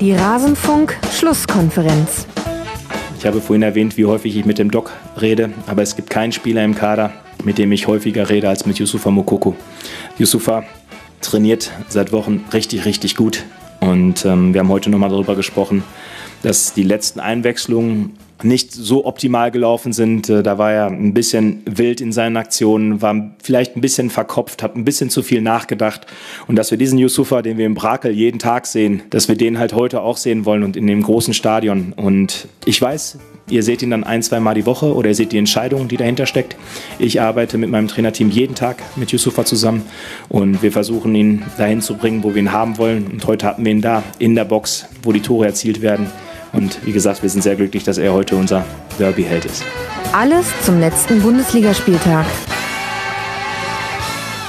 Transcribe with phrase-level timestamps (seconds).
[0.00, 2.26] Die Rasenfunk-Schlusskonferenz.
[3.18, 6.32] Ich habe vorhin erwähnt, wie häufig ich mit dem Doc rede, aber es gibt keinen
[6.32, 7.12] Spieler im Kader,
[7.44, 9.54] mit dem ich häufiger rede als mit Yusufa Mokoko.
[10.16, 10.64] Yusufa
[11.20, 13.44] trainiert seit Wochen richtig, richtig gut.
[13.80, 15.84] Und ähm, wir haben heute nochmal darüber gesprochen,
[16.42, 20.28] dass die letzten Einwechslungen nicht so optimal gelaufen sind.
[20.28, 24.62] Äh, da war er ein bisschen wild in seinen Aktionen, war vielleicht ein bisschen verkopft,
[24.62, 26.06] hat ein bisschen zu viel nachgedacht.
[26.46, 29.58] Und dass wir diesen Yusufa, den wir im Brakel jeden Tag sehen, dass wir den
[29.58, 31.92] halt heute auch sehen wollen und in dem großen Stadion.
[31.94, 33.18] Und ich weiß,
[33.50, 35.96] ihr seht ihn dann ein, zwei Mal die Woche oder ihr seht die Entscheidung, die
[35.96, 36.56] dahinter steckt.
[36.98, 39.82] Ich arbeite mit meinem Trainerteam jeden Tag mit Yusufa zusammen
[40.28, 43.06] und wir versuchen ihn dahin zu bringen, wo wir ihn haben wollen.
[43.06, 46.10] Und heute hatten wir ihn da in der Box, wo die Tore erzielt werden.
[46.52, 48.64] Und wie gesagt, wir sind sehr glücklich, dass er heute unser
[48.98, 49.64] Derby-Held ist.
[50.12, 52.26] Alles zum letzten Bundesligaspieltag.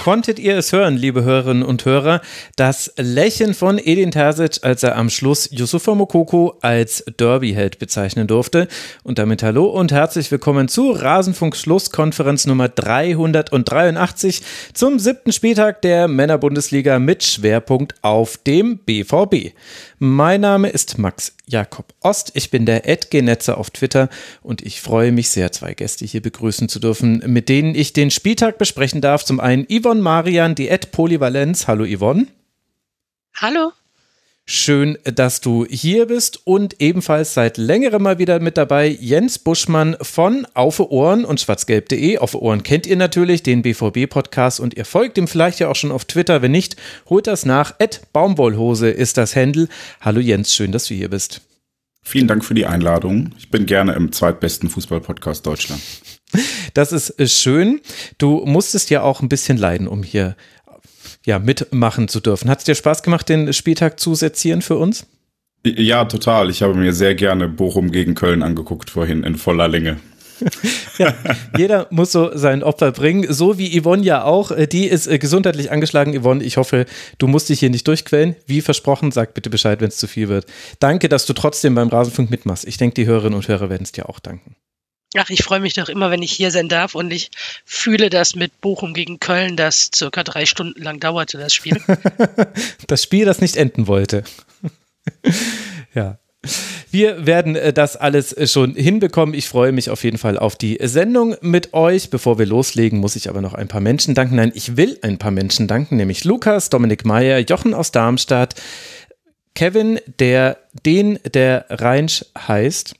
[0.04, 2.22] Konntet ihr es hören, liebe Hörerinnen und Hörer?
[2.55, 8.68] Das Lächeln von Edin Terzic, als er am Schluss Yusufa Mokoko als Derby-Held bezeichnen durfte.
[9.04, 14.41] Und damit hallo und herzlich willkommen zu Rasenfunk Schlusskonferenz Nummer 383
[14.74, 19.54] zum siebten Spieltag der Männerbundesliga mit Schwerpunkt auf dem BVB.
[19.99, 22.32] Mein Name ist Max Jakob Ost.
[22.34, 24.10] Ich bin der Edgenetzer auf Twitter
[24.41, 28.10] und ich freue mich sehr, zwei Gäste hier begrüßen zu dürfen, mit denen ich den
[28.10, 29.26] Spieltag besprechen darf.
[29.26, 31.68] Zum einen Yvonne Marian, die Ed Polyvalenz.
[31.68, 32.27] Hallo Yvonne.
[33.35, 33.72] Hallo.
[34.48, 39.96] Schön, dass du hier bist und ebenfalls seit längerem mal wieder mit dabei Jens Buschmann
[40.02, 42.18] von Aufe Ohren und schwarzgelb.de.
[42.18, 45.92] Aufe Ohren kennt ihr natürlich, den BVB-Podcast und ihr folgt ihm vielleicht ja auch schon
[45.92, 46.42] auf Twitter.
[46.42, 46.76] Wenn nicht,
[47.10, 47.76] holt das nach.
[47.80, 49.68] Ed Baumwollhose ist das Handle.
[50.02, 51.42] Hallo Jens, schön, dass du hier bist.
[52.04, 53.34] Vielen Dank für die Einladung.
[53.38, 55.82] Ich bin gerne im zweitbesten Fußball-Podcast Deutschland.
[56.74, 57.82] Das ist schön.
[58.18, 60.36] Du musstest ja auch ein bisschen leiden, um hier
[61.26, 62.50] ja, mitmachen zu dürfen.
[62.50, 65.06] Hat es dir Spaß gemacht, den Spieltag zu sezieren für uns?
[65.63, 66.50] Ja, total.
[66.50, 69.97] Ich habe mir sehr gerne Bochum gegen Köln angeguckt vorhin in voller Länge.
[70.97, 71.13] ja,
[71.56, 74.50] jeder muss so sein Opfer bringen, so wie Yvonne ja auch.
[74.50, 76.19] Äh, die ist äh, gesundheitlich angeschlagen.
[76.19, 76.85] Yvonne, ich hoffe,
[77.19, 78.35] du musst dich hier nicht durchquellen.
[78.47, 80.45] Wie versprochen, sag bitte Bescheid, wenn es zu viel wird.
[80.79, 82.68] Danke, dass du trotzdem beim Rasenfunk mitmachst.
[82.68, 84.56] Ich denke, die Hörerinnen und Hörer werden es dir auch danken.
[85.17, 87.31] Ach, ich freue mich doch immer, wenn ich hier sein darf und ich
[87.66, 91.81] fühle das mit Bochum gegen Köln, das circa drei Stunden lang dauerte, das Spiel.
[92.88, 94.23] das Spiel, das nicht enden wollte.
[95.94, 96.17] ja.
[96.89, 99.35] Wir werden äh, das alles äh, schon hinbekommen.
[99.35, 102.09] Ich freue mich auf jeden Fall auf die Sendung mit euch.
[102.09, 104.35] Bevor wir loslegen, muss ich aber noch ein paar Menschen danken.
[104.35, 108.55] Nein, ich will ein paar Menschen danken, nämlich Lukas, Dominik Meyer, Jochen aus Darmstadt,
[109.55, 112.95] Kevin, der den der Rheinsch heißt,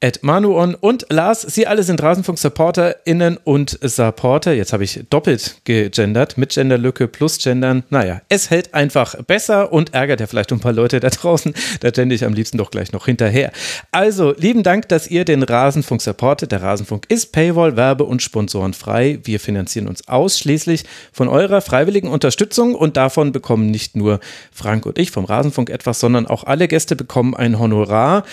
[0.00, 1.42] Ed Manuon und Lars.
[1.42, 4.52] Sie alle sind Rasenfunk-SupporterInnen und Supporter.
[4.52, 7.84] Jetzt habe ich doppelt gegendert, mit Genderlücke plus Gendern.
[7.90, 11.54] Naja, es hält einfach besser und ärgert ja vielleicht ein paar Leute da draußen.
[11.80, 13.52] Da gende ich am liebsten doch gleich noch hinterher.
[13.92, 16.52] Also, lieben Dank, dass ihr den Rasenfunk supportet.
[16.52, 19.20] Der Rasenfunk ist Paywall, Werbe- und Sponsorenfrei.
[19.24, 24.20] Wir finanzieren uns ausschließlich von eurer freiwilligen Unterstützung und davon bekommen nicht nur
[24.52, 28.24] Frank und ich vom Rasenfunk etwas, sondern auch alle Gäste bekommen ein Honorar.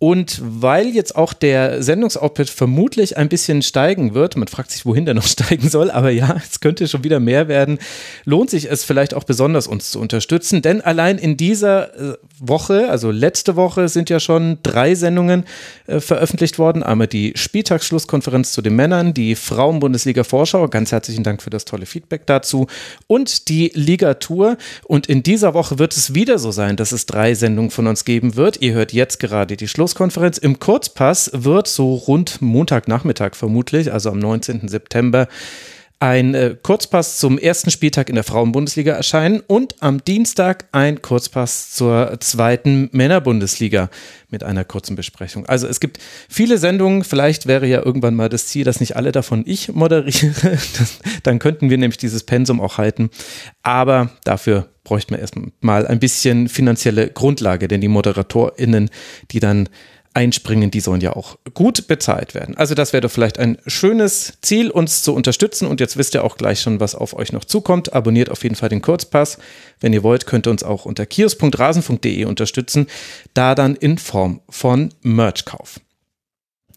[0.00, 5.04] Und weil jetzt auch der Sendungsoutput vermutlich ein bisschen steigen wird, man fragt sich, wohin
[5.04, 7.78] der noch steigen soll, aber ja, es könnte schon wieder mehr werden,
[8.24, 10.62] lohnt sich es vielleicht auch besonders, uns zu unterstützen.
[10.62, 15.44] Denn allein in dieser äh, Woche, also letzte Woche, sind ja schon drei Sendungen
[15.88, 16.84] äh, veröffentlicht worden.
[16.84, 20.68] Einmal die Spieltagsschlusskonferenz zu den Männern, die Frauen-Bundesliga-Vorschau.
[20.68, 22.68] Ganz herzlichen Dank für das tolle Feedback dazu.
[23.08, 24.58] Und die Ligatur.
[24.84, 28.04] Und in dieser Woche wird es wieder so sein, dass es drei Sendungen von uns
[28.04, 28.62] geben wird.
[28.62, 34.10] Ihr hört jetzt gerade die Schluss Schlusskonferenz im Kurzpass wird so rund Montagnachmittag vermutlich, also
[34.10, 34.68] am 19.
[34.68, 35.28] September,
[36.00, 41.72] ein äh, Kurzpass zum ersten Spieltag in der Frauenbundesliga erscheinen und am Dienstag ein Kurzpass
[41.72, 43.90] zur zweiten Männerbundesliga
[44.30, 45.46] mit einer kurzen Besprechung.
[45.46, 45.98] Also es gibt
[46.28, 47.02] viele Sendungen.
[47.02, 50.58] Vielleicht wäre ja irgendwann mal das Ziel, dass nicht alle davon ich moderiere.
[51.24, 53.10] Dann könnten wir nämlich dieses Pensum auch halten.
[53.62, 58.88] Aber dafür bräuchte man erstmal ein bisschen finanzielle Grundlage, denn die ModeratorInnen,
[59.32, 59.68] die dann
[60.14, 62.56] einspringen, die sollen ja auch gut bezahlt werden.
[62.56, 65.66] Also das wäre doch vielleicht ein schönes Ziel, uns zu unterstützen.
[65.66, 67.92] Und jetzt wisst ihr auch gleich schon, was auf euch noch zukommt.
[67.92, 69.38] Abonniert auf jeden Fall den Kurzpass.
[69.80, 72.86] Wenn ihr wollt, könnt ihr uns auch unter kios.rasen.de unterstützen.
[73.34, 75.80] Da dann in Form von Merchkauf.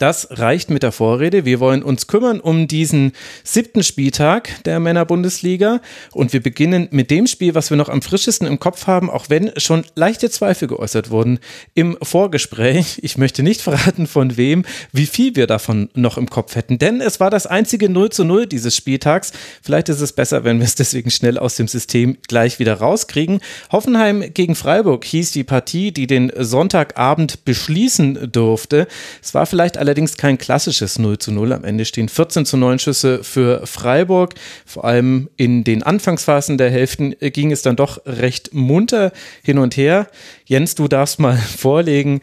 [0.01, 1.45] Das reicht mit der Vorrede.
[1.45, 3.11] Wir wollen uns kümmern um diesen
[3.43, 5.79] siebten Spieltag der Männerbundesliga
[6.11, 9.29] und wir beginnen mit dem Spiel, was wir noch am frischesten im Kopf haben, auch
[9.29, 11.37] wenn schon leichte Zweifel geäußert wurden
[11.75, 12.99] im Vorgespräch.
[13.03, 16.99] Ich möchte nicht verraten, von wem, wie viel wir davon noch im Kopf hätten, denn
[16.99, 19.33] es war das einzige 0 zu 0 dieses Spieltags.
[19.61, 23.39] Vielleicht ist es besser, wenn wir es deswegen schnell aus dem System gleich wieder rauskriegen.
[23.71, 28.87] Hoffenheim gegen Freiburg hieß die Partie, die den Sonntagabend beschließen durfte.
[29.21, 31.51] Es war vielleicht allerdings kein klassisches 0 zu 0.
[31.51, 34.35] Am Ende stehen 14 zu 9 Schüsse für Freiburg.
[34.65, 39.11] Vor allem in den Anfangsphasen der Hälften ging es dann doch recht munter
[39.43, 40.07] hin und her.
[40.45, 42.21] Jens, du darfst mal vorlegen,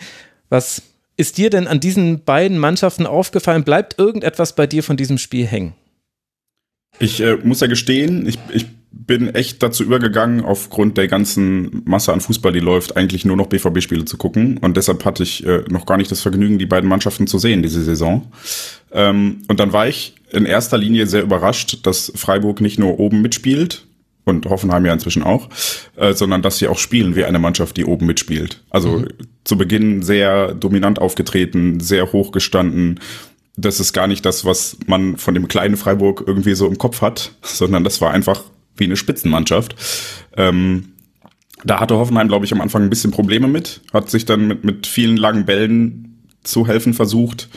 [0.49, 0.81] was
[1.19, 3.65] ist dir denn an diesen beiden Mannschaften aufgefallen?
[3.65, 5.75] Bleibt irgendetwas bei dir von diesem Spiel hängen?
[6.99, 8.65] Ich äh, muss ja gestehen, ich, ich
[9.01, 13.47] bin echt dazu übergegangen, aufgrund der ganzen Masse an Fußball, die läuft, eigentlich nur noch
[13.47, 14.59] BVB-Spiele zu gucken.
[14.59, 17.63] Und deshalb hatte ich äh, noch gar nicht das Vergnügen, die beiden Mannschaften zu sehen
[17.63, 18.33] diese Saison.
[18.93, 23.23] Ähm, und dann war ich in erster Linie sehr überrascht, dass Freiburg nicht nur oben
[23.23, 23.85] mitspielt,
[24.25, 25.49] und Hoffenheim ja inzwischen auch,
[25.97, 28.63] äh, sondern dass sie auch spielen wie eine Mannschaft, die oben mitspielt.
[28.69, 29.09] Also mhm.
[29.45, 33.01] zu Beginn sehr dominant aufgetreten, sehr hoch gestanden
[33.59, 37.03] das ist gar nicht das, was man von dem kleinen Freiburg irgendwie so im Kopf
[37.03, 38.45] hat, sondern das war einfach
[38.79, 39.77] wie eine Spitzenmannschaft.
[40.37, 40.93] Ähm,
[41.65, 44.65] da hatte Hoffenheim, glaube ich, am Anfang ein bisschen Probleme mit, hat sich dann mit,
[44.65, 47.49] mit vielen langen Bällen zu helfen versucht.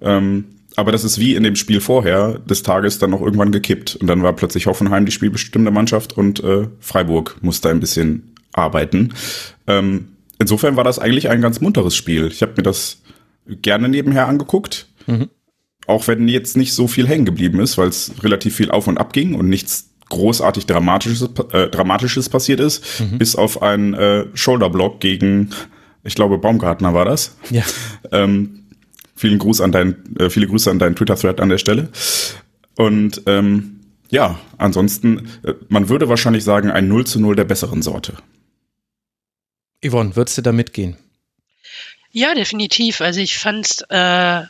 [0.00, 0.44] Ähm,
[0.76, 3.96] aber das ist wie in dem Spiel vorher des Tages dann noch irgendwann gekippt.
[3.96, 9.12] Und dann war plötzlich Hoffenheim die spielbestimmte Mannschaft und äh, Freiburg musste ein bisschen arbeiten.
[9.66, 12.28] Ähm, insofern war das eigentlich ein ganz munteres Spiel.
[12.28, 13.02] Ich habe mir das
[13.48, 14.86] gerne nebenher angeguckt.
[15.08, 15.30] Mhm.
[15.88, 18.98] Auch wenn jetzt nicht so viel hängen geblieben ist, weil es relativ viel auf und
[18.98, 23.18] ab ging und nichts großartig Dramatisches, äh, Dramatisches passiert ist, mhm.
[23.18, 25.50] bis auf einen äh, Shoulderblock gegen,
[26.04, 27.36] ich glaube, Baumgartner war das.
[27.50, 27.64] Ja.
[28.12, 28.64] Ähm,
[29.14, 31.90] vielen Gruß an dein, äh, viele Grüße an deinen Twitter-Thread an der Stelle.
[32.76, 37.82] Und ähm, ja, ansonsten, äh, man würde wahrscheinlich sagen, ein 0 zu 0 der besseren
[37.82, 38.14] Sorte.
[39.84, 40.96] Yvonne, würdest du da mitgehen?
[42.10, 43.00] Ja, definitiv.
[43.00, 44.42] Also ich fand äh,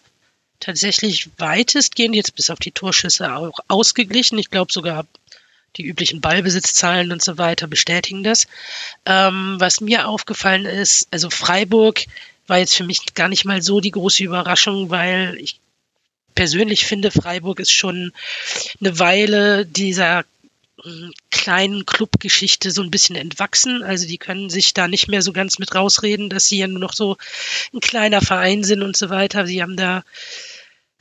[0.60, 4.38] tatsächlich weitestgehend jetzt bis auf die Torschüsse auch ausgeglichen.
[4.38, 5.06] Ich glaube sogar
[5.76, 8.46] die üblichen Ballbesitzzahlen und so weiter bestätigen das.
[9.06, 12.04] Ähm, was mir aufgefallen ist, also Freiburg
[12.46, 15.60] war jetzt für mich gar nicht mal so die große Überraschung, weil ich
[16.34, 18.12] persönlich finde, Freiburg ist schon
[18.80, 20.24] eine Weile dieser
[20.82, 23.82] hm, kleinen Clubgeschichte so ein bisschen entwachsen.
[23.82, 26.78] Also die können sich da nicht mehr so ganz mit rausreden, dass sie ja nur
[26.78, 27.16] noch so
[27.74, 29.46] ein kleiner Verein sind und so weiter.
[29.46, 30.04] Sie haben da,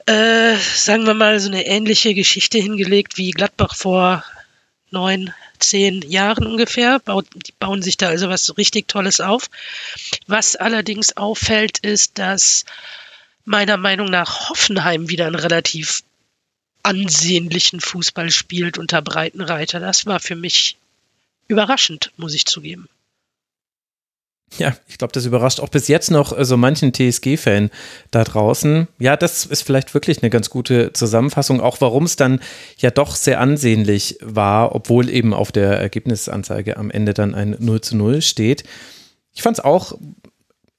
[0.05, 4.23] äh, sagen wir mal, so eine ähnliche Geschichte hingelegt wie Gladbach vor
[4.91, 6.99] neun, zehn Jahren ungefähr.
[6.99, 9.49] die bauen sich da also was richtig Tolles auf.
[10.27, 12.65] Was allerdings auffällt, ist, dass
[13.45, 16.03] meiner Meinung nach Hoffenheim wieder einen relativ
[16.83, 19.79] ansehnlichen Fußball spielt unter Breitenreiter.
[19.79, 20.77] Das war für mich
[21.47, 22.87] überraschend, muss ich zugeben.
[24.57, 27.69] Ja, ich glaube, das überrascht auch bis jetzt noch so also manchen TSG-Fan
[28.11, 28.87] da draußen.
[28.97, 32.39] Ja, das ist vielleicht wirklich eine ganz gute Zusammenfassung, auch warum es dann
[32.77, 37.81] ja doch sehr ansehnlich war, obwohl eben auf der Ergebnisanzeige am Ende dann ein 0
[37.81, 38.63] zu 0 steht.
[39.33, 39.93] Ich fand es auch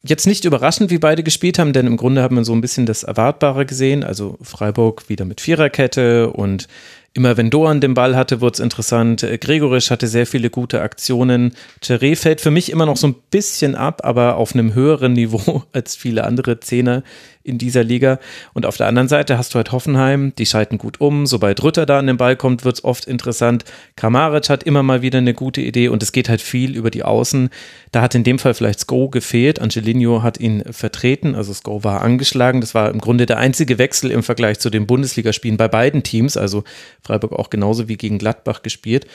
[0.02, 2.86] jetzt nicht überraschend, wie beide gespielt haben, denn im Grunde haben wir so ein bisschen
[2.86, 4.02] das Erwartbare gesehen.
[4.02, 6.68] Also Freiburg wieder mit Viererkette und
[7.14, 9.22] Immer wenn Doan den Ball hatte, wurde es interessant.
[9.22, 11.54] Äh, Gregorisch hatte sehr viele gute Aktionen.
[11.82, 15.64] Cheré fällt für mich immer noch so ein bisschen ab, aber auf einem höheren Niveau
[15.72, 17.02] als viele andere Zehner
[17.48, 18.18] in dieser Liga.
[18.52, 21.26] Und auf der anderen Seite hast du halt Hoffenheim, die schalten gut um.
[21.26, 23.64] Sobald Rütter da an den Ball kommt, wird es oft interessant.
[23.96, 27.02] Kramaric hat immer mal wieder eine gute Idee und es geht halt viel über die
[27.02, 27.50] Außen.
[27.92, 29.60] Da hat in dem Fall vielleicht Sko gefehlt.
[29.60, 32.60] Angelino hat ihn vertreten, also Sko war angeschlagen.
[32.60, 36.36] Das war im Grunde der einzige Wechsel im Vergleich zu den Bundesligaspielen bei beiden Teams.
[36.36, 36.64] Also
[37.02, 39.06] Freiburg auch genauso wie gegen Gladbach gespielt.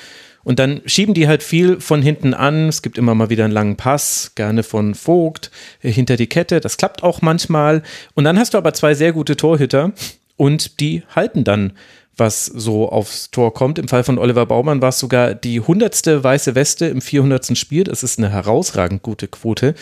[0.44, 2.68] Und dann schieben die halt viel von hinten an.
[2.68, 6.60] Es gibt immer mal wieder einen langen Pass, gerne von Vogt äh, hinter die Kette.
[6.60, 7.84] Das klappt auch manchmal.
[8.14, 9.94] Und dann hast du aber zwei sehr gute Torhüter
[10.36, 11.74] und die halten dann
[12.16, 13.80] was so aufs Tor kommt.
[13.80, 17.58] Im Fall von Oliver Baumann war es sogar die hundertste weiße Weste im 400.
[17.58, 17.84] Spiel.
[17.86, 19.74] Das ist eine herausragend gute Quote.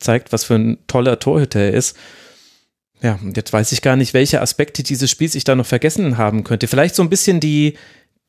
[0.00, 1.96] Zeigt, was für ein toller Torhüter er ist.
[3.02, 6.18] Ja, und jetzt weiß ich gar nicht, welche Aspekte dieses Spiels ich da noch vergessen
[6.18, 6.66] haben könnte.
[6.66, 7.74] Vielleicht so ein bisschen die,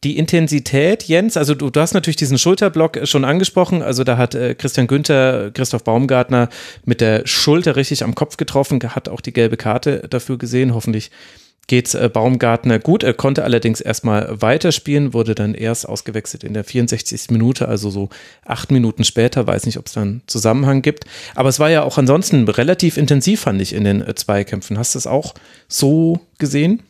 [0.03, 3.81] die Intensität, Jens, also du, du hast natürlich diesen Schulterblock schon angesprochen.
[3.81, 6.49] Also da hat äh, Christian Günther, Christoph Baumgartner
[6.85, 10.75] mit der Schulter richtig am Kopf getroffen, hat auch die gelbe Karte dafür gesehen.
[10.75, 11.09] Hoffentlich
[11.65, 13.01] geht's äh, Baumgartner gut.
[13.01, 17.31] Er konnte allerdings erstmal weiterspielen, wurde dann erst ausgewechselt in der 64.
[17.31, 18.09] Minute, also so
[18.45, 19.47] acht Minuten später.
[19.47, 21.05] Weiß nicht, ob es da einen Zusammenhang gibt.
[21.33, 24.77] Aber es war ja auch ansonsten relativ intensiv, fand ich, in den äh, Zweikämpfen.
[24.77, 25.33] Hast du es auch
[25.67, 26.83] so gesehen?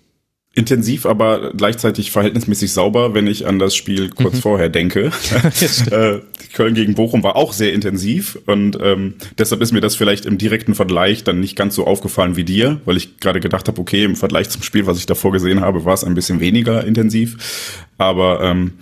[0.57, 4.41] Intensiv, aber gleichzeitig verhältnismäßig sauber, wenn ich an das Spiel kurz mhm.
[4.41, 5.11] vorher denke.
[5.91, 6.19] äh,
[6.53, 10.37] Köln gegen Bochum war auch sehr intensiv und ähm, deshalb ist mir das vielleicht im
[10.37, 14.03] direkten Vergleich dann nicht ganz so aufgefallen wie dir, weil ich gerade gedacht habe, okay,
[14.03, 17.85] im Vergleich zum Spiel, was ich davor gesehen habe, war es ein bisschen weniger intensiv.
[17.97, 18.73] Aber ähm,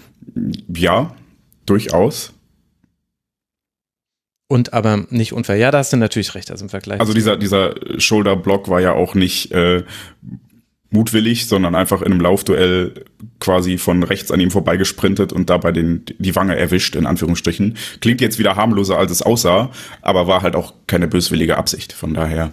[0.74, 1.13] ja,
[1.65, 2.32] durchaus.
[4.48, 5.55] Und aber nicht unfair.
[5.55, 7.00] Ja, da hast du natürlich recht, also im Vergleich.
[7.00, 9.84] Also dieser, dieser Shoulder-Block war ja auch nicht äh,
[10.95, 13.05] mutwillig, sondern einfach in einem Laufduell
[13.39, 17.77] quasi von rechts an ihm vorbeigesprintet und dabei den, die Wange erwischt, in Anführungsstrichen.
[18.01, 19.69] Klingt jetzt wieder harmloser, als es aussah,
[20.01, 21.93] aber war halt auch keine böswillige Absicht.
[21.93, 22.51] Von daher,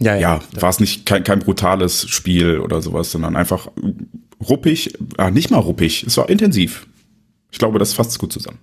[0.00, 3.68] ja, ja, ja war es nicht kein, kein brutales Spiel oder sowas, sondern einfach
[4.46, 6.86] ruppig, ah, nicht mal ruppig, es war intensiv.
[7.50, 8.58] Ich glaube, das fasst gut zusammen.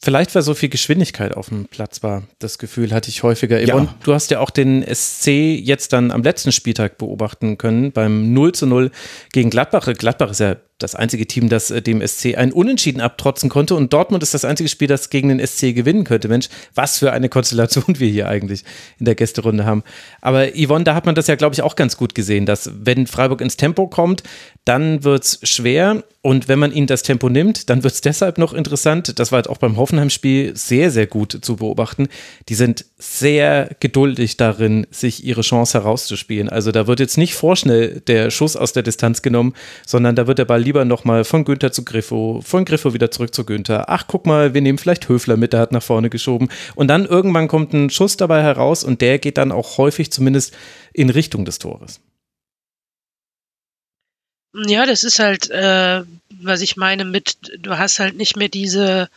[0.00, 3.60] Vielleicht, weil so viel Geschwindigkeit auf dem Platz war, das Gefühl hatte ich häufiger.
[3.60, 3.94] Ja.
[4.04, 8.52] du hast ja auch den SC jetzt dann am letzten Spieltag beobachten können, beim 0
[8.52, 8.92] zu 0
[9.32, 9.92] gegen Gladbach.
[9.98, 13.74] Gladbach ist ja das einzige Team, das äh, dem SC ein Unentschieden abtrotzen konnte.
[13.74, 16.28] Und Dortmund ist das einzige Spiel, das gegen den SC gewinnen könnte.
[16.28, 18.64] Mensch, was für eine Konstellation wir hier eigentlich
[18.98, 19.82] in der Gästerunde haben.
[20.20, 23.06] Aber Yvonne, da hat man das ja, glaube ich, auch ganz gut gesehen, dass wenn
[23.06, 24.22] Freiburg ins Tempo kommt,
[24.64, 26.04] dann wird es schwer.
[26.20, 29.18] Und wenn man ihnen das Tempo nimmt, dann wird es deshalb noch interessant.
[29.18, 32.08] Das war jetzt auch beim Hoffenheim-Spiel sehr, sehr gut zu beobachten.
[32.48, 36.48] Die sind sehr geduldig darin, sich ihre Chance herauszuspielen.
[36.48, 39.54] Also da wird jetzt nicht vorschnell der Schuss aus der Distanz genommen,
[39.86, 43.32] sondern da wird der Ball lieber nochmal von Günther zu Griffo, von Griffo wieder zurück
[43.32, 43.88] zu Günther.
[43.88, 46.48] Ach, guck mal, wir nehmen vielleicht Höfler mit, der hat nach vorne geschoben.
[46.74, 50.52] Und dann irgendwann kommt ein Schuss dabei heraus und der geht dann auch häufig zumindest
[50.92, 52.00] in Richtung des Tores.
[54.54, 56.02] Ja, das ist halt, äh,
[56.42, 59.08] was ich meine mit, du hast halt nicht mehr diese,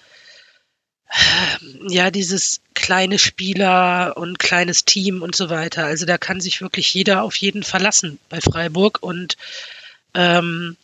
[1.87, 5.85] ja, dieses kleine Spieler und kleines Team und so weiter.
[5.85, 9.37] Also da kann sich wirklich jeder auf jeden verlassen bei Freiburg und
[10.13, 10.77] ähm,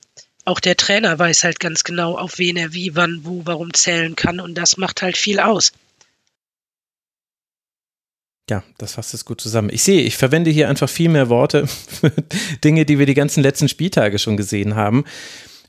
[0.46, 4.16] auch der Trainer weiß halt ganz genau, auf wen er wie, wann, wo, warum zählen
[4.16, 5.72] kann und das macht halt viel aus.
[8.50, 9.70] Ja, das fasst es gut zusammen.
[9.70, 11.68] Ich sehe, ich verwende hier einfach viel mehr Worte
[12.00, 12.12] für
[12.64, 15.04] Dinge, die wir die ganzen letzten Spieltage schon gesehen haben.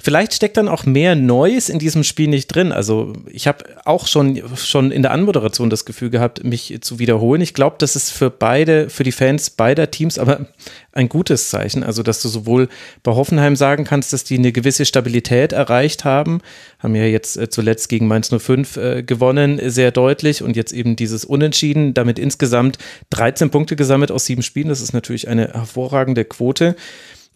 [0.00, 2.71] Vielleicht steckt dann auch mehr Neues in diesem Spiel nicht drin.
[2.71, 7.40] Also ich habe auch schon, schon in der Anmoderation das Gefühl gehabt, mich zu wiederholen.
[7.40, 10.47] Ich glaube, das ist für beide, für die Fans beider Teams aber
[10.93, 11.83] ein gutes Zeichen.
[11.83, 12.69] Also, dass du sowohl
[13.02, 16.43] bei Hoffenheim sagen kannst, dass die eine gewisse Stabilität erreicht haben,
[16.78, 20.97] haben ja jetzt äh, zuletzt gegen Mainz 05 äh, gewonnen, sehr deutlich und jetzt eben
[20.97, 22.78] dieses Unentschieden, damit insgesamt
[23.11, 24.69] 13 Punkte gesammelt aus sieben Spielen.
[24.69, 26.76] Das ist natürlich eine hervorragende Quote.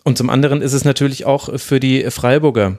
[0.04, 2.78] Und zum anderen ist es natürlich auch für die Freiburger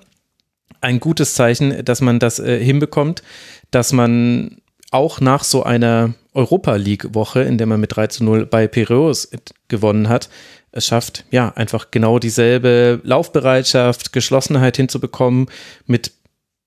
[0.82, 3.24] ein gutes Zeichen, dass man das äh, hinbekommt,
[3.72, 4.58] dass man
[4.92, 8.68] auch nach so einer Europa League Woche, in der man mit 3 zu 0 bei
[8.68, 9.30] Piraeus
[9.68, 10.30] gewonnen hat,
[10.72, 15.48] es schafft, ja, einfach genau dieselbe Laufbereitschaft, Geschlossenheit hinzubekommen
[15.86, 16.12] mit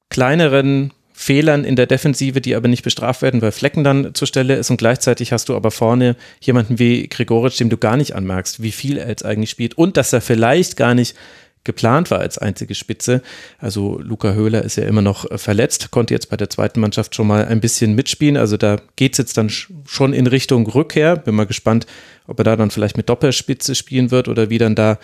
[0.09, 4.55] kleineren Fehlern in der Defensive, die aber nicht bestraft werden, weil Flecken dann zur Stelle
[4.57, 8.63] ist und gleichzeitig hast du aber vorne jemanden wie Gregoritsch, dem du gar nicht anmerkst,
[8.63, 11.17] wie viel er jetzt eigentlich spielt und dass er vielleicht gar nicht
[11.65, 13.23] geplant war als einzige Spitze.
[13.59, 17.27] Also Luca Höhler ist ja immer noch verletzt, konnte jetzt bei der zweiten Mannschaft schon
[17.27, 18.37] mal ein bisschen mitspielen.
[18.37, 21.17] Also da geht es jetzt dann schon in Richtung Rückkehr.
[21.17, 21.87] Bin mal gespannt,
[22.27, 24.99] ob er da dann vielleicht mit Doppelspitze spielen wird oder wie dann da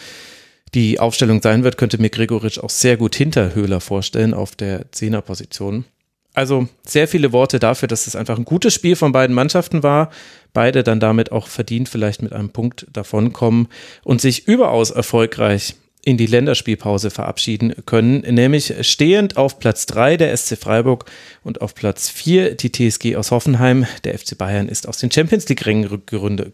[0.75, 1.79] die Aufstellung sein wird.
[1.79, 5.87] Könnte mir Gregoritsch auch sehr gut hinter Höhler vorstellen auf der Zehnerposition.
[6.35, 10.11] Also sehr viele Worte dafür, dass es einfach ein gutes Spiel von beiden Mannschaften war.
[10.55, 13.69] Beide dann damit auch verdient vielleicht mit einem Punkt davonkommen
[14.03, 15.75] und sich überaus erfolgreich
[16.05, 21.05] in die Länderspielpause verabschieden können, nämlich stehend auf Platz 3 der SC Freiburg
[21.45, 23.87] und auf Platz 4 die TSG aus Hoffenheim.
[24.03, 26.03] Der FC Bayern ist aus den Champions League-Rängen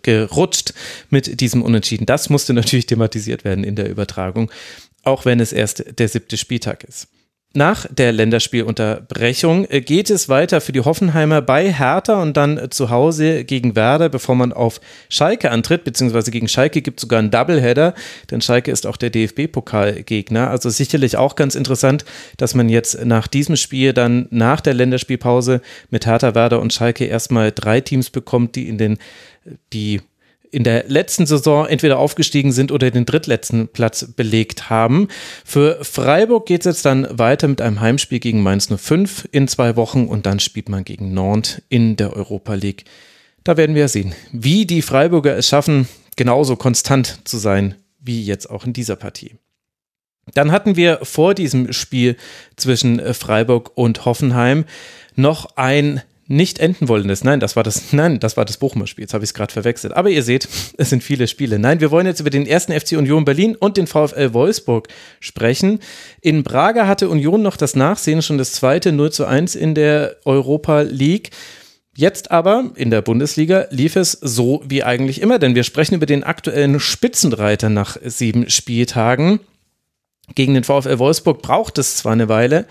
[0.03, 0.75] gerutscht
[1.09, 2.05] mit diesem Unentschieden.
[2.05, 4.51] Das musste natürlich thematisiert werden in der Übertragung,
[5.03, 7.09] auch wenn es erst der siebte Spieltag ist.
[7.55, 12.69] Nach der Länderspielunterbrechung äh, geht es weiter für die Hoffenheimer bei Hertha und dann äh,
[12.69, 17.21] zu Hause gegen Werder, bevor man auf Schalke antritt, beziehungsweise gegen Schalke gibt es sogar
[17.21, 17.95] einen Doubleheader,
[18.31, 20.51] denn Schalke ist auch der DFB-Pokalgegner.
[20.51, 22.05] Also sicherlich auch ganz interessant,
[22.37, 27.07] dass man jetzt nach diesem Spiel dann nach der Länderspielpause mit Hertha, Werder und Schalke
[27.07, 28.99] erstmal drei Teams bekommt, die in den
[29.73, 30.03] die
[30.51, 35.09] in der letzten Saison entweder aufgestiegen sind oder den drittletzten Platz belegt haben.
[35.45, 39.77] Für Freiburg geht es jetzt dann weiter mit einem Heimspiel gegen Mainz 05 in zwei
[39.77, 42.85] Wochen und dann spielt man gegen Nantes in der Europa League.
[43.45, 48.49] Da werden wir sehen, wie die Freiburger es schaffen, genauso konstant zu sein wie jetzt
[48.49, 49.35] auch in dieser Partie.
[50.35, 52.17] Dann hatten wir vor diesem Spiel
[52.57, 54.65] zwischen Freiburg und Hoffenheim
[55.15, 57.25] noch ein nicht enden wollendes.
[57.25, 59.03] Nein, das war das, nein, das war das Bochumer Spiel.
[59.03, 59.95] Jetzt habe ich es gerade verwechselt.
[59.95, 61.59] Aber ihr seht, es sind viele Spiele.
[61.59, 65.81] Nein, wir wollen jetzt über den ersten FC Union Berlin und den VfL Wolfsburg sprechen.
[66.21, 70.17] In Braga hatte Union noch das Nachsehen, schon das zweite 0 zu 1 in der
[70.25, 71.31] Europa League.
[71.97, 76.07] Jetzt aber in der Bundesliga lief es so wie eigentlich immer, denn wir sprechen über
[76.07, 79.41] den aktuellen Spitzenreiter nach sieben Spieltagen.
[80.35, 82.67] Gegen den VfL Wolfsburg braucht es zwar eine Weile,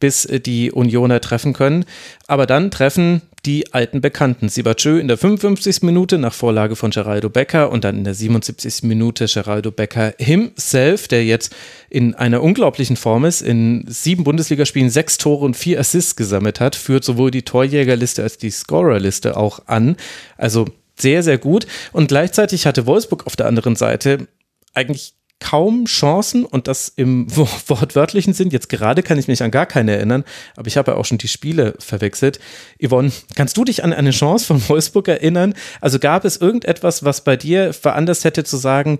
[0.00, 1.84] bis äh, die Unioner treffen können.
[2.26, 4.48] Aber dann treffen die alten Bekannten.
[4.48, 5.82] Sibachö in der 55.
[5.82, 8.82] Minute nach Vorlage von Geraldo Becker und dann in der 77.
[8.82, 11.54] Minute Geraldo Becker himself, der jetzt
[11.88, 16.76] in einer unglaublichen Form ist, in sieben Bundesligaspielen sechs Tore und vier Assists gesammelt hat,
[16.76, 19.96] führt sowohl die Torjägerliste als die Scorerliste auch an.
[20.36, 21.66] Also sehr, sehr gut.
[21.92, 24.26] Und gleichzeitig hatte Wolfsburg auf der anderen Seite
[24.74, 28.50] eigentlich kaum Chancen und das im wortwörtlichen Sinn.
[28.50, 30.24] Jetzt gerade kann ich mich an gar keine erinnern,
[30.56, 32.40] aber ich habe ja auch schon die Spiele verwechselt.
[32.84, 35.54] Yvonne, kannst du dich an eine Chance von Wolfsburg erinnern?
[35.80, 38.98] Also gab es irgendetwas, was bei dir veranlasst hätte zu sagen,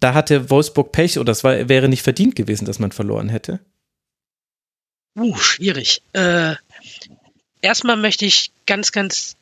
[0.00, 3.60] da hatte Wolfsburg Pech oder es war, wäre nicht verdient gewesen, dass man verloren hätte?
[5.16, 6.02] Uh, schwierig.
[6.12, 6.54] Äh,
[7.60, 9.36] erstmal möchte ich ganz, ganz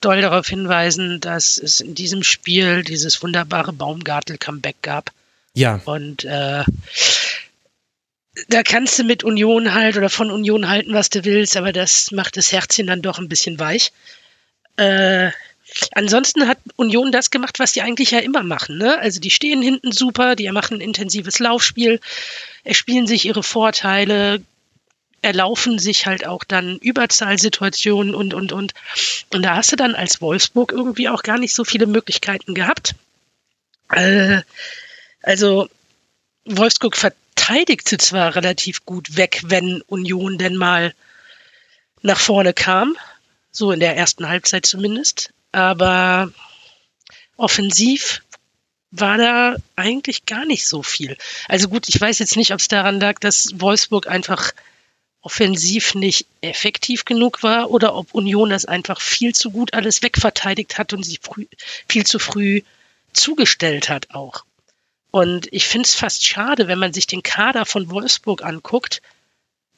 [0.00, 5.10] doll darauf hinweisen, dass es in diesem Spiel dieses wunderbare Baumgartel-Comeback gab.
[5.56, 5.80] Ja.
[5.86, 6.64] Und äh,
[8.48, 12.12] da kannst du mit Union halt oder von Union halten, was du willst, aber das
[12.12, 13.90] macht das Herzchen dann doch ein bisschen weich.
[14.76, 15.30] Äh,
[15.92, 18.76] ansonsten hat Union das gemacht, was die eigentlich ja immer machen.
[18.76, 18.98] Ne?
[18.98, 22.00] Also die stehen hinten super, die machen ein intensives Laufspiel,
[22.62, 24.42] erspielen sich ihre Vorteile,
[25.22, 28.74] erlaufen sich halt auch dann Überzahlsituationen und, und, und.
[29.32, 32.94] Und da hast du dann als Wolfsburg irgendwie auch gar nicht so viele Möglichkeiten gehabt.
[33.90, 34.42] Äh,
[35.26, 35.68] also
[36.44, 40.94] Wolfsburg verteidigte zwar relativ gut weg, wenn Union denn mal
[42.02, 42.96] nach vorne kam,
[43.50, 46.32] so in der ersten Halbzeit zumindest, aber
[47.36, 48.22] offensiv
[48.92, 51.16] war da eigentlich gar nicht so viel.
[51.48, 54.52] Also gut, ich weiß jetzt nicht, ob es daran lag, dass Wolfsburg einfach
[55.22, 60.78] offensiv nicht effektiv genug war oder ob Union das einfach viel zu gut alles wegverteidigt
[60.78, 61.46] hat und sich früh,
[61.88, 62.62] viel zu früh
[63.12, 64.44] zugestellt hat auch.
[65.16, 69.00] Und ich finde es fast schade, wenn man sich den Kader von Wolfsburg anguckt,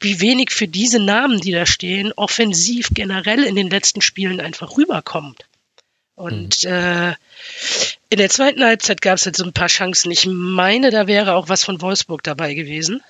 [0.01, 4.77] wie wenig für diese Namen, die da stehen, offensiv generell in den letzten Spielen einfach
[4.77, 5.45] rüberkommt.
[6.17, 6.71] Und mhm.
[6.73, 7.11] äh,
[8.09, 10.11] in der zweiten Halbzeit gab es jetzt so ein paar Chancen.
[10.11, 13.01] Ich meine, da wäre auch was von Wolfsburg dabei gewesen.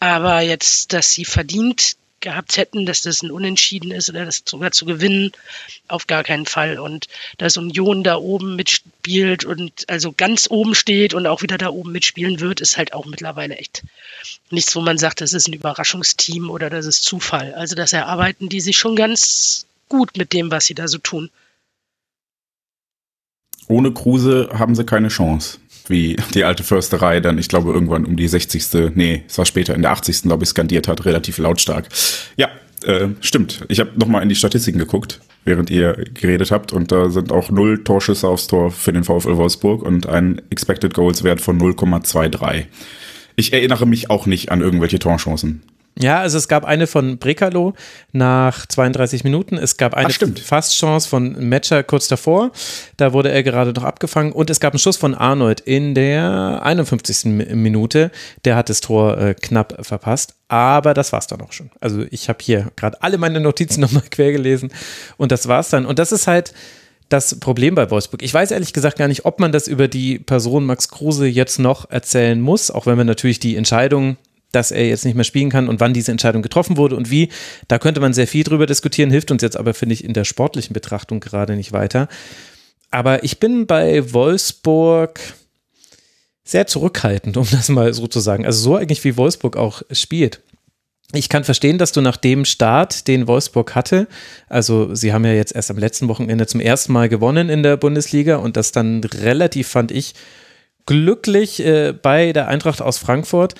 [0.00, 4.72] Aber jetzt, dass sie verdient gehabt hätten, dass das ein Unentschieden ist oder das sogar
[4.72, 5.30] zu gewinnen,
[5.86, 6.80] auf gar keinen Fall.
[6.80, 7.06] Und
[7.38, 11.92] dass Union da oben mitspielt und also ganz oben steht und auch wieder da oben
[11.92, 13.84] mitspielen wird, ist halt auch mittlerweile echt
[14.50, 17.54] nichts, wo man sagt, das ist ein Überraschungsteam oder das ist Zufall.
[17.54, 21.30] Also das erarbeiten die sich schon ganz gut mit dem, was sie da so tun.
[23.68, 25.58] Ohne Kruse haben sie keine Chance
[25.88, 28.94] wie die alte Försterei dann, ich glaube, irgendwann um die 60.
[28.94, 30.22] Nee, es war später in der 80.
[30.22, 31.88] glaube ich, skandiert hat, relativ lautstark.
[32.36, 32.48] Ja,
[32.84, 33.64] äh, stimmt.
[33.68, 37.50] Ich habe nochmal in die Statistiken geguckt, während ihr geredet habt und da sind auch
[37.50, 42.64] null Torschüsse aufs Tor für den VfL Wolfsburg und ein Expected Goals Wert von 0,23.
[43.36, 45.62] Ich erinnere mich auch nicht an irgendwelche Torchancen.
[45.96, 47.74] Ja, also es gab eine von Brekalo
[48.10, 49.56] nach 32 Minuten.
[49.56, 52.50] Es gab eine Fastchance von Matcher kurz davor.
[52.96, 54.32] Da wurde er gerade noch abgefangen.
[54.32, 57.26] Und es gab einen Schuss von Arnold in der 51.
[57.54, 58.10] Minute.
[58.44, 60.34] Der hat das Tor äh, knapp verpasst.
[60.48, 61.70] Aber das war's dann auch schon.
[61.80, 64.72] Also ich habe hier gerade alle meine Notizen nochmal quer gelesen.
[65.16, 65.86] Und das war's dann.
[65.86, 66.54] Und das ist halt
[67.08, 68.22] das Problem bei Wolfsburg.
[68.22, 71.60] Ich weiß ehrlich gesagt gar nicht, ob man das über die Person Max Kruse jetzt
[71.60, 74.16] noch erzählen muss, auch wenn wir natürlich die Entscheidung
[74.54, 77.30] dass er jetzt nicht mehr spielen kann und wann diese Entscheidung getroffen wurde und wie.
[77.68, 80.24] Da könnte man sehr viel drüber diskutieren, hilft uns jetzt aber, finde ich, in der
[80.24, 82.08] sportlichen Betrachtung gerade nicht weiter.
[82.90, 85.20] Aber ich bin bei Wolfsburg
[86.44, 88.46] sehr zurückhaltend, um das mal so zu sagen.
[88.46, 90.40] Also so eigentlich wie Wolfsburg auch spielt.
[91.12, 94.08] Ich kann verstehen, dass du nach dem Start, den Wolfsburg hatte,
[94.48, 97.76] also sie haben ja jetzt erst am letzten Wochenende zum ersten Mal gewonnen in der
[97.76, 100.14] Bundesliga und das dann relativ, fand ich,
[100.86, 103.54] glücklich äh, bei der Eintracht aus Frankfurt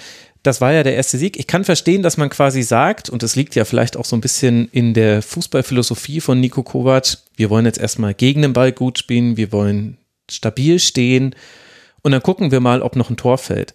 [0.44, 1.38] das war ja der erste Sieg.
[1.38, 4.20] Ich kann verstehen, dass man quasi sagt, und das liegt ja vielleicht auch so ein
[4.20, 8.98] bisschen in der Fußballphilosophie von Nico Kovac, wir wollen jetzt erstmal gegen den Ball gut
[8.98, 9.96] spielen, wir wollen
[10.30, 11.34] stabil stehen
[12.02, 13.72] und dann gucken wir mal, ob noch ein Tor fällt.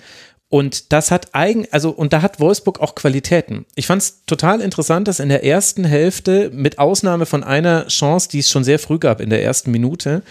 [0.48, 3.66] Und das hat eigen, also, und da hat Wolfsburg auch Qualitäten.
[3.76, 8.30] Ich fand es total interessant, dass in der ersten Hälfte, mit Ausnahme von einer Chance,
[8.30, 10.24] die es schon sehr früh gab, in der ersten Minute,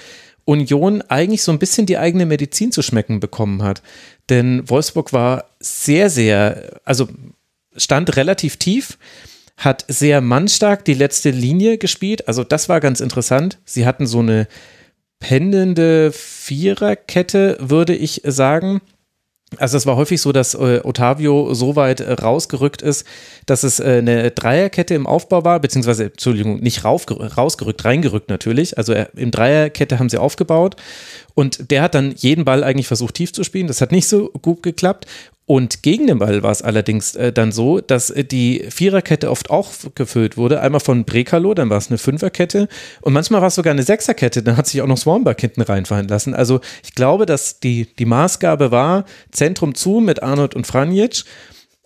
[0.44, 3.82] Union eigentlich so ein bisschen die eigene Medizin zu schmecken bekommen hat.
[4.28, 7.08] Denn Wolfsburg war sehr, sehr, also
[7.76, 8.98] stand relativ tief,
[9.56, 12.28] hat sehr mannstark die letzte Linie gespielt.
[12.28, 13.58] Also das war ganz interessant.
[13.64, 14.46] Sie hatten so eine
[15.18, 18.80] pendelnde Viererkette, würde ich sagen.
[19.56, 23.06] Also es war häufig so, dass äh, Otavio so weit äh, rausgerückt ist,
[23.46, 28.76] dass es äh, eine Dreierkette im Aufbau war, beziehungsweise, Entschuldigung, nicht rausgerückt, reingerückt natürlich.
[28.76, 30.76] Also äh, im Dreierkette haben sie aufgebaut
[31.34, 33.68] und der hat dann jeden Ball eigentlich versucht tief zu spielen.
[33.68, 35.06] Das hat nicht so gut geklappt.
[35.48, 39.48] Und gegen den Ball war es allerdings äh, dann so, dass äh, die Viererkette oft
[39.48, 40.60] auch gefüllt wurde.
[40.60, 42.68] Einmal von Brekalo, dann war es eine Fünferkette
[43.00, 44.42] und manchmal war es sogar eine Sechserkette.
[44.42, 46.34] Dann hat sich auch noch Swarmberg hinten reinfallen lassen.
[46.34, 51.24] Also ich glaube, dass die, die Maßgabe war, Zentrum zu mit Arnold und Franjic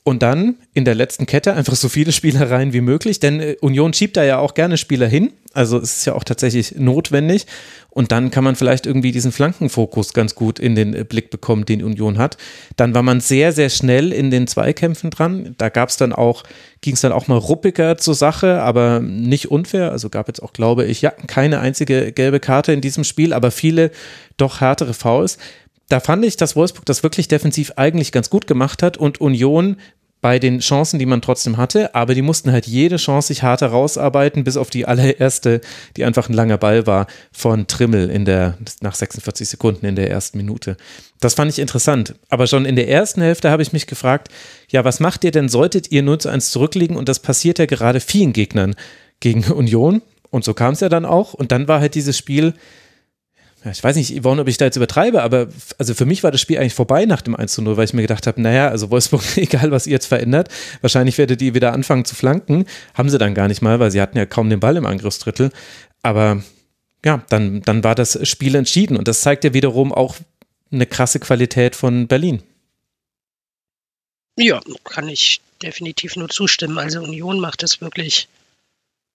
[0.05, 3.57] und dann in der letzten Kette einfach so viele Spieler rein wie möglich, denn äh,
[3.61, 5.33] Union schiebt da ja auch gerne Spieler hin.
[5.55, 7.47] Also es ist ja auch tatsächlich notwendig.
[7.91, 11.67] Und dann kann man vielleicht irgendwie diesen Flankenfokus ganz gut in den äh, Blick bekommen,
[11.67, 12.37] den Union hat.
[12.77, 15.55] Dann war man sehr, sehr schnell in den Zweikämpfen dran.
[15.59, 16.43] Da gab es dann auch,
[16.81, 19.93] ging es dann auch mal ruppiger zur Sache, aber nicht unfair.
[19.93, 23.53] Also gab jetzt auch, glaube ich, ja, keine einzige gelbe Karte in diesem Spiel, aber
[23.53, 23.93] viele
[24.37, 25.39] doch härtere Fouls
[25.93, 29.77] da fand ich, dass Wolfsburg das wirklich defensiv eigentlich ganz gut gemacht hat und Union
[30.23, 33.61] bei den Chancen, die man trotzdem hatte, aber die mussten halt jede Chance sich hart
[33.61, 35.61] herausarbeiten, bis auf die allererste,
[35.97, 40.09] die einfach ein langer Ball war von Trimmel in der, nach 46 Sekunden in der
[40.09, 40.77] ersten Minute.
[41.21, 42.15] Das fand ich interessant.
[42.31, 44.29] Aber schon in der ersten Hälfte habe ich mich gefragt,
[44.71, 46.97] ja, was macht ihr denn, solltet ihr 0 zu 1 zurückliegen?
[46.97, 48.77] Und das passiert ja gerade vielen Gegnern
[49.21, 50.01] gegen Union.
[50.31, 51.35] Und so kam es ja dann auch.
[51.35, 52.55] Und dann war halt dieses Spiel,
[53.65, 55.49] ja, ich weiß nicht, Yvonne, ob ich da jetzt übertreibe, aber
[55.79, 57.93] also für mich war das Spiel eigentlich vorbei nach dem 1 zu 0, weil ich
[57.93, 60.49] mir gedacht habe, naja, also Wolfsburg, egal was ihr jetzt verändert,
[60.81, 62.67] wahrscheinlich werdet ihr wieder anfangen zu flanken.
[62.95, 65.51] Haben sie dann gar nicht mal, weil sie hatten ja kaum den Ball im Angriffsdrittel.
[66.03, 66.43] Aber
[67.05, 70.17] ja, dann, dann war das Spiel entschieden und das zeigt ja wiederum auch
[70.73, 72.43] eine krasse Qualität von Berlin.
[74.37, 76.79] Ja, kann ich definitiv nur zustimmen.
[76.79, 78.29] Also Union macht das wirklich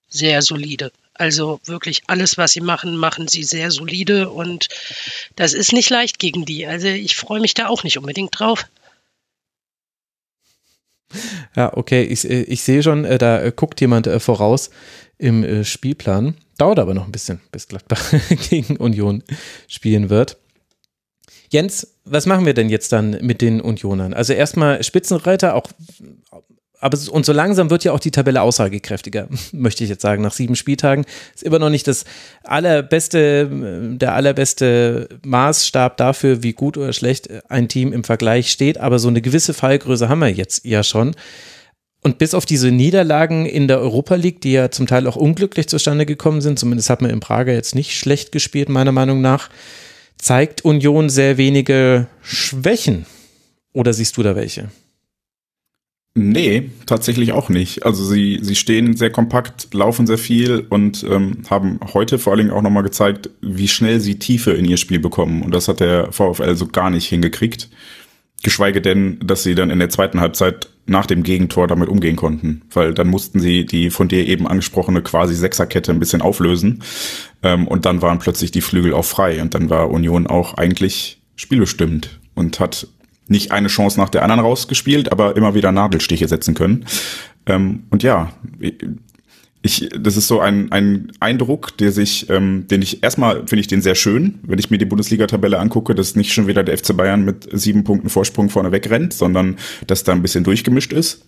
[0.07, 0.91] sehr solide.
[1.17, 4.67] Also wirklich alles, was sie machen, machen sie sehr solide und
[5.36, 6.65] das ist nicht leicht gegen die.
[6.65, 8.65] Also ich freue mich da auch nicht unbedingt drauf.
[11.56, 14.69] Ja, okay, ich, äh, ich sehe schon, äh, da guckt jemand äh, voraus
[15.17, 16.36] im Spielplan.
[16.58, 18.13] Dauert aber noch ein bisschen, bis Gladbach
[18.49, 19.23] gegen Union
[19.67, 20.38] spielen wird.
[21.49, 24.13] Jens, was machen wir denn jetzt dann mit den Unionern?
[24.13, 25.71] Also erstmal Spitzenreiter, auch
[26.79, 30.21] aber und so langsam wird ja auch die Tabelle aussagekräftiger, möchte ich jetzt sagen.
[30.21, 32.05] Nach sieben Spieltagen ist immer noch nicht das
[32.43, 33.49] allerbeste,
[33.97, 38.77] der allerbeste Maßstab dafür, wie gut oder schlecht ein Team im Vergleich steht.
[38.77, 41.15] Aber so eine gewisse Fallgröße haben wir jetzt ja schon.
[42.03, 45.67] Und bis auf diese Niederlagen in der Europa League, die ja zum Teil auch unglücklich
[45.67, 49.49] zustande gekommen sind, zumindest hat man in Prager jetzt nicht schlecht gespielt, meiner Meinung nach,
[50.17, 53.05] zeigt Union sehr wenige Schwächen.
[53.73, 54.69] Oder siehst du da welche?
[56.19, 57.86] Nee, tatsächlich auch nicht.
[57.86, 62.39] Also sie, sie stehen sehr kompakt, laufen sehr viel und ähm, haben heute vor allen
[62.39, 65.43] Dingen auch nochmal gezeigt, wie schnell sie Tiefe in ihr Spiel bekommen.
[65.43, 67.69] Und das hat der VfL so gar nicht hingekriegt.
[68.41, 72.63] Geschweige denn, dass sie dann in der zweiten Halbzeit nach dem Gegentor damit umgehen konnten.
[72.73, 76.82] Weil dann mussten sie die von dir eben angesprochene quasi Sechserkette ein bisschen auflösen.
[77.43, 79.39] Ähm, und dann waren plötzlich die Flügel auch frei.
[79.39, 82.88] Und dann war Union auch eigentlich spielbestimmt und hat
[83.27, 86.85] nicht eine Chance nach der anderen rausgespielt, aber immer wieder Nadelstiche setzen können.
[87.45, 88.31] Ähm, und ja,
[89.61, 93.67] ich, das ist so ein, ein Eindruck, der sich, ähm, den ich erstmal finde ich
[93.67, 96.95] den sehr schön, wenn ich mir die Bundesliga-Tabelle angucke, dass nicht schon wieder der FC
[96.95, 101.25] Bayern mit sieben Punkten Vorsprung vorne wegrennt, sondern dass da ein bisschen durchgemischt ist.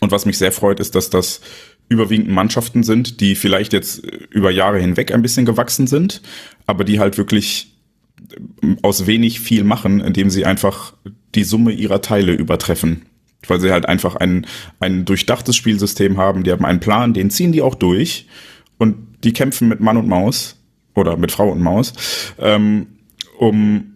[0.00, 1.40] Und was mich sehr freut, ist, dass das
[1.88, 3.98] überwiegend Mannschaften sind, die vielleicht jetzt
[4.30, 6.22] über Jahre hinweg ein bisschen gewachsen sind,
[6.66, 7.71] aber die halt wirklich
[8.82, 10.94] aus wenig viel machen, indem sie einfach
[11.34, 13.02] die Summe ihrer Teile übertreffen.
[13.46, 14.46] Weil sie halt einfach ein,
[14.78, 18.28] ein durchdachtes Spielsystem haben, die haben einen Plan, den ziehen die auch durch
[18.78, 20.60] und die kämpfen mit Mann und Maus
[20.94, 21.92] oder mit Frau und Maus,
[22.38, 22.86] ähm,
[23.38, 23.94] um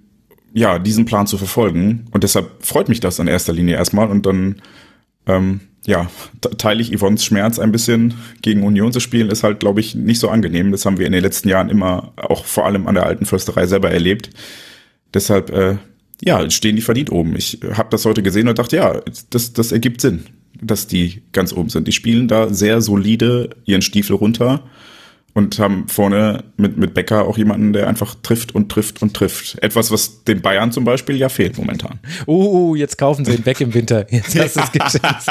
[0.52, 2.06] ja, diesen Plan zu verfolgen.
[2.10, 4.62] Und deshalb freut mich das in erster Linie erstmal und dann
[5.26, 6.10] ähm, ja,
[6.58, 8.14] teile ich Yvonnes Schmerz ein bisschen.
[8.42, 10.72] Gegen Union zu spielen ist halt, glaube ich, nicht so angenehm.
[10.72, 13.66] Das haben wir in den letzten Jahren immer, auch vor allem an der alten Försterei
[13.66, 14.30] selber erlebt.
[15.14, 15.76] Deshalb, äh,
[16.20, 17.36] ja, stehen die verdient oben.
[17.36, 20.24] Ich habe das heute gesehen und dachte, ja, das, das ergibt Sinn,
[20.60, 21.86] dass die ganz oben sind.
[21.86, 24.64] Die spielen da sehr solide ihren Stiefel runter
[25.36, 29.62] und haben vorne mit, mit Becker auch jemanden, der einfach trifft und trifft und trifft.
[29.62, 32.00] Etwas, was den Bayern zum Beispiel ja fehlt momentan.
[32.26, 34.06] Uh, jetzt kaufen sie ihn weg im Winter.
[34.10, 35.28] Jetzt hast du es geschafft.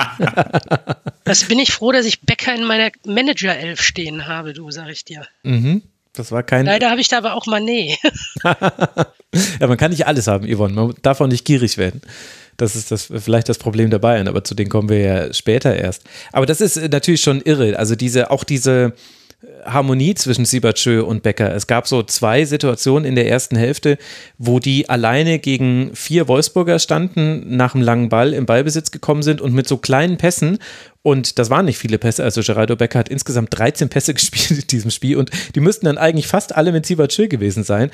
[1.23, 5.05] Das bin ich froh, dass ich Becker in meiner Manager-Elf stehen habe, du, sag ich
[5.05, 5.25] dir.
[5.41, 5.81] Mhm.
[6.13, 6.67] Das war kein.
[6.67, 7.97] Leider habe ich da aber auch Manet.
[8.43, 10.75] ja, man kann nicht alles haben, Yvonne.
[10.75, 12.01] Man darf auch nicht gierig werden.
[12.57, 15.75] Das ist das, vielleicht das Problem der Bayern, aber zu denen kommen wir ja später
[15.75, 16.03] erst.
[16.31, 17.79] Aber das ist natürlich schon irre.
[17.79, 18.93] Also diese, auch diese,
[19.65, 21.53] Harmonie zwischen Sibachö und Becker.
[21.53, 23.97] Es gab so zwei Situationen in der ersten Hälfte,
[24.37, 29.41] wo die alleine gegen vier Wolfsburger standen, nach einem langen Ball im Ballbesitz gekommen sind
[29.41, 30.59] und mit so kleinen Pässen
[31.05, 32.23] und das waren nicht viele Pässe.
[32.23, 35.99] Also Geraldo Becker hat insgesamt 13 Pässe gespielt in diesem Spiel und die müssten dann
[35.99, 37.91] eigentlich fast alle mit Sibachö gewesen sein.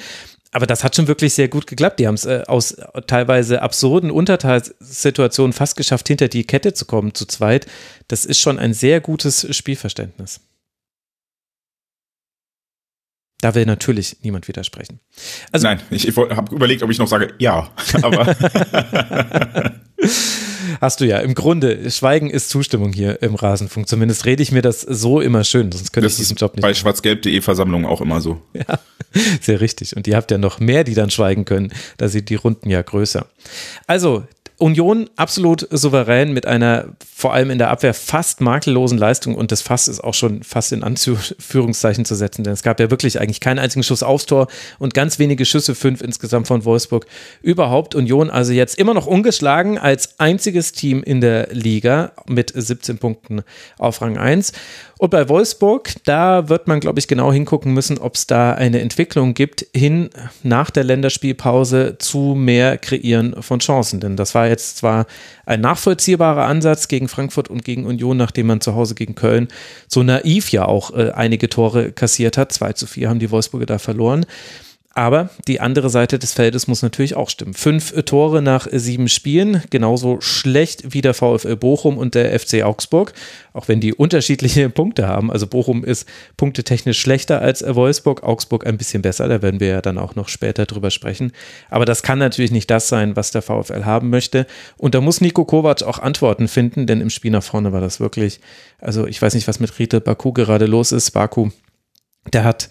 [0.53, 1.99] Aber das hat schon wirklich sehr gut geklappt.
[1.99, 7.13] Die haben es äh, aus teilweise absurden Unterteilsituationen fast geschafft, hinter die Kette zu kommen,
[7.13, 7.65] zu zweit.
[8.07, 10.39] Das ist schon ein sehr gutes Spielverständnis.
[13.41, 14.99] Da will natürlich niemand widersprechen.
[15.51, 17.69] Also, Nein, ich, ich habe überlegt, ob ich noch sage, ja,
[18.01, 18.35] aber.
[20.79, 21.19] Hast du ja.
[21.19, 23.87] Im Grunde, Schweigen ist Zustimmung hier im Rasenfunk.
[23.87, 26.61] Zumindest rede ich mir das so immer schön, sonst könnte das ich diesen Job nicht
[26.61, 28.41] Bei schwarzgelb.de Versammlungen auch immer so.
[28.53, 28.79] Ja,
[29.41, 29.95] sehr richtig.
[29.95, 31.73] Und ihr habt ja noch mehr, die dann schweigen können.
[31.97, 33.27] Da sind die Runden ja größer.
[33.87, 34.25] Also,
[34.61, 39.61] Union absolut souverän mit einer vor allem in der Abwehr fast makellosen Leistung und das
[39.61, 43.39] Fass ist auch schon fast in Anführungszeichen zu setzen, denn es gab ja wirklich eigentlich
[43.39, 44.47] keinen einzigen Schuss aufs Tor
[44.77, 47.07] und ganz wenige Schüsse, fünf insgesamt von Wolfsburg.
[47.41, 52.99] Überhaupt Union also jetzt immer noch ungeschlagen als einziges Team in der Liga mit 17
[52.99, 53.41] Punkten
[53.79, 54.53] auf Rang 1
[55.01, 58.81] und bei Wolfsburg, da wird man, glaube ich, genau hingucken müssen, ob es da eine
[58.81, 60.11] Entwicklung gibt, hin
[60.43, 63.99] nach der Länderspielpause zu mehr Kreieren von Chancen.
[63.99, 65.07] Denn das war jetzt zwar
[65.47, 69.47] ein nachvollziehbarer Ansatz gegen Frankfurt und gegen Union, nachdem man zu Hause gegen Köln
[69.87, 72.51] so naiv ja auch äh, einige Tore kassiert hat.
[72.51, 74.27] 2 zu 4 haben die Wolfsburger da verloren.
[74.93, 77.53] Aber die andere Seite des Feldes muss natürlich auch stimmen.
[77.53, 83.13] Fünf Tore nach sieben Spielen, genauso schlecht wie der VfL Bochum und der FC Augsburg,
[83.53, 85.31] auch wenn die unterschiedliche Punkte haben.
[85.31, 89.81] Also Bochum ist punktetechnisch schlechter als Wolfsburg, Augsburg ein bisschen besser, da werden wir ja
[89.81, 91.31] dann auch noch später drüber sprechen.
[91.69, 94.45] Aber das kann natürlich nicht das sein, was der VfL haben möchte.
[94.75, 98.01] Und da muss Nico Kovac auch Antworten finden, denn im Spiel nach vorne war das
[98.01, 98.41] wirklich,
[98.77, 101.11] also ich weiß nicht, was mit Riete Baku gerade los ist.
[101.11, 101.49] Baku,
[102.33, 102.67] der hat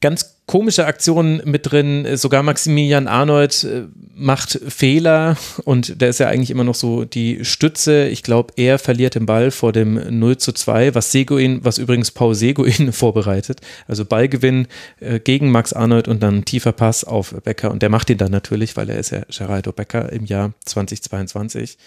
[0.00, 2.16] ganz komische Aktionen mit drin.
[2.16, 3.82] Sogar Maximilian Arnold äh,
[4.16, 8.08] macht Fehler und der ist ja eigentlich immer noch so die Stütze.
[8.08, 12.10] Ich glaube, er verliert den Ball vor dem 0 zu 2, was Seguin, was übrigens
[12.10, 13.60] Paul Seguin vorbereitet.
[13.86, 14.66] Also Ballgewinn
[14.98, 18.32] äh, gegen Max Arnold und dann tiefer Pass auf Becker und der macht ihn dann
[18.32, 21.78] natürlich, weil er ist ja Geraldo Becker im Jahr 2022.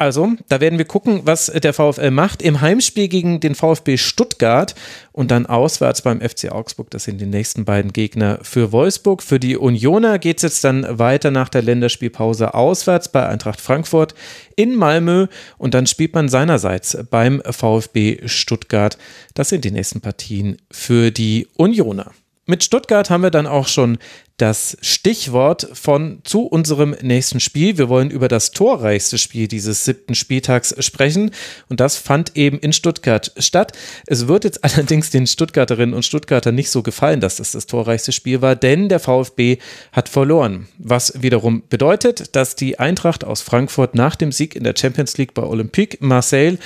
[0.00, 2.40] Also, da werden wir gucken, was der VfL macht.
[2.40, 4.76] Im Heimspiel gegen den VfB Stuttgart
[5.10, 6.88] und dann auswärts beim FC Augsburg.
[6.90, 9.24] Das sind die nächsten beiden Gegner für Wolfsburg.
[9.24, 14.14] Für die Unioner geht es jetzt dann weiter nach der Länderspielpause auswärts bei Eintracht Frankfurt
[14.54, 15.26] in Malmö
[15.58, 18.98] und dann spielt man seinerseits beim VfB Stuttgart.
[19.34, 22.12] Das sind die nächsten Partien für die Unioner.
[22.46, 23.98] Mit Stuttgart haben wir dann auch schon
[24.38, 27.76] das Stichwort von zu unserem nächsten Spiel.
[27.76, 31.32] Wir wollen über das torreichste Spiel dieses siebten Spieltags sprechen
[31.68, 33.72] und das fand eben in Stuttgart statt.
[34.06, 38.12] Es wird jetzt allerdings den Stuttgarterinnen und Stuttgarter nicht so gefallen, dass das das torreichste
[38.12, 39.58] Spiel war, denn der VfB
[39.92, 44.74] hat verloren, was wiederum bedeutet, dass die Eintracht aus Frankfurt nach dem Sieg in der
[44.78, 46.58] Champions League bei Olympique Marseille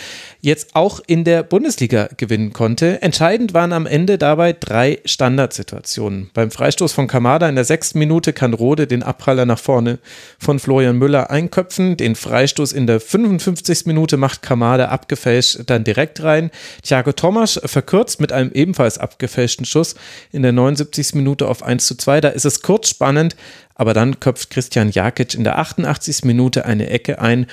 [0.43, 3.01] jetzt auch in der Bundesliga gewinnen konnte.
[3.01, 6.31] Entscheidend waren am Ende dabei drei Standardsituationen.
[6.35, 9.99] Beim Freistoß von Kamada in der sechsten Minute kann Rode den Abpraller nach vorne
[10.39, 11.97] von Florian Müller einköpfen.
[11.97, 13.87] Den Freistoß in der 55.
[13.87, 16.51] Minute macht Kamada abgefälscht dann direkt rein.
[16.83, 19.95] Thiago Thomas verkürzt mit einem ebenfalls abgefälschten Schuss
[20.33, 21.15] in der 79.
[21.15, 22.21] Minute auf 1 zu 2.
[22.21, 23.37] Da ist es kurz spannend,
[23.75, 26.25] aber dann köpft Christian Jakic in der 88.
[26.25, 27.47] Minute eine Ecke ein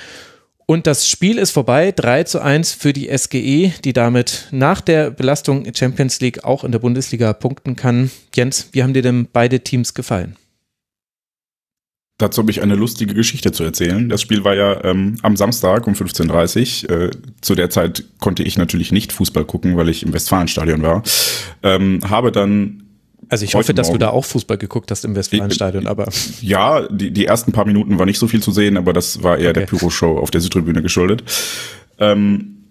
[0.70, 5.10] und das Spiel ist vorbei, 3 zu 1 für die SGE, die damit nach der
[5.10, 8.12] Belastung Champions League auch in der Bundesliga punkten kann.
[8.32, 10.36] Jens, wie haben dir denn beide Teams gefallen?
[12.18, 14.08] Dazu habe ich eine lustige Geschichte zu erzählen.
[14.08, 17.00] Das Spiel war ja ähm, am Samstag um 15.30 Uhr.
[17.00, 21.02] Äh, zu der Zeit konnte ich natürlich nicht Fußball gucken, weil ich im Westfalenstadion war.
[21.64, 22.89] Ähm, habe dann
[23.30, 24.00] also ich hoffe, dass Morgen.
[24.00, 26.08] du da auch Fußball geguckt hast im Westfalenstadion, aber.
[26.42, 29.38] Ja, die, die ersten paar Minuten war nicht so viel zu sehen, aber das war
[29.38, 29.60] eher okay.
[29.60, 31.22] der Pyro-Show auf der Südtribüne geschuldet.
[31.98, 32.66] Ähm,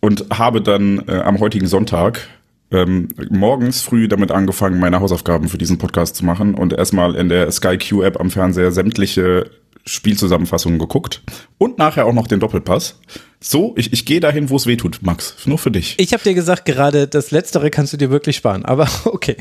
[0.00, 2.28] und habe dann äh, am heutigen Sonntag
[2.72, 7.28] ähm, morgens früh damit angefangen, meine Hausaufgaben für diesen Podcast zu machen und erstmal in
[7.28, 9.50] der Sky Q-App am Fernseher sämtliche
[9.84, 11.22] Spielzusammenfassungen geguckt
[11.58, 13.00] und nachher auch noch den Doppelpass.
[13.40, 15.36] So, ich, ich gehe dahin, wo es weh tut, Max.
[15.46, 15.96] Nur für dich.
[15.98, 19.36] Ich habe dir gesagt, gerade das Letztere kannst du dir wirklich sparen, aber okay.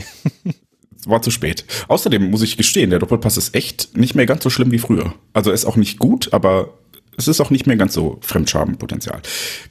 [1.06, 1.66] War zu spät.
[1.88, 5.14] Außerdem muss ich gestehen, der Doppelpass ist echt nicht mehr ganz so schlimm wie früher.
[5.34, 6.78] Also ist auch nicht gut, aber
[7.18, 9.22] es ist auch nicht mehr ganz so Fremdschamenpotenzial.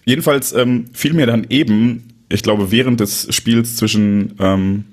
[0.05, 4.85] Jedenfalls ähm, fiel mir dann eben, ich glaube, während des Spiels zwischen ähm,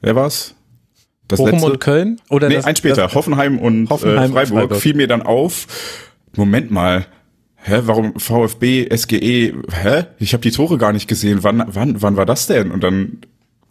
[0.00, 0.54] wer war's?
[1.30, 1.70] Das Bochum letzte?
[1.70, 2.20] und Köln?
[2.28, 3.02] Oder nee, das, ein später.
[3.02, 5.66] Das, Hoffenheim und Hoffenheim äh, Freiburg, Freiburg fiel mir dann auf.
[6.36, 7.06] Moment mal,
[7.56, 10.04] hä, warum VfB, SGE, hä?
[10.18, 11.42] Ich habe die Tore gar nicht gesehen.
[11.42, 12.70] Wann, wann, wann war das denn?
[12.70, 13.18] Und dann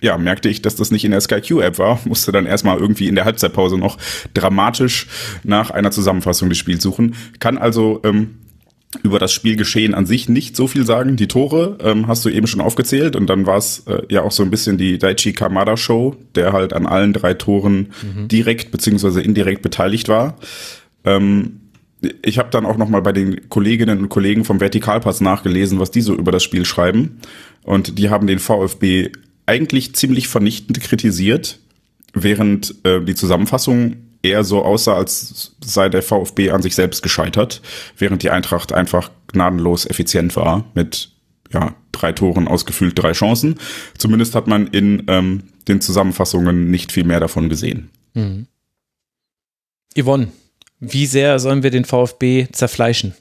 [0.01, 3.15] ja, merkte ich, dass das nicht in der SkyQ-App war, musste dann erstmal irgendwie in
[3.15, 3.97] der Halbzeitpause noch
[4.33, 5.07] dramatisch
[5.43, 7.15] nach einer Zusammenfassung des Spiels suchen.
[7.39, 8.35] Kann also ähm,
[9.03, 11.15] über das Spielgeschehen an sich nicht so viel sagen.
[11.15, 14.31] Die Tore ähm, hast du eben schon aufgezählt und dann war es äh, ja auch
[14.31, 18.27] so ein bisschen die Daichi Kamada Show, der halt an allen drei Toren mhm.
[18.27, 20.37] direkt beziehungsweise indirekt beteiligt war.
[21.03, 21.61] Ähm,
[22.23, 25.91] ich habe dann auch noch mal bei den Kolleginnen und Kollegen vom Vertikalpass nachgelesen, was
[25.91, 27.19] die so über das Spiel schreiben
[27.63, 29.11] und die haben den VfB
[29.45, 31.59] eigentlich ziemlich vernichtend kritisiert,
[32.13, 37.61] während äh, die Zusammenfassung eher so aussah, als sei der VfB an sich selbst gescheitert,
[37.97, 41.11] während die Eintracht einfach gnadenlos effizient war mit
[41.51, 43.59] ja, drei Toren ausgefüllt, drei Chancen.
[43.97, 47.89] Zumindest hat man in ähm, den Zusammenfassungen nicht viel mehr davon gesehen.
[48.13, 48.47] Mhm.
[49.97, 50.31] Yvonne,
[50.79, 53.15] wie sehr sollen wir den VfB zerfleischen?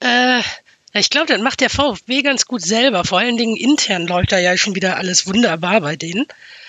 [0.00, 0.42] Äh,
[0.92, 3.04] ich glaube, das macht der VfB ganz gut selber.
[3.04, 6.26] Vor allen Dingen intern läuft da ja schon wieder alles wunderbar bei denen.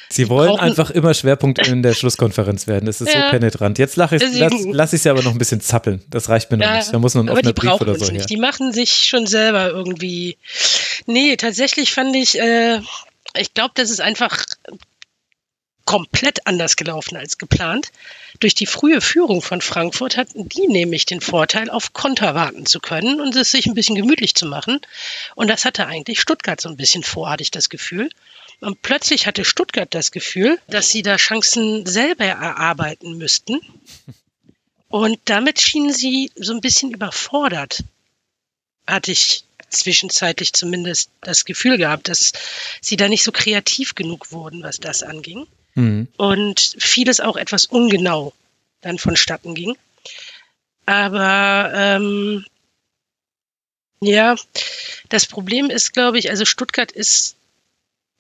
[0.10, 2.86] Sie wollen einfach immer Schwerpunkt in der Schlusskonferenz werden.
[2.86, 3.26] Das ist ja.
[3.26, 3.78] so penetrant.
[3.78, 6.04] Jetzt lache ich, lass, lass ich sie aber noch ein bisschen zappeln.
[6.10, 6.94] Das reicht mir noch ja, nicht.
[6.94, 8.26] Da muss noch ein offener Brief oder so her.
[8.26, 10.38] Die machen sich schon selber irgendwie.
[11.06, 12.80] Nee, tatsächlich fand ich, äh,
[13.38, 14.46] ich glaube, das ist einfach
[15.88, 17.92] komplett anders gelaufen als geplant.
[18.40, 22.80] Durch die frühe Führung von Frankfurt hatten die nämlich den Vorteil, auf Konter warten zu
[22.80, 24.82] können und es sich ein bisschen gemütlich zu machen.
[25.34, 28.10] Und das hatte eigentlich Stuttgart so ein bisschen vor, hatte ich das Gefühl.
[28.60, 33.60] Und plötzlich hatte Stuttgart das Gefühl, dass sie da Chancen selber erarbeiten müssten.
[34.90, 37.84] Und damit schienen sie so ein bisschen überfordert.
[38.88, 42.32] Hatte ich zwischenzeitlich zumindest das Gefühl gehabt, dass
[42.82, 45.46] sie da nicht so kreativ genug wurden, was das anging.
[45.76, 46.08] Mhm.
[46.18, 48.34] Und vieles auch etwas ungenau
[48.82, 49.78] dann vonstatten ging.
[50.86, 52.46] Aber ähm,
[54.00, 54.36] ja,
[55.10, 57.37] das Problem ist, glaube ich, also Stuttgart ist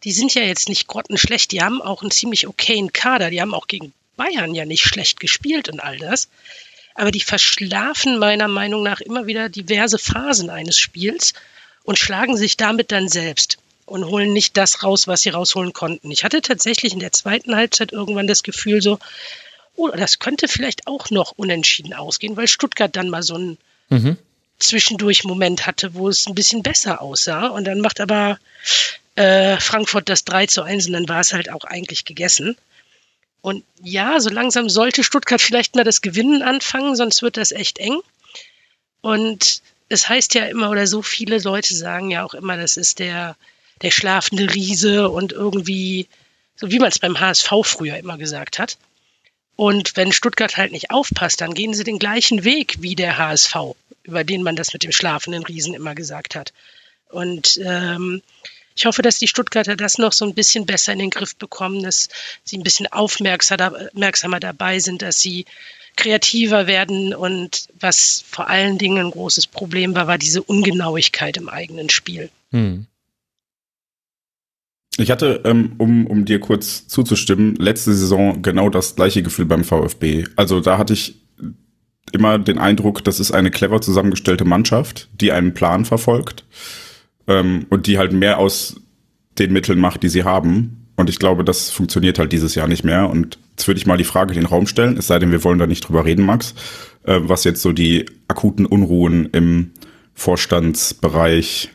[0.08, 3.54] die sind ja jetzt nicht grottenschlecht, die haben auch einen ziemlich okayen Kader, die haben
[3.54, 6.30] auch gegen Bayern ja nicht schlecht gespielt und all das.
[6.96, 11.34] Aber die verschlafen meiner Meinung nach immer wieder diverse Phasen eines Spiels
[11.84, 16.10] und schlagen sich damit dann selbst und holen nicht das raus, was sie rausholen konnten.
[16.10, 19.00] Ich hatte tatsächlich in der zweiten Halbzeit irgendwann das Gefühl so,
[19.76, 23.58] oh, das könnte vielleicht auch noch unentschieden ausgehen, weil Stuttgart dann mal so einen
[23.90, 24.16] mhm.
[24.58, 27.48] zwischendurch Moment hatte, wo es ein bisschen besser aussah.
[27.48, 28.40] Und dann macht aber
[29.18, 32.56] äh, Frankfurt das 3 zu 1 und dann war es halt auch eigentlich gegessen.
[33.42, 37.80] Und ja, so langsam sollte Stuttgart vielleicht mal das Gewinnen anfangen, sonst wird das echt
[37.80, 38.00] eng.
[39.02, 43.00] Und es heißt ja immer, oder so viele Leute sagen ja auch immer, das ist
[43.00, 43.36] der,
[43.82, 46.08] der schlafende Riese und irgendwie,
[46.56, 48.78] so wie man es beim HSV früher immer gesagt hat.
[49.56, 53.56] Und wenn Stuttgart halt nicht aufpasst, dann gehen sie den gleichen Weg wie der HSV,
[54.04, 56.54] über den man das mit dem schlafenden Riesen immer gesagt hat.
[57.10, 58.22] Und ähm,
[58.78, 61.82] ich hoffe, dass die Stuttgarter das noch so ein bisschen besser in den Griff bekommen,
[61.82, 62.10] dass
[62.44, 65.46] sie ein bisschen aufmerksamer dabei sind, dass sie
[65.96, 71.50] kreativer werden und was vor allen Dingen ein großes Problem war, war diese Ungenauigkeit im
[71.50, 72.30] eigenen Spiel.
[72.52, 72.86] Hm.
[75.00, 79.64] Ich hatte, ähm, um, um dir kurz zuzustimmen, letzte Saison genau das gleiche Gefühl beim
[79.64, 80.26] VfB.
[80.36, 81.16] Also da hatte ich
[82.12, 86.46] immer den Eindruck, das ist eine clever zusammengestellte Mannschaft, die einen Plan verfolgt
[87.28, 88.82] ähm, und die halt mehr aus
[89.38, 90.88] den Mitteln macht, die sie haben.
[90.96, 93.10] Und ich glaube, das funktioniert halt dieses Jahr nicht mehr.
[93.10, 95.44] Und jetzt würde ich mal die Frage in den Raum stellen, es sei denn, wir
[95.44, 96.56] wollen da nicht drüber reden, Max,
[97.04, 99.72] äh, was jetzt so die akuten Unruhen im
[100.14, 101.70] Vorstandsbereich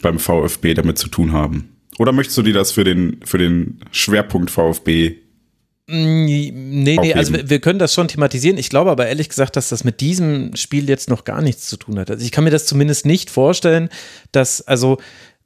[0.00, 1.76] beim VfB damit zu tun haben.
[1.98, 5.16] Oder möchtest du dir das für den, für den Schwerpunkt VfB
[5.88, 8.58] Nee, nee, also wir, wir, können das schon thematisieren.
[8.58, 11.76] Ich glaube aber ehrlich gesagt, dass das mit diesem Spiel jetzt noch gar nichts zu
[11.76, 12.10] tun hat.
[12.10, 13.88] Also ich kann mir das zumindest nicht vorstellen,
[14.32, 14.98] dass, also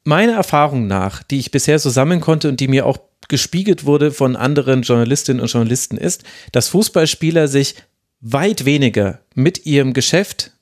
[0.02, 2.98] meiner Erfahrung nach, die ich bisher so sammeln konnte und die mir auch
[3.28, 7.74] gespiegelt wurde von anderen Journalistinnen und Journalisten, ist, dass Fußballspieler sich
[8.22, 10.52] weit weniger mit ihrem Geschäft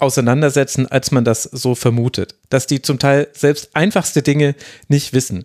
[0.00, 2.34] auseinandersetzen, als man das so vermutet.
[2.50, 4.54] Dass die zum Teil selbst einfachste Dinge
[4.88, 5.44] nicht wissen.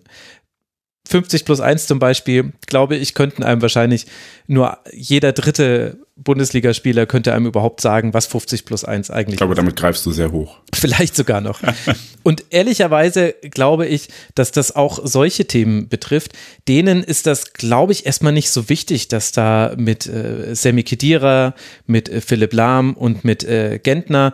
[1.06, 4.06] 50 plus 1 zum Beispiel, glaube ich, könnten einem wahrscheinlich
[4.46, 9.32] nur jeder dritte Bundesligaspieler könnte einem überhaupt sagen, was 50 plus 1 eigentlich ist.
[9.34, 9.58] Ich glaube, ist.
[9.58, 10.58] damit greifst du sehr hoch.
[10.74, 11.60] Vielleicht sogar noch.
[12.22, 16.32] Und ehrlicherweise glaube ich, dass das auch solche Themen betrifft.
[16.68, 21.54] Denen ist das, glaube ich, erstmal nicht so wichtig, dass da mit äh, Sammy Kedira,
[21.86, 24.32] mit äh, Philipp Lahm und mit äh, Gentner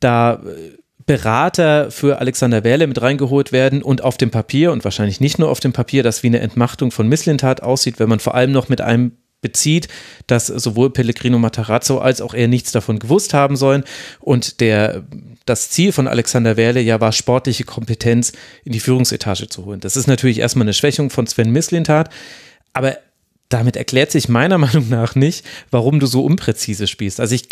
[0.00, 0.79] da äh,
[1.10, 5.48] Berater für Alexander Werle mit reingeholt werden und auf dem Papier und wahrscheinlich nicht nur
[5.48, 8.68] auf dem Papier, das wie eine Entmachtung von Misslintat aussieht, wenn man vor allem noch
[8.68, 9.88] mit einem bezieht,
[10.28, 13.82] dass sowohl Pellegrino Matarazzo als auch er nichts davon gewusst haben sollen
[14.20, 15.02] und der
[15.46, 18.30] das Ziel von Alexander Werle ja war, sportliche Kompetenz
[18.62, 19.80] in die Führungsetage zu holen.
[19.80, 22.08] Das ist natürlich erstmal eine Schwächung von Sven Mislintat,
[22.72, 22.96] aber
[23.48, 27.18] damit erklärt sich meiner Meinung nach nicht, warum du so unpräzise spielst.
[27.18, 27.48] Also ich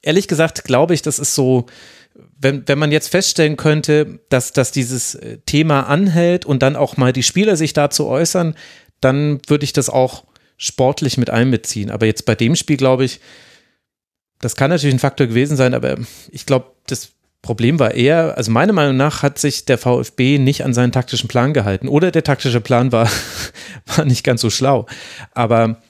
[0.00, 1.66] ehrlich gesagt glaube ich, das ist so,
[2.42, 6.96] wenn, wenn man jetzt feststellen könnte, dass, dass dieses äh, Thema anhält und dann auch
[6.96, 8.54] mal die Spieler sich dazu äußern,
[9.00, 10.24] dann würde ich das auch
[10.56, 11.90] sportlich mit einbeziehen.
[11.90, 13.20] Aber jetzt bei dem Spiel glaube ich,
[14.40, 15.96] das kann natürlich ein Faktor gewesen sein, aber
[16.30, 17.12] ich glaube, das
[17.42, 21.28] Problem war eher, also meiner Meinung nach hat sich der VfB nicht an seinen taktischen
[21.28, 21.88] Plan gehalten.
[21.88, 23.08] Oder der taktische Plan war,
[23.96, 24.86] war nicht ganz so schlau.
[25.32, 25.80] Aber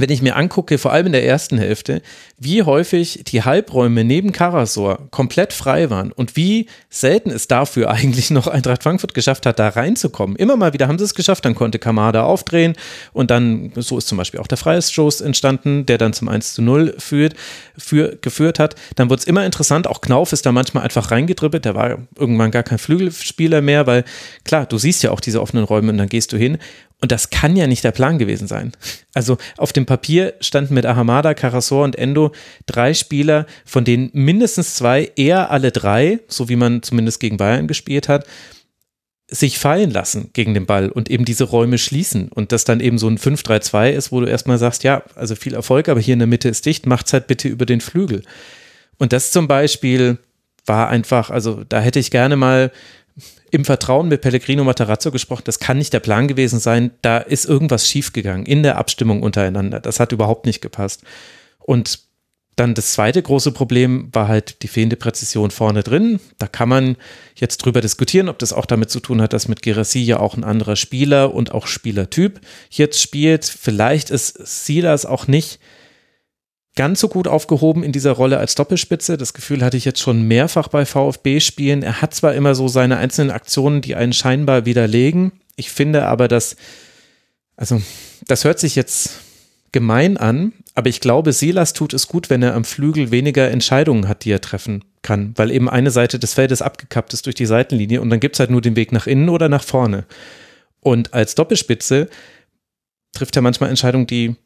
[0.00, 2.02] wenn ich mir angucke, vor allem in der ersten Hälfte,
[2.38, 8.30] wie häufig die Halbräume neben Karasor komplett frei waren und wie selten es dafür eigentlich
[8.30, 10.36] noch Eintracht Frankfurt geschafft hat, da reinzukommen.
[10.36, 12.74] Immer mal wieder haben sie es geschafft, dann konnte Kamada aufdrehen
[13.12, 16.62] und dann, so ist zum Beispiel auch der Freistoß entstanden, der dann zum 1 zu
[16.62, 17.34] 0 führt,
[17.76, 18.74] für, geführt hat.
[18.96, 22.50] Dann wird es immer interessant, auch Knauf ist da manchmal einfach reingedribbelt, der war irgendwann
[22.50, 24.04] gar kein Flügelspieler mehr, weil
[24.44, 26.58] klar, du siehst ja auch diese offenen Räume und dann gehst du hin
[27.00, 28.72] und das kann ja nicht der Plan gewesen sein.
[29.14, 32.32] Also auf dem Papier standen mit Ahamada, Karasor und Endo
[32.66, 37.68] drei Spieler, von denen mindestens zwei, eher alle drei, so wie man zumindest gegen Bayern
[37.68, 38.26] gespielt hat,
[39.28, 42.98] sich fallen lassen gegen den Ball und eben diese Räume schließen und das dann eben
[42.98, 46.18] so ein 5-3-2 ist, wo du erstmal sagst, ja, also viel Erfolg, aber hier in
[46.18, 48.22] der Mitte ist dicht, macht's halt bitte über den Flügel.
[48.98, 50.18] Und das zum Beispiel
[50.66, 52.72] war einfach, also da hätte ich gerne mal
[53.50, 57.44] im Vertrauen mit Pellegrino Matarazzo gesprochen, das kann nicht der Plan gewesen sein, da ist
[57.44, 59.80] irgendwas schiefgegangen in der Abstimmung untereinander.
[59.80, 61.02] Das hat überhaupt nicht gepasst.
[61.58, 62.00] Und
[62.56, 66.20] dann das zweite große Problem war halt die fehlende Präzision vorne drin.
[66.38, 66.96] Da kann man
[67.34, 70.36] jetzt drüber diskutieren, ob das auch damit zu tun hat, dass mit Gerassi ja auch
[70.36, 73.46] ein anderer Spieler und auch Spielertyp jetzt spielt.
[73.46, 75.58] Vielleicht ist Silas auch nicht
[76.76, 79.16] ganz so gut aufgehoben in dieser Rolle als Doppelspitze.
[79.16, 81.82] Das Gefühl hatte ich jetzt schon mehrfach bei VfB-Spielen.
[81.82, 85.32] Er hat zwar immer so seine einzelnen Aktionen, die einen scheinbar widerlegen.
[85.56, 86.56] Ich finde aber, dass,
[87.56, 87.82] also,
[88.26, 89.20] das hört sich jetzt
[89.72, 94.08] gemein an, aber ich glaube, Silas tut es gut, wenn er am Flügel weniger Entscheidungen
[94.08, 97.46] hat, die er treffen kann, weil eben eine Seite des Feldes abgekappt ist durch die
[97.46, 100.04] Seitenlinie und dann gibt es halt nur den Weg nach innen oder nach vorne.
[100.80, 102.08] Und als Doppelspitze
[103.12, 104.36] trifft er manchmal Entscheidungen, die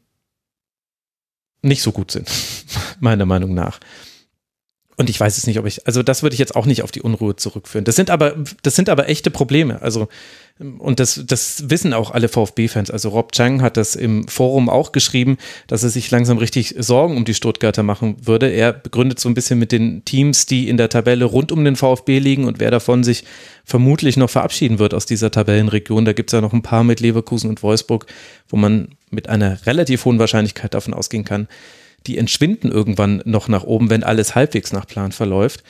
[1.65, 2.29] nicht so gut sind,
[2.99, 3.79] meiner Meinung nach.
[4.97, 6.91] Und ich weiß es nicht, ob ich, also das würde ich jetzt auch nicht auf
[6.91, 7.83] die Unruhe zurückführen.
[7.83, 9.81] Das sind aber, das sind aber echte Probleme.
[9.81, 10.07] Also,
[10.77, 12.89] und das, das wissen auch alle VfB-Fans.
[12.89, 15.37] Also Rob Chang hat das im Forum auch geschrieben,
[15.67, 18.47] dass er sich langsam richtig Sorgen um die Stuttgarter machen würde.
[18.47, 21.75] Er begründet so ein bisschen mit den Teams, die in der Tabelle rund um den
[21.75, 23.25] VfB liegen und wer davon sich
[23.65, 26.05] vermutlich noch verabschieden wird aus dieser Tabellenregion.
[26.05, 28.05] Da gibt es ja noch ein paar mit Leverkusen und Wolfsburg,
[28.47, 31.47] wo man mit einer relativ hohen Wahrscheinlichkeit davon ausgehen kann,
[32.07, 35.63] die entschwinden irgendwann noch nach oben, wenn alles halbwegs nach Plan verläuft.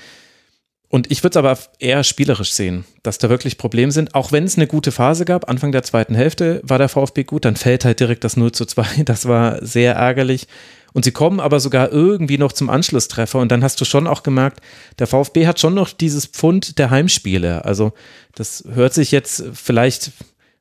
[0.87, 4.13] Und ich würde es aber eher spielerisch sehen, dass da wirklich Probleme sind.
[4.15, 7.43] Auch wenn es eine gute Phase gab, Anfang der zweiten Hälfte war der VfB gut,
[7.43, 9.03] dann fällt halt direkt das 0 zu 2.
[9.05, 10.47] Das war sehr ärgerlich.
[10.93, 13.39] Und sie kommen aber sogar irgendwie noch zum Anschlusstreffer.
[13.39, 14.61] Und dann hast du schon auch gemerkt,
[14.99, 17.65] der VfB hat schon noch dieses Pfund der Heimspiele.
[17.65, 17.91] Also
[18.33, 20.11] das hört sich jetzt vielleicht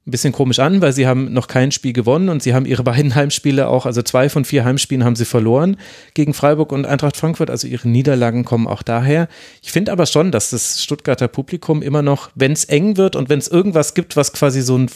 [0.07, 2.83] ein bisschen komisch an, weil sie haben noch kein Spiel gewonnen und sie haben ihre
[2.85, 5.77] beiden Heimspiele auch, also zwei von vier Heimspielen haben sie verloren
[6.13, 9.29] gegen Freiburg und Eintracht Frankfurt, also ihre Niederlagen kommen auch daher.
[9.63, 13.29] Ich finde aber schon, dass das Stuttgarter Publikum immer noch, wenn es eng wird und
[13.29, 14.91] wenn es irgendwas gibt, was quasi so ein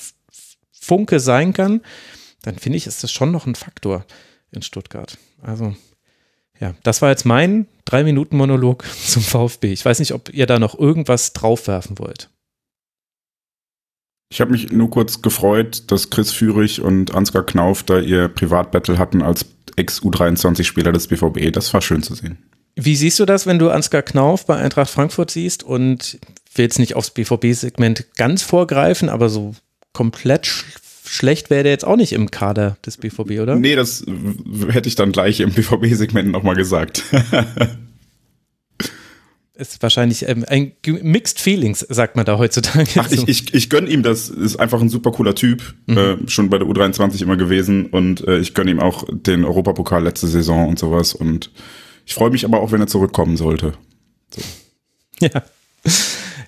[0.73, 1.81] Funke sein kann,
[2.43, 4.05] dann finde ich, ist das schon noch ein Faktor
[4.53, 5.19] in Stuttgart.
[5.43, 5.75] Also
[6.61, 9.73] ja, das war jetzt mein drei Minuten Monolog zum VfB.
[9.73, 12.31] Ich weiß nicht, ob ihr da noch irgendwas draufwerfen wollt.
[14.31, 18.99] Ich habe mich nur kurz gefreut, dass Chris Führig und Ansgar Knauf da ihr Privatbattle
[18.99, 21.53] hatten als Ex-U23-Spieler des BVB.
[21.53, 22.39] Das war schön zu sehen.
[22.77, 26.19] Wie siehst du das, wenn du Ansgar Knauf bei Eintracht Frankfurt siehst und
[26.55, 29.55] will jetzt nicht aufs BVB-Segment ganz vorgreifen, aber so
[29.93, 30.65] komplett sch
[31.05, 33.57] schlecht wäre der jetzt auch nicht im Kader des BVB, oder?
[33.57, 34.05] Nee, das
[34.69, 37.03] hätte ich dann gleich im BVB-Segment nochmal gesagt.
[39.59, 42.89] ist wahrscheinlich ähm, ein Mixed Feelings, sagt man da heutzutage.
[42.97, 45.99] Ach, ich, ich, ich gönne ihm das, ist einfach ein super cooler Typ, mhm.
[45.99, 50.03] äh, schon bei der U23 immer gewesen und äh, ich gönne ihm auch den Europapokal
[50.03, 51.51] letzte Saison und sowas und
[52.07, 53.75] ich freue mich aber auch, wenn er zurückkommen sollte.
[54.35, 54.43] So.
[55.21, 55.43] Ja.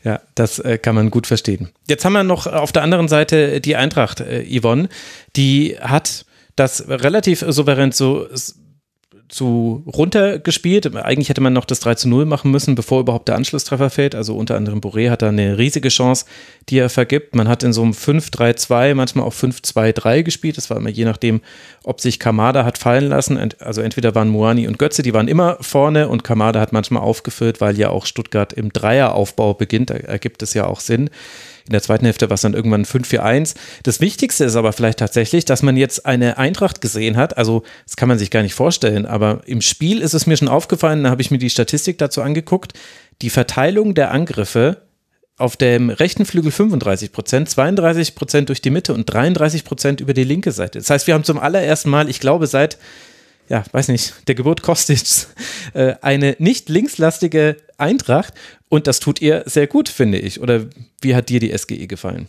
[0.05, 1.71] Ja, das äh, kann man gut verstehen.
[1.89, 4.89] Jetzt haben wir noch auf der anderen Seite die Eintracht, äh, Yvonne,
[5.35, 6.25] die hat
[6.57, 8.27] das relativ souverän so
[9.31, 10.95] zu runtergespielt.
[10.97, 14.15] Eigentlich hätte man noch das 3 zu 0 machen müssen, bevor überhaupt der Anschlusstreffer fällt.
[14.15, 16.27] Also unter anderem Boré hat da eine riesige Chance,
[16.69, 17.35] die er vergibt.
[17.35, 20.57] Man hat in so einem 5-3-2, manchmal auch 5-2-3 gespielt.
[20.57, 21.41] Das war immer je nachdem,
[21.85, 23.39] ob sich Kamada hat fallen lassen.
[23.61, 27.61] Also entweder waren Moani und Götze, die waren immer vorne und Kamada hat manchmal aufgefüllt,
[27.61, 29.91] weil ja auch Stuttgart im Dreieraufbau beginnt.
[29.91, 31.09] Da ergibt es ja auch Sinn.
[31.71, 33.55] In der zweiten Hälfte war es dann irgendwann 5-4-1.
[33.85, 37.39] Das Wichtigste ist aber vielleicht tatsächlich, dass man jetzt eine Eintracht gesehen hat.
[37.39, 40.49] Also, das kann man sich gar nicht vorstellen, aber im Spiel ist es mir schon
[40.49, 42.73] aufgefallen, da habe ich mir die Statistik dazu angeguckt.
[43.23, 44.79] Die Verteilung der Angriffe
[45.37, 50.13] auf dem rechten Flügel 35 Prozent, 32 Prozent durch die Mitte und 33 Prozent über
[50.13, 50.81] die linke Seite.
[50.81, 52.79] Das heißt, wir haben zum allerersten Mal, ich glaube, seit
[53.49, 55.03] ja, weiß nicht, der Geburt Kostic,
[55.75, 58.35] äh, eine nicht linkslastige Eintracht
[58.71, 60.41] und das tut ihr sehr gut, finde ich.
[60.41, 60.67] Oder
[61.03, 62.29] wie hat dir die SGE gefallen?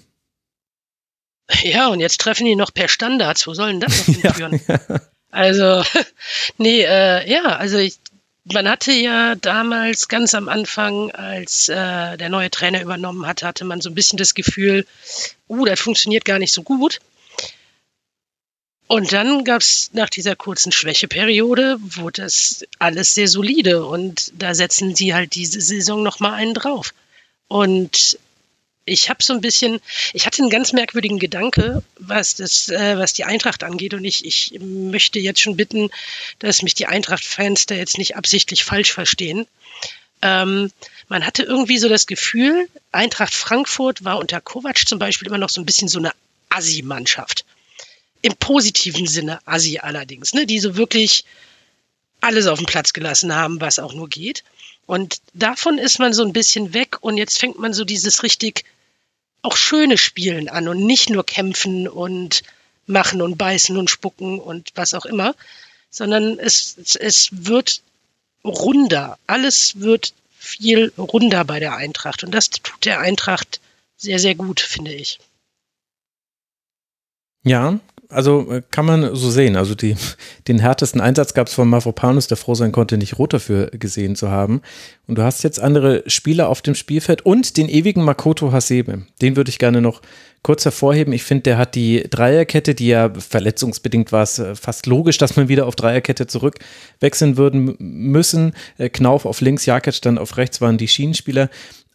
[1.64, 3.46] Ja, und jetzt treffen die noch per Standards.
[3.46, 4.60] Wo sollen das noch hinführen?
[4.68, 5.02] ja, ja.
[5.30, 5.84] Also,
[6.58, 7.98] nee, äh, ja, also ich,
[8.44, 13.64] man hatte ja damals ganz am Anfang, als äh, der neue Trainer übernommen hat, hatte
[13.64, 14.86] man so ein bisschen das Gefühl,
[15.48, 17.00] uh, das funktioniert gar nicht so gut.
[18.92, 24.54] Und dann gab es nach dieser kurzen Schwächeperiode, wurde das alles sehr solide und da
[24.54, 26.94] setzen sie halt diese Saison nochmal einen drauf.
[27.48, 28.20] Und
[28.84, 29.80] ich habe so ein bisschen,
[30.12, 33.94] ich hatte einen ganz merkwürdigen Gedanke, was das, äh, was die Eintracht angeht.
[33.94, 35.89] Und ich, ich möchte jetzt schon bitten,
[36.39, 39.48] dass mich die Eintracht-Fans da jetzt nicht absichtlich falsch verstehen.
[40.22, 40.70] Ähm,
[41.08, 45.50] man hatte irgendwie so das Gefühl, Eintracht Frankfurt war unter Kovac zum Beispiel immer noch
[45.50, 46.12] so ein bisschen so eine
[46.50, 47.46] Assi-Mannschaft
[48.22, 51.26] im positiven Sinne Assi allerdings, ne, die so wirklich
[52.20, 54.44] alles auf den Platz gelassen haben, was auch nur geht.
[54.86, 58.66] Und davon ist man so ein bisschen weg und jetzt fängt man so dieses richtig
[59.42, 62.44] auch schöne Spielen an und nicht nur kämpfen und
[62.86, 65.36] machen und beißen und spucken und was auch immer,
[65.90, 67.82] sondern es, es wird
[68.44, 69.18] runder.
[69.28, 73.60] Alles wird viel runder bei der Eintracht und das tut der Eintracht
[73.98, 75.20] sehr, sehr gut, finde ich.
[77.44, 77.80] Ja,
[78.12, 79.55] also äh, kann man so sehen.
[79.55, 79.95] Also die,
[80.47, 84.16] den härtesten Einsatz gab es von Mavropanos, der froh sein konnte, nicht rot dafür gesehen
[84.16, 84.62] zu haben.
[85.07, 89.03] Und du hast jetzt andere Spieler auf dem Spielfeld und den ewigen Makoto Hasebe.
[89.22, 90.01] Den würde ich gerne noch
[90.43, 91.14] kurz hervorheben.
[91.14, 95.36] Ich finde, der hat die Dreierkette, die ja verletzungsbedingt war es äh, fast logisch, dass
[95.36, 98.53] man wieder auf Dreierkette zurückwechseln würden müssen.
[98.78, 101.49] Äh, Knauf auf links, Jakic dann auf rechts waren die Schienenspieler.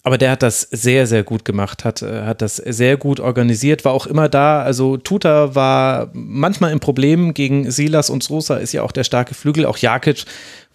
[0.06, 3.84] Aber der hat das sehr, sehr gut gemacht, hat, äh, hat das sehr gut organisiert,
[3.84, 4.62] war auch immer da.
[4.62, 9.34] Also Tuta war manchmal im Problem gegen Silas und Sosa ist ja auch der starke
[9.34, 9.66] Flügel.
[9.66, 10.24] Auch Jakic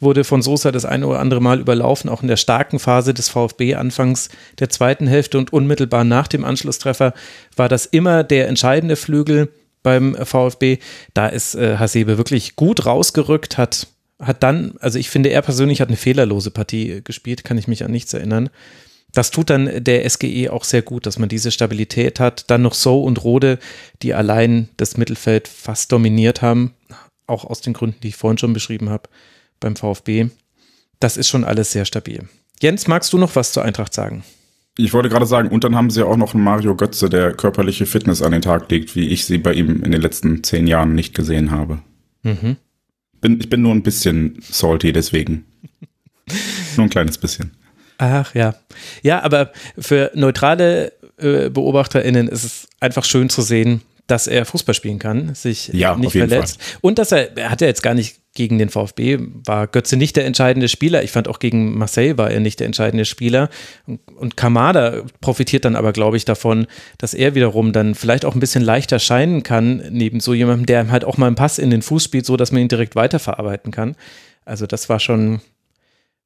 [0.01, 3.29] wurde von Sosa das eine oder andere Mal überlaufen, auch in der starken Phase des
[3.29, 4.27] VfB anfangs
[4.59, 7.13] der zweiten Hälfte und unmittelbar nach dem Anschlusstreffer
[7.55, 9.47] war das immer der entscheidende Flügel
[9.82, 10.79] beim VfB.
[11.13, 13.88] Da ist äh, Hasebe wirklich gut rausgerückt, hat,
[14.19, 17.86] hat dann, also ich finde, er persönlich hat eine fehlerlose Partie gespielt, kann ich mich
[17.86, 18.49] an nichts erinnern
[19.14, 22.49] das tut dann der SGE auch sehr gut, dass man diese Stabilität hat.
[22.49, 23.59] Dann noch So und Rode,
[24.01, 26.74] die allein das Mittelfeld fast dominiert haben,
[27.28, 29.09] auch aus den Gründen, die ich vorhin schon beschrieben habe
[29.59, 30.30] beim VfB.
[30.99, 32.28] Das ist schon alles sehr stabil.
[32.62, 34.24] Jens, magst du noch was zur Eintracht sagen?
[34.78, 37.34] Ich wollte gerade sagen, und dann haben sie ja auch noch einen Mario Götze, der
[37.34, 40.68] körperliche Fitness an den Tag legt, wie ich sie bei ihm in den letzten zehn
[40.68, 41.80] Jahren nicht gesehen habe.
[42.24, 42.55] Mhm.
[43.20, 45.45] Bin, ich bin nur ein bisschen salty deswegen.
[46.78, 47.51] nur ein kleines bisschen.
[48.02, 48.56] Ach ja.
[49.04, 54.74] Ja, aber für neutrale äh, BeobachterInnen ist es einfach schön zu sehen, dass er Fußball
[54.74, 56.62] spielen kann, sich ja, nicht verletzt.
[56.62, 56.80] Fall.
[56.82, 60.16] Und dass er, er hat ja jetzt gar nicht gegen den VfB, war Götze nicht
[60.16, 61.04] der entscheidende Spieler.
[61.04, 63.49] Ich fand auch gegen Marseille war er nicht der entscheidende Spieler.
[63.86, 66.66] Und, und Kamada profitiert dann aber, glaube ich, davon,
[66.97, 70.89] dass er wiederum dann vielleicht auch ein bisschen leichter scheinen kann, neben so jemandem, der
[70.89, 73.72] halt auch mal einen Pass in den Fuß spielt, so dass man ihn direkt weiterverarbeiten
[73.72, 73.95] kann.
[74.43, 75.41] Also das war schon,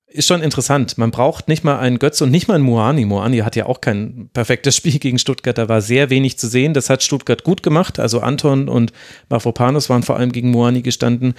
[0.08, 0.98] ist schon interessant.
[0.98, 3.06] Man braucht nicht mal einen Götz und nicht mal einen Moani.
[3.06, 5.58] Moani hat ja auch kein perfektes Spiel gegen Stuttgart.
[5.58, 6.74] Da war sehr wenig zu sehen.
[6.74, 8.00] Das hat Stuttgart gut gemacht.
[8.00, 8.94] Also Anton und
[9.30, 11.34] Mafropanos waren vor allem gegen Moani gestanden.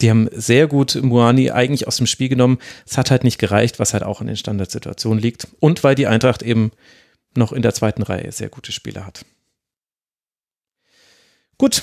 [0.00, 2.58] Die haben sehr gut Moani eigentlich aus dem Spiel genommen.
[2.86, 5.48] Es hat halt nicht gereicht, was halt auch in den Standardsituationen liegt.
[5.60, 6.72] Und weil die Eintracht eben
[7.34, 9.24] noch in der zweiten Reihe sehr gute Spieler hat.
[11.56, 11.82] Gut,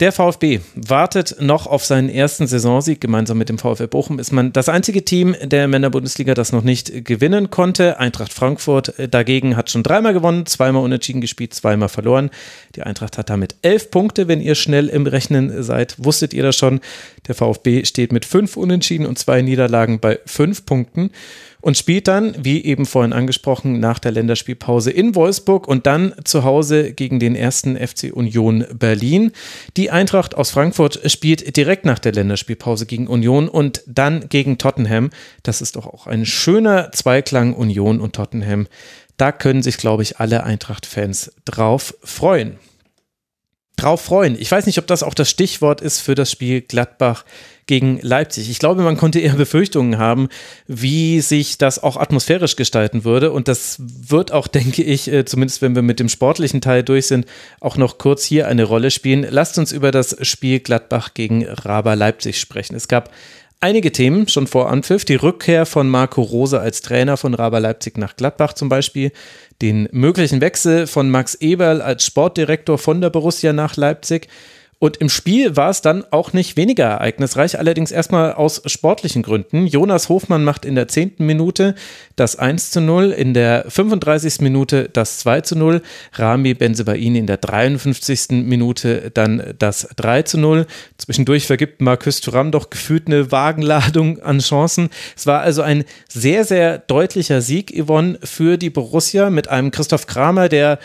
[0.00, 3.02] der VfB wartet noch auf seinen ersten Saisonsieg.
[3.02, 7.04] Gemeinsam mit dem VfL Bochum ist man das einzige Team der Männerbundesliga, das noch nicht
[7.04, 8.00] gewinnen konnte.
[8.00, 12.30] Eintracht Frankfurt dagegen hat schon dreimal gewonnen, zweimal unentschieden gespielt, zweimal verloren.
[12.76, 14.26] Die Eintracht hat damit elf Punkte.
[14.26, 16.80] Wenn ihr schnell im Rechnen seid, wusstet ihr das schon.
[17.28, 21.10] Der VfB steht mit fünf Unentschieden und zwei Niederlagen bei fünf Punkten.
[21.60, 26.44] Und spielt dann, wie eben vorhin angesprochen, nach der Länderspielpause in Wolfsburg und dann zu
[26.44, 29.32] Hause gegen den ersten FC Union Berlin.
[29.76, 35.10] Die Eintracht aus Frankfurt spielt direkt nach der Länderspielpause gegen Union und dann gegen Tottenham.
[35.42, 38.66] Das ist doch auch ein schöner Zweiklang Union und Tottenham.
[39.16, 42.58] Da können sich, glaube ich, alle Eintracht-Fans drauf freuen
[43.80, 44.36] drauf freuen.
[44.38, 47.24] Ich weiß nicht, ob das auch das Stichwort ist für das Spiel Gladbach
[47.70, 48.50] gegen Leipzig.
[48.50, 50.28] Ich glaube, man konnte eher Befürchtungen haben,
[50.66, 53.30] wie sich das auch atmosphärisch gestalten würde.
[53.30, 57.06] Und das wird auch, denke ich, äh, zumindest wenn wir mit dem sportlichen Teil durch
[57.06, 57.26] sind,
[57.60, 59.24] auch noch kurz hier eine Rolle spielen.
[59.30, 62.74] Lasst uns über das Spiel Gladbach gegen Raber Leipzig sprechen.
[62.74, 63.08] Es gab
[63.60, 65.04] einige Themen schon vor Anpfiff.
[65.04, 69.12] Die Rückkehr von Marco Rose als Trainer von Raber Leipzig nach Gladbach zum Beispiel
[69.62, 74.26] den möglichen Wechsel von Max Eberl als Sportdirektor von der Borussia nach Leipzig
[74.82, 79.66] und im Spiel war es dann auch nicht weniger ereignisreich, allerdings erstmal aus sportlichen Gründen.
[79.66, 81.16] Jonas Hofmann macht in der 10.
[81.18, 81.74] Minute
[82.16, 84.40] das 1 zu 0, in der 35.
[84.40, 85.82] Minute das 2 zu 0,
[86.14, 88.30] Rami Benzebaini in der 53.
[88.30, 90.66] Minute dann das 3 zu 0.
[90.96, 94.88] Zwischendurch vergibt Markus Thuram doch gefühlt eine Wagenladung an Chancen.
[95.14, 100.06] Es war also ein sehr, sehr deutlicher Sieg, Yvonne, für die Borussia mit einem Christoph
[100.06, 100.78] Kramer, der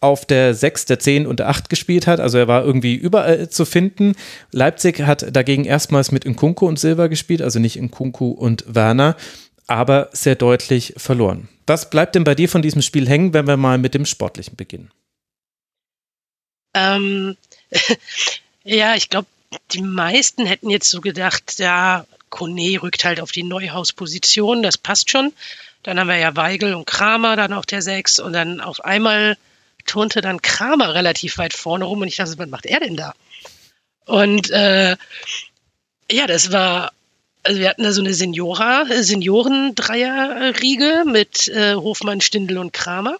[0.00, 2.20] auf der 6, der 10 und der 8 gespielt hat.
[2.20, 4.14] Also er war irgendwie überall zu finden.
[4.52, 9.16] Leipzig hat dagegen erstmals mit Nkunku und Silva gespielt, also nicht Nkunku und Werner,
[9.66, 11.48] aber sehr deutlich verloren.
[11.66, 14.56] Was bleibt denn bei dir von diesem Spiel hängen, wenn wir mal mit dem Sportlichen
[14.56, 14.90] beginnen?
[16.74, 17.36] Ähm,
[18.64, 19.26] ja, ich glaube,
[19.72, 25.10] die meisten hätten jetzt so gedacht, ja, Kone rückt halt auf die Neuhaus-Position, das passt
[25.10, 25.32] schon.
[25.82, 29.36] Dann haben wir ja Weigel und Kramer dann auf der 6 und dann auf einmal
[29.88, 33.14] turnte dann Kramer relativ weit vorne rum und ich dachte, was macht er denn da?
[34.04, 34.96] Und äh,
[36.10, 36.92] ja, das war,
[37.42, 43.16] also wir hatten da so eine Seniora, Senioren-Dreier-Riege mit äh, Hofmann, Stindl und Kramer.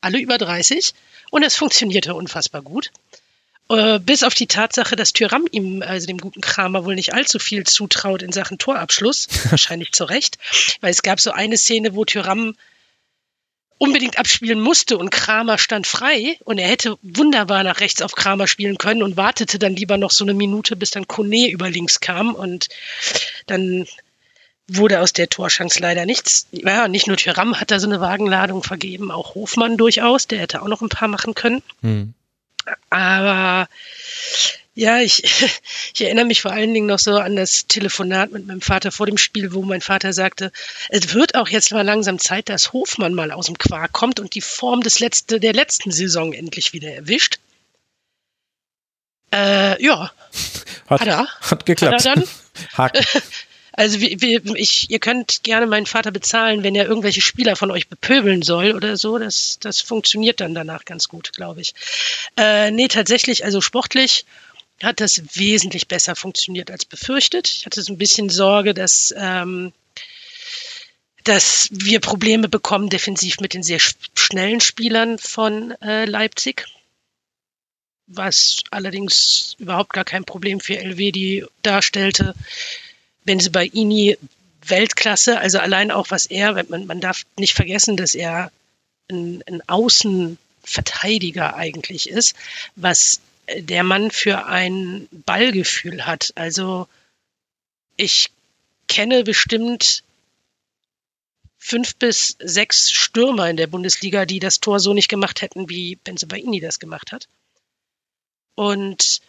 [0.00, 0.94] Alle über 30.
[1.30, 2.90] Und es funktionierte unfassbar gut.
[3.68, 7.38] Äh, bis auf die Tatsache, dass Tyram ihm, also dem guten Kramer, wohl nicht allzu
[7.38, 9.28] viel zutraut in Sachen Torabschluss.
[9.50, 10.38] Wahrscheinlich zu Recht.
[10.80, 12.54] Weil es gab so eine Szene, wo Tyram
[13.78, 18.46] unbedingt abspielen musste und Kramer stand frei und er hätte wunderbar nach rechts auf Kramer
[18.46, 22.00] spielen können und wartete dann lieber noch so eine Minute, bis dann Kone über links
[22.00, 22.68] kam und
[23.46, 23.86] dann
[24.66, 26.46] wurde aus der Torschance leider nichts.
[26.52, 30.62] Ja, nicht nur Tyram hat da so eine Wagenladung vergeben, auch Hofmann durchaus, der hätte
[30.62, 31.62] auch noch ein paar machen können.
[31.82, 32.14] Hm.
[32.90, 33.68] Aber
[34.74, 35.22] ja, ich,
[35.94, 39.06] ich erinnere mich vor allen Dingen noch so an das Telefonat mit meinem Vater vor
[39.06, 40.50] dem Spiel, wo mein Vater sagte,
[40.88, 44.34] es wird auch jetzt mal langsam Zeit, dass Hofmann mal aus dem Quark kommt und
[44.34, 47.38] die Form des letzte, der letzten Saison endlich wieder erwischt.
[49.32, 50.12] Äh, ja.
[50.88, 51.28] Hat, hat er.
[51.40, 51.94] Hat geklappt.
[51.94, 52.28] Hat er dann?
[52.76, 53.04] Haken.
[53.76, 57.70] Also wie, wie, ich, ihr könnt gerne meinen Vater bezahlen, wenn er irgendwelche Spieler von
[57.70, 59.18] euch bepöbeln soll oder so.
[59.18, 61.74] Das, das funktioniert dann danach ganz gut, glaube ich.
[62.36, 64.26] Äh, nee, tatsächlich, also sportlich
[64.82, 67.48] hat das wesentlich besser funktioniert als befürchtet.
[67.48, 69.72] Ich hatte so ein bisschen Sorge, dass, ähm,
[71.24, 73.80] dass wir Probleme bekommen defensiv mit den sehr
[74.14, 76.66] schnellen Spielern von äh, Leipzig.
[78.06, 82.34] Was allerdings überhaupt gar kein Problem für Elvedi darstellte.
[83.24, 84.16] Wenn sie bei Ini
[84.66, 88.50] Weltklasse, also allein auch was er, man, man darf nicht vergessen, dass er
[89.10, 92.34] ein, ein Außenverteidiger eigentlich ist,
[92.76, 93.20] was
[93.54, 96.32] der Mann für ein Ballgefühl hat.
[96.34, 96.88] Also
[97.96, 98.30] ich
[98.88, 100.02] kenne bestimmt
[101.58, 105.96] fünf bis sechs Stürmer in der Bundesliga, die das Tor so nicht gemacht hätten, wie
[105.96, 107.28] Benzebaini das gemacht hat.
[108.54, 109.20] Und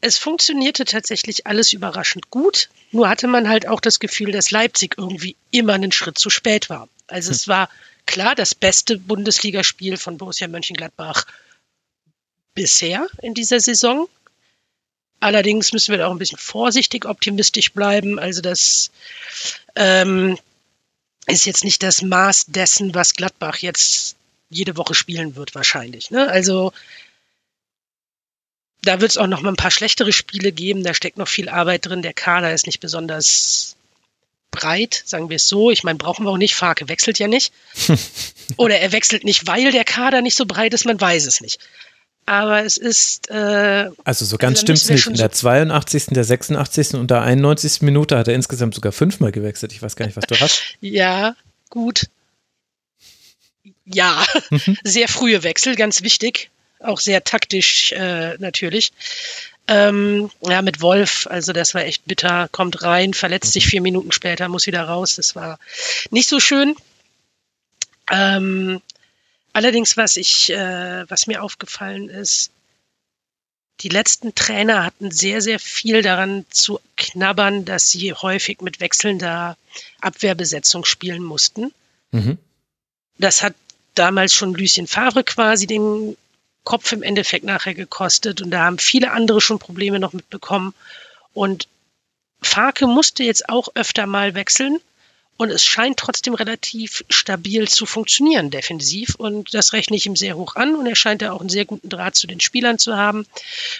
[0.00, 2.68] es funktionierte tatsächlich alles überraschend gut.
[2.92, 6.70] Nur hatte man halt auch das Gefühl, dass Leipzig irgendwie immer einen Schritt zu spät
[6.70, 6.88] war.
[7.06, 7.52] Also es hm.
[7.52, 7.70] war
[8.06, 11.26] klar das beste Bundesligaspiel von Borussia Mönchengladbach
[12.54, 14.08] bisher in dieser Saison.
[15.18, 18.18] Allerdings müssen wir da auch ein bisschen vorsichtig optimistisch bleiben.
[18.18, 18.90] Also das
[19.74, 20.38] ähm,
[21.26, 24.16] ist jetzt nicht das Maß dessen, was Gladbach jetzt
[24.48, 26.10] jede Woche spielen wird, wahrscheinlich.
[26.10, 26.28] Ne?
[26.28, 26.72] Also
[28.82, 30.84] da wird es auch noch mal ein paar schlechtere Spiele geben.
[30.84, 32.02] Da steckt noch viel Arbeit drin.
[32.02, 33.76] Der Kader ist nicht besonders
[34.50, 35.70] breit, sagen wir es so.
[35.70, 36.54] Ich meine, brauchen wir auch nicht.
[36.54, 37.52] Farke wechselt ja nicht.
[38.56, 40.86] Oder er wechselt nicht, weil der Kader nicht so breit ist.
[40.86, 41.60] Man weiß es nicht.
[42.26, 43.30] Aber es ist.
[43.30, 45.06] Äh, also so ganz also stimmt es nicht.
[45.06, 46.94] In der 82., der 86.
[46.94, 47.82] und der 91.
[47.82, 49.72] Minute hat er insgesamt sogar fünfmal gewechselt.
[49.72, 50.62] Ich weiß gar nicht, was du hast.
[50.80, 51.36] ja,
[51.70, 52.06] gut.
[53.84, 54.76] Ja, mhm.
[54.82, 56.50] sehr frühe Wechsel, ganz wichtig.
[56.80, 58.92] Auch sehr taktisch äh, natürlich.
[59.68, 62.48] Ähm, ja, mit Wolf, also das war echt bitter.
[62.52, 65.16] Kommt rein, verletzt sich vier Minuten später, muss wieder raus.
[65.16, 65.58] Das war
[66.10, 66.76] nicht so schön.
[68.10, 68.80] Ähm,
[69.52, 72.52] allerdings, was ich, äh, was mir aufgefallen ist,
[73.80, 79.56] die letzten Trainer hatten sehr, sehr viel daran zu knabbern, dass sie häufig mit wechselnder
[80.00, 81.72] Abwehrbesetzung spielen mussten.
[82.12, 82.38] Mhm.
[83.18, 83.54] Das hat
[83.94, 86.16] damals schon Lucien Favre quasi den
[86.66, 90.74] Kopf im Endeffekt nachher gekostet und da haben viele andere schon Probleme noch mitbekommen.
[91.32, 91.68] Und
[92.42, 94.78] Farke musste jetzt auch öfter mal wechseln
[95.36, 100.36] und es scheint trotzdem relativ stabil zu funktionieren defensiv und das rechne ich ihm sehr
[100.36, 102.96] hoch an und er scheint da auch einen sehr guten Draht zu den Spielern zu
[102.96, 103.26] haben.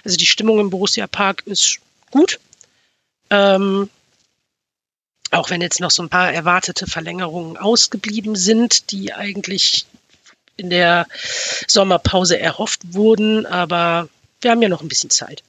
[0.04, 1.80] Also die Stimmung im Borussia Park ist
[2.12, 2.38] gut.
[3.30, 3.90] Ähm,
[5.32, 9.86] auch wenn jetzt noch so ein paar erwartete Verlängerungen ausgeblieben sind, die eigentlich
[10.56, 11.06] in der
[11.66, 14.08] Sommerpause erhofft wurden, aber
[14.40, 15.42] wir haben ja noch ein bisschen Zeit.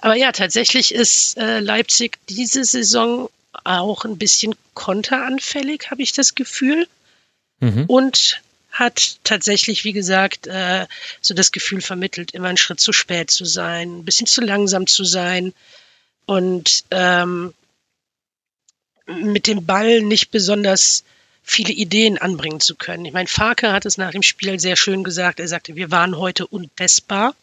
[0.00, 3.30] Aber ja, tatsächlich ist äh, Leipzig diese Saison
[3.64, 6.86] auch ein bisschen konteranfällig, habe ich das Gefühl.
[7.60, 7.84] Mhm.
[7.86, 8.42] Und
[8.74, 10.86] hat tatsächlich, wie gesagt, äh,
[11.20, 14.88] so das Gefühl vermittelt, immer einen Schritt zu spät zu sein, ein bisschen zu langsam
[14.88, 15.54] zu sein
[16.26, 17.54] und ähm,
[19.06, 21.04] mit dem Ball nicht besonders
[21.44, 23.04] viele Ideen anbringen zu können.
[23.04, 25.38] Ich meine, Farke hat es nach dem Spiel sehr schön gesagt.
[25.38, 27.36] Er sagte, wir waren heute unmessbar.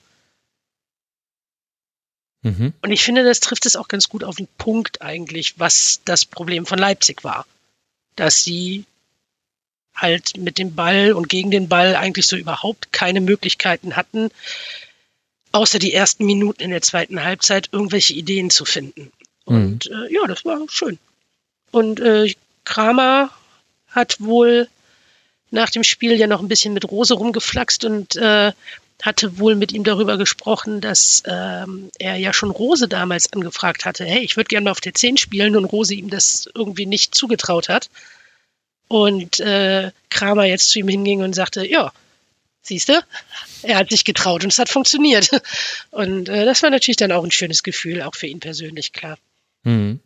[2.42, 2.74] Mhm.
[2.82, 6.26] Und ich finde, das trifft es auch ganz gut auf den Punkt eigentlich, was das
[6.26, 7.46] Problem von Leipzig war.
[8.16, 8.86] Dass sie
[9.96, 14.32] halt mit dem Ball und gegen den Ball eigentlich so überhaupt keine Möglichkeiten hatten,
[15.52, 19.12] außer die ersten Minuten in der zweiten Halbzeit irgendwelche Ideen zu finden.
[19.46, 19.56] Mhm.
[19.56, 19.96] Und mhm.
[19.96, 20.98] äh, ja, das war schön.
[21.70, 22.34] Und äh,
[22.64, 23.30] Kramer
[23.92, 24.68] hat wohl
[25.52, 28.54] nach dem Spiel ja noch ein bisschen mit Rose rumgeflaxt und äh,
[29.02, 34.06] hatte wohl mit ihm darüber gesprochen, dass ähm, er ja schon Rose damals angefragt hatte,
[34.06, 37.16] hey, ich würde gerne mal auf der 10 spielen und Rose ihm das irgendwie nicht
[37.16, 37.90] zugetraut hat.
[38.88, 41.92] Und äh, Kramer jetzt zu ihm hinging und sagte, ja,
[42.62, 43.02] siehst du,
[43.64, 45.30] er hat sich getraut und es hat funktioniert.
[45.92, 49.18] Und äh, das war natürlich dann auch ein schönes Gefühl, auch für ihn persönlich, klar.
[49.64, 50.00] Mhm.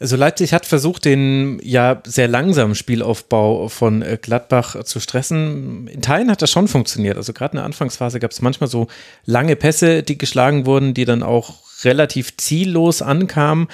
[0.00, 5.88] Also Leipzig hat versucht, den ja sehr langsamen Spielaufbau von äh, Gladbach zu stressen.
[5.88, 7.18] In Teilen hat das schon funktioniert.
[7.18, 8.86] Also gerade in der Anfangsphase gab es manchmal so
[9.26, 13.68] lange Pässe, die geschlagen wurden, die dann auch relativ ziellos ankamen.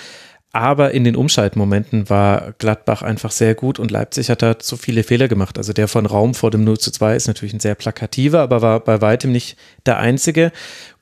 [0.57, 5.03] Aber in den Umschaltmomenten war Gladbach einfach sehr gut und Leipzig hat da zu viele
[5.03, 5.59] Fehler gemacht.
[5.59, 8.63] Also der von Raum vor dem 0 zu 2 ist natürlich ein sehr plakativer, aber
[8.63, 10.53] war bei weitem nicht der einzige.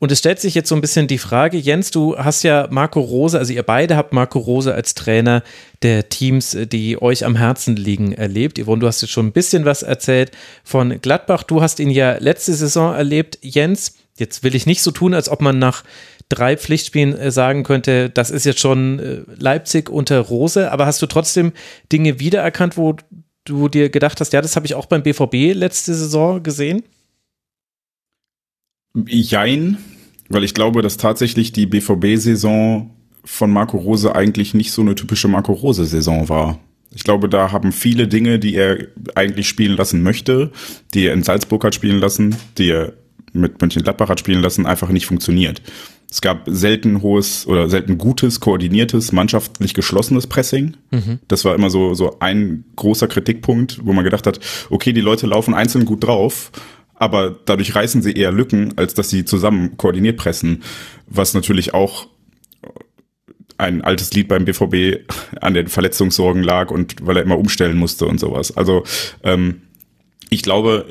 [0.00, 2.98] Und es stellt sich jetzt so ein bisschen die Frage, Jens, du hast ja Marco
[3.00, 5.44] Rose, also ihr beide habt Marco Rose als Trainer
[5.82, 8.58] der Teams, die euch am Herzen liegen, erlebt.
[8.58, 10.32] Yvonne, du hast jetzt schon ein bisschen was erzählt
[10.64, 11.44] von Gladbach.
[11.44, 13.38] Du hast ihn ja letzte Saison erlebt.
[13.40, 15.84] Jens, jetzt will ich nicht so tun, als ob man nach
[16.28, 21.02] drei Pflichtspielen äh, sagen könnte, das ist jetzt schon äh, Leipzig unter Rose, aber hast
[21.02, 21.52] du trotzdem
[21.92, 22.96] Dinge wiedererkannt, wo
[23.44, 26.82] du dir gedacht hast, ja, das habe ich auch beim BVB letzte Saison gesehen?
[29.06, 29.78] Jein,
[30.28, 32.90] weil ich glaube, dass tatsächlich die BVB-Saison
[33.24, 36.60] von Marco Rose eigentlich nicht so eine typische Marco Rose-Saison war.
[36.94, 40.52] Ich glaube, da haben viele Dinge, die er eigentlich spielen lassen möchte,
[40.92, 42.92] die er in Salzburg hat spielen lassen, die er
[43.34, 45.60] mit Mönchengladbach hat spielen lassen, einfach nicht funktioniert.
[46.10, 50.76] Es gab selten hohes oder selten gutes, koordiniertes, mannschaftlich geschlossenes Pressing.
[50.92, 51.18] Mhm.
[51.26, 54.38] Das war immer so, so ein großer Kritikpunkt, wo man gedacht hat,
[54.70, 56.52] okay, die Leute laufen einzeln gut drauf,
[56.94, 60.62] aber dadurch reißen sie eher Lücken, als dass sie zusammen koordiniert pressen,
[61.08, 62.06] was natürlich auch
[63.58, 65.10] ein altes Lied beim BVB
[65.40, 68.56] an den Verletzungssorgen lag und weil er immer umstellen musste und sowas.
[68.56, 68.84] Also
[69.22, 69.62] ähm,
[70.34, 70.86] ich glaube,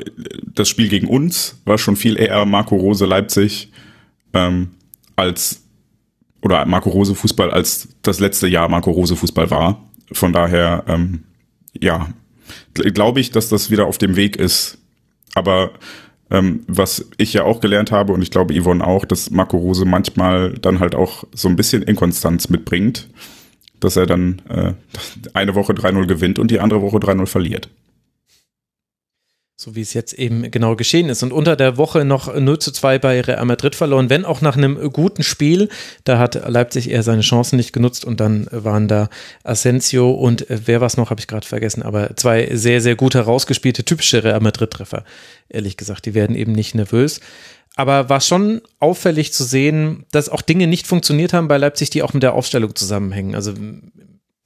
[0.53, 3.71] das Spiel gegen uns war schon viel eher Marco Rose Leipzig
[4.33, 4.71] ähm,
[5.15, 5.61] als
[6.41, 9.83] oder Marco Rose Fußball als das letzte Jahr Marco Rose Fußball war.
[10.11, 11.23] Von daher, ähm,
[11.79, 12.09] ja,
[12.73, 14.77] glaube ich, dass das wieder auf dem Weg ist.
[15.35, 15.71] Aber
[16.29, 19.85] ähm, was ich ja auch gelernt habe und ich glaube Yvonne auch, dass Marco Rose
[19.85, 23.09] manchmal dann halt auch so ein bisschen Inkonstanz mitbringt,
[23.79, 24.73] dass er dann äh,
[25.33, 27.69] eine Woche 3-0 gewinnt und die andere Woche 3-0 verliert.
[29.63, 31.23] So wie es jetzt eben genau geschehen ist.
[31.23, 34.57] Und unter der Woche noch 0 zu 2 bei Real Madrid verloren, wenn auch nach
[34.57, 35.69] einem guten Spiel.
[36.03, 39.07] Da hat Leipzig eher seine Chancen nicht genutzt und dann waren da
[39.45, 42.97] Asensio und äh, wer war es noch, habe ich gerade vergessen, aber zwei sehr, sehr
[42.97, 45.05] gut herausgespielte typische Real Madrid-Treffer.
[45.47, 47.21] Ehrlich gesagt, die werden eben nicht nervös.
[47.77, 52.03] Aber war schon auffällig zu sehen, dass auch Dinge nicht funktioniert haben bei Leipzig, die
[52.03, 53.33] auch mit der Aufstellung zusammenhängen.
[53.33, 53.53] Also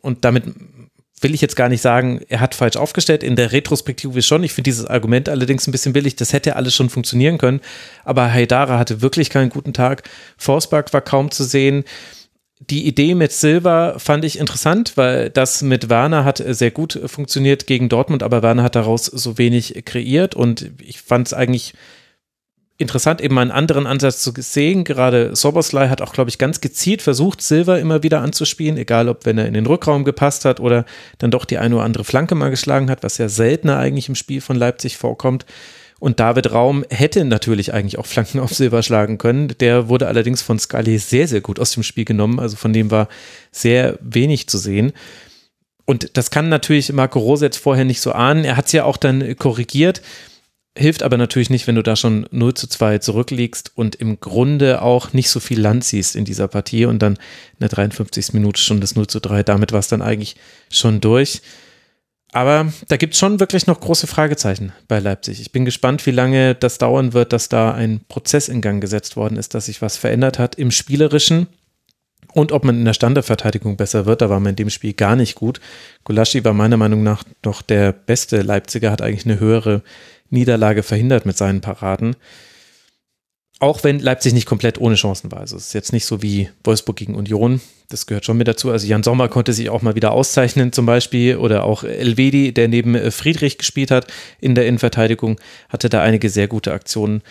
[0.01, 0.43] und damit
[1.21, 3.23] will ich jetzt gar nicht sagen, er hat falsch aufgestellt.
[3.23, 4.43] In der Retrospektive schon.
[4.43, 6.15] Ich finde dieses Argument allerdings ein bisschen billig.
[6.15, 7.61] Das hätte alles schon funktionieren können.
[8.03, 10.03] Aber Haidara hatte wirklich keinen guten Tag.
[10.37, 11.83] Forsberg war kaum zu sehen.
[12.59, 17.67] Die Idee mit Silva fand ich interessant, weil das mit Werner hat sehr gut funktioniert
[17.67, 21.73] gegen Dortmund, aber Werner hat daraus so wenig kreiert und ich fand es eigentlich
[22.77, 24.83] interessant, eben einen anderen Ansatz zu sehen.
[24.83, 29.25] Gerade Soboslai hat auch, glaube ich, ganz gezielt versucht, Silver immer wieder anzuspielen, egal ob
[29.25, 30.85] wenn er in den Rückraum gepasst hat oder
[31.17, 34.15] dann doch die eine oder andere Flanke mal geschlagen hat, was ja seltener eigentlich im
[34.15, 35.45] Spiel von Leipzig vorkommt.
[35.99, 39.55] Und David Raum hätte natürlich eigentlich auch Flanken auf Silber schlagen können.
[39.59, 42.39] Der wurde allerdings von Scully sehr, sehr gut aus dem Spiel genommen.
[42.39, 43.07] Also von dem war
[43.51, 44.93] sehr wenig zu sehen.
[45.85, 48.45] Und das kann natürlich Marco Rose jetzt vorher nicht so ahnen.
[48.45, 50.03] Er hat es ja auch dann korrigiert.
[50.77, 54.83] Hilft aber natürlich nicht, wenn du da schon 0 zu 2 zurückliegst und im Grunde
[54.83, 58.33] auch nicht so viel Land siehst in dieser Partie und dann in der 53.
[58.33, 59.41] Minute schon das 0 zu 3.
[59.41, 60.35] Damit war es dann eigentlich
[60.69, 61.41] schon durch.
[62.31, 65.41] Aber da gibt es schon wirklich noch große Fragezeichen bei Leipzig.
[65.41, 69.15] Ich bin gespannt, wie lange das dauern wird, dass da ein Prozess in Gang gesetzt
[69.15, 71.47] worden ist, dass sich was verändert hat im Spielerischen
[72.33, 74.21] und ob man in der Standardverteidigung besser wird.
[74.21, 75.59] Da war man in dem Spiel gar nicht gut.
[76.03, 79.81] Gulaschi war meiner Meinung nach doch der beste Leipziger, hat eigentlich eine höhere
[80.29, 82.15] Niederlage verhindert mit seinen Paraden.
[83.59, 85.39] Auch wenn Leipzig nicht komplett ohne Chancen war.
[85.39, 87.59] Also es ist jetzt nicht so wie Wolfsburg gegen Union.
[87.89, 88.69] Das gehört schon mit dazu.
[88.69, 91.37] Also Jan Sommer konnte sich auch mal wieder auszeichnen zum Beispiel.
[91.37, 94.07] Oder auch Elvedi, der neben äh, Friedrich gespielt hat
[94.39, 97.23] in der Innenverteidigung, hatte da einige sehr gute Aktionen.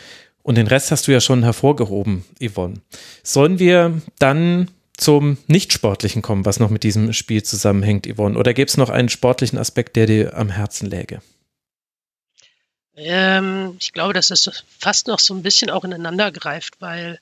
[0.42, 2.80] Und den Rest hast du ja schon hervorgehoben, Yvonne.
[3.22, 8.38] Sollen wir dann zum Nichtsportlichen kommen, was noch mit diesem Spiel zusammenhängt, Yvonne?
[8.38, 11.20] Oder gäbe es noch einen sportlichen Aspekt, der dir am Herzen läge?
[12.96, 17.20] Ähm, ich glaube, dass das fast noch so ein bisschen auch ineinander greift, weil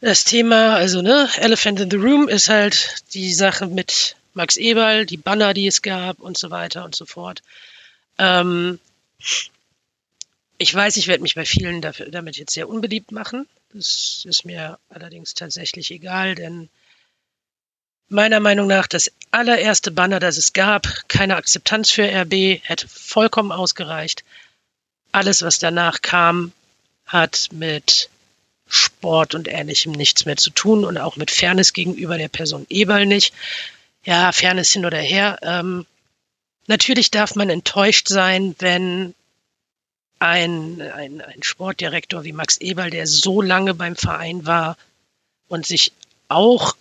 [0.00, 5.06] das Thema, also ne, Elephant in the Room ist halt die Sache mit Max Eberl,
[5.06, 7.42] die Banner, die es gab und so weiter und so fort.
[8.18, 8.78] Ähm,
[10.58, 13.46] ich weiß, ich werde mich bei vielen dafür, damit jetzt sehr unbeliebt machen.
[13.72, 16.68] Das ist mir allerdings tatsächlich egal, denn
[18.08, 23.52] meiner Meinung nach das allererste Banner, das es gab, keine Akzeptanz für RB, hätte vollkommen
[23.52, 24.24] ausgereicht.
[25.16, 26.52] Alles, was danach kam,
[27.06, 28.10] hat mit
[28.68, 33.06] Sport und Ähnlichem nichts mehr zu tun und auch mit Fairness gegenüber der Person Eberl
[33.06, 33.32] nicht.
[34.04, 35.38] Ja, Fairness hin oder her.
[35.40, 35.86] Ähm,
[36.66, 39.14] natürlich darf man enttäuscht sein, wenn
[40.18, 44.76] ein, ein, ein Sportdirektor wie Max Eberl, der so lange beim Verein war
[45.48, 45.92] und sich
[46.28, 46.76] auch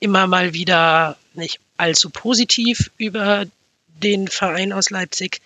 [0.00, 3.44] immer mal wieder nicht allzu positiv über
[3.88, 5.42] den Verein aus Leipzig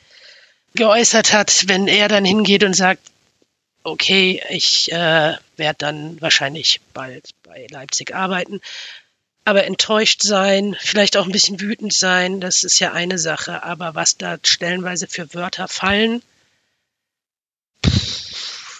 [0.74, 3.00] geäußert hat, wenn er dann hingeht und sagt,
[3.84, 8.60] okay, ich äh, werde dann wahrscheinlich bald bei Leipzig arbeiten.
[9.44, 13.62] Aber enttäuscht sein, vielleicht auch ein bisschen wütend sein, das ist ja eine Sache.
[13.62, 16.22] Aber was da stellenweise für Wörter fallen,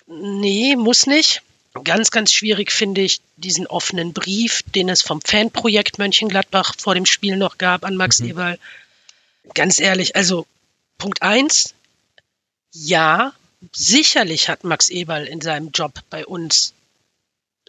[0.07, 1.43] nee, muss nicht.
[1.85, 7.07] Ganz, ganz schwierig finde ich diesen offenen Brief, den es vom Fanprojekt Mönchengladbach vor dem
[7.07, 8.31] Spiel noch gab an Max mhm.
[8.31, 8.59] Eberl.
[9.55, 10.47] Ganz ehrlich, also
[10.99, 11.75] Punkt eins,
[12.85, 13.33] ja,
[13.73, 16.75] sicherlich hat Max Eberl in seinem Job bei uns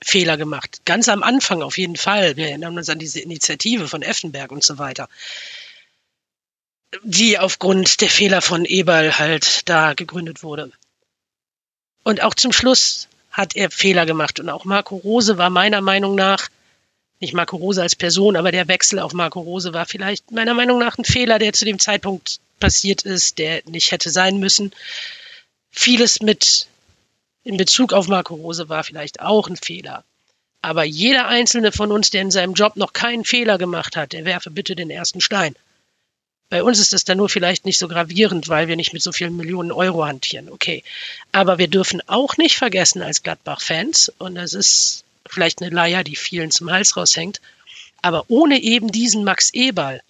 [0.01, 0.81] Fehler gemacht.
[0.85, 2.37] Ganz am Anfang auf jeden Fall.
[2.37, 5.09] Wir erinnern uns an diese Initiative von Effenberg und so weiter.
[7.03, 10.71] Die aufgrund der Fehler von Eberl halt da gegründet wurde.
[12.03, 14.39] Und auch zum Schluss hat er Fehler gemacht.
[14.39, 16.49] Und auch Marco Rose war meiner Meinung nach,
[17.19, 20.79] nicht Marco Rose als Person, aber der Wechsel auf Marco Rose war vielleicht meiner Meinung
[20.79, 24.71] nach ein Fehler, der zu dem Zeitpunkt passiert ist, der nicht hätte sein müssen.
[25.71, 26.67] Vieles mit
[27.43, 30.03] in Bezug auf Marco Rose war vielleicht auch ein Fehler.
[30.61, 34.25] Aber jeder einzelne von uns, der in seinem Job noch keinen Fehler gemacht hat, der
[34.25, 35.55] werfe bitte den ersten Stein.
[36.49, 39.11] Bei uns ist das dann nur vielleicht nicht so gravierend, weil wir nicht mit so
[39.11, 40.49] vielen Millionen Euro hantieren.
[40.49, 40.83] Okay.
[41.31, 46.15] Aber wir dürfen auch nicht vergessen als Gladbach-Fans, und das ist vielleicht eine Leier, die
[46.15, 47.39] vielen zum Hals raushängt,
[48.01, 50.01] aber ohne eben diesen Max Eberl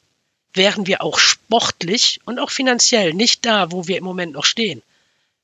[0.53, 4.81] wären wir auch sportlich und auch finanziell nicht da, wo wir im Moment noch stehen.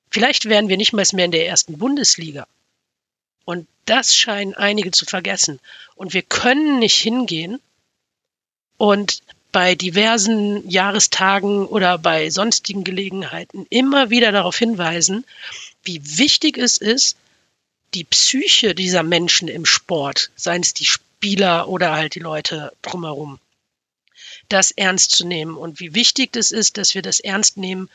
[0.10, 2.48] Vielleicht wären wir nicht mal mehr in der ersten Bundesliga.
[3.44, 5.60] Und das scheinen einige zu vergessen.
[5.96, 7.60] Und wir können nicht hingehen
[8.78, 15.24] und bei diversen Jahrestagen oder bei sonstigen Gelegenheiten immer wieder darauf hinweisen,
[15.84, 17.16] wie wichtig es ist,
[17.94, 23.40] die Psyche dieser Menschen im Sport, seien es die Spieler oder halt die Leute drumherum,
[24.50, 27.90] das ernst zu nehmen und wie wichtig es ist, dass wir das ernst nehmen,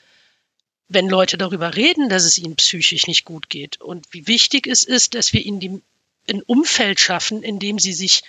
[0.88, 4.82] wenn Leute darüber reden, dass es ihnen psychisch nicht gut geht und wie wichtig es
[4.82, 5.82] ist, dass wir ihnen die,
[6.28, 8.22] ein Umfeld schaffen, in dem sie sich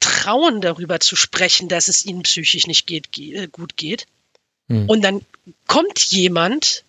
[0.00, 4.06] trauen, darüber zu sprechen, dass es ihnen psychisch nicht geht, äh, gut geht.
[4.68, 4.88] Hm.
[4.88, 5.24] Und dann
[5.66, 6.84] kommt jemand,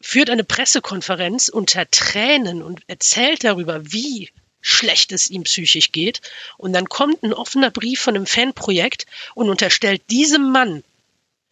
[0.00, 4.30] führt eine Pressekonferenz unter Tränen und erzählt darüber, wie
[4.66, 6.20] schlecht es ihm psychisch geht.
[6.58, 10.82] Und dann kommt ein offener Brief von einem Fanprojekt und unterstellt diesem Mann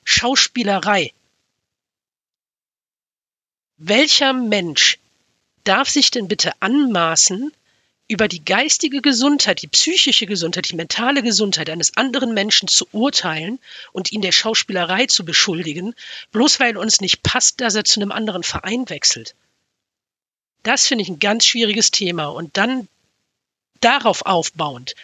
[0.02, 1.12] Schauspielerei.
[3.76, 4.98] Welcher Mensch
[5.62, 7.52] darf sich denn bitte anmaßen,
[8.06, 13.58] über die geistige Gesundheit, die psychische Gesundheit, die mentale Gesundheit eines anderen Menschen zu urteilen
[13.92, 15.94] und ihn der Schauspielerei zu beschuldigen,
[16.32, 19.34] bloß weil uns nicht passt, dass er zu einem anderen Verein wechselt.
[20.64, 22.26] Das finde ich ein ganz schwieriges Thema.
[22.26, 22.88] Und dann
[23.84, 24.94] darauf aufbauend,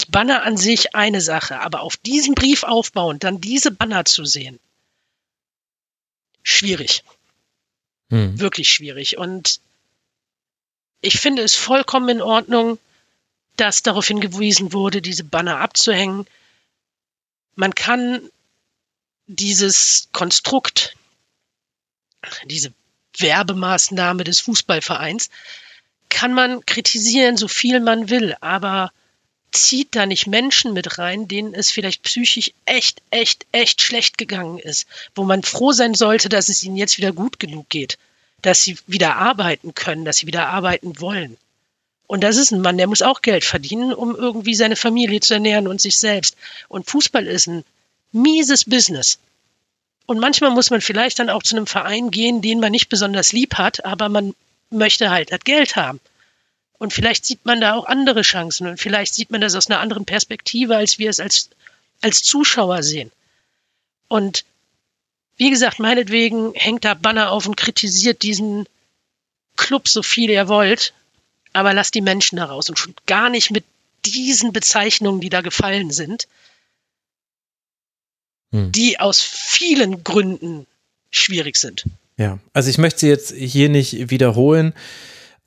[0.00, 4.24] die Banner an sich eine Sache, aber auf diesen Brief aufbauend, dann diese Banner zu
[4.24, 4.60] sehen,
[6.42, 7.02] schwierig.
[8.10, 8.38] Hm.
[8.38, 9.18] Wirklich schwierig.
[9.18, 9.60] Und
[11.00, 12.78] ich finde es vollkommen in Ordnung,
[13.56, 16.26] dass darauf hingewiesen wurde, diese Banner abzuhängen.
[17.54, 18.30] Man kann
[19.26, 20.96] dieses Konstrukt,
[22.44, 22.72] diese
[23.18, 25.30] Werbemaßnahme des Fußballvereins,
[26.08, 28.92] kann man kritisieren, so viel man will, aber
[29.52, 34.58] zieht da nicht Menschen mit rein, denen es vielleicht psychisch echt, echt, echt schlecht gegangen
[34.58, 37.96] ist, wo man froh sein sollte, dass es ihnen jetzt wieder gut genug geht
[38.42, 41.36] dass sie wieder arbeiten können, dass sie wieder arbeiten wollen.
[42.06, 45.34] Und das ist ein Mann, der muss auch Geld verdienen, um irgendwie seine Familie zu
[45.34, 46.36] ernähren und sich selbst.
[46.68, 47.64] Und Fußball ist ein
[48.12, 49.18] mieses Business.
[50.06, 53.32] Und manchmal muss man vielleicht dann auch zu einem Verein gehen, den man nicht besonders
[53.32, 54.36] lieb hat, aber man
[54.70, 56.00] möchte halt das Geld haben.
[56.78, 59.80] Und vielleicht sieht man da auch andere Chancen und vielleicht sieht man das aus einer
[59.80, 61.48] anderen Perspektive, als wir es als,
[62.02, 63.10] als Zuschauer sehen.
[64.08, 64.44] Und
[65.36, 68.66] wie gesagt, meinetwegen hängt da Banner auf und kritisiert diesen
[69.56, 70.92] Club so viel ihr wollt,
[71.52, 73.64] aber lasst die Menschen da raus und schon gar nicht mit
[74.04, 76.28] diesen Bezeichnungen, die da gefallen sind,
[78.52, 78.72] hm.
[78.72, 80.66] die aus vielen Gründen
[81.10, 81.84] schwierig sind.
[82.18, 84.72] Ja, also ich möchte sie jetzt hier nicht wiederholen,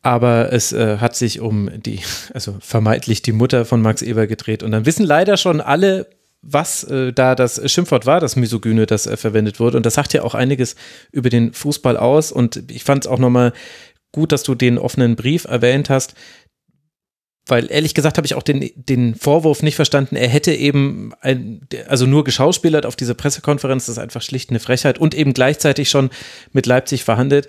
[0.01, 2.01] aber es äh, hat sich um die,
[2.33, 6.07] also vermeintlich die Mutter von Max Eber gedreht und dann wissen leider schon alle
[6.41, 9.77] was äh, da das Schimpfwort war, das Misogyne, das äh, verwendet wurde.
[9.77, 10.75] Und das sagt ja auch einiges
[11.11, 12.31] über den Fußball aus.
[12.31, 13.53] Und ich fand es auch nochmal
[14.11, 16.15] gut, dass du den offenen Brief erwähnt hast,
[17.49, 21.61] weil ehrlich gesagt habe ich auch den, den Vorwurf nicht verstanden, er hätte eben ein,
[21.87, 25.89] also nur geschauspielert auf dieser Pressekonferenz, das ist einfach schlicht eine Frechheit und eben gleichzeitig
[25.89, 26.09] schon
[26.53, 27.47] mit Leipzig verhandelt.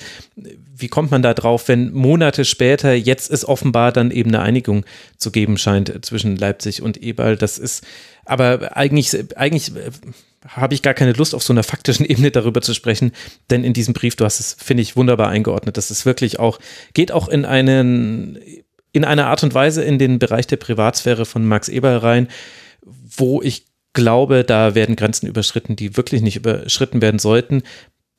[0.76, 4.84] Wie kommt man da drauf, wenn Monate später jetzt es offenbar dann eben eine Einigung
[5.16, 7.36] zu geben scheint zwischen Leipzig und Eberl?
[7.36, 7.84] Das ist,
[8.24, 9.72] aber eigentlich, eigentlich
[10.46, 13.12] habe ich gar keine Lust, auf so einer faktischen Ebene darüber zu sprechen,
[13.50, 15.76] denn in diesem Brief, du hast es, finde ich, wunderbar eingeordnet.
[15.76, 16.58] Das ist wirklich auch,
[16.94, 18.38] geht auch in einen,
[18.92, 22.28] in einer Art und Weise in den Bereich der Privatsphäre von Max Eberl rein,
[22.82, 27.62] wo ich glaube, da werden Grenzen überschritten, die wirklich nicht überschritten werden sollten.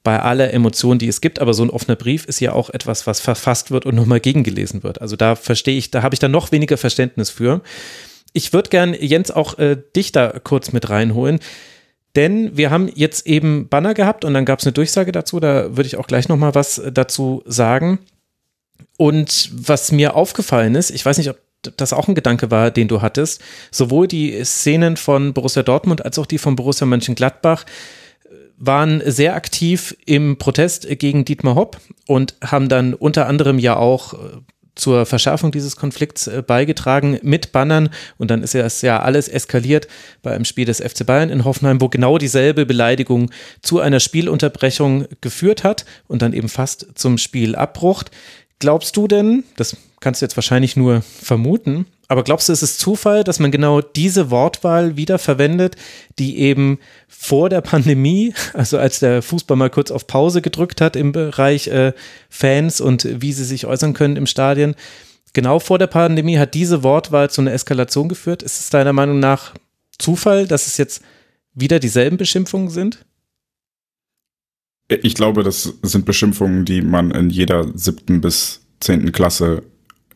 [0.04, 3.06] Bei aller Emotion, die es gibt, aber so ein offener Brief ist ja auch etwas,
[3.06, 5.00] was verfasst wird und nochmal gegengelesen wird.
[5.00, 7.62] Also da verstehe ich, da habe ich dann noch weniger Verständnis für.
[8.34, 11.40] Ich würde gern, Jens, auch äh, dich da kurz mit reinholen.
[12.16, 15.78] Denn wir haben jetzt eben Banner gehabt und dann gab es eine Durchsage dazu, da
[15.78, 18.00] würde ich auch gleich nochmal was dazu sagen.
[19.02, 21.40] Und was mir aufgefallen ist, ich weiß nicht, ob
[21.76, 23.42] das auch ein Gedanke war, den du hattest,
[23.72, 27.66] sowohl die Szenen von Borussia Dortmund als auch die von Borussia Mönchengladbach
[28.26, 28.28] äh,
[28.58, 34.14] waren sehr aktiv im Protest gegen Dietmar Hopp und haben dann unter anderem ja auch
[34.14, 34.18] äh,
[34.76, 39.88] zur Verschärfung dieses Konflikts äh, beigetragen mit Bannern und dann ist es ja alles eskaliert
[40.22, 43.32] bei einem Spiel des FC Bayern in Hoffenheim, wo genau dieselbe Beleidigung
[43.62, 48.04] zu einer Spielunterbrechung geführt hat und dann eben fast zum Spielabbruch.
[48.62, 52.80] Glaubst du denn, das kannst du jetzt wahrscheinlich nur vermuten, aber glaubst du, es ist
[52.80, 55.78] Zufall, dass man genau diese Wortwahl wieder verwendet,
[56.20, 60.96] die eben vor der Pandemie, also als der Fußball mal kurz auf Pause gedrückt hat
[60.96, 61.94] im Bereich äh,
[62.30, 64.76] Fans und wie sie sich äußern können im Stadion,
[65.34, 68.44] genau vor der Pandemie hat diese Wortwahl zu einer Eskalation geführt?
[68.44, 69.56] Ist es deiner Meinung nach
[69.98, 71.02] Zufall, dass es jetzt
[71.56, 73.06] wieder dieselben Beschimpfungen sind?
[75.02, 79.64] Ich glaube, das sind Beschimpfungen, die man in jeder siebten bis zehnten Klasse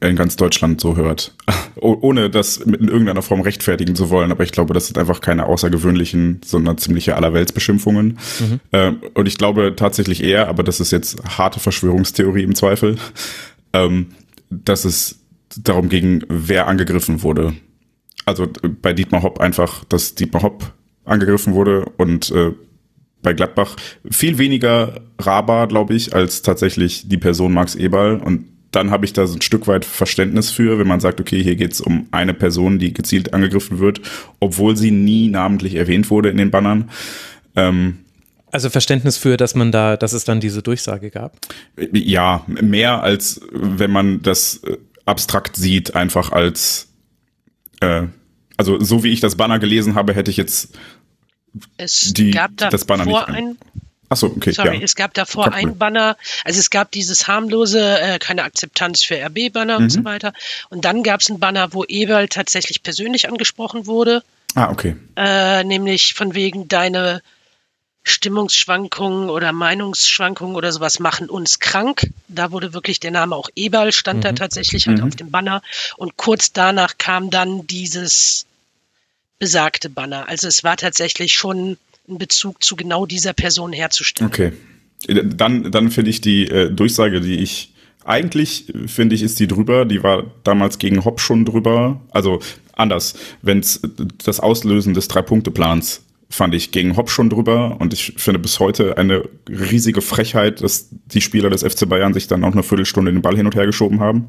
[0.01, 1.33] in ganz Deutschland so hört.
[1.75, 5.45] Ohne das in irgendeiner Form rechtfertigen zu wollen, aber ich glaube, das sind einfach keine
[5.45, 8.17] außergewöhnlichen, sondern ziemliche Allerweltsbeschimpfungen.
[8.39, 8.59] Mhm.
[8.73, 12.97] Ähm, und ich glaube tatsächlich eher, aber das ist jetzt harte Verschwörungstheorie im Zweifel,
[13.73, 14.07] ähm,
[14.49, 15.19] dass es
[15.57, 17.53] darum ging, wer angegriffen wurde.
[18.25, 18.47] Also
[18.81, 20.73] bei Dietmar Hopp einfach, dass Dietmar Hopp
[21.05, 22.51] angegriffen wurde und äh,
[23.25, 23.75] bei Gladbach
[24.09, 28.17] viel weniger Raba, glaube ich, als tatsächlich die Person Max Eberl.
[28.17, 31.43] Und dann habe ich da so ein Stück weit Verständnis für, wenn man sagt, okay,
[31.43, 33.99] hier geht es um eine Person, die gezielt angegriffen wird,
[34.39, 36.89] obwohl sie nie namentlich erwähnt wurde in den Bannern.
[37.55, 37.97] Ähm,
[38.51, 41.37] also Verständnis für, dass man da, dass es dann diese Durchsage gab?
[41.91, 46.89] Ja, mehr als wenn man das äh, abstrakt sieht, einfach als
[47.81, 48.03] äh,
[48.57, 50.77] also so wie ich das Banner gelesen habe, hätte ich jetzt
[51.77, 53.27] es die, gab das Banner nicht.
[53.29, 53.57] ein,
[54.09, 54.51] Achso, okay.
[54.51, 54.83] sorry, ja.
[54.83, 55.77] es gab davor ein.
[55.79, 60.05] Banner, also es gab dieses harmlose, äh, keine Akzeptanz für RB-Banner und so Mhm.
[60.05, 60.33] weiter.
[60.69, 64.95] Und dann gab es ein Banner, wo Eberl tatsächlich persönlich angesprochen wurde, Ah, okay.
[65.15, 67.21] äh, nämlich von wegen deine
[68.07, 72.07] Stimmungsschwankungen oder Meinungsschwankungen oder sowas machen uns krank.
[72.27, 75.03] Da wurde wirklich der Name auch Eberl, stand da tatsächlich halt Mhm.
[75.07, 75.63] auf dem Banner.
[75.97, 78.45] Und kurz danach kam dann dieses
[79.39, 80.27] besagte Banner.
[80.27, 81.77] Also es war tatsächlich schon
[82.07, 84.31] ein Bezug zu genau dieser Person herzustellen.
[84.31, 84.51] Okay.
[85.07, 87.73] Dann, dann finde ich die äh, Durchsage, die ich
[88.03, 89.85] eigentlich äh, finde ich, ist die drüber.
[89.85, 91.99] Die war damals gegen Hopp schon drüber.
[92.11, 92.39] Also
[92.73, 93.15] anders.
[93.41, 93.81] Wenn es
[94.23, 98.97] das Auslösen des Drei-Punkte-Plans fand ich gegen Hopp schon drüber und ich finde bis heute
[98.97, 103.21] eine riesige Frechheit, dass die Spieler des FC Bayern sich dann auch eine Viertelstunde den
[103.21, 104.27] Ball hin und her geschoben haben.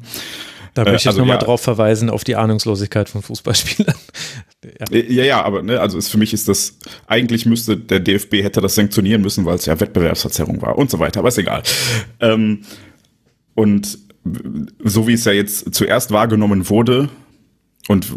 [0.77, 1.43] Da Äh, möchte ich also nochmal ja.
[1.43, 3.95] drauf verweisen, auf die Ahnungslosigkeit von Fußballspielern.
[4.63, 4.85] ja.
[4.91, 8.43] Äh, Ja, ja, aber ne, also ist, für mich ist das, eigentlich müsste der DFB
[8.43, 11.63] hätte das sanktionieren müssen, weil es ja Wettbewerbsverzerrung war und so weiter, aber ist egal.
[12.19, 12.61] Ähm,
[13.55, 13.97] und
[14.83, 17.09] so wie es ja jetzt zuerst wahrgenommen wurde
[17.87, 18.07] und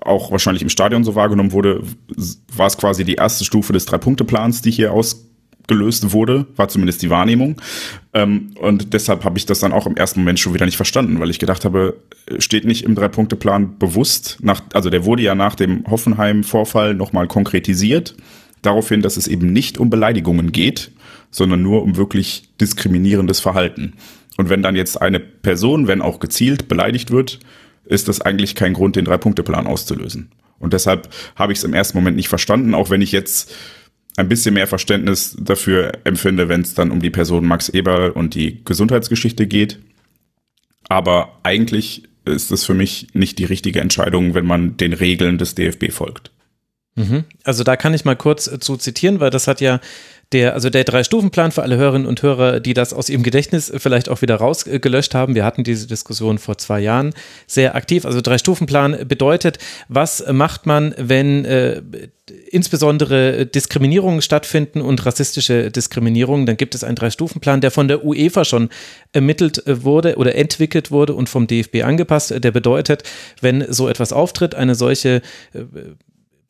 [0.00, 1.82] auch wahrscheinlich im Stadion so wahrgenommen wurde,
[2.56, 4.92] war es quasi die erste Stufe des Drei-Punkte-Plans, die hier
[5.64, 7.60] ausgelöst wurde, war zumindest die Wahrnehmung.
[8.12, 11.20] Ähm, und deshalb habe ich das dann auch im ersten Moment schon wieder nicht verstanden,
[11.20, 11.96] weil ich gedacht habe,
[12.38, 18.14] steht nicht im Drei-Punkte-Plan bewusst, nach, also der wurde ja nach dem Hoffenheim-Vorfall nochmal konkretisiert,
[18.62, 20.90] daraufhin, dass es eben nicht um Beleidigungen geht,
[21.30, 23.94] sondern nur um wirklich diskriminierendes Verhalten.
[24.36, 27.40] Und wenn dann jetzt eine Person, wenn auch gezielt, beleidigt wird,
[27.84, 30.30] ist das eigentlich kein Grund, den Drei-Punkte-Plan auszulösen.
[30.58, 33.52] Und deshalb habe ich es im ersten Moment nicht verstanden, auch wenn ich jetzt
[34.16, 38.34] ein bisschen mehr Verständnis dafür empfinde, wenn es dann um die Person Max Eberl und
[38.34, 39.80] die Gesundheitsgeschichte geht.
[40.88, 45.54] Aber eigentlich ist es für mich nicht die richtige Entscheidung, wenn man den Regeln des
[45.54, 46.30] DFB folgt.
[46.96, 47.24] Mhm.
[47.42, 49.80] Also da kann ich mal kurz äh, zu zitieren, weil das hat ja
[50.32, 54.08] der, also der Drei-Stufen-Plan für alle Hörerinnen und Hörer, die das aus ihrem Gedächtnis vielleicht
[54.08, 55.34] auch wieder rausgelöscht haben.
[55.34, 57.14] Wir hatten diese Diskussion vor zwei Jahren
[57.46, 58.04] sehr aktiv.
[58.04, 59.58] Also Drei-Stufen-Plan bedeutet,
[59.88, 61.82] was macht man, wenn äh,
[62.50, 68.44] insbesondere Diskriminierungen stattfinden und rassistische Diskriminierungen, dann gibt es einen Drei-Stufen-Plan, der von der UEFA
[68.44, 68.70] schon
[69.12, 72.34] ermittelt wurde oder entwickelt wurde und vom DFB angepasst.
[72.42, 73.02] Der bedeutet,
[73.40, 75.20] wenn so etwas auftritt, eine solche
[75.52, 75.60] äh,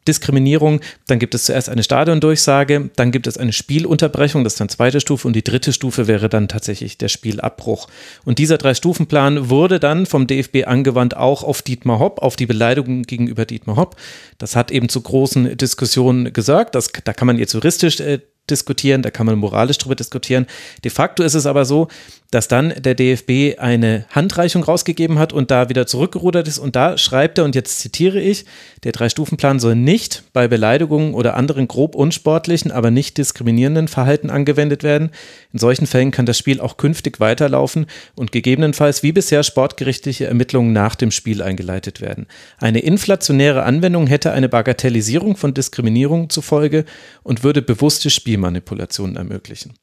[0.06, 4.68] Diskriminierung, dann gibt es zuerst eine Stadiondurchsage, dann gibt es eine Spielunterbrechung, das ist dann
[4.68, 7.88] zweite Stufe und die dritte Stufe wäre dann tatsächlich der Spielabbruch.
[8.24, 13.02] Und dieser Drei-Stufen-Plan wurde dann vom DFB angewandt auch auf Dietmar Hopp, auf die Beleidigung
[13.02, 13.96] gegenüber Dietmar Hopp.
[14.38, 16.74] Das hat eben zu großen Diskussionen gesorgt.
[16.74, 20.46] Das, da kann man jetzt juristisch äh, diskutieren, da kann man moralisch drüber diskutieren.
[20.84, 21.88] De facto ist es aber so,
[22.34, 26.98] dass dann der DFB eine Handreichung rausgegeben hat und da wieder zurückgerudert ist und da
[26.98, 28.44] schreibt er, und jetzt zitiere ich,
[28.82, 34.82] der Drei-Stufen-Plan soll nicht bei Beleidigungen oder anderen grob unsportlichen, aber nicht diskriminierenden Verhalten angewendet
[34.82, 35.10] werden.
[35.52, 40.72] In solchen Fällen kann das Spiel auch künftig weiterlaufen und gegebenenfalls wie bisher sportgerichtliche Ermittlungen
[40.72, 42.26] nach dem Spiel eingeleitet werden.
[42.58, 46.84] Eine inflationäre Anwendung hätte eine Bagatellisierung von Diskriminierung zur Folge
[47.22, 49.74] und würde bewusste Spielmanipulationen ermöglichen.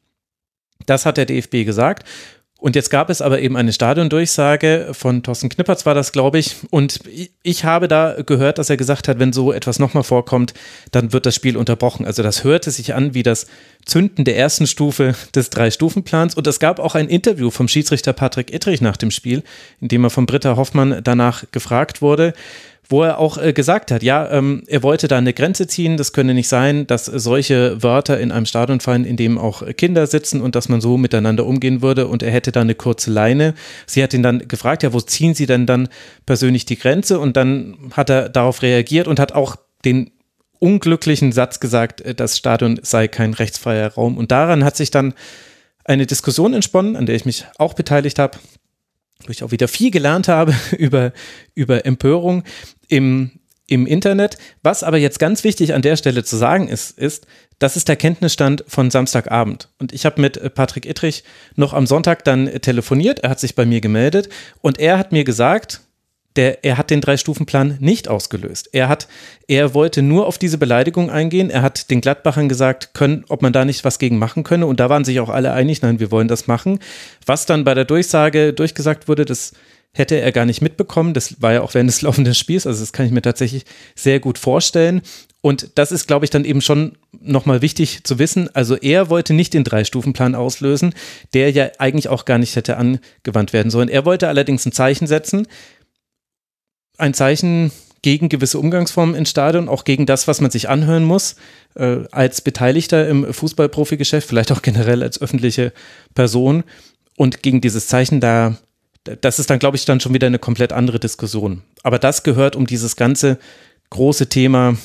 [0.85, 2.07] Das hat der DFB gesagt.
[2.61, 6.57] Und jetzt gab es aber eben eine Stadiondurchsage von Thorsten Knippertz war das, glaube ich.
[6.69, 6.99] Und
[7.41, 10.53] ich habe da gehört, dass er gesagt hat, wenn so etwas nochmal vorkommt,
[10.91, 12.05] dann wird das Spiel unterbrochen.
[12.05, 13.47] Also das hörte sich an wie das
[13.83, 16.35] Zünden der ersten Stufe des Drei-Stufen-Plans.
[16.35, 19.41] Und es gab auch ein Interview vom Schiedsrichter Patrick Ittrich nach dem Spiel,
[19.79, 22.33] in dem er von Britta Hoffmann danach gefragt wurde
[22.91, 25.95] wo er auch äh, gesagt hat, ja, ähm, er wollte da eine Grenze ziehen.
[25.95, 30.05] Das könne nicht sein, dass solche Wörter in einem Stadion fallen, in dem auch Kinder
[30.07, 32.07] sitzen und dass man so miteinander umgehen würde.
[32.07, 33.53] Und er hätte da eine kurze Leine.
[33.87, 35.87] Sie hat ihn dann gefragt, ja, wo ziehen Sie denn dann
[36.25, 37.19] persönlich die Grenze?
[37.19, 40.11] Und dann hat er darauf reagiert und hat auch den
[40.59, 44.17] unglücklichen Satz gesagt, äh, das Stadion sei kein rechtsfreier Raum.
[44.17, 45.13] Und daran hat sich dann
[45.85, 48.37] eine Diskussion entsponnen, an der ich mich auch beteiligt habe
[49.27, 51.13] wo ich auch wieder viel gelernt habe über,
[51.55, 52.43] über Empörung
[52.91, 53.31] im,
[53.67, 54.37] im Internet.
[54.61, 57.25] Was aber jetzt ganz wichtig an der Stelle zu sagen ist, ist,
[57.57, 59.69] das ist der Kenntnisstand von Samstagabend.
[59.79, 61.23] Und ich habe mit Patrick Ittrich
[61.55, 63.19] noch am Sonntag dann telefoniert.
[63.19, 64.29] Er hat sich bei mir gemeldet
[64.61, 65.81] und er hat mir gesagt,
[66.35, 68.69] der, er hat den Drei-Stufen-Plan nicht ausgelöst.
[68.71, 69.07] Er hat,
[69.47, 71.49] er wollte nur auf diese Beleidigung eingehen.
[71.49, 74.65] Er hat den Gladbachern gesagt, können, ob man da nicht was gegen machen könne.
[74.65, 76.79] Und da waren sich auch alle einig, nein, wir wollen das machen.
[77.25, 79.51] Was dann bei der Durchsage durchgesagt wurde, das
[79.93, 81.13] hätte er gar nicht mitbekommen.
[81.13, 82.67] Das war ja auch während des laufenden Spiels.
[82.67, 83.65] Also das kann ich mir tatsächlich
[83.95, 85.01] sehr gut vorstellen.
[85.41, 88.53] Und das ist, glaube ich, dann eben schon nochmal wichtig zu wissen.
[88.53, 90.93] Also er wollte nicht den Drei-Stufen-Plan auslösen,
[91.33, 93.89] der ja eigentlich auch gar nicht hätte angewandt werden sollen.
[93.89, 95.47] Er wollte allerdings ein Zeichen setzen
[97.01, 101.35] ein Zeichen gegen gewisse Umgangsformen im Stadion, auch gegen das, was man sich anhören muss,
[101.75, 105.73] äh, als Beteiligter im Fußballprofigeschäft, vielleicht auch generell als öffentliche
[106.15, 106.63] Person.
[107.17, 108.57] Und gegen dieses Zeichen da,
[109.03, 111.63] das ist dann, glaube ich, dann schon wieder eine komplett andere Diskussion.
[111.83, 113.39] Aber das gehört um dieses ganze
[113.89, 114.77] große Thema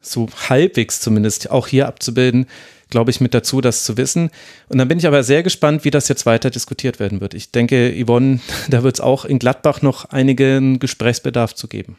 [0.00, 2.46] so halbwegs zumindest auch hier abzubilden,
[2.90, 4.30] glaube ich, mit dazu, das zu wissen.
[4.68, 7.34] Und dann bin ich aber sehr gespannt, wie das jetzt weiter diskutiert werden wird.
[7.34, 11.96] Ich denke, Yvonne, da wird es auch in Gladbach noch einigen Gesprächsbedarf zu geben.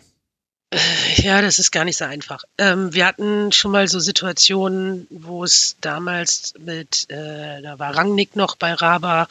[1.17, 2.43] Ja, das ist gar nicht so einfach.
[2.57, 8.35] Ähm, wir hatten schon mal so Situationen, wo es damals mit, äh, da war Rangnick
[8.35, 9.27] noch bei Raba,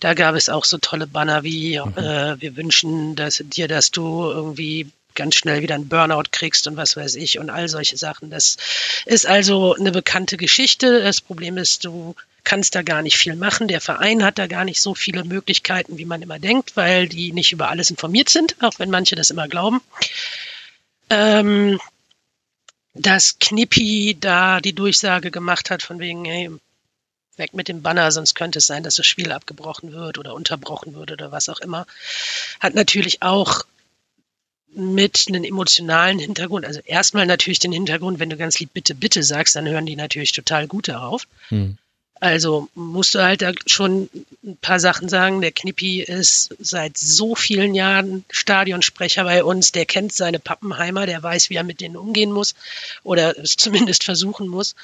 [0.00, 1.96] da gab es auch so tolle Banner wie, mhm.
[1.96, 6.76] äh, wir wünschen dass, dir, dass du irgendwie ganz schnell wieder einen Burnout kriegst und
[6.76, 8.30] was weiß ich und all solche Sachen.
[8.30, 8.56] Das
[9.04, 11.02] ist also eine bekannte Geschichte.
[11.02, 12.14] Das Problem ist, du
[12.44, 13.68] kannst da gar nicht viel machen.
[13.68, 17.32] Der Verein hat da gar nicht so viele Möglichkeiten, wie man immer denkt, weil die
[17.32, 19.80] nicht über alles informiert sind, auch wenn manche das immer glauben.
[21.12, 21.78] Ähm,
[22.94, 26.50] dass Knippi da die Durchsage gemacht hat von wegen, hey,
[27.36, 30.94] weg mit dem Banner, sonst könnte es sein, dass das Spiel abgebrochen wird oder unterbrochen
[30.94, 31.86] wird oder was auch immer,
[32.60, 33.64] hat natürlich auch
[34.74, 36.64] mit einem emotionalen Hintergrund.
[36.64, 39.96] Also erstmal natürlich den Hintergrund, wenn du ganz lieb bitte, bitte sagst, dann hören die
[39.96, 41.26] natürlich total gut darauf.
[41.48, 41.76] Hm.
[42.22, 44.08] Also musst du halt da schon
[44.44, 45.40] ein paar Sachen sagen.
[45.40, 49.72] Der Knippi ist seit so vielen Jahren Stadionsprecher bei uns.
[49.72, 52.54] Der kennt seine Pappenheimer, der weiß, wie er mit denen umgehen muss
[53.02, 54.76] oder es zumindest versuchen muss.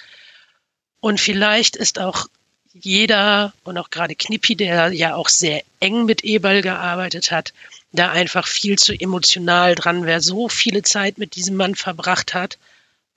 [0.99, 2.27] Und vielleicht ist auch
[2.75, 7.53] jeder und auch gerade Knippi, der ja auch sehr eng mit Eberl gearbeitet hat,
[7.93, 12.59] da einfach viel zu emotional dran, wer so viele Zeit mit diesem Mann verbracht hat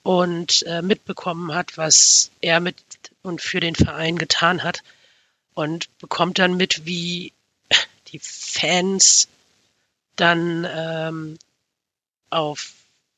[0.04, 2.76] und äh, mitbekommen hat, was er mit
[3.24, 4.84] und für den Verein getan hat
[5.54, 7.34] und bekommt dann mit, wie
[8.08, 9.28] die Fans
[10.16, 11.40] dann ähm,
[12.30, 12.74] auf,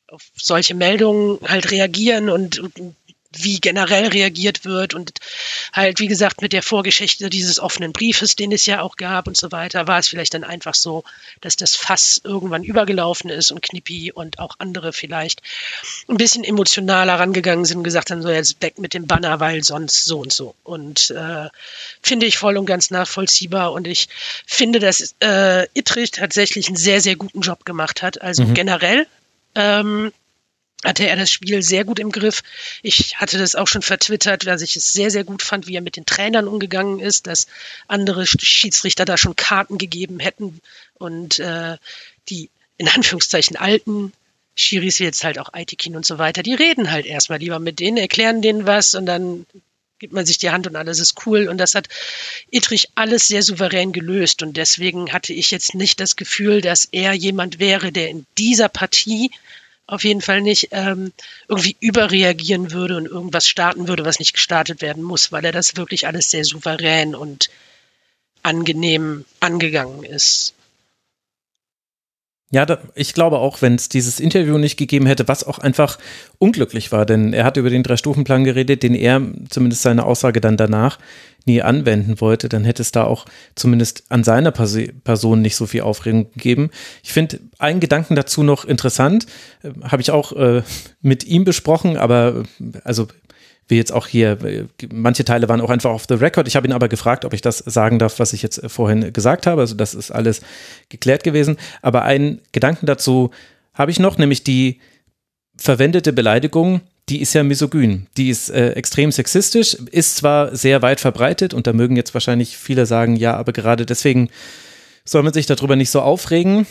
[0.08, 2.96] auf solche Meldungen halt reagieren und, und
[3.38, 5.14] wie generell reagiert wird und
[5.72, 9.38] halt, wie gesagt, mit der Vorgeschichte dieses offenen Briefes, den es ja auch gab und
[9.38, 11.04] so weiter, war es vielleicht dann einfach so,
[11.42, 15.42] dass das Fass irgendwann übergelaufen ist und Knippi und auch andere vielleicht
[16.08, 19.64] ein bisschen emotionaler rangegangen sind und gesagt haben, so jetzt weg mit dem Banner, weil
[19.64, 20.56] sonst so und so.
[20.64, 21.50] Und äh,
[22.02, 24.08] finde ich voll und ganz nachvollziehbar und ich
[24.46, 28.22] finde, dass äh, Ittrich tatsächlich einen sehr, sehr guten Job gemacht hat.
[28.22, 28.54] Also mhm.
[28.54, 29.08] generell
[29.56, 30.12] ähm,
[30.84, 32.44] hatte er das Spiel sehr gut im Griff.
[32.82, 35.82] Ich hatte das auch schon vertwittert, dass ich es sehr, sehr gut fand, wie er
[35.82, 37.48] mit den Trainern umgegangen ist, dass
[37.88, 40.60] andere Schiedsrichter da schon Karten gegeben hätten
[40.96, 41.78] und äh,
[42.30, 44.14] die in Anführungszeichen alten
[44.56, 47.80] Schiris, wie jetzt halt auch Aitikin und so weiter, die reden halt erstmal lieber mit
[47.80, 49.46] denen, erklären denen was und dann
[50.04, 51.48] gibt man sich die Hand und alles ist cool.
[51.48, 51.88] Und das hat
[52.52, 54.44] Ittrich alles sehr souverän gelöst.
[54.44, 58.68] Und deswegen hatte ich jetzt nicht das Gefühl, dass er jemand wäre, der in dieser
[58.68, 59.32] Partie
[59.86, 61.12] auf jeden Fall nicht ähm,
[61.48, 65.76] irgendwie überreagieren würde und irgendwas starten würde, was nicht gestartet werden muss, weil er das
[65.76, 67.50] wirklich alles sehr souverän und
[68.44, 70.54] angenehm angegangen ist.
[72.54, 75.98] Ja, da, ich glaube auch, wenn es dieses Interview nicht gegeben hätte, was auch einfach
[76.38, 80.56] unglücklich war, denn er hat über den Drei-Stufen-Plan geredet, den er zumindest seine Aussage dann
[80.56, 81.00] danach
[81.46, 83.26] nie anwenden wollte, dann hätte es da auch
[83.56, 86.70] zumindest an seiner Pers Person nicht so viel Aufregung gegeben.
[87.02, 89.26] Ich finde einen Gedanken dazu noch interessant,
[89.64, 90.62] äh, habe ich auch äh,
[91.02, 92.44] mit ihm besprochen, aber
[92.84, 93.08] also
[93.68, 94.38] wie jetzt auch hier,
[94.92, 96.48] manche Teile waren auch einfach off the record.
[96.48, 99.48] Ich habe ihn aber gefragt, ob ich das sagen darf, was ich jetzt vorhin gesagt
[99.48, 99.62] habe.
[99.62, 100.42] Also das ist alles
[100.90, 101.58] geklärt gewesen.
[101.82, 103.32] Aber einen Gedanken dazu
[103.74, 104.80] habe ich noch, nämlich die
[105.56, 108.08] verwendete Beleidigung, die ist ja misogyn.
[108.18, 112.58] Die ist äh, extrem sexistisch, ist zwar sehr weit verbreitet und da mögen jetzt wahrscheinlich
[112.58, 114.30] viele sagen, ja, aber gerade deswegen
[115.06, 116.66] soll man sich darüber nicht so aufregen.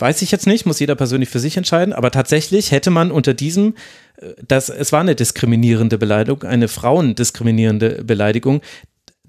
[0.00, 3.34] Weiß ich jetzt nicht, muss jeder persönlich für sich entscheiden, aber tatsächlich hätte man unter
[3.34, 3.74] diesem,
[4.16, 8.62] äh, das, es war eine diskriminierende Beleidigung, eine frauendiskriminierende Beleidigung,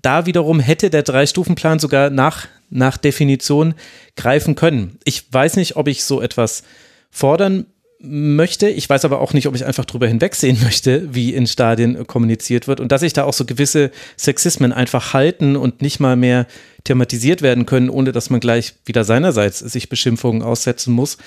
[0.01, 3.75] da wiederum hätte der Drei-Stufen-Plan sogar nach, nach Definition
[4.15, 4.97] greifen können.
[5.03, 6.63] Ich weiß nicht, ob ich so etwas
[7.11, 7.65] fordern
[8.03, 8.69] möchte.
[8.69, 12.67] Ich weiß aber auch nicht, ob ich einfach drüber hinwegsehen möchte, wie in Stadien kommuniziert
[12.67, 16.47] wird und dass sich da auch so gewisse Sexismen einfach halten und nicht mal mehr
[16.83, 21.17] thematisiert werden können, ohne dass man gleich wieder seinerseits sich Beschimpfungen aussetzen muss.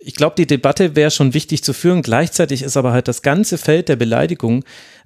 [0.00, 2.02] Ich glaube, die Debatte wäre schon wichtig zu führen.
[2.02, 4.64] Gleichzeitig ist aber halt das ganze Feld der Beleidigung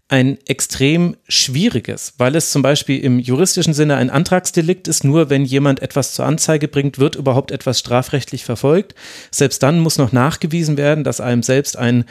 [0.08, 5.04] ein extrem schwieriges, weil es zum Beispiel im juristischen Sinne ein Antragsdelikt ist.
[5.04, 8.94] Nur wenn jemand etwas zur Anzeige bringt, wird überhaupt etwas strafrechtlich verfolgt.
[9.30, 12.04] Selbst dann muss noch nachgewiesen werden, dass einem selbst ein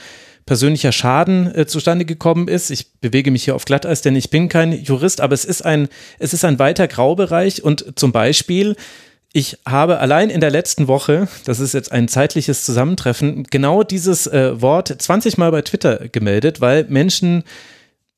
[0.47, 2.71] persönlicher Schaden äh, zustande gekommen ist.
[2.71, 5.87] Ich bewege mich hier auf Glatteis, denn ich bin kein Jurist, aber es ist ein,
[6.17, 8.75] es ist ein weiter Graubereich und zum Beispiel
[9.33, 14.27] ich habe allein in der letzten Woche, das ist jetzt ein zeitliches Zusammentreffen, genau dieses
[14.27, 17.43] äh, Wort 20 Mal bei Twitter gemeldet, weil Menschen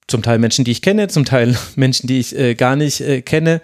[0.08, 3.22] zum Teil Menschen, die ich kenne, zum Teil Menschen, die ich äh, gar nicht äh,
[3.22, 3.62] kenne,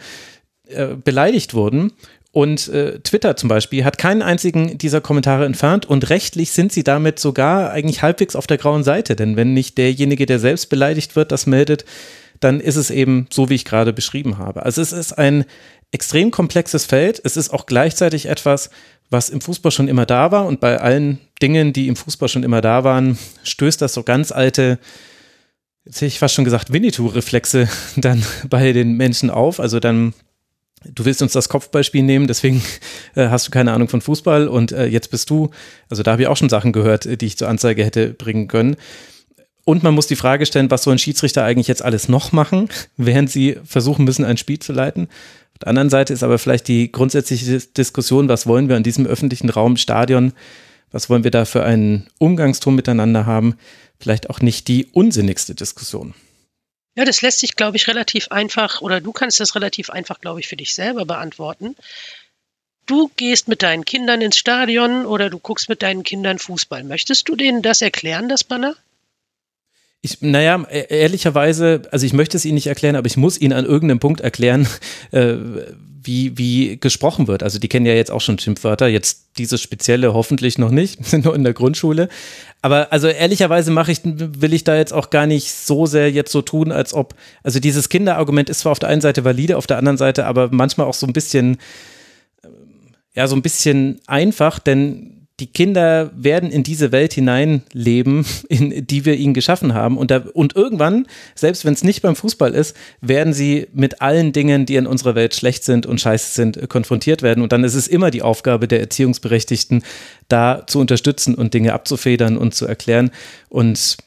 [0.67, 1.93] äh, beleidigt wurden.
[2.31, 6.83] Und äh, Twitter zum Beispiel hat keinen einzigen dieser Kommentare entfernt und rechtlich sind sie
[6.83, 9.15] damit sogar eigentlich halbwegs auf der grauen Seite.
[9.15, 11.85] Denn wenn nicht derjenige, der selbst beleidigt wird, das meldet,
[12.39, 14.63] dann ist es eben so, wie ich gerade beschrieben habe.
[14.63, 15.45] Also es ist ein
[15.91, 17.19] extrem komplexes Feld.
[17.23, 18.69] Es ist auch gleichzeitig etwas,
[19.09, 20.45] was im Fußball schon immer da war.
[20.45, 24.31] Und bei allen Dingen, die im Fußball schon immer da waren, stößt das so ganz
[24.31, 24.77] alte
[25.89, 29.59] jetzt ich fast schon gesagt, Winnetou-Reflexe dann bei den Menschen auf.
[29.59, 30.13] Also dann,
[30.85, 32.61] du willst uns das Kopfballspiel nehmen, deswegen
[33.15, 35.49] äh, hast du keine Ahnung von Fußball und äh, jetzt bist du,
[35.89, 38.77] also da habe ich auch schon Sachen gehört, die ich zur Anzeige hätte bringen können.
[39.65, 42.69] Und man muss die Frage stellen, was soll ein Schiedsrichter eigentlich jetzt alles noch machen,
[42.97, 45.07] während sie versuchen müssen, ein Spiel zu leiten.
[45.53, 49.05] Auf der anderen Seite ist aber vielleicht die grundsätzliche Diskussion, was wollen wir in diesem
[49.07, 50.33] öffentlichen Raum, Stadion,
[50.91, 53.55] was wollen wir da für einen Umgangston miteinander haben?
[54.01, 56.13] Vielleicht auch nicht die unsinnigste Diskussion.
[56.95, 60.39] Ja, das lässt sich, glaube ich, relativ einfach, oder du kannst das relativ einfach, glaube
[60.39, 61.75] ich, für dich selber beantworten.
[62.85, 66.83] Du gehst mit deinen Kindern ins Stadion oder du guckst mit deinen Kindern Fußball.
[66.83, 68.75] Möchtest du denen das erklären, das Banner?
[70.01, 73.53] Ich, naja, e-, ehrlicherweise, also ich möchte es Ihnen nicht erklären, aber ich muss Ihnen
[73.53, 74.67] an irgendeinem Punkt erklären,
[75.11, 75.35] äh,
[76.01, 77.43] wie, wie gesprochen wird.
[77.43, 81.25] Also die kennen ja jetzt auch schon Schimpfwörter, jetzt dieses spezielle hoffentlich noch nicht, sind
[81.25, 82.09] nur in der Grundschule.
[82.61, 86.31] Aber also ehrlicherweise mache ich, will ich da jetzt auch gar nicht so sehr jetzt
[86.31, 89.67] so tun, als ob, also dieses Kinderargument ist zwar auf der einen Seite valide, auf
[89.67, 91.57] der anderen Seite aber manchmal auch so ein bisschen,
[93.13, 99.05] ja, so ein bisschen einfach, denn die Kinder werden in diese Welt hineinleben, in die
[99.05, 99.97] wir ihnen geschaffen haben.
[99.97, 104.33] Und, da, und irgendwann, selbst wenn es nicht beim Fußball ist, werden sie mit allen
[104.33, 107.41] Dingen, die in unserer Welt schlecht sind und scheiße sind, konfrontiert werden.
[107.41, 109.83] Und dann ist es immer die Aufgabe der Erziehungsberechtigten,
[110.27, 113.11] da zu unterstützen und Dinge abzufedern und zu erklären.
[113.49, 113.97] Und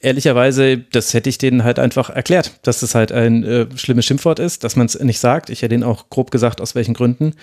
[0.00, 4.38] ehrlicherweise, das hätte ich denen halt einfach erklärt, dass das halt ein äh, schlimmes Schimpfwort
[4.38, 5.50] ist, dass man es nicht sagt.
[5.50, 7.34] Ich hätte denen auch grob gesagt, aus welchen Gründen.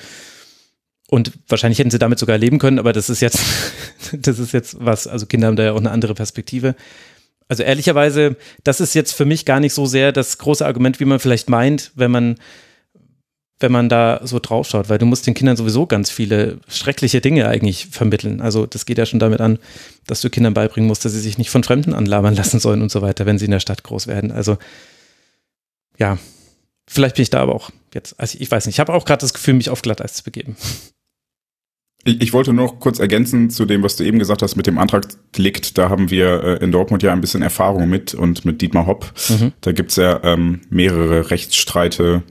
[1.09, 3.39] Und wahrscheinlich hätten sie damit sogar leben können, aber das ist jetzt,
[4.11, 6.75] das ist jetzt was, also Kinder haben da ja auch eine andere Perspektive.
[7.47, 11.05] Also ehrlicherweise, das ist jetzt für mich gar nicht so sehr das große Argument, wie
[11.05, 12.35] man vielleicht meint, wenn man,
[13.59, 17.47] wenn man da so draufschaut, weil du musst den Kindern sowieso ganz viele schreckliche Dinge
[17.47, 18.41] eigentlich vermitteln.
[18.41, 19.59] Also das geht ja schon damit an,
[20.07, 22.91] dass du Kindern beibringen musst, dass sie sich nicht von Fremden anlabern lassen sollen und
[22.91, 24.31] so weiter, wenn sie in der Stadt groß werden.
[24.31, 24.57] Also
[25.99, 26.17] ja,
[26.87, 29.21] vielleicht bin ich da aber auch jetzt, also ich weiß nicht, ich habe auch gerade
[29.21, 30.57] das Gefühl, mich auf Glatteis zu begeben.
[32.05, 34.77] Ich, ich wollte noch kurz ergänzen zu dem, was du eben gesagt hast mit dem
[34.77, 35.77] Antragsdelikt.
[35.77, 39.11] Da haben wir äh, in Dortmund ja ein bisschen Erfahrung mit und mit Dietmar Hopp.
[39.27, 39.51] Mhm.
[39.61, 42.21] Da gibt's ja ähm, mehrere Rechtsstreite,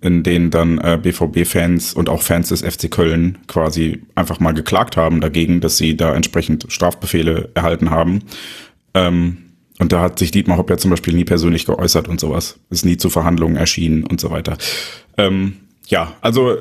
[0.00, 4.96] in denen dann äh, BVB-Fans und auch Fans des FC Köln quasi einfach mal geklagt
[4.96, 8.20] haben dagegen, dass sie da entsprechend Strafbefehle erhalten haben.
[8.94, 9.38] Ähm,
[9.80, 12.60] und da hat sich Dietmar Hopp ja zum Beispiel nie persönlich geäußert und sowas.
[12.70, 14.56] Ist nie zu Verhandlungen erschienen und so weiter.
[15.16, 15.54] Ähm,
[15.88, 16.58] ja, also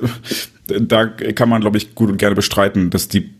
[0.79, 3.31] da kann man, glaube ich, gut und gerne bestreiten, dass die,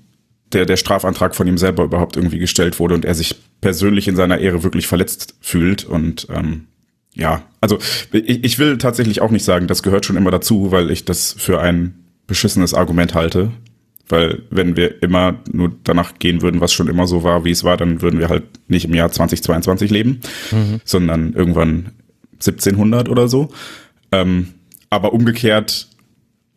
[0.53, 4.15] der, der Strafantrag von ihm selber überhaupt irgendwie gestellt wurde und er sich persönlich in
[4.15, 5.85] seiner Ehre wirklich verletzt fühlt.
[5.85, 6.67] Und ähm,
[7.13, 7.77] ja, also
[8.11, 11.35] ich, ich will tatsächlich auch nicht sagen, das gehört schon immer dazu, weil ich das
[11.37, 13.51] für ein beschissenes Argument halte.
[14.07, 17.63] Weil wenn wir immer nur danach gehen würden, was schon immer so war, wie es
[17.63, 20.81] war, dann würden wir halt nicht im Jahr 2022 leben, mhm.
[20.83, 21.91] sondern irgendwann
[22.33, 23.49] 1700 oder so.
[24.11, 24.47] Ähm,
[24.89, 25.88] aber umgekehrt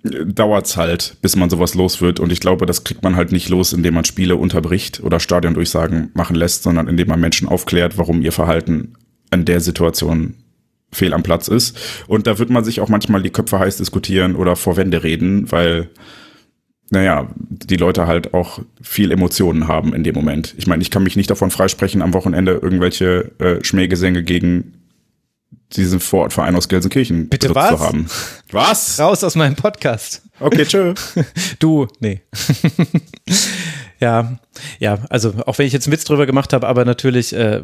[0.03, 2.21] dauert's halt, bis man sowas los wird.
[2.21, 6.11] Und ich glaube, das kriegt man halt nicht los, indem man Spiele unterbricht oder Stadiondurchsagen
[6.15, 8.95] machen lässt, sondern indem man Menschen aufklärt, warum ihr Verhalten
[9.31, 10.35] in der Situation
[10.91, 11.79] fehl am Platz ist.
[12.07, 15.51] Und da wird man sich auch manchmal die Köpfe heiß diskutieren oder vor Wände reden,
[15.51, 15.89] weil,
[16.91, 20.55] naja, die Leute halt auch viel Emotionen haben in dem Moment.
[20.59, 24.82] Ich meine, ich kann mich nicht davon freisprechen, am Wochenende irgendwelche äh, Schmähgesänge gegen
[25.77, 27.71] diesen Vorortverein aus Gelsenkirchen Bitte was?
[27.71, 28.07] zu haben.
[28.51, 28.99] Was?
[28.99, 30.23] Raus aus meinem Podcast.
[30.41, 30.95] Okay, tschö.
[31.59, 32.23] Du, nee.
[34.03, 34.37] Ja,
[34.81, 37.63] ja, also auch wenn ich jetzt einen Witz drüber gemacht habe, aber natürlich äh,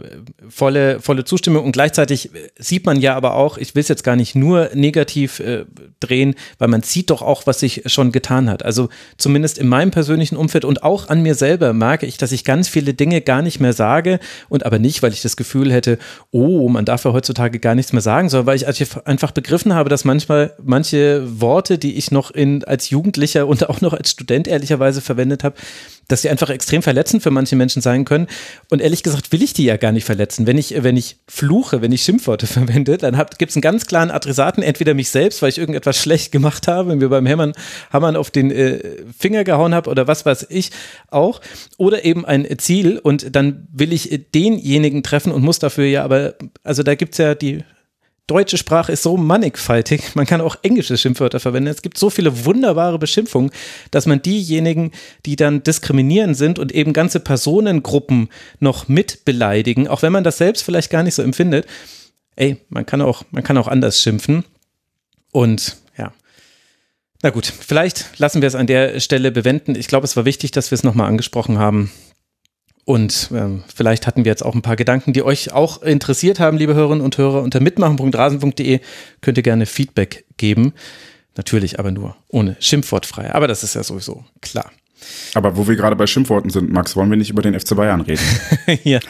[0.48, 4.14] volle, volle Zustimmung und gleichzeitig sieht man ja aber auch, ich will es jetzt gar
[4.14, 5.64] nicht nur negativ äh,
[5.98, 8.64] drehen, weil man sieht doch auch, was sich schon getan hat.
[8.64, 12.44] Also zumindest in meinem persönlichen Umfeld und auch an mir selber merke ich, dass ich
[12.44, 15.98] ganz viele Dinge gar nicht mehr sage und aber nicht, weil ich das Gefühl hätte,
[16.30, 19.90] oh, man darf ja heutzutage gar nichts mehr sagen, sondern weil ich einfach begriffen habe,
[19.90, 24.46] dass manchmal manche Worte, die ich noch in, als Jugendlicher und auch noch als Student
[24.46, 25.56] ehrlicherweise verwendet habe,
[26.08, 28.26] dass sie einfach extrem verletzend für manche Menschen sein können.
[28.70, 30.46] Und ehrlich gesagt will ich die ja gar nicht verletzen.
[30.46, 34.10] Wenn ich, wenn ich fluche, wenn ich Schimpfworte verwende, dann gibt es einen ganz klaren
[34.10, 37.52] Adressaten, entweder mich selbst, weil ich irgendetwas schlecht gemacht habe, wenn mir beim Hämmern,
[37.92, 38.78] Hammern auf den äh,
[39.16, 40.70] Finger gehauen habe oder was weiß ich
[41.10, 41.40] auch,
[41.76, 46.34] oder eben ein Ziel und dann will ich denjenigen treffen und muss dafür ja aber,
[46.62, 47.64] also da gibt es ja die
[48.28, 50.14] deutsche Sprache ist so mannigfaltig.
[50.14, 51.68] Man kann auch englische Schimpfwörter verwenden.
[51.68, 53.50] Es gibt so viele wunderbare Beschimpfungen,
[53.90, 54.92] dass man diejenigen,
[55.26, 58.28] die dann diskriminierend sind und eben ganze Personengruppen
[58.60, 61.66] noch mit beleidigen, auch wenn man das selbst vielleicht gar nicht so empfindet,
[62.36, 64.44] ey, man kann auch, man kann auch anders schimpfen.
[65.32, 66.12] Und ja.
[67.22, 69.74] Na gut, vielleicht lassen wir es an der Stelle bewenden.
[69.74, 71.90] Ich glaube, es war wichtig, dass wir es nochmal angesprochen haben.
[72.88, 76.56] Und ähm, vielleicht hatten wir jetzt auch ein paar Gedanken, die euch auch interessiert haben,
[76.56, 77.42] liebe Hörerinnen und Hörer.
[77.42, 78.80] Unter mitmachen.rasen.de
[79.20, 80.72] könnt ihr gerne Feedback geben.
[81.36, 83.34] Natürlich aber nur ohne Schimpfwortfrei.
[83.34, 84.72] Aber das ist ja sowieso klar.
[85.34, 88.00] Aber wo wir gerade bei Schimpfworten sind, Max, wollen wir nicht über den FC Bayern
[88.00, 88.22] reden?
[88.84, 89.00] ja.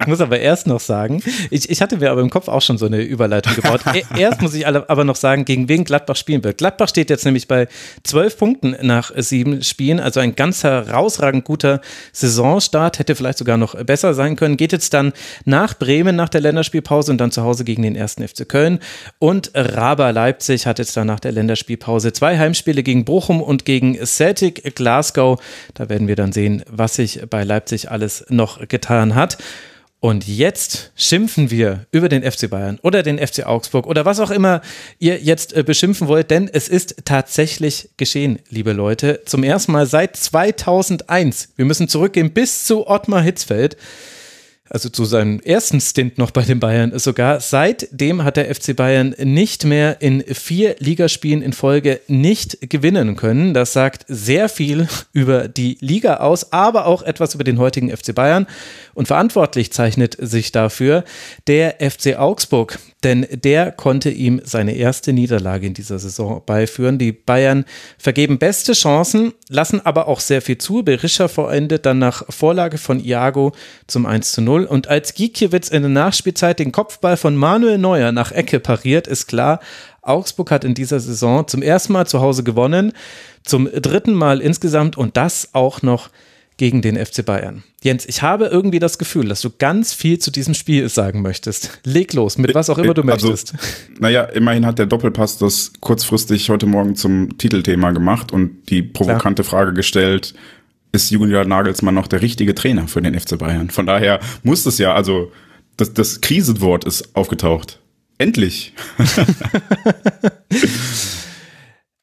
[0.00, 2.78] ich muss aber erst noch sagen, ich, ich hatte mir aber im Kopf auch schon
[2.78, 3.80] so eine Überleitung gebaut.
[3.94, 6.58] E, erst muss ich aber noch sagen, gegen wen Gladbach spielen wird.
[6.58, 7.68] Gladbach steht jetzt nämlich bei
[8.04, 11.80] zwölf Punkten nach sieben Spielen, also ein ganz herausragend guter
[12.12, 14.56] Saisonstart, hätte vielleicht sogar noch besser sein können.
[14.56, 15.12] Geht jetzt dann
[15.44, 18.78] nach Bremen nach der Länderspielpause und dann zu Hause gegen den ersten FC Köln.
[19.18, 24.04] Und Raber Leipzig hat jetzt dann nach der Länderspielpause zwei Heimspiele gegen Bochum und gegen
[24.16, 25.40] Celtic Glasgow.
[25.74, 29.38] Da werden wir dann sehen, was sich bei Leipzig alles noch getan hat.
[30.04, 34.32] Und jetzt schimpfen wir über den FC Bayern oder den FC Augsburg oder was auch
[34.32, 34.60] immer
[34.98, 39.20] ihr jetzt äh, beschimpfen wollt, denn es ist tatsächlich geschehen, liebe Leute.
[39.26, 41.50] Zum ersten Mal seit 2001.
[41.54, 43.76] Wir müssen zurückgehen bis zu Ottmar Hitzfeld
[44.70, 47.40] also zu seinem ersten Stint noch bei den Bayern sogar.
[47.40, 53.54] Seitdem hat der FC Bayern nicht mehr in vier Ligaspielen in Folge nicht gewinnen können.
[53.54, 58.14] Das sagt sehr viel über die Liga aus, aber auch etwas über den heutigen FC
[58.14, 58.46] Bayern.
[58.94, 61.04] Und verantwortlich zeichnet sich dafür
[61.46, 66.98] der FC Augsburg, denn der konnte ihm seine erste Niederlage in dieser Saison beiführen.
[66.98, 67.64] Die Bayern
[67.98, 70.82] vergeben beste Chancen, lassen aber auch sehr viel zu.
[70.82, 73.52] Berisha vorendet dann nach Vorlage von Iago
[73.86, 74.51] zum 1 zu 0.
[74.60, 79.26] Und als Gikiewicz in der Nachspielzeit den Kopfball von Manuel Neuer nach Ecke pariert, ist
[79.26, 79.60] klar,
[80.02, 82.92] Augsburg hat in dieser Saison zum ersten Mal zu Hause gewonnen,
[83.44, 86.10] zum dritten Mal insgesamt und das auch noch
[86.56, 87.64] gegen den FC Bayern.
[87.82, 91.80] Jens, ich habe irgendwie das Gefühl, dass du ganz viel zu diesem Spiel sagen möchtest.
[91.84, 93.54] Leg los, mit was auch immer du also, möchtest.
[93.98, 99.42] Naja, immerhin hat der Doppelpass das kurzfristig heute Morgen zum Titelthema gemacht und die provokante
[99.42, 99.50] Klar.
[99.50, 100.34] Frage gestellt,
[100.92, 103.70] ist Julian Nagelsmann noch der richtige Trainer für den FC Bayern?
[103.70, 105.32] Von daher muss es ja, also
[105.76, 107.80] das, das Krisenwort ist aufgetaucht.
[108.18, 108.74] Endlich.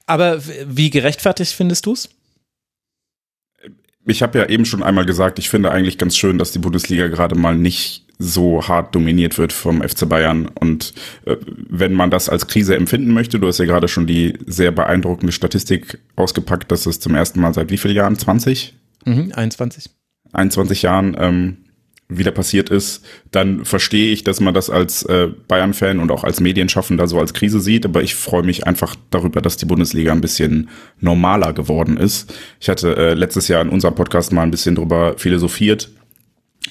[0.05, 2.09] Aber wie gerechtfertigt findest du es?
[4.09, 7.07] ich habe ja eben schon einmal gesagt, ich finde eigentlich ganz schön, dass die Bundesliga
[7.07, 10.47] gerade mal nicht so hart dominiert wird vom FC Bayern.
[10.47, 10.93] Und
[11.25, 14.71] äh, wenn man das als Krise empfinden möchte, du hast ja gerade schon die sehr
[14.71, 18.17] beeindruckende Statistik ausgepackt, dass es zum ersten Mal seit wie vielen Jahren?
[18.17, 18.73] 20?
[19.05, 19.91] Mhm, 21.
[20.33, 21.57] 21 Jahren ähm,
[22.11, 26.39] wieder passiert ist, dann verstehe ich, dass man das als äh, Bayern-Fan und auch als
[26.39, 27.85] Medienschaffender so als Krise sieht.
[27.85, 30.69] Aber ich freue mich einfach darüber, dass die Bundesliga ein bisschen
[30.99, 32.33] normaler geworden ist.
[32.59, 35.91] Ich hatte äh, letztes Jahr in unserem Podcast mal ein bisschen drüber philosophiert,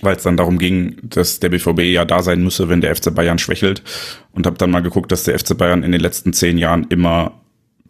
[0.02, 3.14] weil es dann darum ging, dass der BVB ja da sein müsse, wenn der FC
[3.14, 3.84] Bayern schwächelt.
[4.32, 7.40] Und habe dann mal geguckt, dass der FC Bayern in den letzten zehn Jahren immer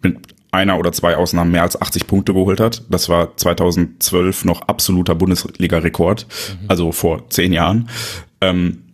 [0.03, 0.19] mit
[0.51, 2.83] einer oder zwei Ausnahmen mehr als 80 Punkte geholt hat.
[2.89, 6.65] Das war 2012 noch absoluter Bundesliga-Rekord, mhm.
[6.69, 7.89] also vor zehn Jahren.
[8.41, 8.85] Ähm,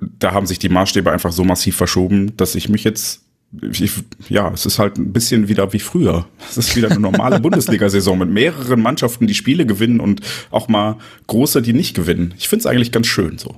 [0.00, 3.22] da haben sich die Maßstäbe einfach so massiv verschoben, dass ich mich jetzt
[3.60, 3.92] ich,
[4.30, 6.26] ja, es ist halt ein bisschen wieder wie früher.
[6.48, 10.96] Es ist wieder eine normale Bundesliga-Saison mit mehreren Mannschaften, die Spiele gewinnen und auch mal
[11.26, 12.32] große, die nicht gewinnen.
[12.38, 13.56] Ich finde es eigentlich ganz schön so.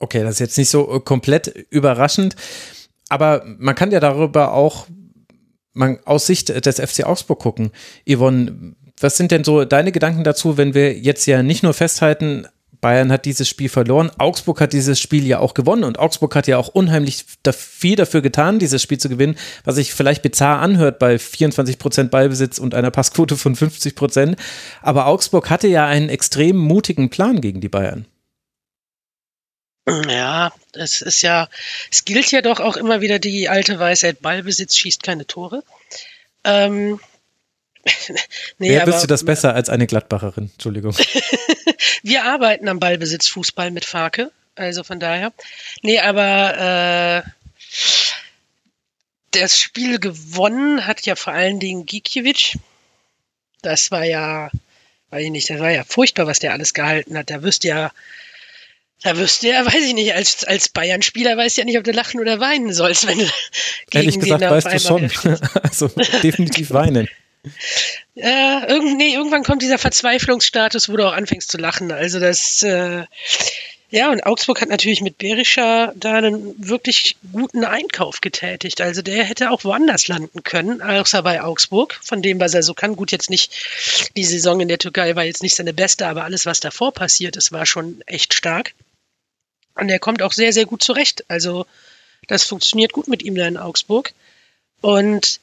[0.00, 2.34] Okay, das ist jetzt nicht so äh, komplett überraschend,
[3.08, 4.88] aber man kann ja darüber auch
[5.74, 7.70] man aus Sicht des FC Augsburg gucken.
[8.08, 12.46] Yvonne, was sind denn so deine Gedanken dazu, wenn wir jetzt ja nicht nur festhalten,
[12.84, 14.10] Bayern hat dieses Spiel verloren.
[14.18, 17.24] Augsburg hat dieses Spiel ja auch gewonnen und Augsburg hat ja auch unheimlich
[17.56, 22.10] viel dafür getan, dieses Spiel zu gewinnen, was sich vielleicht bizarr anhört bei 24 Prozent
[22.10, 24.36] Ballbesitz und einer Passquote von 50 Prozent.
[24.82, 28.04] Aber Augsburg hatte ja einen extrem mutigen Plan gegen die Bayern.
[29.86, 31.48] Ja, es ist ja,
[31.90, 35.62] es gilt ja doch auch immer wieder die alte Weisheit, Ballbesitz schießt keine Tore.
[36.42, 37.00] Ähm,
[38.58, 40.50] nee, Wer wüsste das besser als eine Gladbacherin?
[40.52, 40.96] Entschuldigung.
[42.02, 45.32] Wir arbeiten am Ballbesitz Fußball mit Farke, also von daher.
[45.82, 47.30] Nee, aber äh,
[49.32, 52.56] das Spiel gewonnen hat ja vor allen Dingen Gikiewicz.
[53.60, 54.50] Das war ja,
[55.10, 57.30] weiß ich nicht, das war ja furchtbar, was der alles gehalten hat.
[57.30, 57.90] Da du ja,
[59.02, 61.84] da wirst du ja, weiß ich nicht, als, als Bayern-Spieler weißt du ja nicht, ob
[61.84, 63.24] du lachen oder weinen sollst, wenn du
[63.90, 65.38] gegen Ehrlich gesagt, weißt du schon.
[65.62, 65.88] also
[66.22, 67.08] definitiv weinen.
[68.16, 71.90] Ja, irgend, nee, irgendwann kommt dieser Verzweiflungsstatus, wo du auch anfängst zu lachen.
[71.90, 73.04] Also das, äh,
[73.90, 78.80] ja, und Augsburg hat natürlich mit Berischer da einen wirklich guten Einkauf getätigt.
[78.80, 82.74] Also der hätte auch woanders landen können, außer bei Augsburg, von dem, was er so
[82.74, 82.96] kann.
[82.96, 83.52] Gut, jetzt nicht,
[84.16, 87.36] die Saison in der Türkei war jetzt nicht seine beste, aber alles, was davor passiert
[87.36, 88.74] ist, war schon echt stark.
[89.74, 91.24] Und er kommt auch sehr, sehr gut zurecht.
[91.28, 91.66] Also
[92.28, 94.12] das funktioniert gut mit ihm da in Augsburg.
[94.80, 95.40] Und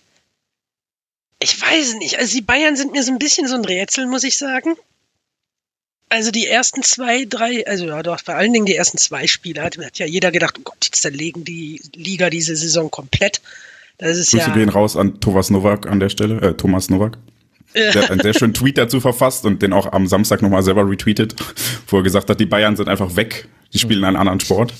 [1.39, 2.19] ich weiß nicht.
[2.19, 4.75] Also die Bayern sind mir so ein bisschen so ein Rätsel, muss ich sagen.
[6.09, 9.61] Also die ersten zwei, drei, also ja doch, vor allen Dingen die ersten zwei Spiele
[9.61, 13.41] hat, hat ja jeder gedacht, oh Gott, jetzt zerlegen die Liga diese Saison komplett.
[13.97, 14.53] Das ist Grüße ja.
[14.53, 17.17] gehen raus an Thomas Nowak an der Stelle, äh, Thomas Nowak.
[17.73, 20.89] Der hat einen sehr schönen Tweet dazu verfasst und den auch am Samstag nochmal selber
[20.89, 21.35] retweetet,
[21.87, 24.73] wo er gesagt hat, die Bayern sind einfach weg, die spielen einen anderen Sport.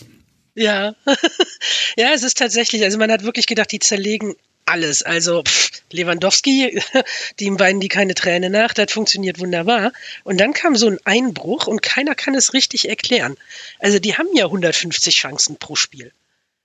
[0.54, 0.96] Ja,
[1.98, 4.36] ja, es ist tatsächlich, also man hat wirklich gedacht, die zerlegen
[4.66, 5.04] alles.
[5.04, 6.82] Also pff, Lewandowski,
[7.40, 9.92] dem weinen die keine Träne nach, das funktioniert wunderbar.
[10.24, 13.38] Und dann kam so ein Einbruch und keiner kann es richtig erklären.
[13.80, 16.12] Also die haben ja 150 Chancen pro Spiel.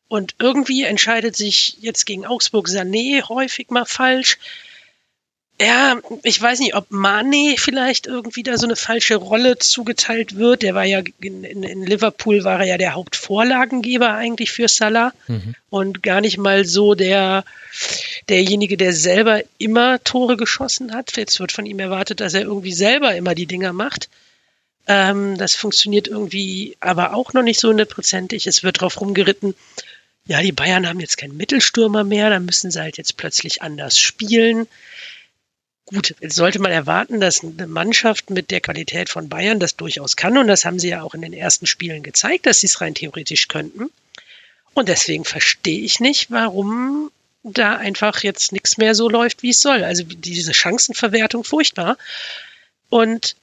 [0.08, 4.38] Und irgendwie entscheidet sich jetzt gegen Augsburg Sané häufig mal falsch.
[5.58, 10.62] Ja, ich weiß nicht, ob Mane vielleicht irgendwie da so eine falsche Rolle zugeteilt wird.
[10.62, 15.54] Der war ja in, in, Liverpool war er ja der Hauptvorlagengeber eigentlich für Salah mhm.
[15.70, 17.42] und gar nicht mal so der
[18.28, 21.16] derjenige, der selber immer Tore geschossen hat.
[21.16, 24.10] Jetzt wird von ihm erwartet, dass er irgendwie selber immer die Dinger macht.
[24.86, 28.46] Ähm, das funktioniert irgendwie aber auch noch nicht so hundertprozentig.
[28.46, 29.54] Es wird drauf rumgeritten,
[30.26, 33.98] ja, die Bayern haben jetzt keinen Mittelstürmer mehr, da müssen sie halt jetzt plötzlich anders
[33.98, 34.66] spielen.
[35.86, 40.16] Gut, jetzt sollte man erwarten, dass eine Mannschaft mit der Qualität von Bayern das durchaus
[40.16, 42.80] kann und das haben sie ja auch in den ersten Spielen gezeigt, dass sie es
[42.80, 43.90] rein theoretisch könnten.
[44.74, 47.12] Und deswegen verstehe ich nicht, warum
[47.44, 49.84] da einfach jetzt nichts mehr so läuft, wie es soll.
[49.84, 51.96] Also diese Chancenverwertung furchtbar.
[52.88, 53.36] Und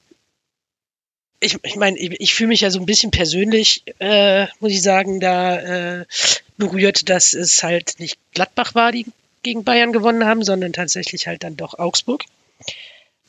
[1.40, 4.82] ich, ich meine, ich, ich fühle mich ja so ein bisschen persönlich, äh, muss ich
[4.82, 6.04] sagen, da äh,
[6.58, 9.06] berührt, dass es halt nicht Gladbach war, die
[9.44, 12.24] gegen Bayern gewonnen haben, sondern tatsächlich halt dann doch Augsburg.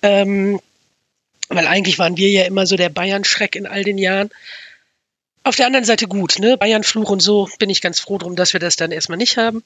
[0.02, 0.60] Ähm,
[1.50, 4.32] weil eigentlich waren wir ja immer so der Bayern-Schreck in all den Jahren.
[5.44, 6.58] Auf der anderen Seite gut, ne?
[6.58, 9.64] Bayern-Fluch und so bin ich ganz froh drum, dass wir das dann erstmal nicht haben.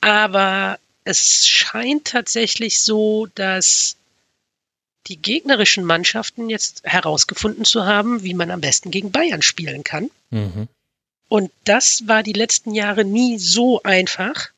[0.00, 3.96] Aber es scheint tatsächlich so, dass
[5.06, 10.10] die gegnerischen Mannschaften jetzt herausgefunden zu haben, wie man am besten gegen Bayern spielen kann.
[10.30, 10.68] Mhm.
[11.28, 14.50] Und das war die letzten Jahre nie so einfach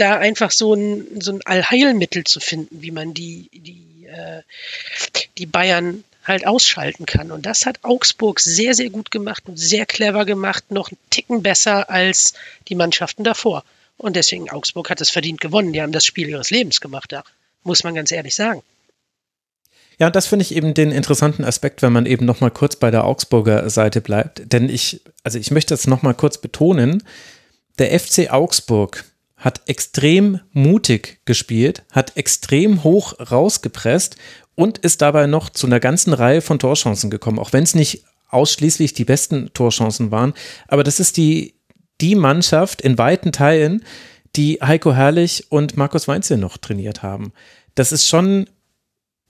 [0.00, 4.42] da einfach so ein, so ein Allheilmittel zu finden, wie man die, die, äh,
[5.38, 7.30] die Bayern halt ausschalten kann.
[7.30, 11.42] Und das hat Augsburg sehr, sehr gut gemacht und sehr clever gemacht, noch einen Ticken
[11.42, 12.34] besser als
[12.68, 13.64] die Mannschaften davor.
[13.96, 15.72] Und deswegen Augsburg hat es verdient gewonnen.
[15.72, 17.22] Die haben das Spiel ihres Lebens gemacht, da
[17.64, 18.62] muss man ganz ehrlich sagen.
[19.98, 22.90] Ja, das finde ich eben den interessanten Aspekt, wenn man eben noch mal kurz bei
[22.90, 24.50] der Augsburger Seite bleibt.
[24.50, 27.02] Denn ich, also ich möchte jetzt noch mal kurz betonen,
[27.78, 29.04] der FC Augsburg
[29.40, 34.16] hat extrem mutig gespielt, hat extrem hoch rausgepresst
[34.54, 38.04] und ist dabei noch zu einer ganzen Reihe von Torchancen gekommen, auch wenn es nicht
[38.28, 40.34] ausschließlich die besten Torchancen waren.
[40.68, 41.54] Aber das ist die,
[42.00, 43.82] die Mannschaft in weiten Teilen,
[44.36, 47.32] die Heiko Herrlich und Markus Weinzel noch trainiert haben.
[47.74, 48.46] Das ist schon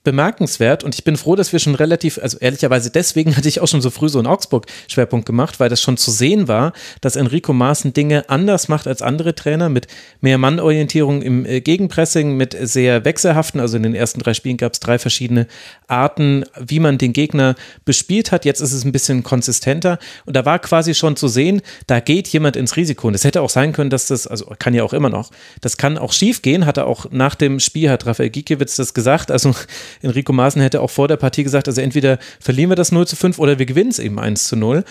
[0.03, 3.67] bemerkenswert und ich bin froh, dass wir schon relativ, also ehrlicherweise deswegen hatte ich auch
[3.67, 7.53] schon so früh so einen Augsburg-Schwerpunkt gemacht, weil das schon zu sehen war, dass Enrico
[7.53, 9.87] Maaßen Dinge anders macht als andere Trainer mit
[10.21, 14.73] mehr Mannorientierung im äh, Gegenpressing, mit sehr wechselhaften, also in den ersten drei Spielen gab
[14.73, 15.47] es drei verschiedene
[15.87, 17.55] Arten, wie man den Gegner
[17.85, 18.45] bespielt hat.
[18.45, 22.27] Jetzt ist es ein bisschen konsistenter und da war quasi schon zu sehen, da geht
[22.29, 24.93] jemand ins Risiko und es hätte auch sein können, dass das, also kann ja auch
[24.93, 28.29] immer noch, das kann auch schief gehen, hat er auch nach dem Spiel, hat Raphael
[28.29, 29.53] Gikiewicz das gesagt, also
[30.01, 33.15] Enrico Maaßen hätte auch vor der Partie gesagt, also entweder verlieren wir das 0 zu
[33.15, 34.83] 5 oder wir gewinnen es eben 1 zu 0.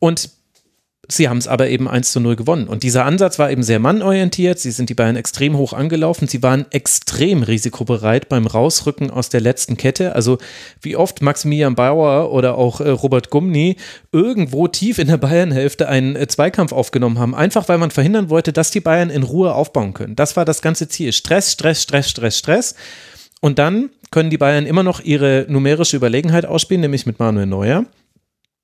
[0.00, 0.30] Und
[1.10, 2.68] Sie haben es aber eben 1 zu 0 gewonnen.
[2.68, 4.58] Und dieser Ansatz war eben sehr mannorientiert.
[4.58, 6.28] Sie sind die Bayern extrem hoch angelaufen.
[6.28, 10.14] Sie waren extrem risikobereit beim Rausrücken aus der letzten Kette.
[10.14, 10.36] Also
[10.82, 13.76] wie oft Maximilian Bauer oder auch äh, Robert Gumni
[14.12, 17.34] irgendwo tief in der Bayernhälfte einen äh, Zweikampf aufgenommen haben.
[17.34, 20.14] Einfach weil man verhindern wollte, dass die Bayern in Ruhe aufbauen können.
[20.14, 21.14] Das war das ganze Ziel.
[21.14, 22.74] Stress, Stress, Stress, Stress, Stress.
[23.40, 27.84] Und dann können die Bayern immer noch ihre numerische Überlegenheit ausspielen, nämlich mit Manuel Neuer.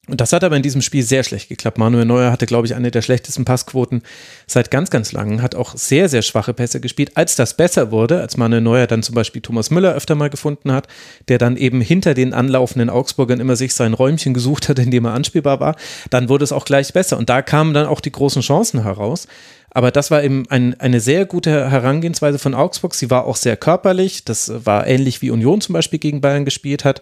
[0.07, 1.79] Und das hat aber in diesem Spiel sehr schlecht geklappt.
[1.79, 4.03] Manuel Neuer hatte, glaube ich, eine der schlechtesten Passquoten
[4.47, 7.13] seit ganz, ganz langem, hat auch sehr, sehr schwache Pässe gespielt.
[7.15, 10.73] Als das besser wurde, als Manuel Neuer dann zum Beispiel Thomas Müller öfter mal gefunden
[10.73, 10.89] hat,
[11.29, 15.07] der dann eben hinter den anlaufenden Augsburgern immer sich sein Räumchen gesucht hat, in dem
[15.07, 15.77] er anspielbar war,
[16.11, 17.17] dann wurde es auch gleich besser.
[17.17, 19.27] Und da kamen dann auch die großen Chancen heraus.
[19.71, 22.95] Aber das war eben ein, eine sehr gute Herangehensweise von Augsburg.
[22.95, 24.25] Sie war auch sehr körperlich.
[24.25, 27.01] Das war ähnlich wie Union zum Beispiel gegen Bayern gespielt hat.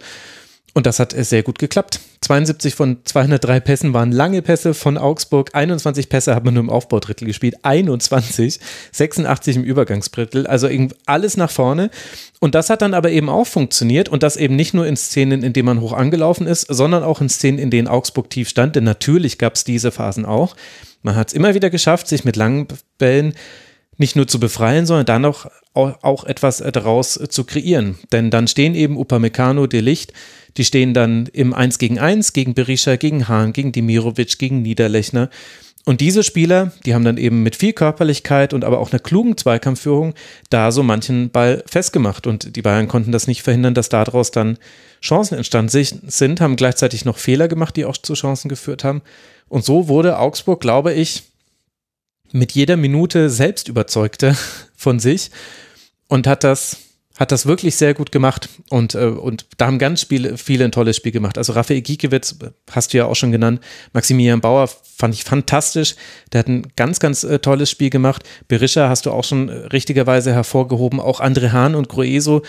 [0.74, 2.01] Und das hat sehr gut geklappt.
[2.23, 5.51] 72 von 203 Pässen waren lange Pässe von Augsburg.
[5.55, 7.57] 21 Pässe hat man nur im Aufbaudrittel gespielt.
[7.62, 8.59] 21,
[8.93, 10.47] 86 im Übergangsdrittel.
[10.47, 10.69] Also
[11.05, 11.90] alles nach vorne.
[12.40, 14.09] Und das hat dann aber eben auch funktioniert.
[14.09, 17.20] Und das eben nicht nur in Szenen, in denen man hoch angelaufen ist, sondern auch
[17.20, 18.74] in Szenen, in denen Augsburg tief stand.
[18.74, 20.57] Denn natürlich gab es diese Phasen auch.
[21.03, 23.35] Man hat es immer wieder geschafft, sich mit langen Bällen
[23.99, 27.99] nicht nur zu befreien, sondern dann auch, auch etwas daraus zu kreieren.
[28.11, 30.12] Denn dann stehen eben Upamecano, De Licht,
[30.57, 35.31] die stehen dann im 1 gegen 1 gegen Berisha, gegen Hahn, gegen Dimirovic, gegen Niederlechner.
[35.85, 39.37] Und diese Spieler, die haben dann eben mit viel Körperlichkeit und aber auch einer klugen
[39.37, 40.15] Zweikampfführung
[40.49, 42.27] da so manchen Ball festgemacht.
[42.29, 44.59] Und die Bayern konnten das nicht verhindern, dass daraus dann
[45.03, 49.03] Chancen entstanden sind, haben gleichzeitig noch Fehler gemacht, die auch zu Chancen geführt haben.
[49.49, 51.24] Und so wurde Augsburg, glaube ich,
[52.31, 54.37] mit jeder Minute selbst überzeugter
[54.77, 55.31] von sich
[56.07, 56.79] und hat das
[57.19, 60.73] hat das wirklich sehr gut gemacht und, äh, und da haben ganz viele, viele ein
[60.73, 61.39] tolles Spiel gemacht.
[61.39, 62.37] Also Raphael Giekewitz,
[62.71, 63.61] hast du ja auch schon genannt,
[63.93, 64.69] Maximilian Bauer
[65.03, 65.97] fand ich fantastisch,
[66.33, 68.23] der hat ein ganz, ganz äh, tolles Spiel gemacht.
[68.47, 72.43] Berisha hast du auch schon äh, richtigerweise hervorgehoben, auch André Hahn und Groeso,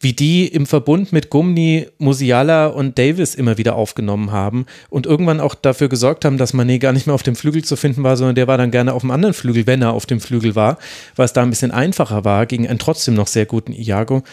[0.00, 5.38] wie die im Verbund mit Gumni, Musiala und Davis immer wieder aufgenommen haben und irgendwann
[5.38, 8.16] auch dafür gesorgt haben, dass Mané gar nicht mehr auf dem Flügel zu finden war,
[8.16, 10.78] sondern der war dann gerne auf dem anderen Flügel, wenn er auf dem Flügel war,
[11.14, 14.24] weil es da ein bisschen einfacher war gegen einen trotzdem noch sehr guten Iago.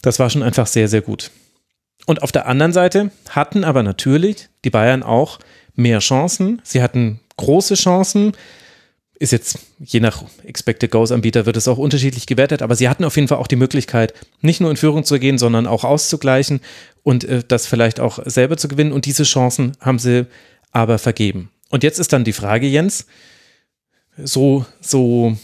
[0.00, 1.30] Das war schon einfach sehr, sehr gut.
[2.06, 5.38] Und auf der anderen Seite hatten aber natürlich die Bayern auch
[5.80, 6.60] mehr Chancen.
[6.64, 8.32] Sie hatten große Chancen
[9.20, 13.04] ist jetzt je nach Expected Goals Anbieter wird es auch unterschiedlich gewertet, aber sie hatten
[13.04, 16.60] auf jeden Fall auch die Möglichkeit, nicht nur in Führung zu gehen, sondern auch auszugleichen
[17.02, 18.92] und äh, das vielleicht auch selber zu gewinnen.
[18.92, 20.26] Und diese Chancen haben sie
[20.72, 21.50] aber vergeben.
[21.68, 23.06] Und jetzt ist dann die Frage, Jens,
[24.16, 25.36] so, so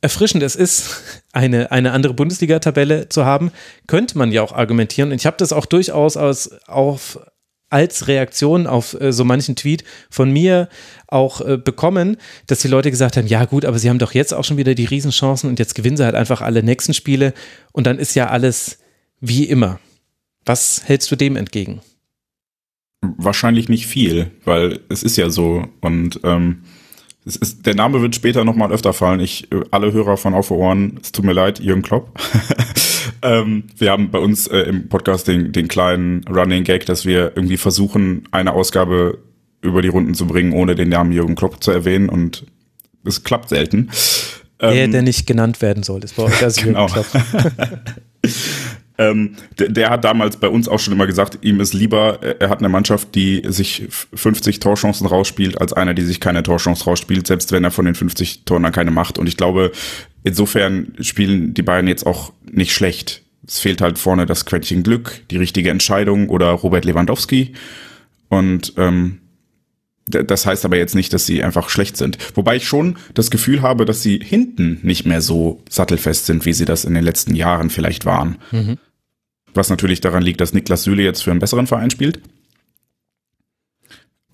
[0.00, 3.52] erfrischend es ist, eine, eine andere Bundesliga-Tabelle zu haben,
[3.86, 5.12] könnte man ja auch argumentieren.
[5.12, 7.20] Und ich habe das auch durchaus aus, auf
[7.70, 10.68] als Reaktion auf äh, so manchen Tweet von mir
[11.06, 12.16] auch äh, bekommen,
[12.46, 14.74] dass die Leute gesagt haben, ja gut, aber sie haben doch jetzt auch schon wieder
[14.74, 17.34] die Riesenchancen und jetzt gewinnen sie halt einfach alle nächsten Spiele
[17.72, 18.78] und dann ist ja alles
[19.20, 19.80] wie immer.
[20.44, 21.80] Was hältst du dem entgegen?
[23.00, 26.62] Wahrscheinlich nicht viel, weil es ist ja so und ähm,
[27.28, 29.20] es ist, der Name wird später nochmal öfter fallen.
[29.20, 32.18] Ich, äh, alle Hörer von Auf Ohren, es tut mir leid, Jürgen Klopp.
[33.22, 37.32] ähm, wir haben bei uns äh, im Podcast den, den kleinen Running Gag, dass wir
[37.34, 39.18] irgendwie versuchen, eine Ausgabe
[39.60, 42.46] über die Runden zu bringen, ohne den Namen Jürgen Klopp zu erwähnen und
[43.04, 43.90] es klappt selten.
[44.60, 46.86] Der, ähm, der nicht genannt werden soll, ist bei euch das genau.
[46.86, 47.80] Jürgen Klopp.
[48.98, 52.50] Ähm, der, der, hat damals bei uns auch schon immer gesagt, ihm ist lieber, er
[52.50, 57.26] hat eine Mannschaft, die sich 50 Torchancen rausspielt, als einer, die sich keine Torchance rausspielt,
[57.28, 59.16] selbst wenn er von den 50 Toren dann keine macht.
[59.18, 59.70] Und ich glaube,
[60.24, 63.22] insofern spielen die beiden jetzt auch nicht schlecht.
[63.46, 67.52] Es fehlt halt vorne das Quäntchen Glück, die richtige Entscheidung oder Robert Lewandowski.
[68.28, 69.20] Und ähm,
[70.08, 72.18] das heißt aber jetzt nicht, dass sie einfach schlecht sind.
[72.34, 76.52] Wobei ich schon das Gefühl habe, dass sie hinten nicht mehr so sattelfest sind, wie
[76.52, 78.38] sie das in den letzten Jahren vielleicht waren.
[78.50, 78.78] Mhm.
[79.58, 82.20] Was natürlich daran liegt, dass Niklas Süle jetzt für einen besseren Verein spielt.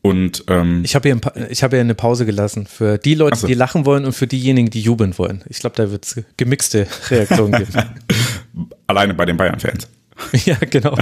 [0.02, 1.18] Und ähm, ich habe hier,
[1.48, 3.46] ich hab hier eine Pause gelassen für die Leute, so.
[3.46, 5.42] die lachen wollen und für diejenigen, die jubeln wollen.
[5.48, 7.72] Ich glaube, da wird es gemixte Reaktionen geben.
[8.86, 9.88] Alleine bei den Bayern-Fans.
[10.44, 10.94] ja, genau.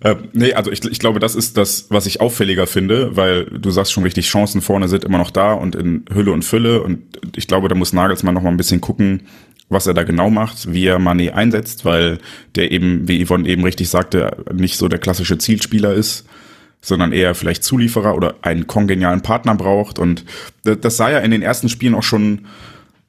[0.00, 3.70] äh, nee, also ich, ich glaube, das ist das, was ich auffälliger finde, weil du
[3.70, 6.82] sagst schon richtig, Chancen vorne sind immer noch da und in Hülle und Fülle.
[6.82, 7.02] Und
[7.36, 9.24] ich glaube, da muss Nagelsmann noch mal ein bisschen gucken,
[9.72, 12.18] was er da genau macht, wie er Mané einsetzt, weil
[12.54, 16.26] der eben, wie Yvonne eben richtig sagte, nicht so der klassische Zielspieler ist,
[16.80, 19.98] sondern eher vielleicht Zulieferer oder einen kongenialen Partner braucht.
[19.98, 20.24] Und
[20.64, 22.46] das sah ja in den ersten Spielen auch schon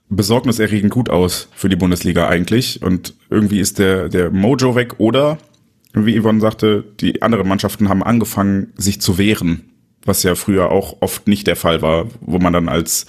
[0.09, 2.81] besorgniserregend gut aus für die Bundesliga eigentlich.
[2.81, 5.39] Und irgendwie ist der, der Mojo weg oder,
[5.93, 9.69] wie Yvonne sagte, die anderen Mannschaften haben angefangen, sich zu wehren.
[10.05, 13.05] Was ja früher auch oft nicht der Fall war, wo man dann als,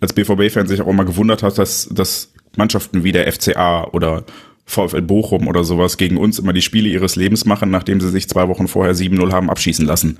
[0.00, 4.24] als BVB-Fan sich auch immer gewundert hat, dass, dass Mannschaften wie der FCA oder
[4.64, 8.28] VfL Bochum oder sowas gegen uns immer die Spiele ihres Lebens machen, nachdem sie sich
[8.28, 10.18] zwei Wochen vorher 7-0 haben abschießen lassen.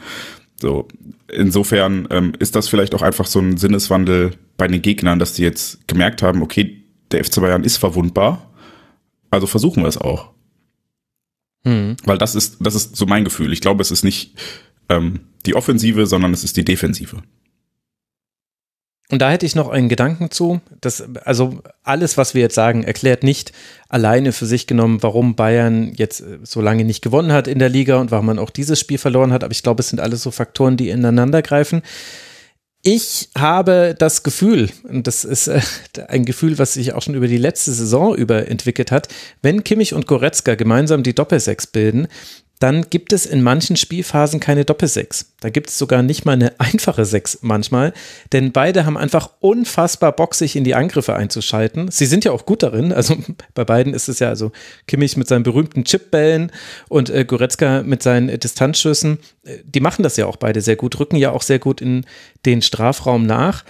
[0.60, 0.88] So,
[1.28, 5.42] insofern ähm, ist das vielleicht auch einfach so ein Sinneswandel bei den Gegnern, dass die
[5.42, 8.50] jetzt gemerkt haben, okay, der FC Bayern ist verwundbar,
[9.30, 10.30] also versuchen wir es auch.
[11.64, 11.96] Mhm.
[12.04, 13.52] Weil das ist, das ist so mein Gefühl.
[13.52, 14.34] Ich glaube, es ist nicht
[14.88, 17.22] ähm, die Offensive, sondern es ist die Defensive.
[19.10, 20.60] Und da hätte ich noch einen Gedanken zu.
[20.80, 23.52] dass, also alles, was wir jetzt sagen, erklärt nicht
[23.88, 27.68] alleine für sich genommen, warum Bayern jetzt äh, so lange nicht gewonnen hat in der
[27.68, 29.44] Liga und warum man auch dieses Spiel verloren hat.
[29.44, 31.82] Aber ich glaube, es sind alles so Faktoren, die ineinander greifen.
[32.82, 35.60] Ich habe das Gefühl, und das ist äh,
[36.08, 39.08] ein Gefühl, was sich auch schon über die letzte Saison über entwickelt hat,
[39.40, 42.08] wenn Kimmich und Goretzka gemeinsam die Doppelsechs bilden,
[42.58, 45.32] dann gibt es in manchen Spielphasen keine Doppelsechs.
[45.40, 47.92] Da gibt es sogar nicht mal eine einfache Sechs manchmal,
[48.32, 51.90] denn beide haben einfach unfassbar Bock, sich in die Angriffe einzuschalten.
[51.90, 53.16] Sie sind ja auch gut darin, also
[53.54, 54.52] bei beiden ist es ja also
[54.86, 56.50] Kimmich mit seinen berühmten Chipbällen
[56.88, 59.18] und äh, Goretzka mit seinen Distanzschüssen.
[59.44, 62.06] Äh, die machen das ja auch beide sehr gut, rücken ja auch sehr gut in
[62.46, 63.64] den Strafraum nach.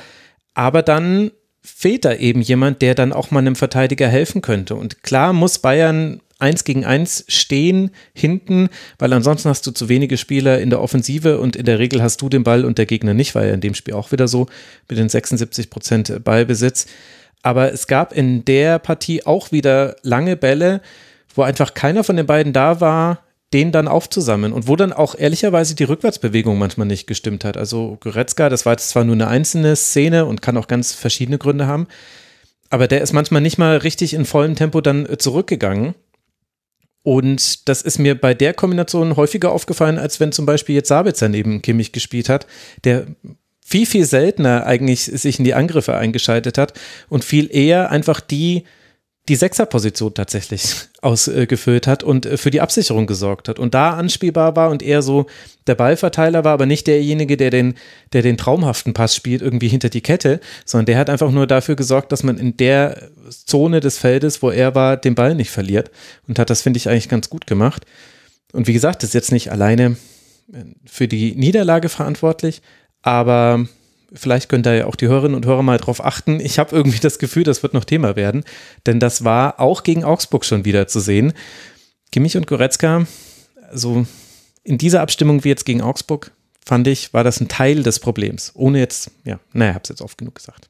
[0.55, 1.33] Aber dann
[1.63, 4.77] fehlt da eben jemand, der dann auch mal einem Verteidiger helfen könnte.
[4.77, 8.69] Und klar muss Bayern eins gegen eins stehen hinten,
[8.99, 12.21] weil ansonsten hast du zu wenige Spieler in der Offensive und in der Regel hast
[12.21, 14.47] du den Ball und der Gegner nicht, weil ja in dem Spiel auch wieder so
[14.89, 16.87] mit den 76 Prozent Ballbesitz.
[17.43, 20.83] Aber es gab in der Partie auch wieder lange Bälle,
[21.35, 23.21] wo einfach keiner von den beiden da war,
[23.53, 27.57] den dann aufzusammeln und wo dann auch ehrlicherweise die Rückwärtsbewegung manchmal nicht gestimmt hat.
[27.57, 31.39] Also Goretzka, das war jetzt zwar nur eine einzelne Szene und kann auch ganz verschiedene
[31.39, 31.87] Gründe haben,
[32.71, 35.95] aber der ist manchmal nicht mal richtig in vollem Tempo dann zurückgegangen
[37.07, 41.29] und das ist mir bei der Kombination häufiger aufgefallen, als wenn zum Beispiel jetzt Sabitzer
[41.29, 42.49] neben Kimmich gespielt hat,
[42.83, 43.07] der
[43.65, 46.73] viel, viel seltener eigentlich sich in die Angriffe eingeschaltet hat
[47.09, 48.65] und viel eher einfach die
[49.29, 50.63] die Sechserposition tatsächlich
[51.03, 55.03] ausgefüllt hat und äh, für die Absicherung gesorgt hat und da anspielbar war und eher
[55.03, 55.27] so
[55.67, 57.75] der Ballverteiler war, aber nicht derjenige, der den,
[58.13, 61.77] der den traumhaften Pass spielt, irgendwie hinter die Kette, sondern der hat einfach nur dafür
[61.77, 65.91] gesorgt, dass man in der Zone des Feldes, wo er war, den Ball nicht verliert
[66.29, 67.85] und hat das, finde ich, eigentlich ganz gut gemacht.
[68.53, 69.97] Und wie gesagt, ist jetzt nicht alleine
[70.53, 72.63] äh, für die Niederlage verantwortlich,
[73.03, 73.67] aber
[74.13, 76.41] vielleicht können da ja auch die Hörerinnen und Hörer mal drauf achten.
[76.41, 78.45] Ich habe irgendwie das Gefühl, das wird noch Thema werden,
[78.87, 81.33] denn das war auch gegen Augsburg schon wieder zu sehen.
[82.13, 83.07] Kimmich und Goretzka,
[83.73, 84.07] so
[84.63, 86.33] in dieser Abstimmung wie jetzt gegen Augsburg,
[86.65, 88.53] fand ich, war das ein Teil des Problems.
[88.55, 90.69] Ohne jetzt, ja, naja, habe es jetzt oft genug gesagt.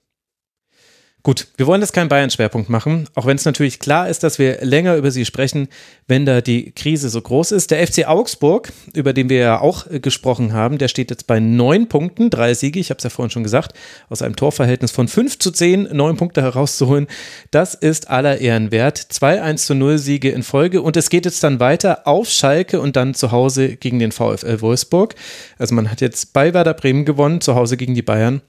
[1.27, 4.65] Gut, wir wollen jetzt keinen Bayern-Schwerpunkt machen, auch wenn es natürlich klar ist, dass wir
[4.65, 5.67] länger über sie sprechen,
[6.07, 7.73] wenn da die Krise so groß ist.
[7.73, 11.41] Der FC Augsburg, über den wir ja auch äh, gesprochen haben, der steht jetzt bei
[11.41, 13.77] neun Punkten, drei Siege, ich habe es ja vorhin schon gesagt,
[14.09, 17.09] aus einem Torverhältnis von fünf zu zehn, neun Punkte herauszuholen.
[17.51, 18.97] Das ist aller Ehren wert.
[18.97, 22.81] Zwei 1 zu 0 Siege in Folge und es geht jetzt dann weiter auf Schalke
[22.81, 25.17] und dann zu Hause gegen den VfL Wolfsburg.
[25.59, 28.43] Also man hat jetzt bei Werder Bremen gewonnen, zu Hause gegen die Bayern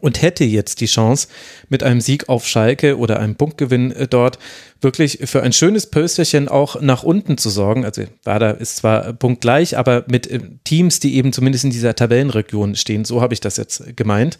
[0.00, 1.28] und hätte jetzt die Chance,
[1.68, 4.38] mit einem Sieg auf Schalke oder einem Punktgewinn äh, dort
[4.80, 7.84] wirklich für ein schönes Pösterchen auch nach unten zu sorgen.
[7.84, 12.76] Also Werder ist zwar punktgleich, aber mit äh, Teams, die eben zumindest in dieser Tabellenregion
[12.76, 13.04] stehen.
[13.04, 14.38] So habe ich das jetzt gemeint.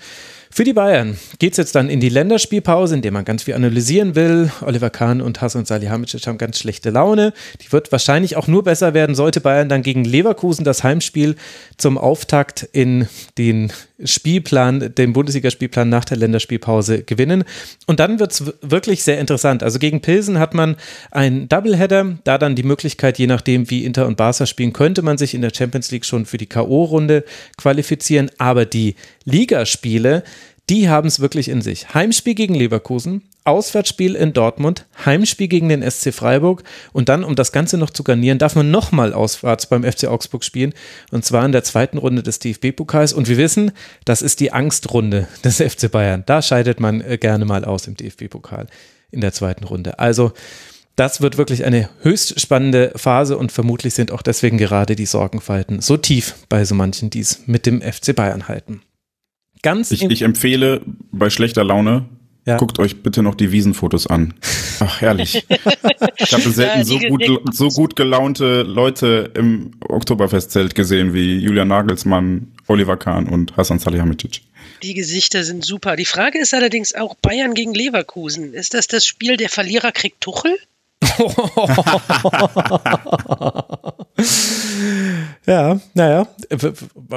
[0.53, 3.55] Für die Bayern geht es jetzt dann in die Länderspielpause, in der man ganz viel
[3.55, 4.51] analysieren will.
[4.63, 7.33] Oliver Kahn und Hasan Salihamidzic haben ganz schlechte Laune.
[7.61, 11.37] Die wird wahrscheinlich auch nur besser werden, sollte Bayern dann gegen Leverkusen das Heimspiel
[11.77, 13.07] zum Auftakt in
[13.39, 13.73] den
[14.05, 17.45] Spielplan, den Bundesligaspielplan nach der Länderspielpause gewinnen.
[17.87, 19.63] Und dann wird es wirklich sehr interessant.
[19.63, 20.77] Also gegen Pilsen hat man
[21.11, 25.19] einen Doubleheader, da dann die Möglichkeit, je nachdem wie Inter und Barca spielen, könnte man
[25.19, 27.25] sich in der Champions League schon für die K.O.-Runde
[27.57, 28.31] qualifizieren.
[28.39, 28.95] Aber die
[29.25, 30.23] Ligaspiele,
[30.71, 31.95] die haben es wirklich in sich.
[31.95, 36.63] Heimspiel gegen Leverkusen, Auswärtsspiel in Dortmund, Heimspiel gegen den SC Freiburg
[36.93, 40.45] und dann, um das Ganze noch zu garnieren, darf man nochmal auswärts beim FC Augsburg
[40.45, 40.73] spielen
[41.11, 43.73] und zwar in der zweiten Runde des DFB-Pokals und wir wissen,
[44.05, 46.23] das ist die Angstrunde des FC Bayern.
[46.27, 48.69] Da scheidet man äh, gerne mal aus im DFB-Pokal
[49.11, 49.99] in der zweiten Runde.
[49.99, 50.33] Also
[50.97, 55.81] das wird wirklich eine höchst spannende Phase und vermutlich sind auch deswegen gerade die Sorgenfalten
[55.81, 58.83] so tief bei so manchen, die es mit dem FC Bayern halten.
[59.63, 62.07] Ganz ich, ich empfehle bei schlechter Laune
[62.47, 62.57] Ja.
[62.57, 64.35] Guckt euch bitte noch die Wiesenfotos an.
[64.81, 65.47] Ach, herrlich.
[66.19, 72.49] Ich habe selten so, gut, so gut gelaunte Leute im Oktoberfestzelt gesehen wie Julian Nagelsmann,
[72.67, 74.43] Oliver Kahn und Hassan Salihamidzic.
[74.83, 75.97] Die Gesichter sind super.
[75.97, 78.55] Die Frage ist allerdings auch Bayern gegen Leverkusen.
[78.55, 80.57] Ist das das Spiel, der Verlierer kriegt Tuchel?
[85.47, 86.29] ja, naja.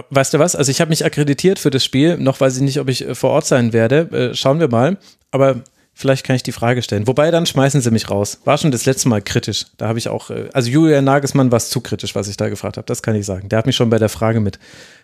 [0.10, 0.56] Weißt du was?
[0.56, 2.18] Also ich habe mich akkreditiert für das Spiel.
[2.18, 4.32] Noch weiß ich nicht, ob ich äh, vor Ort sein werde.
[4.32, 4.98] Äh, schauen wir mal.
[5.32, 5.62] Aber
[5.94, 7.08] vielleicht kann ich die Frage stellen.
[7.08, 8.40] Wobei, dann schmeißen sie mich raus.
[8.46, 9.66] War schon das letzte Mal kritisch.
[9.78, 12.50] Da habe ich auch, äh, also Julian Nagelsmann war es zu kritisch, was ich da
[12.50, 12.86] gefragt habe.
[12.86, 13.50] Das kann ich sagen.
[13.50, 14.60] Der hat mich schon bei der Frage mit,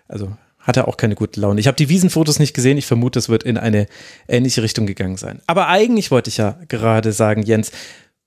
[0.07, 1.59] also hatte auch keine gute Laune.
[1.59, 2.77] Ich habe die Wiesenfotos nicht gesehen.
[2.77, 3.87] Ich vermute, es wird in eine
[4.27, 5.41] ähnliche Richtung gegangen sein.
[5.47, 7.71] Aber eigentlich wollte ich ja gerade sagen, Jens,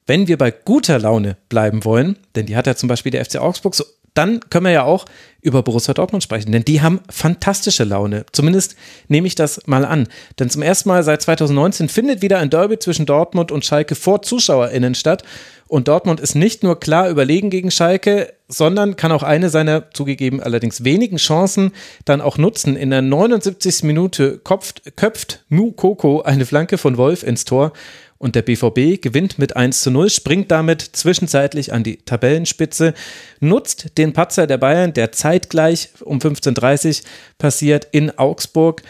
[0.06, 3.36] wenn wir bei guter Laune bleiben wollen, denn die hat ja zum Beispiel der FC
[3.36, 3.84] Augsburg, so,
[4.14, 5.06] dann können wir ja auch
[5.40, 8.26] über Borussia Dortmund sprechen, denn die haben fantastische Laune.
[8.32, 8.76] Zumindest
[9.08, 10.08] nehme ich das mal an.
[10.38, 14.22] Denn zum ersten Mal seit 2019 findet wieder ein Derby zwischen Dortmund und Schalke vor
[14.22, 15.24] ZuschauerInnen statt.
[15.72, 20.42] Und Dortmund ist nicht nur klar überlegen gegen Schalke, sondern kann auch eine seiner zugegeben
[20.42, 21.72] allerdings wenigen Chancen
[22.04, 22.76] dann auch nutzen.
[22.76, 23.82] In der 79.
[23.84, 27.72] Minute köpft, köpft Mu Koko eine Flanke von Wolf ins Tor
[28.18, 32.92] und der BVB gewinnt mit 1 zu 0, springt damit zwischenzeitlich an die Tabellenspitze,
[33.40, 37.06] nutzt den Patzer der Bayern, der zeitgleich um 15.30 Uhr
[37.38, 38.82] passiert in Augsburg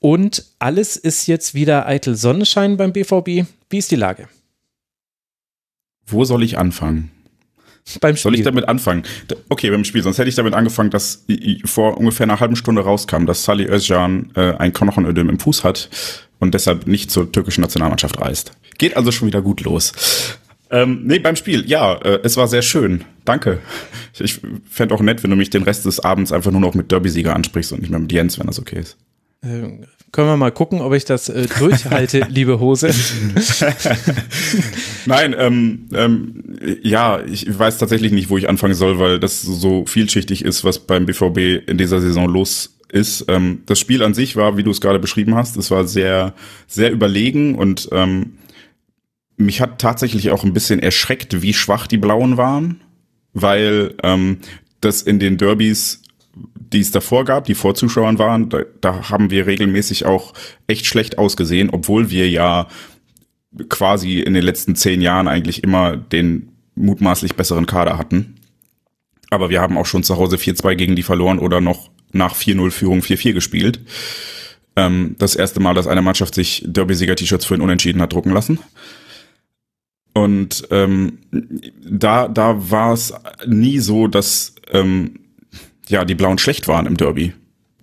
[0.00, 3.46] und alles ist jetzt wieder eitel Sonnenschein beim BVB.
[3.70, 4.28] Wie ist die Lage?
[6.06, 7.10] Wo soll ich anfangen?
[8.00, 8.22] Beim Spiel.
[8.22, 9.04] Soll ich damit anfangen?
[9.48, 10.02] Okay, beim Spiel.
[10.02, 11.24] Sonst hätte ich damit angefangen, dass
[11.64, 15.88] vor ungefähr einer halben Stunde rauskam, dass Salih Özcan äh, ein Knochenödem im Fuß hat
[16.40, 18.52] und deshalb nicht zur türkischen Nationalmannschaft reist.
[18.78, 19.92] Geht also schon wieder gut los.
[20.70, 23.04] Ähm, nee, beim Spiel, ja, äh, es war sehr schön.
[23.24, 23.60] Danke.
[24.12, 26.74] Ich, ich fände auch nett, wenn du mich den Rest des Abends einfach nur noch
[26.74, 28.96] mit Derby-Sieger ansprichst und nicht mehr mit Jens, wenn das okay ist.
[29.44, 29.86] Ähm,
[30.16, 32.88] können wir mal gucken, ob ich das äh, durchhalte, liebe Hose.
[35.04, 36.42] Nein, ähm, ähm,
[36.82, 40.78] ja, ich weiß tatsächlich nicht, wo ich anfangen soll, weil das so vielschichtig ist, was
[40.78, 44.70] beim BVB in dieser Saison los ist, ähm, das Spiel an sich war, wie du
[44.70, 46.32] es gerade beschrieben hast, es war sehr,
[46.66, 48.38] sehr überlegen und ähm,
[49.36, 52.80] mich hat tatsächlich auch ein bisschen erschreckt, wie schwach die Blauen waren,
[53.34, 54.38] weil ähm,
[54.80, 56.00] das in den Derbys,
[56.72, 60.32] die es davor gab, die vor Zuschauern waren, da, da haben wir regelmäßig auch
[60.66, 62.68] echt schlecht ausgesehen, obwohl wir ja
[63.68, 68.36] quasi in den letzten zehn Jahren eigentlich immer den mutmaßlich besseren Kader hatten.
[69.30, 72.70] Aber wir haben auch schon zu Hause 4-2 gegen die verloren oder noch nach 4-0
[72.70, 73.80] Führung 4-4 gespielt.
[74.76, 78.58] Ähm, das erste Mal, dass eine Mannschaft sich Derby-Sieger-T-Shirts für ein Unentschieden hat drucken lassen.
[80.12, 81.18] Und ähm,
[81.82, 83.12] da, da war es
[83.46, 85.25] nie so, dass ähm,
[85.88, 87.32] ja die Blauen schlecht waren im Derby.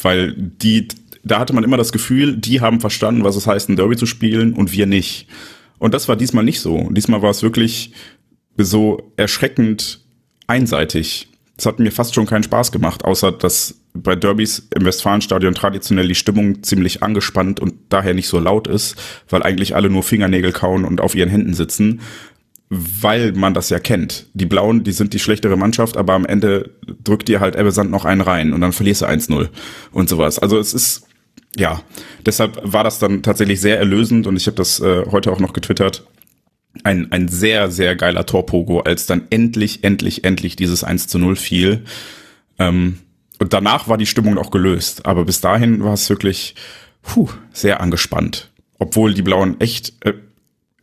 [0.02, 0.88] Weil die,
[1.24, 4.06] da hatte man immer das Gefühl, die haben verstanden, was es heißt, ein Derby zu
[4.06, 5.28] spielen und wir nicht.
[5.80, 6.90] Und das war diesmal nicht so.
[6.92, 7.92] Diesmal war es wirklich
[8.58, 10.02] so erschreckend
[10.48, 11.30] einseitig.
[11.58, 16.08] Es hat mir fast schon keinen Spaß gemacht, außer dass bei Derbys im Westfalenstadion traditionell
[16.08, 18.96] die Stimmung ziemlich angespannt und daher nicht so laut ist,
[19.30, 22.02] weil eigentlich alle nur Fingernägel kauen und auf ihren Händen sitzen,
[22.70, 24.28] weil man das ja kennt.
[24.34, 26.72] Die Blauen, die sind die schlechtere Mannschaft, aber am Ende
[27.04, 29.50] drückt dir halt Ebbe Sand noch einen rein und dann verlierst du 1-0
[29.92, 30.40] und sowas.
[30.40, 31.08] Also es ist,
[31.56, 31.82] ja,
[32.26, 35.54] deshalb war das dann tatsächlich sehr erlösend und ich habe das äh, heute auch noch
[35.54, 36.04] getwittert
[36.84, 41.36] ein, ein sehr, sehr geiler Torpogo, als dann endlich, endlich, endlich dieses 1 zu 0
[41.36, 41.84] fiel.
[42.58, 43.00] Ähm,
[43.40, 45.06] und danach war die Stimmung auch gelöst.
[45.06, 46.56] Aber bis dahin war es wirklich
[47.02, 48.52] puh, sehr angespannt.
[48.80, 50.14] Obwohl die Blauen echt äh,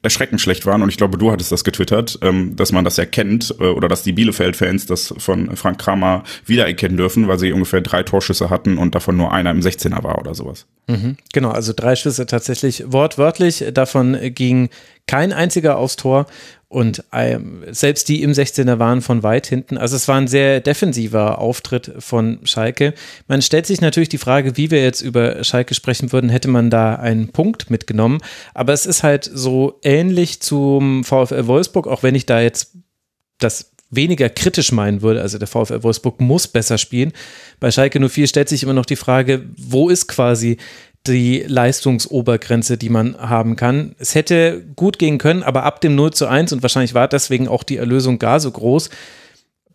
[0.03, 0.83] erschreckend schlecht waren.
[0.83, 4.03] Und ich glaube, du hattest das getwittert, ähm, dass man das erkennt äh, oder dass
[4.03, 8.95] die Bielefeld-Fans das von Frank Kramer wiedererkennen dürfen, weil sie ungefähr drei Torschüsse hatten und
[8.95, 10.67] davon nur einer im 16er war oder sowas.
[10.87, 13.65] Mhm, genau, also drei Schüsse tatsächlich wortwörtlich.
[13.73, 14.71] Davon ging
[15.07, 16.27] kein einziger aufs Tor
[16.71, 19.77] und ähm, selbst die im 16er waren von weit hinten.
[19.77, 22.95] Also es war ein sehr defensiver Auftritt von Schalke.
[23.27, 26.71] Man stellt sich natürlich die Frage, wie wir jetzt über Schalke sprechen würden, hätte man
[26.71, 28.21] da einen Punkt mitgenommen.
[28.55, 32.77] Aber es ist halt so ähnlich zum VfL Wolfsburg, auch wenn ich da jetzt
[33.39, 35.23] das weniger kritisch meinen würde.
[35.23, 37.13] Also der VfL Wolfsburg muss besser spielen.
[37.59, 40.57] Bei Schalke 04 stellt sich immer noch die Frage, wo ist quasi
[41.07, 43.95] die Leistungsobergrenze, die man haben kann.
[43.99, 47.49] Es hätte gut gehen können, aber ab dem 0 zu 1 und wahrscheinlich war deswegen
[47.49, 48.91] auch die Erlösung gar so groß,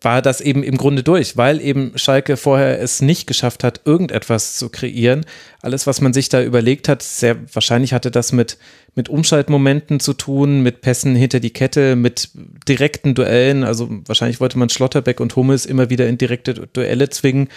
[0.00, 4.56] war das eben im Grunde durch, weil eben Schalke vorher es nicht geschafft hat, irgendetwas
[4.56, 5.24] zu kreieren.
[5.62, 8.58] Alles, was man sich da überlegt hat, sehr wahrscheinlich hatte das mit,
[8.94, 12.30] mit Umschaltmomenten zu tun, mit Pässen hinter die Kette, mit
[12.68, 13.64] direkten Duellen.
[13.64, 17.48] Also wahrscheinlich wollte man Schlotterbeck und Hummels immer wieder in direkte Duelle zwingen.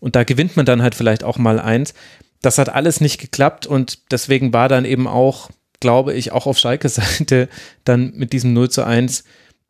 [0.00, 1.94] Und da gewinnt man dann halt vielleicht auch mal eins.
[2.42, 5.50] Das hat alles nicht geklappt und deswegen war dann eben auch
[5.82, 7.50] glaube ich, auch auf Schalkes Seite
[7.84, 9.24] dann mit diesem 0 zu 1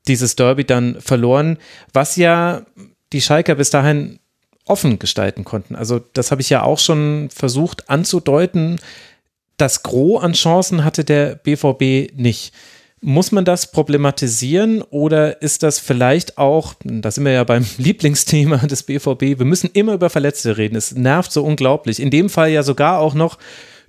[0.06, 1.58] dieses Derby dann verloren,
[1.92, 2.62] was ja
[3.12, 4.20] die Schalker bis dahin
[4.66, 5.74] offen gestalten konnten.
[5.74, 8.78] Also das habe ich ja auch schon versucht anzudeuten.
[9.56, 12.52] Das Gros an Chancen hatte der BVB nicht.
[13.04, 18.58] Muss man das problematisieren oder ist das vielleicht auch, da sind wir ja beim Lieblingsthema
[18.58, 20.76] des BVB, wir müssen immer über Verletzte reden.
[20.76, 22.00] Es nervt so unglaublich.
[22.00, 23.38] In dem Fall ja sogar auch noch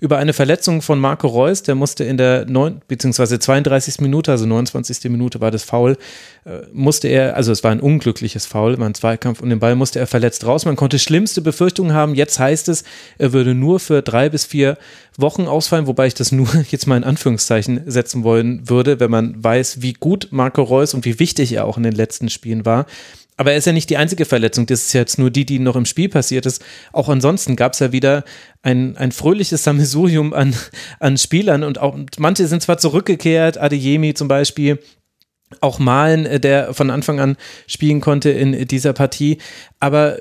[0.04, 4.02] über eine Verletzung von Marco Reus, der musste in der 9, beziehungsweise 32.
[4.02, 5.10] Minute, also 29.
[5.10, 5.96] Minute war das Foul,
[6.44, 9.76] äh, musste er, also es war ein unglückliches Foul, war ein Zweikampf und den Ball
[9.78, 10.66] musste er verletzt raus.
[10.66, 12.16] Man konnte schlimmste Befürchtungen haben.
[12.16, 12.84] Jetzt heißt es,
[13.18, 14.78] er würde nur für drei bis vier
[15.18, 19.42] Wochen ausfallen, wobei ich das nur jetzt mal in Anführungszeichen setzen wollen würde, wenn man
[19.42, 22.88] weiß, wie gut Marco Reus und wie wichtig er auch in den letzten Spielen war.
[23.36, 25.76] Aber er ist ja nicht die einzige Verletzung, das ist jetzt nur die, die noch
[25.76, 26.64] im Spiel passiert ist.
[26.92, 28.24] Auch ansonsten gab es ja wieder
[28.62, 30.56] ein, ein fröhliches Sammelsurium an,
[31.00, 34.80] an Spielern und auch manche sind zwar zurückgekehrt, Adeyemi zum Beispiel,
[35.62, 37.38] auch Malen, äh, der von Anfang an
[37.68, 39.38] spielen konnte in dieser Partie,
[39.80, 40.18] aber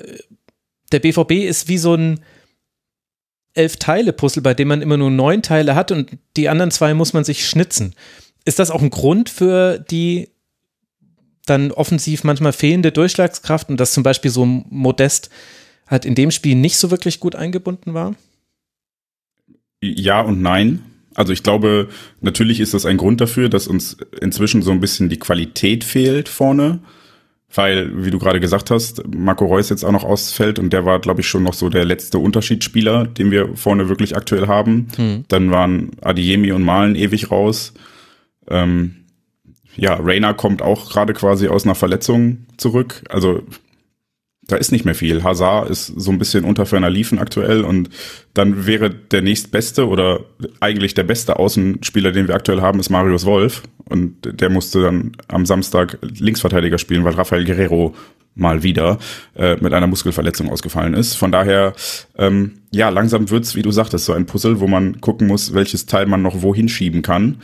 [0.91, 2.19] der BVB ist wie so ein
[3.55, 7.23] Elf-Teile-Puzzle, bei dem man immer nur neun Teile hat und die anderen zwei muss man
[7.23, 7.93] sich schnitzen.
[8.45, 10.32] Ist das auch ein Grund für die
[11.45, 15.29] dann offensiv manchmal fehlende Durchschlagskraft und dass zum Beispiel so Modest
[15.87, 18.15] halt in dem Spiel nicht so wirklich gut eingebunden war?
[19.81, 20.83] Ja und nein.
[21.15, 21.89] Also ich glaube,
[22.21, 26.29] natürlich ist das ein Grund dafür, dass uns inzwischen so ein bisschen die Qualität fehlt
[26.29, 26.79] vorne.
[27.55, 30.99] Weil, wie du gerade gesagt hast, Marco Reus jetzt auch noch ausfällt und der war,
[30.99, 34.87] glaube ich, schon noch so der letzte Unterschiedsspieler, den wir vorne wirklich aktuell haben.
[34.95, 35.25] Hm.
[35.27, 37.73] Dann waren Adiemi und Malen ewig raus.
[38.49, 39.02] Ähm,
[39.75, 43.03] ja, Rainer kommt auch gerade quasi aus einer Verletzung zurück.
[43.09, 43.41] Also
[44.45, 45.23] da ist nicht mehr viel.
[45.23, 47.89] Hazard ist so ein bisschen unter ferner Liefen aktuell und
[48.33, 50.21] dann wäre der nächstbeste oder
[50.59, 55.13] eigentlich der beste Außenspieler, den wir aktuell haben, ist Marius Wolf und der musste dann
[55.27, 57.95] am Samstag Linksverteidiger spielen, weil Rafael Guerrero
[58.35, 58.97] mal wieder
[59.35, 61.15] äh, mit einer Muskelverletzung ausgefallen ist.
[61.15, 61.73] Von daher,
[62.17, 65.85] ähm, ja, langsam wird's, wie du sagtest, so ein Puzzle, wo man gucken muss, welches
[65.85, 67.41] Teil man noch wohin schieben kann.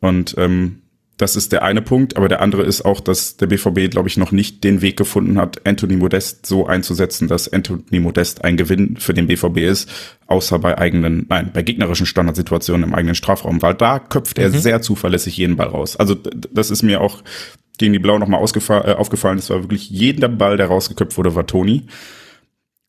[0.00, 0.81] Und ähm,
[1.22, 4.16] das ist der eine Punkt, aber der andere ist auch, dass der BVB, glaube ich,
[4.16, 8.96] noch nicht den Weg gefunden hat, Anthony Modest so einzusetzen, dass Anthony Modest ein Gewinn
[8.96, 9.88] für den BVB ist,
[10.26, 14.58] außer bei eigenen, nein, bei gegnerischen Standardsituationen im eigenen Strafraum, weil da köpft er mhm.
[14.58, 15.96] sehr zuverlässig jeden Ball raus.
[15.96, 17.22] Also das ist mir auch
[17.78, 19.38] gegen die Blau nochmal äh, aufgefallen.
[19.38, 21.86] Es war wirklich jeder Ball, der rausgeköpft wurde, war Toni.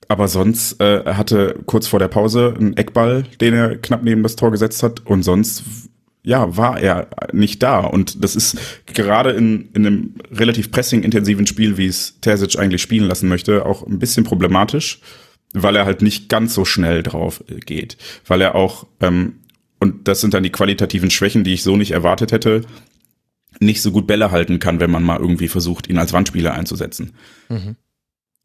[0.07, 4.35] Aber sonst äh, hatte kurz vor der Pause einen Eckball, den er knapp neben das
[4.35, 5.05] Tor gesetzt hat.
[5.05, 5.63] Und sonst
[6.23, 7.79] ja, war er nicht da.
[7.81, 13.07] Und das ist gerade in, in einem relativ pressing-intensiven Spiel, wie es Terzic eigentlich spielen
[13.07, 15.01] lassen möchte, auch ein bisschen problematisch,
[15.53, 17.97] weil er halt nicht ganz so schnell drauf geht.
[18.25, 19.39] Weil er auch, ähm,
[19.79, 22.61] und das sind dann die qualitativen Schwächen, die ich so nicht erwartet hätte,
[23.59, 27.11] nicht so gut Bälle halten kann, wenn man mal irgendwie versucht, ihn als Wandspieler einzusetzen.
[27.49, 27.75] Mhm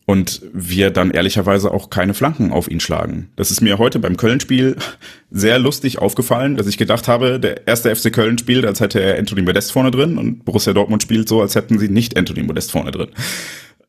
[0.09, 3.29] und wir dann ehrlicherweise auch keine Flanken auf ihn schlagen.
[3.37, 4.77] Das ist mir heute beim Köln-Spiel
[5.31, 9.19] sehr lustig aufgefallen, dass ich gedacht habe, der erste FC Köln spielt, als hätte er
[9.19, 12.71] Anthony Modest vorne drin und Borussia Dortmund spielt so, als hätten sie nicht Anthony Modest
[12.71, 13.09] vorne drin.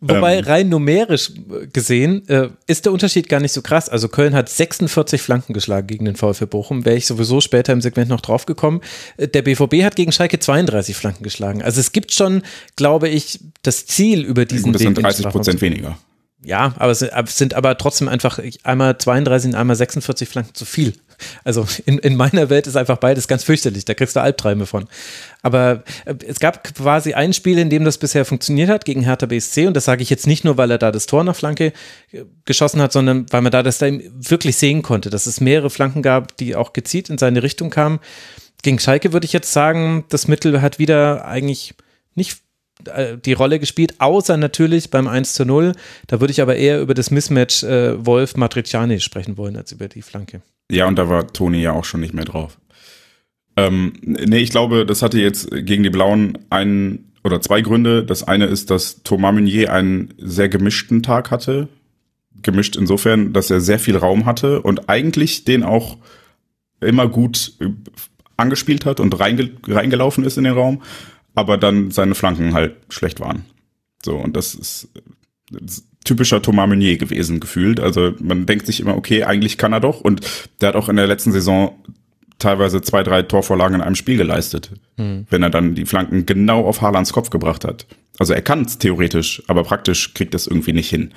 [0.02, 1.32] Wobei ähm, rein numerisch
[1.72, 3.88] gesehen äh, ist der Unterschied gar nicht so krass.
[3.88, 6.84] Also Köln hat 46 Flanken geschlagen gegen den VfL Bochum.
[6.84, 8.82] Wäre ich sowieso später im Segment noch draufgekommen.
[9.16, 11.62] Äh, der BVB hat gegen Schalke 32 Flanken geschlagen.
[11.62, 12.42] Also es gibt schon,
[12.76, 15.98] glaube ich, das Ziel über diesen Das sind 30 Prozent weniger.
[16.42, 17.04] Ja, aber es
[17.38, 20.94] sind aber trotzdem einfach einmal 32 und einmal 46 Flanken zu viel.
[21.44, 23.84] Also in, in meiner Welt ist einfach beides ganz fürchterlich.
[23.84, 24.88] Da kriegst du Albträume von.
[25.42, 29.26] Aber äh, es gab quasi ein Spiel, in dem das bisher funktioniert hat, gegen Hertha
[29.26, 29.68] BSC.
[29.68, 31.74] Und das sage ich jetzt nicht nur, weil er da das Tor nach Flanke
[32.12, 35.70] äh, geschossen hat, sondern weil man da das da wirklich sehen konnte, dass es mehrere
[35.70, 38.00] Flanken gab, die auch gezielt in seine Richtung kamen.
[38.62, 41.74] Gegen Schalke würde ich jetzt sagen, das Mittel hat wieder eigentlich
[42.16, 42.40] nicht
[42.84, 45.74] die Rolle gespielt, außer natürlich beim 1 zu 0.
[46.08, 50.02] Da würde ich aber eher über das Mismatch äh, Wolf-Matriciani sprechen wollen, als über die
[50.02, 50.42] Flanke.
[50.72, 52.58] Ja, und da war Toni ja auch schon nicht mehr drauf.
[53.58, 58.06] Ähm, nee, ich glaube, das hatte jetzt gegen die Blauen einen oder zwei Gründe.
[58.06, 61.68] Das eine ist, dass Thomas Meunier einen sehr gemischten Tag hatte.
[62.42, 65.98] Gemischt insofern, dass er sehr viel Raum hatte und eigentlich den auch
[66.80, 67.66] immer gut äh,
[68.38, 70.82] angespielt hat und reinge reingelaufen ist in den Raum
[71.40, 73.46] aber dann seine Flanken halt schlecht waren.
[74.04, 74.90] So, und das ist,
[75.52, 77.80] das ist typischer Thomas Meunier gewesen, gefühlt.
[77.80, 80.02] Also man denkt sich immer, okay, eigentlich kann er doch.
[80.02, 80.22] Und
[80.62, 81.76] der hat auch in der letzten Saison
[82.40, 85.28] teilweise zwei, drei Torvorlagen in einem Spiel geleistet, hm.
[85.30, 87.86] wenn er dann die Flanken genau auf Haalands Kopf gebracht hat.
[88.18, 91.14] Also er kann es theoretisch, aber praktisch kriegt es irgendwie nicht hin.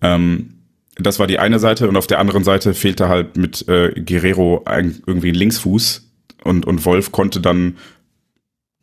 [0.00, 0.54] Ähm,
[0.96, 4.62] das war die eine Seite und auf der anderen Seite fehlte halt mit äh, Guerrero
[4.64, 6.10] ein, irgendwie ein Linksfuß
[6.44, 7.76] und, und Wolf konnte dann,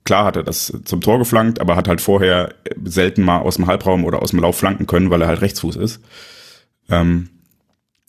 [0.04, 2.54] klar hat er das zum Tor geflankt, aber hat halt vorher
[2.84, 5.76] selten mal aus dem Halbraum oder aus dem Lauf flanken können, weil er halt Rechtsfuß
[5.78, 6.02] ist.
[6.90, 7.30] Ähm,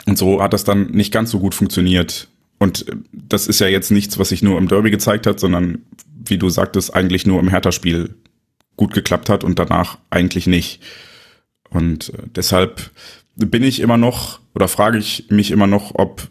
[0.06, 2.28] und so hat das dann nicht ganz so gut funktioniert.
[2.58, 5.84] Und das ist ja jetzt nichts, was sich nur im Derby gezeigt hat, sondern
[6.26, 8.14] wie du sagtest, eigentlich nur im Hertha-Spiel
[8.76, 10.82] gut geklappt hat und danach eigentlich nicht.
[11.70, 12.90] Und äh, deshalb
[13.36, 16.28] bin ich immer noch oder frage ich mich immer noch, ob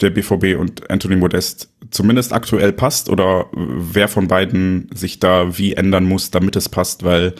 [0.00, 5.74] der BVB und Anthony Modest zumindest aktuell passt oder wer von beiden sich da wie
[5.74, 7.34] ändern muss, damit es passt, weil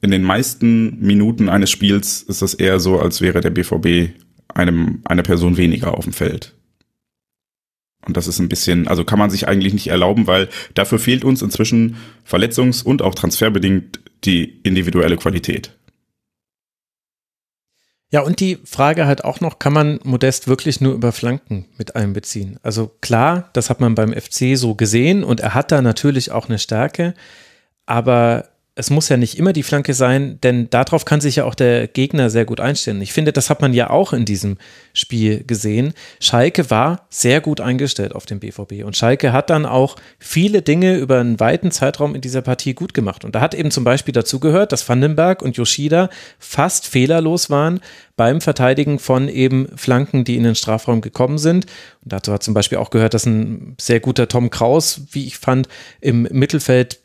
[0.00, 4.14] in den meisten Minuten eines Spiels ist es eher so, als wäre der BVB
[4.48, 6.54] einem, eine Person weniger auf dem Feld.
[8.06, 11.24] Und das ist ein bisschen, also kann man sich eigentlich nicht erlauben, weil dafür fehlt
[11.24, 11.96] uns inzwischen
[12.28, 15.76] verletzungs- und auch transferbedingt die individuelle Qualität.
[18.16, 21.96] Ja, und die Frage halt auch noch, kann man Modest wirklich nur über Flanken mit
[21.96, 22.58] einbeziehen?
[22.62, 26.48] Also klar, das hat man beim FC so gesehen und er hat da natürlich auch
[26.48, 27.12] eine Stärke,
[27.84, 31.54] aber es muss ja nicht immer die Flanke sein, denn darauf kann sich ja auch
[31.54, 33.00] der Gegner sehr gut einstellen.
[33.00, 34.58] Ich finde, das hat man ja auch in diesem
[34.92, 35.94] Spiel gesehen.
[36.20, 40.98] Schalke war sehr gut eingestellt auf den BVB und Schalke hat dann auch viele Dinge
[40.98, 43.24] über einen weiten Zeitraum in dieser Partie gut gemacht.
[43.24, 47.80] Und da hat eben zum Beispiel dazu gehört, dass Vandenberg und Yoshida fast fehlerlos waren
[48.16, 51.66] beim Verteidigen von eben Flanken, die in den Strafraum gekommen sind.
[52.02, 55.38] Und dazu hat zum Beispiel auch gehört, dass ein sehr guter Tom Kraus, wie ich
[55.38, 55.68] fand,
[56.00, 56.98] im Mittelfeld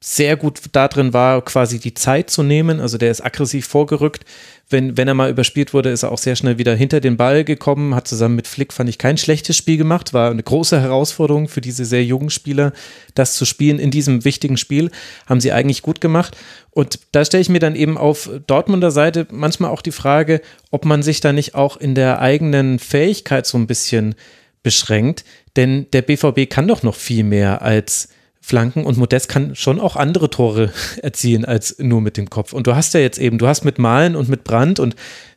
[0.00, 2.78] sehr gut darin war, quasi die Zeit zu nehmen.
[2.78, 4.24] Also der ist aggressiv vorgerückt.
[4.70, 7.42] Wenn, wenn er mal überspielt wurde, ist er auch sehr schnell wieder hinter den Ball
[7.42, 10.14] gekommen, hat zusammen mit Flick, fand ich, kein schlechtes Spiel gemacht.
[10.14, 12.72] War eine große Herausforderung für diese sehr jungen Spieler,
[13.14, 14.92] das zu spielen in diesem wichtigen Spiel.
[15.26, 16.36] Haben sie eigentlich gut gemacht.
[16.70, 20.84] Und da stelle ich mir dann eben auf Dortmunder Seite manchmal auch die Frage, ob
[20.84, 24.14] man sich da nicht auch in der eigenen Fähigkeit so ein bisschen
[24.62, 25.24] beschränkt.
[25.56, 28.10] Denn der BVB kann doch noch viel mehr als
[28.48, 30.72] Flanken und Modest kann schon auch andere Tore
[31.02, 32.54] erzielen als nur mit dem Kopf.
[32.54, 34.96] Und du hast ja jetzt eben, du hast mit Malen und mit Brand und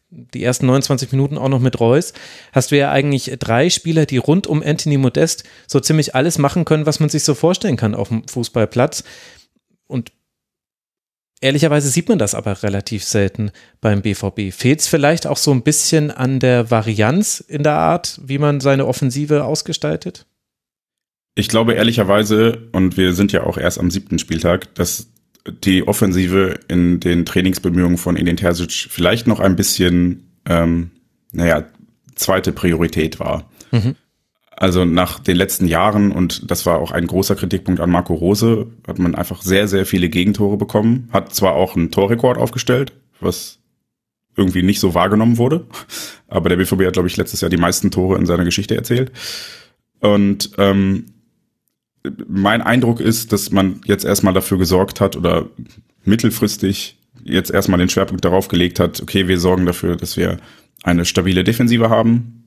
[0.10, 2.14] die ersten 29 Minuten auch noch mit Reus,
[2.54, 6.64] hast du ja eigentlich drei Spieler, die rund um Anthony Modest so ziemlich alles machen
[6.64, 9.04] können, was man sich so vorstellen kann auf dem Fußballplatz.
[9.88, 10.14] Und
[11.42, 13.52] ehrlicherweise sieht man das aber relativ selten
[13.82, 14.54] beim BVB.
[14.54, 18.62] Fehlt es vielleicht auch so ein bisschen an der Varianz in der Art, wie man
[18.62, 20.28] seine Offensive ausgestaltet?
[21.36, 25.12] Ich glaube ehrlicherweise, und wir sind ja auch erst am siebten Spieltag, dass
[25.64, 30.92] die Offensive in den Trainingsbemühungen von Edin Terzic vielleicht noch ein bisschen, ähm,
[31.32, 31.66] naja,
[32.16, 33.50] zweite Priorität war.
[33.72, 33.96] Mhm.
[34.52, 38.68] Also nach den letzten Jahren, und das war auch ein großer Kritikpunkt an Marco Rose,
[38.88, 43.58] hat man einfach sehr, sehr viele Gegentore bekommen, hat zwar auch einen Torrekord aufgestellt, was
[44.36, 45.66] irgendwie nicht so wahrgenommen wurde,
[46.28, 49.12] aber der BVB hat, glaube ich, letztes Jahr die meisten Tore in seiner Geschichte erzählt.
[50.00, 51.06] Und ähm,
[52.28, 55.48] mein Eindruck ist, dass man jetzt erstmal dafür gesorgt hat oder
[56.04, 60.38] mittelfristig jetzt erstmal den Schwerpunkt darauf gelegt hat, okay, wir sorgen dafür, dass wir
[60.84, 62.46] eine stabile Defensive haben.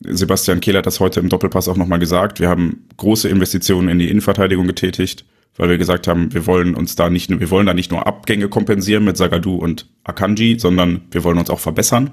[0.00, 2.40] Sebastian Kehl hat das heute im Doppelpass auch nochmal gesagt.
[2.40, 5.24] Wir haben große Investitionen in die Innenverteidigung getätigt,
[5.56, 8.06] weil wir gesagt haben, wir wollen uns da nicht nur, wir wollen da nicht nur
[8.06, 12.10] Abgänge kompensieren mit Sagadu und Akanji, sondern wir wollen uns auch verbessern,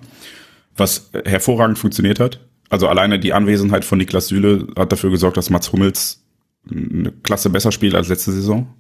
[0.78, 2.40] was hervorragend funktioniert hat.
[2.70, 6.23] Also alleine die Anwesenheit von Niklas Süle hat dafür gesorgt, dass Mats Hummels
[6.70, 8.74] eine Klasse besser spielt als letzte Saison.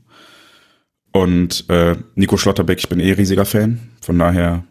[1.11, 3.79] Und äh, Nico Schlotterbeck, ich bin eh riesiger Fan.
[4.01, 4.63] Von daher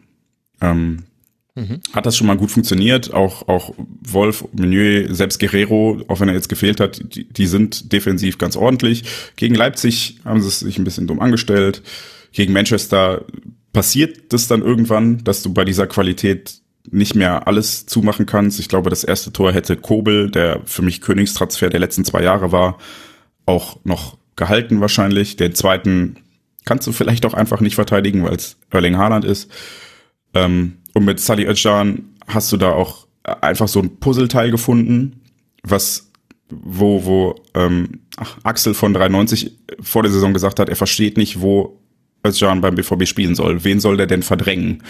[0.59, 1.03] ähm,
[1.55, 1.79] mhm.
[1.93, 3.13] hat das schon mal gut funktioniert.
[3.13, 7.93] Auch, auch Wolf, Meunier, selbst Guerrero, auch wenn er jetzt gefehlt hat, die, die sind
[7.93, 9.03] defensiv ganz ordentlich.
[9.37, 11.81] Gegen Leipzig haben sie es sich ein bisschen dumm angestellt.
[12.33, 13.25] Gegen Manchester
[13.71, 18.59] passiert das dann irgendwann, dass du bei dieser Qualität nicht mehr alles zumachen kannst.
[18.59, 22.51] Ich glaube, das erste Tor hätte Kobel, der für mich Königstransfer der letzten zwei Jahre
[22.51, 22.77] war,
[23.45, 25.35] auch noch gehalten wahrscheinlich.
[25.35, 26.17] Den zweiten
[26.65, 29.49] kannst du vielleicht auch einfach nicht verteidigen, weil es Erling Haaland ist.
[30.33, 35.21] Ähm, und mit Sally Özcan hast du da auch einfach so ein Puzzleteil gefunden,
[35.63, 36.09] was
[36.49, 38.01] wo wo ähm,
[38.43, 41.79] Axel von 93 vor der Saison gesagt hat, er versteht nicht, wo
[42.25, 43.63] Özcan beim BVB spielen soll.
[43.63, 44.83] Wen soll der denn verdrängen?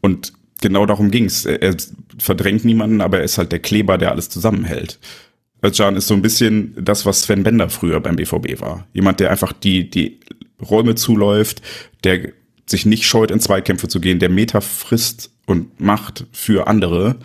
[0.00, 1.44] Und genau darum ging's.
[1.44, 1.76] Er, er
[2.18, 4.98] verdrängt niemanden, aber er ist halt der Kleber, der alles zusammenhält.
[5.62, 8.86] Özcan ist so ein bisschen das, was Sven Bender früher beim BVB war.
[8.92, 10.20] Jemand, der einfach die, die
[10.60, 11.62] Räume zuläuft,
[12.04, 12.32] der
[12.66, 17.16] sich nicht scheut, in Zweikämpfe zu gehen, der Meter frisst und macht für andere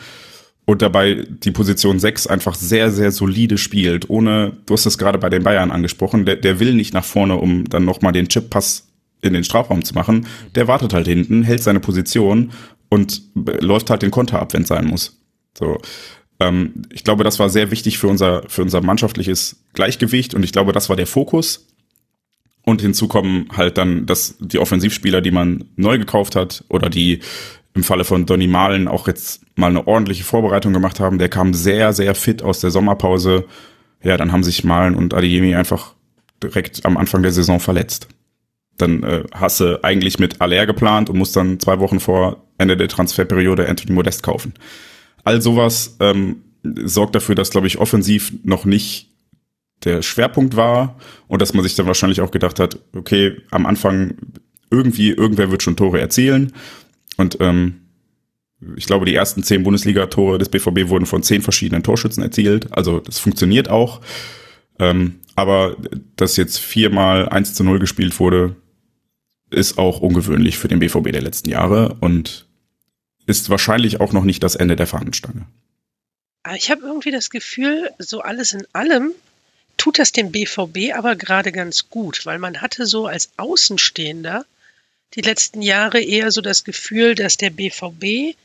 [0.66, 5.18] und dabei die Position 6 einfach sehr, sehr solide spielt, ohne, du hast es gerade
[5.18, 8.88] bei den Bayern angesprochen, der, der will nicht nach vorne, um dann nochmal den Chip-Pass
[9.22, 10.28] in den Strafraum zu machen.
[10.56, 12.52] Der wartet halt hinten, hält seine Position
[12.92, 15.18] und läuft halt den Konter ab, wenn es sein muss.
[15.58, 15.80] So.
[16.40, 20.52] Ähm, ich glaube, das war sehr wichtig für unser, für unser mannschaftliches Gleichgewicht und ich
[20.52, 21.68] glaube, das war der Fokus.
[22.64, 27.22] Und hinzu kommen halt dann, dass die Offensivspieler, die man neu gekauft hat oder die
[27.74, 31.18] im Falle von Donny Malen auch jetzt mal eine ordentliche Vorbereitung gemacht haben.
[31.18, 33.46] Der kam sehr, sehr fit aus der Sommerpause.
[34.04, 35.94] Ja, dann haben sich Malen und Adeyemi einfach
[36.44, 38.10] direkt am Anfang der Saison verletzt.
[38.82, 42.78] Dann äh, hast du eigentlich mit Aller geplant und musst dann zwei Wochen vor Ende
[42.78, 44.54] der Transferperiode Anthony Modest kaufen.
[45.24, 49.10] All sowas ähm, sorgt dafür, dass, glaube ich, offensiv noch nicht
[49.84, 50.98] der Schwerpunkt war
[51.28, 54.16] und dass man sich dann wahrscheinlich auch gedacht hat, okay, am Anfang
[54.70, 56.54] irgendwie, irgendwer wird schon Tore erzielen.
[57.18, 57.82] Und ähm,
[58.76, 62.68] ich glaube, die ersten zehn Bundesliga-Tore des BVB wurden von zehn verschiedenen Torschützen erzielt.
[62.76, 64.02] Also das funktioniert auch.
[64.80, 65.78] Ähm, aber
[66.16, 68.56] dass jetzt viermal 1 zu 0 gespielt wurde,
[69.52, 72.48] ist auch ungewöhnlich für den BVB der letzten Jahre und
[73.26, 75.46] ist wahrscheinlich auch noch nicht das Ende der Fahnenstange.
[76.56, 79.12] Ich habe irgendwie das Gefühl, so alles in allem
[79.78, 84.46] tut das dem BVB aber gerade ganz gut, weil man hatte so als Außenstehender
[85.14, 88.36] die letzten Jahre eher so das Gefühl, dass der BVB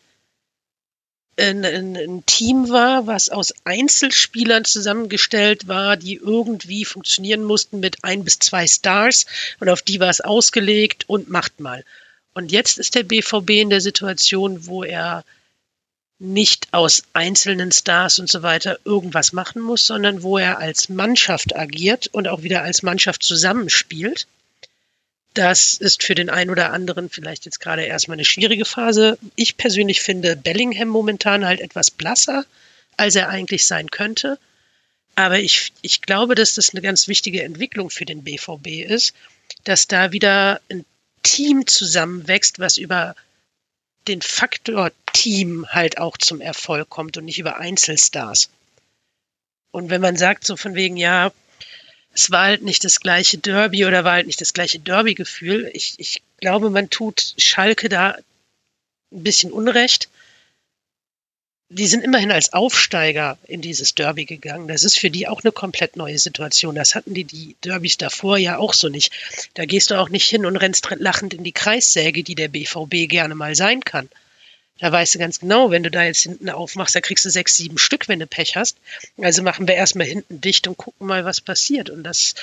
[1.39, 8.05] ein, ein, ein, Team war, was aus Einzelspielern zusammengestellt war, die irgendwie funktionieren mussten mit
[8.05, 9.27] ein bis zwei Stars
[9.61, 11.85] und auf die war es ausgelegt und macht mal.
[12.33, 15.25] Und jetzt ist der BVB in der Situation, wo er
[16.19, 21.55] nicht aus einzelnen Stars und so weiter irgendwas machen muss, sondern wo er als Mannschaft
[21.55, 24.27] agiert und auch wieder als Mannschaft zusammenspielt.
[25.37, 29.19] Das ist für den einen oder anderen vielleicht jetzt gerade erstmal eine schwierige Phase.
[29.35, 32.47] Ich persönlich finde Bellingham momentan halt etwas blasser,
[32.97, 34.39] als er eigentlich sein könnte.
[35.15, 39.15] Aber ich, ich glaube, dass das eine ganz wichtige Entwicklung für den BVB ist,
[39.65, 40.87] dass da wieder ein
[41.23, 43.15] Team zusammenwächst, was über
[44.09, 48.49] den Faktor Team halt auch zum Erfolg kommt und nicht über Einzelstars.
[49.71, 51.31] Und wenn man sagt, so von wegen, ja,
[52.17, 55.71] es war halt nicht das gleiche Derby oder war halt nicht das gleiche Derby-Gefühl.
[55.75, 58.17] Ich, ich glaube, man tut Schalke da
[59.13, 60.09] ein bisschen Unrecht.
[61.69, 64.67] Die sind immerhin als Aufsteiger in dieses Derby gegangen.
[64.67, 66.75] Das ist für die auch eine komplett neue Situation.
[66.75, 69.13] Das hatten die die Derbys davor ja auch so nicht.
[69.53, 73.11] Da gehst du auch nicht hin und rennst lachend in die Kreissäge, die der BVB
[73.11, 74.09] gerne mal sein kann.
[74.79, 77.57] Da weißt du ganz genau, wenn du da jetzt hinten aufmachst, da kriegst du sechs,
[77.57, 78.77] sieben Stück, wenn du Pech hast.
[79.19, 81.89] Also machen wir erstmal hinten dicht und gucken mal, was passiert.
[81.89, 82.35] Und das,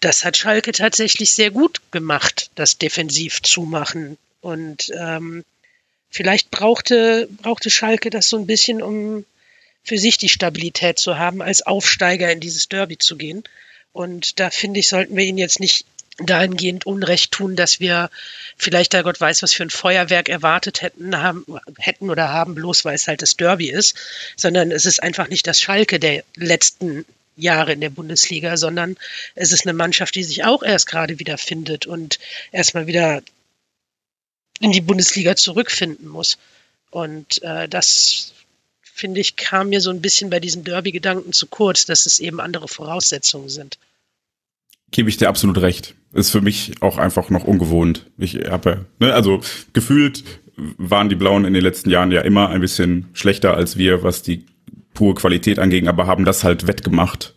[0.00, 4.18] das hat Schalke tatsächlich sehr gut gemacht, das defensiv zumachen.
[4.42, 5.44] Und ähm,
[6.10, 9.24] vielleicht brauchte, brauchte Schalke das so ein bisschen, um
[9.82, 13.44] für sich die Stabilität zu haben, als Aufsteiger in dieses Derby zu gehen.
[13.92, 15.86] Und da finde ich, sollten wir ihn jetzt nicht
[16.26, 18.10] dahingehend Unrecht tun, dass wir
[18.56, 21.44] vielleicht, da Gott weiß, was für ein Feuerwerk erwartet hätten, haben,
[21.78, 23.96] hätten oder haben, bloß weil es halt das Derby ist,
[24.36, 27.04] sondern es ist einfach nicht das Schalke der letzten
[27.36, 28.96] Jahre in der Bundesliga, sondern
[29.34, 32.18] es ist eine Mannschaft, die sich auch erst gerade wieder findet und
[32.50, 33.22] erstmal wieder
[34.60, 36.38] in die Bundesliga zurückfinden muss.
[36.90, 38.32] Und äh, das,
[38.82, 42.38] finde ich, kam mir so ein bisschen bei diesem Derby-Gedanken zu kurz, dass es eben
[42.38, 43.78] andere Voraussetzungen sind
[44.92, 45.94] gebe ich dir absolut recht.
[46.12, 48.10] Ist für mich auch einfach noch ungewohnt.
[48.18, 49.40] Ich habe, ne, also
[49.72, 50.24] gefühlt
[50.56, 54.22] waren die Blauen in den letzten Jahren ja immer ein bisschen schlechter als wir, was
[54.22, 54.44] die
[54.94, 57.34] pure Qualität anging, aber haben das halt wettgemacht.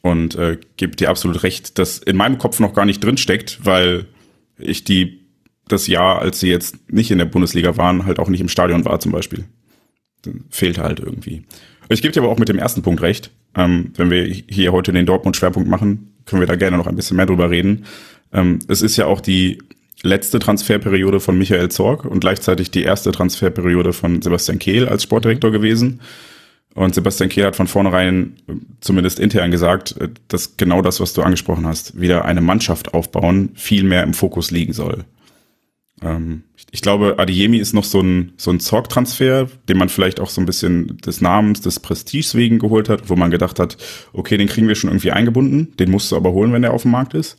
[0.00, 3.64] Und äh, gebe dir absolut recht, dass in meinem Kopf noch gar nicht drin steckt,
[3.64, 4.06] weil
[4.58, 5.20] ich die
[5.68, 8.84] das Jahr, als sie jetzt nicht in der Bundesliga waren, halt auch nicht im Stadion
[8.84, 9.44] war zum Beispiel.
[10.50, 11.44] Fehlt halt irgendwie.
[11.88, 13.30] Ich gebe dir aber auch mit dem ersten Punkt recht.
[13.54, 17.16] Ähm, wenn wir hier heute den Dortmund-Schwerpunkt machen, können wir da gerne noch ein bisschen
[17.16, 17.84] mehr drüber reden.
[18.32, 19.58] Ähm, es ist ja auch die
[20.02, 25.50] letzte Transferperiode von Michael Zorg und gleichzeitig die erste Transferperiode von Sebastian Kehl als Sportdirektor
[25.50, 26.00] gewesen.
[26.74, 31.12] Und Sebastian Kehl hat von vornherein, äh, zumindest intern gesagt, äh, dass genau das, was
[31.12, 35.04] du angesprochen hast, wieder eine Mannschaft aufbauen, viel mehr im Fokus liegen soll.
[36.02, 40.30] Ähm, ich glaube, Adiemi ist noch so ein, so ein Zorg-Transfer, den man vielleicht auch
[40.30, 43.76] so ein bisschen des Namens, des Prestiges wegen geholt hat, wo man gedacht hat,
[44.12, 46.82] okay, den kriegen wir schon irgendwie eingebunden, den musst du aber holen, wenn der auf
[46.82, 47.38] dem Markt ist.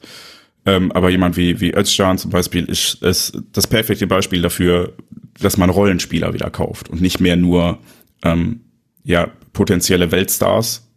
[0.65, 4.93] Ähm, aber jemand wie, wie Özcan zum Beispiel ist, ist das perfekte Beispiel dafür,
[5.39, 7.79] dass man Rollenspieler wieder kauft und nicht mehr nur
[8.23, 8.61] ähm,
[9.03, 10.87] ja, potenzielle Weltstars,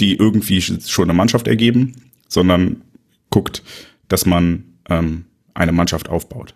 [0.00, 1.94] die irgendwie schon eine Mannschaft ergeben,
[2.28, 2.82] sondern
[3.30, 3.62] guckt,
[4.08, 5.24] dass man ähm,
[5.54, 6.54] eine Mannschaft aufbaut.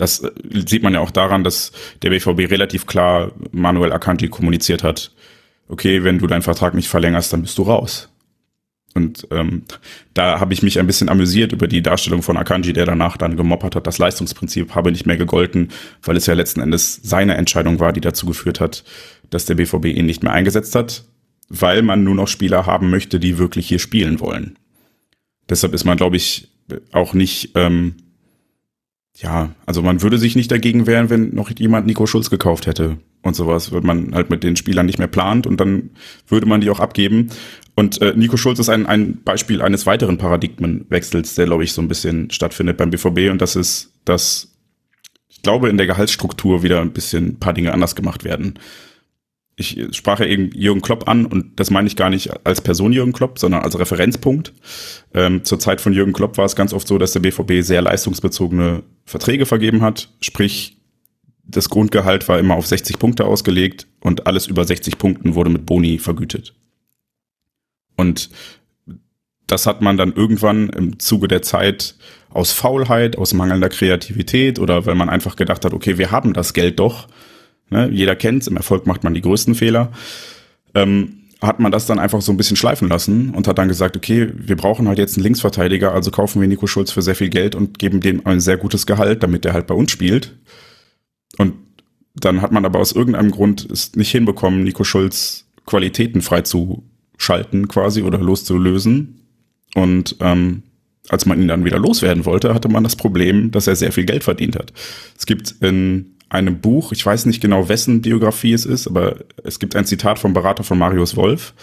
[0.00, 0.30] Das äh,
[0.66, 1.72] sieht man ja auch daran, dass
[2.02, 5.12] der BVB relativ klar Manuel Akanji kommuniziert hat,
[5.68, 8.08] okay, wenn du deinen Vertrag nicht verlängerst, dann bist du raus.
[8.94, 9.62] Und ähm,
[10.14, 13.36] da habe ich mich ein bisschen amüsiert über die Darstellung von Akanji, der danach dann
[13.36, 15.68] gemoppert hat, das Leistungsprinzip habe nicht mehr gegolten,
[16.02, 18.82] weil es ja letzten Endes seine Entscheidung war, die dazu geführt hat,
[19.28, 21.04] dass der BVB ihn nicht mehr eingesetzt hat,
[21.48, 24.58] weil man nur noch Spieler haben möchte, die wirklich hier spielen wollen.
[25.48, 26.48] Deshalb ist man, glaube ich,
[26.90, 27.94] auch nicht, ähm,
[29.22, 32.96] ja, also man würde sich nicht dagegen wehren, wenn noch jemand Nico Schulz gekauft hätte
[33.22, 35.90] und sowas, wenn man halt mit den Spielern nicht mehr plant und dann
[36.26, 37.28] würde man die auch abgeben.
[37.74, 41.82] Und äh, Nico Schulz ist ein, ein Beispiel eines weiteren Paradigmenwechsels, der, glaube ich, so
[41.82, 44.54] ein bisschen stattfindet beim BVB und das ist, dass
[45.28, 48.58] ich glaube, in der Gehaltsstruktur wieder ein bisschen ein paar Dinge anders gemacht werden
[49.60, 52.92] ich sprach ja eben Jürgen Klopp an und das meine ich gar nicht als Person
[52.92, 54.52] Jürgen Klopp, sondern als Referenzpunkt.
[55.14, 57.82] Ähm, zur Zeit von Jürgen Klopp war es ganz oft so, dass der BVB sehr
[57.82, 60.78] leistungsbezogene Verträge vergeben hat, sprich
[61.44, 65.66] das Grundgehalt war immer auf 60 Punkte ausgelegt und alles über 60 Punkten wurde mit
[65.66, 66.54] Boni vergütet.
[67.96, 68.30] Und
[69.46, 71.96] das hat man dann irgendwann im Zuge der Zeit
[72.30, 76.54] aus Faulheit, aus mangelnder Kreativität oder weil man einfach gedacht hat, okay, wir haben das
[76.54, 77.08] Geld doch,
[77.70, 79.92] ne, jeder kennt's, im Erfolg macht man die größten Fehler,
[80.74, 83.96] ähm, hat man das dann einfach so ein bisschen schleifen lassen und hat dann gesagt,
[83.96, 87.30] okay, wir brauchen halt jetzt einen Linksverteidiger, also kaufen wir Nico Schulz für sehr viel
[87.30, 90.36] Geld und geben dem ein sehr gutes Gehalt, damit der halt bei uns spielt.
[91.38, 91.54] Und
[92.14, 98.02] dann hat man aber aus irgendeinem Grund es nicht hinbekommen, Nico Schulz Qualitäten freizuschalten quasi
[98.02, 99.20] oder loszulösen.
[99.74, 100.64] Und ähm,
[101.08, 104.04] als man ihn dann wieder loswerden wollte, hatte man das Problem, dass er sehr viel
[104.04, 104.72] Geld verdient hat.
[105.16, 109.58] Es gibt in einem Buch, ich weiß nicht genau, wessen Biografie es ist, aber es
[109.58, 111.54] gibt ein Zitat vom Berater von Marius Wolf,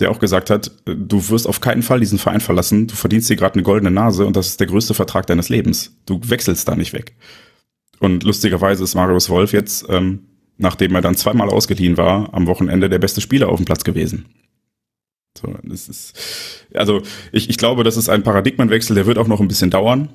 [0.00, 3.36] der auch gesagt hat, du wirst auf keinen Fall diesen Verein verlassen, du verdienst dir
[3.36, 5.96] gerade eine goldene Nase und das ist der größte Vertrag deines Lebens.
[6.06, 7.14] Du wechselst da nicht weg.
[7.98, 10.24] Und lustigerweise ist Marius Wolf jetzt, ähm,
[10.58, 14.26] nachdem er dann zweimal ausgeliehen war, am Wochenende der beste Spieler auf dem Platz gewesen.
[15.38, 17.02] So, das ist, also
[17.32, 20.08] ich, ich glaube, das ist ein Paradigmenwechsel, der wird auch noch ein bisschen dauern.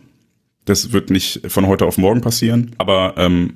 [0.66, 3.54] Das wird nicht von heute auf morgen passieren, aber ähm,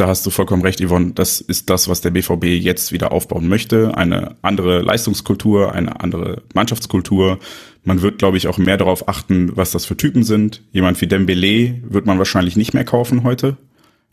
[0.00, 1.12] da hast du vollkommen recht, Yvonne.
[1.12, 3.96] Das ist das, was der BVB jetzt wieder aufbauen möchte.
[3.96, 7.38] Eine andere Leistungskultur, eine andere Mannschaftskultur.
[7.84, 10.62] Man wird, glaube ich, auch mehr darauf achten, was das für Typen sind.
[10.72, 13.58] Jemand wie Dembele wird man wahrscheinlich nicht mehr kaufen heute.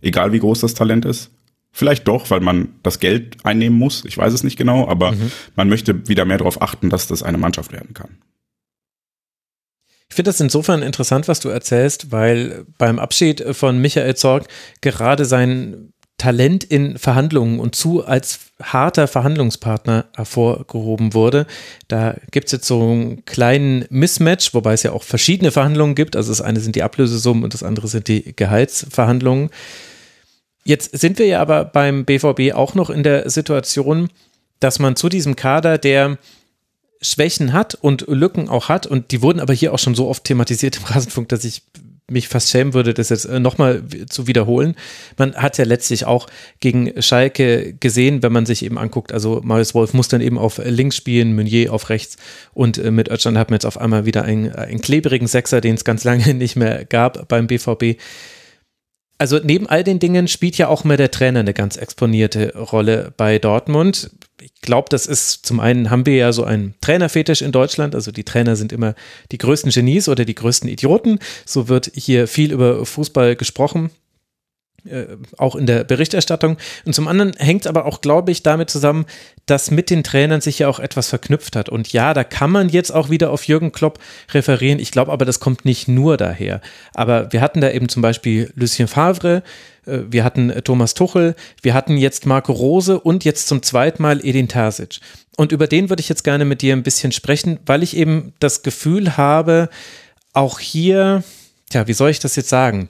[0.01, 1.31] Egal wie groß das Talent ist.
[1.71, 4.03] Vielleicht doch, weil man das Geld einnehmen muss.
[4.03, 5.31] Ich weiß es nicht genau, aber mhm.
[5.55, 8.17] man möchte wieder mehr darauf achten, dass das eine Mannschaft werden kann.
[10.09, 14.47] Ich finde das insofern interessant, was du erzählst, weil beim Abschied von Michael Zorg
[14.81, 21.45] gerade sein Talent in Verhandlungen und zu als harter Verhandlungspartner hervorgehoben wurde.
[21.87, 26.15] Da gibt es jetzt so einen kleinen Mismatch, wobei es ja auch verschiedene Verhandlungen gibt.
[26.15, 29.51] Also das eine sind die Ablösesummen und das andere sind die Gehaltsverhandlungen.
[30.63, 34.09] Jetzt sind wir ja aber beim BVB auch noch in der Situation,
[34.59, 36.17] dass man zu diesem Kader, der
[37.01, 38.87] Schwächen hat und Lücken auch hat.
[38.87, 41.63] Und die wurden aber hier auch schon so oft thematisiert im Rasenfunk, dass ich
[42.09, 44.75] mich fast schämen würde, das jetzt äh, nochmal zu wiederholen.
[45.17, 46.27] Man hat ja letztlich auch
[46.61, 50.61] gegen Schalke gesehen, wenn man sich eben anguckt, also Marius Wolf muss dann eben auf
[50.63, 52.15] links spielen, Meunier auf rechts.
[52.53, 55.75] Und äh, mit Özcan hat man jetzt auf einmal wieder einen, einen klebrigen Sechser, den
[55.75, 57.99] es ganz lange nicht mehr gab beim BVB
[59.17, 63.13] also neben all den Dingen spielt ja auch mehr der Trainer eine ganz exponierte Rolle
[63.17, 64.11] bei Dortmund.
[64.41, 68.11] Ich glaube, das ist zum einen haben wir ja so einen Trainerfetisch in Deutschland, also
[68.11, 68.93] die Trainer sind immer
[69.31, 71.19] die größten Genies oder die größten Idioten.
[71.45, 73.89] So wird hier viel über Fußball gesprochen.
[74.85, 76.57] Äh, auch in der Berichterstattung.
[76.85, 79.05] Und zum anderen hängt es aber auch, glaube ich, damit zusammen,
[79.45, 81.67] dass mit den Trainern sich ja auch etwas verknüpft hat.
[81.67, 83.99] Und ja, da kann man jetzt auch wieder auf Jürgen Klopp
[84.33, 84.79] referieren.
[84.79, 86.61] Ich glaube aber, das kommt nicht nur daher.
[86.93, 89.43] Aber wir hatten da eben zum Beispiel Lucien Favre,
[89.85, 94.23] äh, wir hatten Thomas Tuchel, wir hatten jetzt Marco Rose und jetzt zum zweiten Mal
[94.23, 94.99] Edin Terzic.
[95.37, 98.33] Und über den würde ich jetzt gerne mit dir ein bisschen sprechen, weil ich eben
[98.39, 99.69] das Gefühl habe,
[100.33, 101.23] auch hier,
[101.69, 102.89] tja, wie soll ich das jetzt sagen?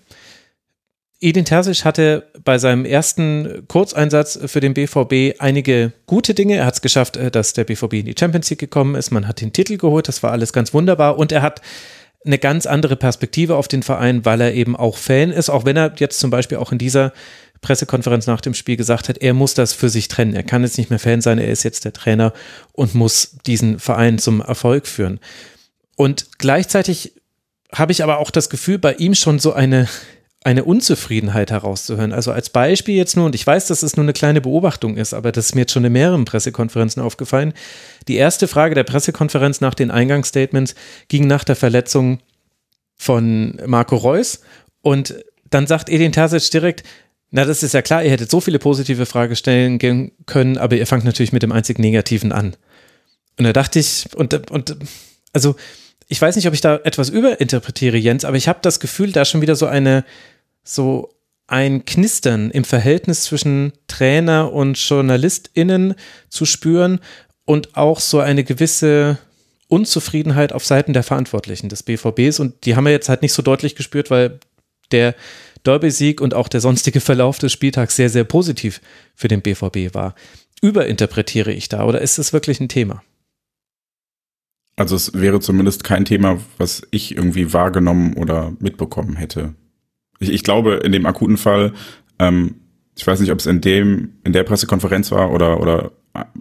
[1.19, 6.57] Edin Terzic hatte bei seinem ersten Kurzeinsatz für den BVB einige gute Dinge.
[6.57, 9.11] Er hat es geschafft, äh, dass der BVB in die Champions League gekommen ist.
[9.11, 10.07] Man hat den Titel geholt.
[10.07, 11.17] Das war alles ganz wunderbar.
[11.17, 11.61] Und er hat
[12.23, 15.49] eine ganz andere Perspektive auf den Verein, weil er eben auch Fan ist.
[15.49, 17.13] Auch wenn er jetzt zum Beispiel auch in dieser
[17.61, 20.35] Pressekonferenz nach dem Spiel gesagt hat, er muss das für sich trennen.
[20.35, 21.39] Er kann jetzt nicht mehr Fan sein.
[21.39, 22.31] Er ist jetzt der Trainer
[22.73, 25.19] und muss diesen Verein zum Erfolg führen.
[25.95, 27.13] Und gleichzeitig
[27.73, 29.87] habe ich aber auch das Gefühl, bei ihm schon so eine
[30.47, 32.13] eine Unzufriedenheit herauszuhören.
[32.13, 35.13] Also als Beispiel jetzt nur, und ich weiß, dass es nur eine kleine Beobachtung ist,
[35.13, 37.53] aber das ist mir jetzt schon in mehreren Pressekonferenzen aufgefallen.
[38.07, 40.73] Die erste Frage der Pressekonferenz nach den Eingangsstatements
[41.09, 42.19] ging nach der Verletzung
[42.95, 44.39] von Marco Reus
[44.81, 45.15] und
[45.49, 46.83] dann sagt Edin Terzic direkt,
[47.29, 50.87] na, das ist ja klar, ihr hättet so viele positive Fragen stellen können, aber ihr
[50.87, 52.55] fangt natürlich mit dem einzig Negativen an.
[53.37, 54.77] Und da dachte ich, und, und
[55.33, 55.57] also
[56.07, 59.25] ich weiß nicht, ob ich da etwas überinterpretiere, Jens, aber ich habe das Gefühl, da
[59.25, 60.05] schon wieder so eine
[60.67, 61.13] so
[61.47, 65.95] ein Knistern im Verhältnis zwischen Trainer und JournalistInnen
[66.29, 66.99] zu spüren
[67.45, 69.17] und auch so eine gewisse
[69.69, 72.39] Unzufriedenheit auf Seiten der Verantwortlichen des BVBs.
[72.39, 74.39] Und die haben wir jetzt halt nicht so deutlich gespürt, weil
[74.91, 75.15] der
[75.63, 78.81] Derby-Sieg und auch der sonstige Verlauf des Spieltags sehr, sehr positiv
[79.15, 80.15] für den BVB war.
[80.61, 83.03] Überinterpretiere ich da oder ist es wirklich ein Thema?
[84.75, 89.55] Also es wäre zumindest kein Thema, was ich irgendwie wahrgenommen oder mitbekommen hätte.
[90.19, 91.73] Ich, ich glaube, in dem akuten Fall,
[92.19, 92.55] ähm,
[92.95, 95.91] ich weiß nicht, ob es in dem, in der Pressekonferenz war oder, oder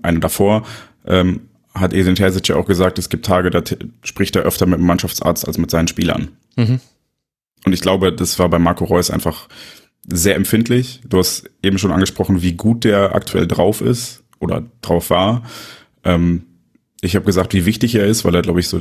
[0.03, 0.67] eine davor,
[1.07, 1.41] ähm,
[1.75, 3.63] hat Edin Terzic ja auch gesagt, es gibt Tage, da
[4.03, 6.29] spricht er öfter mit dem Mannschaftsarzt als mit seinen Spielern.
[6.57, 6.81] Mhm.
[7.67, 9.49] Und ich glaube, das war bei Marco Reus einfach
[10.07, 11.01] sehr empfindlich.
[11.07, 15.43] Du hast eben schon angesprochen, wie gut der aktuell drauf ist oder drauf war.
[16.05, 16.47] Ähm,
[17.01, 18.81] ich habe gesagt, wie wichtig er ist, weil er, glaube ich, so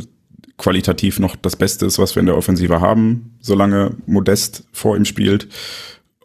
[0.57, 5.06] qualitativ noch das Beste ist, was wir in der Offensive haben, solange Modest vor ihm
[5.06, 5.48] spielt.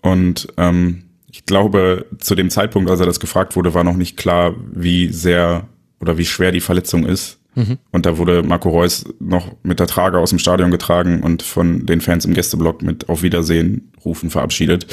[0.02, 4.16] Und ähm, ich glaube, zu dem Zeitpunkt, als er das gefragt wurde, war noch nicht
[4.16, 5.68] klar, wie sehr
[6.00, 7.38] oder wie schwer die Verletzung ist.
[7.54, 7.78] Mhm.
[7.90, 11.86] Und da wurde Marco Reus noch mit der Trage aus dem Stadion getragen und von
[11.86, 14.86] den Fans im Gästeblock mit Auf Wiedersehen rufen verabschiedet.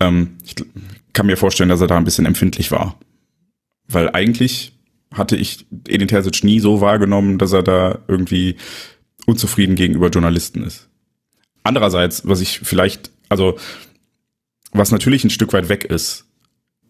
[0.00, 0.54] Ähm, ich
[1.12, 2.96] kann mir vorstellen, dass er da ein bisschen empfindlich war.
[3.88, 4.77] Weil eigentlich
[5.12, 8.56] hatte ich Edin Terzic nie so wahrgenommen, dass er da irgendwie
[9.26, 10.88] unzufrieden gegenüber Journalisten ist.
[11.62, 13.56] Andererseits, was ich vielleicht, also
[14.72, 16.26] was natürlich ein Stück weit weg ist,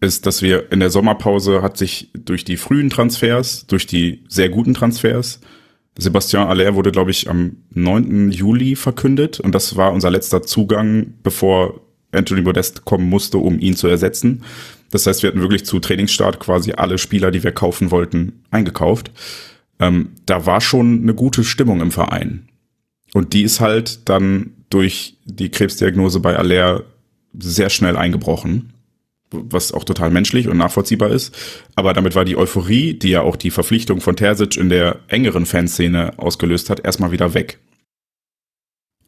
[0.01, 4.49] ist, dass wir in der Sommerpause hat sich durch die frühen Transfers, durch die sehr
[4.49, 5.41] guten Transfers,
[5.99, 8.31] Sebastian Aller wurde, glaube ich, am 9.
[8.31, 11.81] Juli verkündet und das war unser letzter Zugang, bevor
[12.11, 14.43] Anthony Modest kommen musste, um ihn zu ersetzen.
[14.91, 19.11] Das heißt, wir hatten wirklich zu Trainingsstart quasi alle Spieler, die wir kaufen wollten, eingekauft.
[19.79, 22.49] Ähm, da war schon eine gute Stimmung im Verein.
[23.13, 26.83] Und die ist halt dann durch die Krebsdiagnose bei Aller
[27.33, 28.73] sehr schnell eingebrochen
[29.31, 31.35] was auch total menschlich und nachvollziehbar ist.
[31.75, 35.45] Aber damit war die Euphorie, die ja auch die Verpflichtung von Terzic in der engeren
[35.45, 37.59] Fanszene ausgelöst hat, erstmal wieder weg.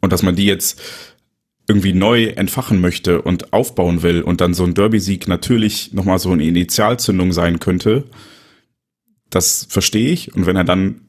[0.00, 0.80] Und dass man die jetzt
[1.68, 6.30] irgendwie neu entfachen möchte und aufbauen will und dann so ein Derby-Sieg natürlich nochmal so
[6.30, 8.04] eine Initialzündung sein könnte,
[9.30, 10.34] das verstehe ich.
[10.34, 11.02] Und wenn er dann,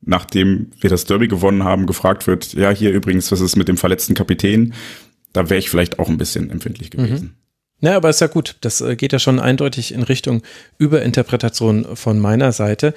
[0.00, 3.76] nachdem wir das Derby gewonnen haben, gefragt wird, ja, hier übrigens, was ist mit dem
[3.76, 4.74] verletzten Kapitän,
[5.32, 7.36] da wäre ich vielleicht auch ein bisschen empfindlich gewesen.
[7.80, 7.86] Mhm.
[7.86, 8.56] Ja, aber ist ja gut.
[8.60, 10.42] Das äh, geht ja schon eindeutig in Richtung
[10.78, 12.94] Überinterpretation von meiner Seite.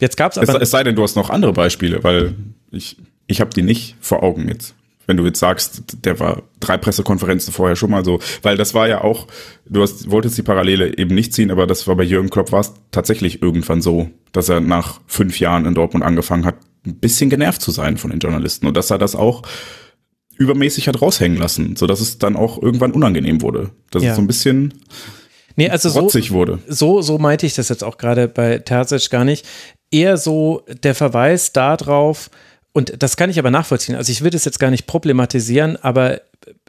[0.00, 0.56] Jetzt gab es aber.
[0.56, 2.34] Es, es sei denn, du hast noch andere Beispiele, weil
[2.70, 2.96] ich,
[3.26, 4.74] ich habe die nicht vor Augen jetzt.
[5.06, 8.88] Wenn du jetzt sagst, der war drei Pressekonferenzen vorher schon mal so, weil das war
[8.88, 9.26] ja auch,
[9.66, 12.60] du hast, wolltest die Parallele eben nicht ziehen, aber das war bei Jürgen Klopp war
[12.60, 16.56] es tatsächlich irgendwann so, dass er nach fünf Jahren in Dortmund angefangen hat,
[16.86, 19.42] ein bisschen genervt zu sein von den Journalisten und dass er das auch
[20.36, 23.70] übermäßig hat raushängen lassen, so dass es dann auch irgendwann unangenehm wurde.
[23.90, 24.10] Dass ja.
[24.10, 24.74] es so ein bisschen
[25.56, 26.58] nee, also rotzig so, wurde.
[26.66, 29.46] So, so meinte ich das jetzt auch gerade bei Terzic gar nicht.
[29.90, 32.30] Eher so der Verweis darauf,
[32.74, 33.94] und das kann ich aber nachvollziehen.
[33.94, 36.20] Also ich will das jetzt gar nicht problematisieren, aber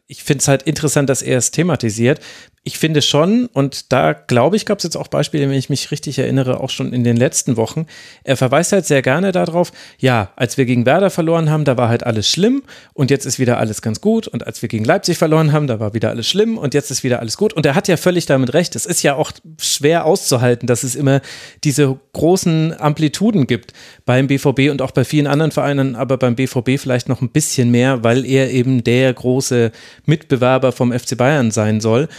[0.08, 2.22] ich finde es halt interessant, dass er es thematisiert
[2.68, 5.92] ich finde schon, und da glaube ich, gab es jetzt auch Beispiele, wenn ich mich
[5.92, 7.86] richtig erinnere, auch schon in den letzten Wochen.
[8.24, 11.90] Er verweist halt sehr gerne darauf, ja, als wir gegen Werder verloren haben, da war
[11.90, 12.64] halt alles schlimm
[12.94, 14.28] und jetzt ist wieder alles ganz gut.
[14.28, 17.04] Und als wir gegen Leipzig verloren haben, da war wieder alles schlimm und jetzt ist
[17.04, 17.54] wieder alles gut.
[17.54, 18.76] Und er hat ja völlig damit recht.
[18.76, 19.32] Es ist ja auch
[19.62, 21.22] schwer auszuhalten, dass es immer
[21.64, 23.74] diese großen Amplituden gibt
[24.08, 27.70] beim BVB und auch bei vielen anderen Vereinen, aber beim BVB vielleicht noch ein bisschen
[27.70, 29.72] mehr, weil er eben der große
[30.06, 32.10] Mitbewerber vom FC Bayern sein soll.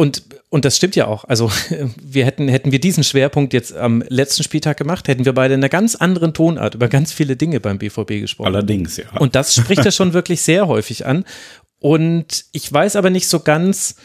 [0.00, 1.24] Und, und das stimmt ja auch.
[1.24, 1.52] Also
[2.02, 5.60] wir hätten, hätten wir diesen Schwerpunkt jetzt am letzten Spieltag gemacht, hätten wir beide in
[5.60, 8.46] einer ganz anderen Tonart über ganz viele Dinge beim BVB gesprochen.
[8.46, 9.04] Allerdings, ja.
[9.18, 11.26] Und das spricht er schon wirklich sehr häufig an.
[11.80, 13.96] Und ich weiß aber nicht so ganz,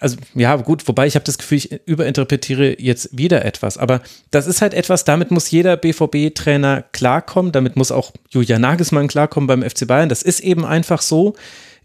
[0.00, 3.78] also ja, gut, wobei ich habe das Gefühl, ich überinterpretiere jetzt wieder etwas.
[3.78, 4.02] Aber
[4.32, 9.46] das ist halt etwas, damit muss jeder BVB-Trainer klarkommen, damit muss auch Julian Nagelsmann klarkommen
[9.46, 10.08] beim FC Bayern.
[10.08, 11.36] Das ist eben einfach so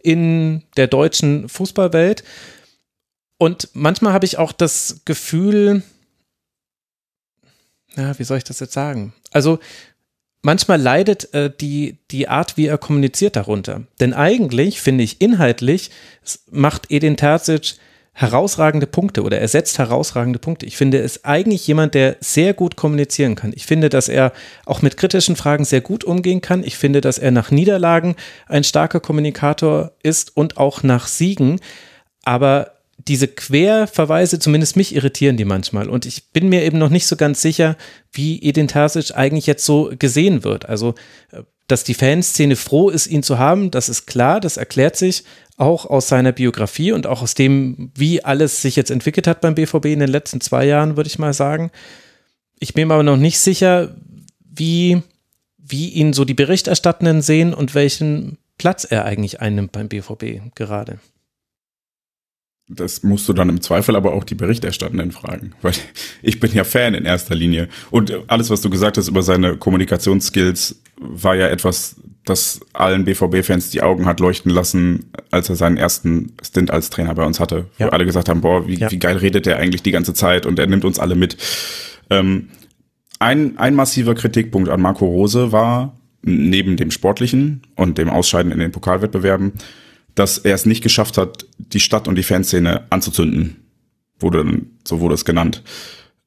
[0.01, 2.23] in der deutschen Fußballwelt.
[3.37, 5.83] Und manchmal habe ich auch das Gefühl,
[7.95, 9.13] ja, wie soll ich das jetzt sagen?
[9.31, 9.59] Also
[10.41, 13.83] manchmal leidet äh, die, die Art, wie er kommuniziert darunter.
[13.99, 15.91] Denn eigentlich, finde ich, inhaltlich
[16.49, 17.75] macht Edin Terzic
[18.17, 20.65] herausragende Punkte oder er setzt herausragende Punkte.
[20.65, 23.51] Ich finde, er ist eigentlich jemand, der sehr gut kommunizieren kann.
[23.53, 24.31] Ich finde, dass er
[24.65, 26.63] auch mit kritischen Fragen sehr gut umgehen kann.
[26.63, 28.15] Ich finde, dass er nach Niederlagen
[28.47, 31.59] ein starker Kommunikator ist und auch nach Siegen.
[32.23, 32.74] Aber
[33.07, 35.89] diese Querverweise, zumindest mich irritieren die manchmal.
[35.89, 37.77] Und ich bin mir eben noch nicht so ganz sicher,
[38.11, 40.67] wie Edin Terzic eigentlich jetzt so gesehen wird.
[40.67, 40.95] Also
[41.31, 45.23] äh, dass die Fanszene froh ist, ihn zu haben, das ist klar, das erklärt sich
[45.57, 49.55] auch aus seiner Biografie und auch aus dem, wie alles sich jetzt entwickelt hat beim
[49.55, 51.71] BVB in den letzten zwei Jahren, würde ich mal sagen.
[52.59, 53.95] Ich bin mir aber noch nicht sicher,
[54.39, 55.01] wie,
[55.57, 60.99] wie ihn so die Berichterstattenden sehen und welchen Platz er eigentlich einnimmt beim BVB gerade.
[62.67, 65.73] Das musst du dann im Zweifel aber auch die Berichterstattenden fragen, weil
[66.21, 67.69] ich bin ja Fan in erster Linie.
[67.91, 73.69] Und alles, was du gesagt hast über seine Kommunikationsskills, war ja etwas, das allen BVB-Fans
[73.69, 77.65] die Augen hat leuchten lassen, als er seinen ersten Stint als Trainer bei uns hatte.
[77.77, 77.87] Ja.
[77.87, 78.89] Wo alle gesagt haben, boah, wie, ja.
[78.89, 81.37] wie geil redet der eigentlich die ganze Zeit und er nimmt uns alle mit.
[82.09, 82.49] Ähm,
[83.19, 88.59] ein, ein massiver Kritikpunkt an Marco Rose war, neben dem sportlichen und dem Ausscheiden in
[88.59, 89.53] den Pokalwettbewerben,
[90.15, 93.57] dass er es nicht geschafft hat, die Stadt und die Fanszene anzuzünden.
[94.19, 95.61] Wurde, so wurde es genannt.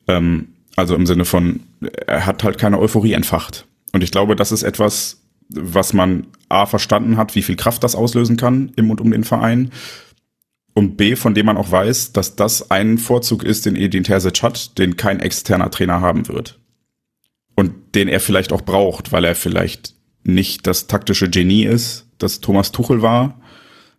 [0.07, 1.61] Ähm, also im Sinne von,
[2.07, 3.67] er hat halt keine Euphorie entfacht.
[3.93, 7.95] Und ich glaube, das ist etwas, was man A verstanden hat, wie viel Kraft das
[7.95, 9.71] auslösen kann im und um den Verein.
[10.75, 14.43] Und B, von dem man auch weiß, dass das ein Vorzug ist, den Edin Terzic
[14.43, 16.61] hat, den kein externer Trainer haben wird.
[17.57, 22.41] Und den er vielleicht auch braucht, weil er vielleicht nicht das taktische Genie ist, das
[22.41, 23.41] Thomas Tuchel war,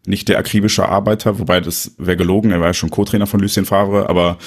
[0.06, 3.66] nicht der akribische Arbeiter, wobei das wäre gelogen, er war ja schon Co-Trainer von Lucien
[3.66, 4.38] Favre, aber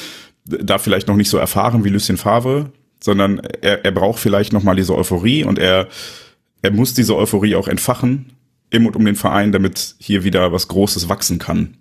[0.45, 2.73] da vielleicht noch nicht so erfahren wie Lucien Favre,
[3.03, 5.89] sondern er, er braucht vielleicht noch mal diese Euphorie und er,
[6.63, 8.33] er muss diese Euphorie auch entfachen
[8.71, 11.77] im und um den Verein, damit hier wieder was Großes wachsen kann.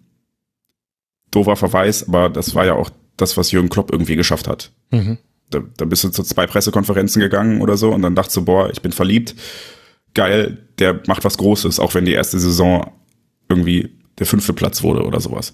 [1.32, 4.72] Dover Verweis, aber das war ja auch das, was Jürgen Klopp irgendwie geschafft hat.
[4.92, 5.18] Mhm.
[5.50, 8.70] Da, da bist du zu zwei Pressekonferenzen gegangen oder so und dann dachtest du, boah,
[8.70, 9.36] ich bin verliebt.
[10.14, 12.92] Geil, der macht was Großes, auch wenn die erste Saison
[13.52, 15.54] irgendwie der fünfte Platz wurde oder sowas.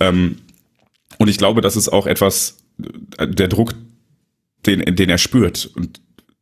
[0.00, 0.38] Ähm,
[1.18, 2.58] und ich glaube, das ist auch etwas,
[3.18, 3.74] äh, der Druck,
[4.66, 6.00] den, den er spürt und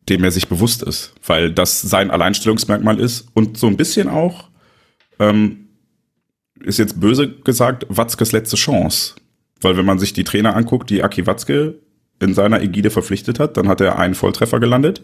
[0.08, 4.50] dem er sich bewusst ist, weil das sein Alleinstellungsmerkmal ist und so ein bisschen auch,
[5.18, 5.68] ähm,
[6.60, 9.14] ist jetzt böse gesagt, Watzkes letzte Chance.
[9.60, 11.80] Weil wenn man sich die Trainer anguckt, die Aki Watzke
[12.20, 15.02] in seiner Ägide verpflichtet hat, dann hat er einen Volltreffer gelandet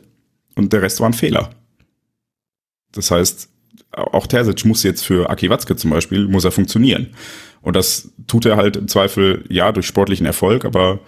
[0.54, 1.50] und der Rest war ein Fehler.
[2.92, 3.51] Das heißt,
[3.92, 7.08] auch Terzic muss jetzt für Aki Watzke zum Beispiel, muss er funktionieren.
[7.60, 11.00] Und das tut er halt im Zweifel, ja, durch sportlichen Erfolg, aber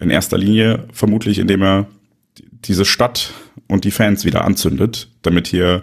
[0.00, 1.86] in erster Linie vermutlich, indem er
[2.38, 3.32] diese Stadt
[3.68, 5.82] und die Fans wieder anzündet, damit hier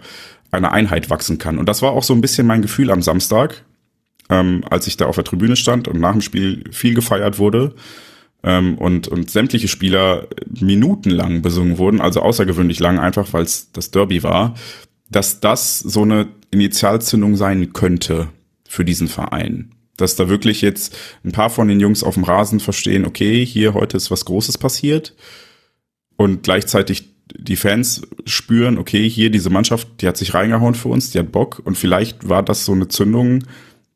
[0.52, 1.58] eine Einheit wachsen kann.
[1.58, 3.64] Und das war auch so ein bisschen mein Gefühl am Samstag,
[4.30, 7.76] ähm, als ich da auf der Tribüne stand und nach dem Spiel viel gefeiert wurde
[8.44, 13.92] ähm, und, und sämtliche Spieler minutenlang besungen wurden, also außergewöhnlich lang, einfach weil es das
[13.92, 14.56] Derby war
[15.10, 18.30] dass das so eine Initialzündung sein könnte
[18.68, 19.72] für diesen Verein.
[19.98, 23.74] Dass da wirklich jetzt ein paar von den Jungs auf dem Rasen verstehen, okay, hier
[23.74, 25.16] heute ist was Großes passiert
[26.18, 31.12] und gleichzeitig die Fans spüren, okay, hier diese Mannschaft, die hat sich reingehauen für uns,
[31.12, 33.44] die hat Bock und vielleicht war das so eine Zündung,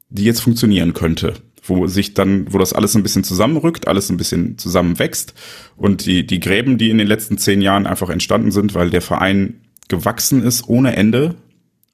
[0.10, 1.34] die jetzt funktionieren könnte,
[1.64, 5.34] wo sich dann, wo das alles ein bisschen zusammenrückt, alles ein bisschen zusammenwächst
[5.76, 9.02] und die, die Gräben, die in den letzten zehn Jahren einfach entstanden sind, weil der
[9.02, 11.36] Verein gewachsen ist ohne Ende,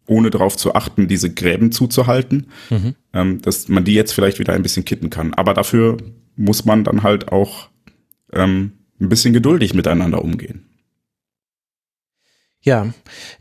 [0.05, 2.95] ohne darauf zu achten, diese Gräben zuzuhalten, mhm.
[3.13, 5.33] ähm, dass man die jetzt vielleicht wieder ein bisschen kitten kann.
[5.33, 5.97] Aber dafür
[6.35, 7.69] muss man dann halt auch
[8.31, 10.64] ähm, ein bisschen geduldig miteinander umgehen.
[12.65, 12.87] Ja,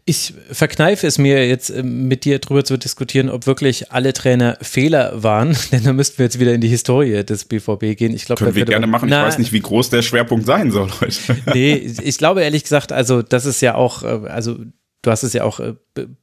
[0.04, 4.58] ich verkneife es mir jetzt äh, mit dir drüber zu diskutieren, ob wirklich alle Trainer
[4.60, 8.14] Fehler waren, denn da müssten wir jetzt wieder in die Historie des BVB gehen.
[8.14, 9.08] Ich glaube, können wir gerne machen.
[9.08, 11.36] Na, ich weiß nicht, wie groß der Schwerpunkt sein soll heute.
[11.54, 14.58] nee, ich glaube ehrlich gesagt, also das ist ja auch, äh, also
[15.04, 15.74] du hast es ja auch äh,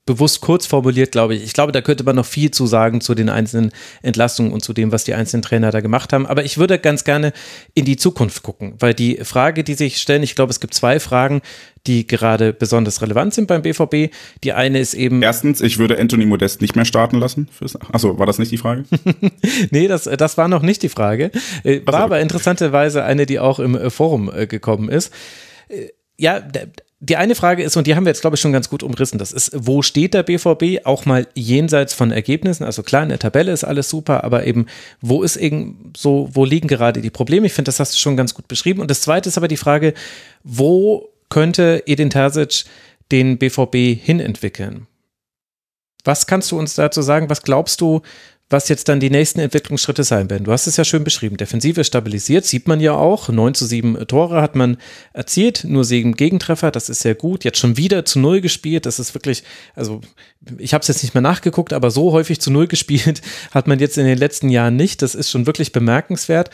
[0.06, 1.44] bewusst kurz formuliert, glaube ich.
[1.44, 3.72] Ich glaube, da könnte man noch viel zu sagen zu den einzelnen
[4.02, 6.26] Entlastungen und zu dem, was die einzelnen Trainer da gemacht haben.
[6.26, 7.32] Aber ich würde ganz gerne
[7.74, 11.00] in die Zukunft gucken, weil die Frage, die sich stellen, ich glaube, es gibt zwei
[11.00, 11.42] Fragen,
[11.88, 14.14] die gerade besonders relevant sind beim BVB.
[14.44, 15.22] Die eine ist eben.
[15.22, 17.48] Erstens, ich würde Anthony Modest nicht mehr starten lassen.
[17.92, 18.84] Achso, war das nicht die Frage?
[19.72, 21.32] nee, das, das war noch nicht die Frage.
[21.64, 25.14] Äh, war aber interessanterweise eine, die auch im Forum äh, gekommen ist.
[26.18, 26.40] Ja,
[27.04, 29.18] die eine Frage ist, und die haben wir jetzt, glaube ich, schon ganz gut umrissen,
[29.18, 32.64] das ist, wo steht der BVB auch mal jenseits von Ergebnissen?
[32.64, 34.68] Also klar, in der Tabelle ist alles super, aber eben,
[35.02, 37.48] wo ist eben so, wo liegen gerade die Probleme?
[37.48, 38.82] Ich finde, das hast du schon ganz gut beschrieben.
[38.82, 39.96] Und das zweite ist aber die Frage,
[40.44, 42.66] wo könnte Edin Terzic
[43.12, 44.86] den BVB hinentwickeln?
[46.04, 47.32] Was kannst du uns dazu sagen?
[47.32, 48.02] Was glaubst du,
[48.52, 50.44] was jetzt dann die nächsten Entwicklungsschritte sein werden.
[50.44, 51.38] Du hast es ja schön beschrieben.
[51.38, 53.30] Defensive stabilisiert, sieht man ja auch.
[53.30, 54.78] 9 zu 7 Tore hat man
[55.14, 57.44] erzielt, nur sieben Gegentreffer, das ist sehr gut.
[57.44, 59.44] Jetzt schon wieder zu Null gespielt, das ist wirklich,
[59.76, 60.02] also
[60.58, 63.22] ich habe es jetzt nicht mehr nachgeguckt, aber so häufig zu Null gespielt
[63.52, 65.02] hat man jetzt in den letzten Jahren nicht.
[65.02, 66.50] Das ist schon wirklich bemerkenswert.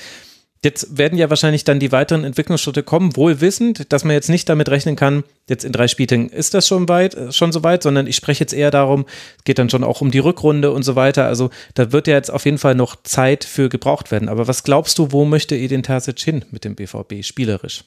[0.64, 4.50] Jetzt werden ja wahrscheinlich dann die weiteren Entwicklungsschritte kommen, wohl wissend, dass man jetzt nicht
[4.50, 7.84] damit rechnen kann, jetzt in drei Spielen ist das schon weit, äh, schon so weit,
[7.84, 9.06] sondern ich spreche jetzt eher darum,
[9.38, 11.26] es geht dann schon auch um die Rückrunde und so weiter.
[11.26, 14.30] Also da wird ja jetzt auf jeden Fall noch Zeit für gebraucht werden.
[14.30, 17.84] Aber was glaubst du, wo möchte Edin Terzic hin mit dem BVB spielerisch?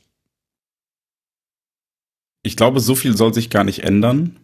[2.42, 4.38] Ich glaube, so viel soll sich gar nicht ändern.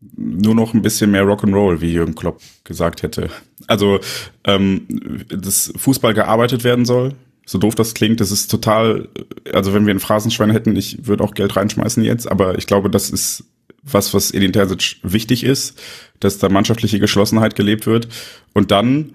[0.00, 3.30] Nur noch ein bisschen mehr Rock'n'Roll, wie Jürgen Klopp gesagt hätte.
[3.66, 3.98] Also,
[4.44, 4.86] ähm,
[5.28, 7.14] dass Fußball gearbeitet werden soll,
[7.44, 9.08] so doof das klingt, das ist total,
[9.52, 12.90] also wenn wir ein Phrasenschwein hätten, ich würde auch Geld reinschmeißen jetzt, aber ich glaube,
[12.90, 13.44] das ist
[13.82, 15.80] was, was Edin Terzic wichtig ist,
[16.20, 18.08] dass da mannschaftliche Geschlossenheit gelebt wird.
[18.52, 19.14] Und dann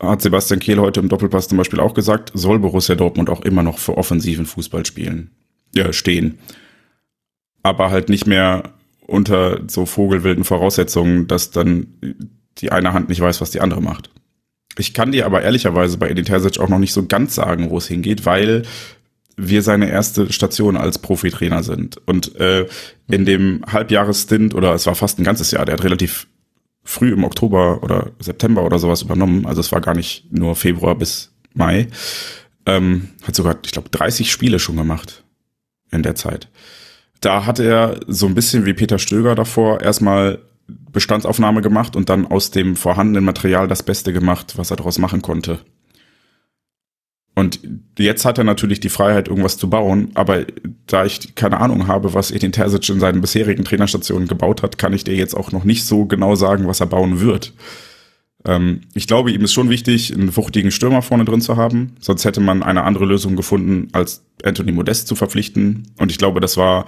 [0.00, 3.62] hat Sebastian Kehl heute im Doppelpass zum Beispiel auch gesagt, soll Borussia Dortmund auch immer
[3.62, 5.30] noch für offensiven Fußball spielen,
[5.74, 6.38] ja, stehen.
[7.62, 8.72] Aber halt nicht mehr
[9.12, 11.86] unter so vogelwilden Voraussetzungen, dass dann
[12.58, 14.10] die eine Hand nicht weiß, was die andere macht.
[14.78, 17.78] Ich kann dir aber ehrlicherweise bei Edin Terzic auch noch nicht so ganz sagen, wo
[17.78, 18.62] es hingeht, weil
[19.36, 21.98] wir seine erste Station als Profitrainer sind.
[22.06, 22.66] Und äh,
[23.08, 26.26] in dem Halbjahresstint, oder es war fast ein ganzes Jahr, der hat relativ
[26.84, 30.94] früh im Oktober oder September oder sowas übernommen, also es war gar nicht nur Februar
[30.94, 31.88] bis Mai,
[32.64, 35.22] ähm, hat sogar, ich glaube, 30 Spiele schon gemacht
[35.90, 36.48] in der Zeit
[37.22, 42.26] da hat er so ein bisschen wie Peter Stöger davor erstmal Bestandsaufnahme gemacht und dann
[42.26, 45.60] aus dem vorhandenen Material das Beste gemacht, was er daraus machen konnte.
[47.34, 47.60] Und
[47.98, 50.44] jetzt hat er natürlich die Freiheit, irgendwas zu bauen, aber
[50.86, 54.92] da ich keine Ahnung habe, was Edin Terzic in seinen bisherigen Trainerstationen gebaut hat, kann
[54.92, 57.54] ich dir jetzt auch noch nicht so genau sagen, was er bauen wird.
[58.44, 62.24] Ähm, ich glaube, ihm ist schon wichtig, einen wuchtigen Stürmer vorne drin zu haben, sonst
[62.24, 65.92] hätte man eine andere Lösung gefunden, als Anthony Modest zu verpflichten.
[65.98, 66.86] Und ich glaube, das war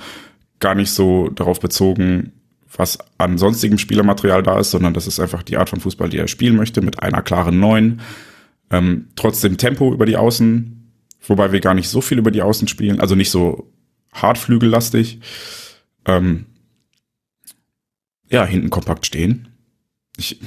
[0.60, 2.32] gar nicht so darauf bezogen,
[2.76, 6.18] was an sonstigem Spielermaterial da ist, sondern das ist einfach die Art von Fußball, die
[6.18, 8.00] er spielen möchte, mit einer klaren Neun.
[8.70, 10.90] Ähm, trotzdem Tempo über die Außen,
[11.26, 13.70] wobei wir gar nicht so viel über die Außen spielen, also nicht so
[14.12, 15.20] hartflügellastig.
[16.06, 16.46] Ähm,
[18.28, 19.48] ja, hinten kompakt stehen.
[20.16, 20.40] Ich,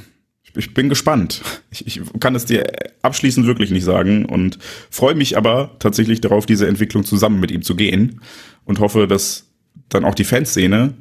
[0.57, 1.41] ich bin gespannt.
[1.69, 2.65] Ich, ich kann es dir
[3.01, 4.57] abschließend wirklich nicht sagen und
[4.89, 8.21] freue mich aber tatsächlich darauf, diese Entwicklung zusammen mit ihm zu gehen
[8.65, 9.45] und hoffe, dass
[9.89, 10.93] dann auch die Fanszene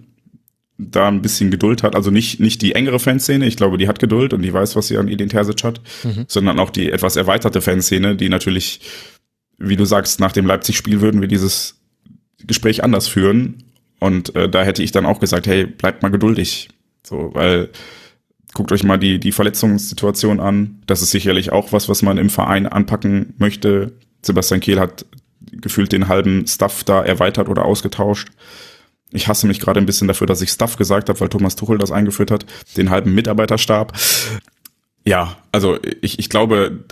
[0.79, 3.99] da ein bisschen Geduld hat, also nicht, nicht die engere Fanszene, ich glaube, die hat
[3.99, 6.27] Geduld und die weiß, was sie an Edin Terzic hat, mhm.
[6.29, 8.81] sondern auch die etwas erweiterte Fanszene, die natürlich,
[9.57, 11.81] wie du sagst, nach dem Leipzig-Spiel würden wir dieses
[12.47, 13.65] Gespräch anders führen
[14.01, 16.69] und äh, da hätte ich dann auch gesagt, hey, bleibt mal geduldig,
[17.03, 17.71] so, weil
[18.57, 22.31] guckt euch mal die, die Verletzungssituation an, das ist sicherlich auch was, was man im
[22.31, 23.93] Verein anpacken möchte.
[24.23, 25.05] Sebastian Kehl hat
[25.53, 28.29] gefühlt den halben Stuff da erweitert oder ausgetauscht.
[29.13, 31.77] Ich hasse mich gerade ein bisschen dafür, dass ich Stuff gesagt habe, weil Thomas Tuchel
[31.77, 32.47] das eingeführt hat,
[32.79, 33.93] den halben Mitarbeiterstab.
[35.05, 36.85] Ja, also ich, ich glaube,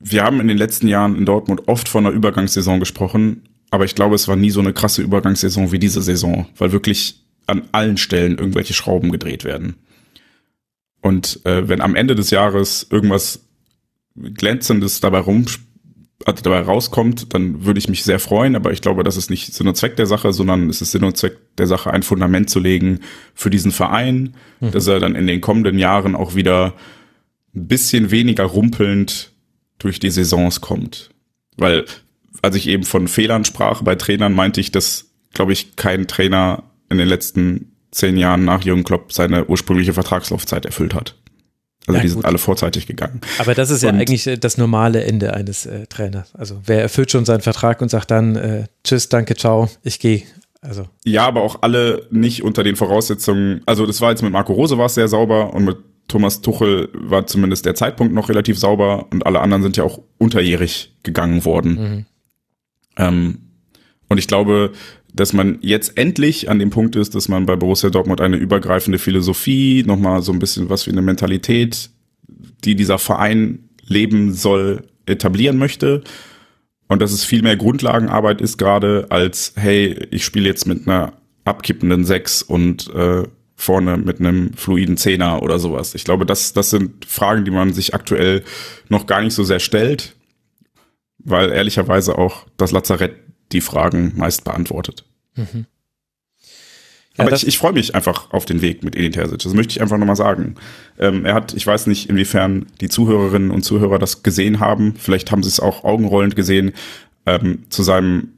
[0.00, 3.94] wir haben in den letzten Jahren in Dortmund oft von einer Übergangssaison gesprochen, aber ich
[3.94, 7.98] glaube, es war nie so eine krasse Übergangssaison wie diese Saison, weil wirklich an allen
[7.98, 9.76] Stellen irgendwelche Schrauben gedreht werden.
[11.04, 13.44] Und äh, wenn am Ende des Jahres irgendwas
[14.16, 15.44] Glänzendes dabei rum
[16.24, 19.52] also dabei rauskommt, dann würde ich mich sehr freuen, aber ich glaube, das ist nicht
[19.52, 22.48] Sinn und Zweck der Sache, sondern es ist Sinn und Zweck der Sache, ein Fundament
[22.48, 23.00] zu legen
[23.34, 24.70] für diesen Verein, mhm.
[24.70, 26.72] dass er dann in den kommenden Jahren auch wieder
[27.54, 29.32] ein bisschen weniger rumpelnd
[29.78, 31.10] durch die Saisons kommt.
[31.58, 31.84] Weil,
[32.40, 36.62] als ich eben von Fehlern sprach bei Trainern, meinte ich, dass, glaube ich, kein Trainer
[36.88, 41.16] in den letzten zehn Jahren nach Jürgen Klopp seine ursprüngliche Vertragslaufzeit erfüllt hat.
[41.86, 43.20] Also ja, die sind alle vorzeitig gegangen.
[43.38, 46.34] Aber das ist ja eigentlich äh, das normale Ende eines äh, Trainers.
[46.34, 50.22] Also wer erfüllt schon seinen Vertrag und sagt dann äh, Tschüss, danke, ciao, ich gehe.
[50.62, 50.88] Also.
[51.04, 53.60] Ja, aber auch alle nicht unter den Voraussetzungen.
[53.66, 55.76] Also das war jetzt mit Marco Rose war es sehr sauber und mit
[56.08, 60.00] Thomas Tuchel war zumindest der Zeitpunkt noch relativ sauber und alle anderen sind ja auch
[60.16, 61.74] unterjährig gegangen worden.
[61.74, 62.06] Mhm.
[62.96, 63.38] Ähm,
[64.08, 64.72] und ich glaube,
[65.14, 68.98] dass man jetzt endlich an dem Punkt ist, dass man bei Borussia Dortmund eine übergreifende
[68.98, 71.90] Philosophie, nochmal so ein bisschen was wie eine Mentalität,
[72.64, 76.02] die dieser Verein leben soll, etablieren möchte.
[76.88, 81.12] Und dass es viel mehr Grundlagenarbeit ist gerade als, hey, ich spiele jetzt mit einer
[81.44, 83.22] abkippenden Sechs und äh,
[83.54, 85.94] vorne mit einem fluiden Zehner oder sowas.
[85.94, 88.42] Ich glaube, das, das sind Fragen, die man sich aktuell
[88.88, 90.16] noch gar nicht so sehr stellt,
[91.18, 93.23] weil ehrlicherweise auch das Lazarett
[93.54, 95.04] die Fragen meist beantwortet.
[95.36, 95.66] Mhm.
[97.16, 99.38] Ja, Aber ich, ich freue mich einfach auf den Weg mit Edin Terzic.
[99.38, 100.56] Das möchte ich einfach nochmal sagen.
[100.98, 104.94] Ähm, er hat, ich weiß nicht, inwiefern die Zuhörerinnen und Zuhörer das gesehen haben.
[104.96, 106.72] Vielleicht haben sie es auch augenrollend gesehen.
[107.24, 108.30] Ähm, zu seinem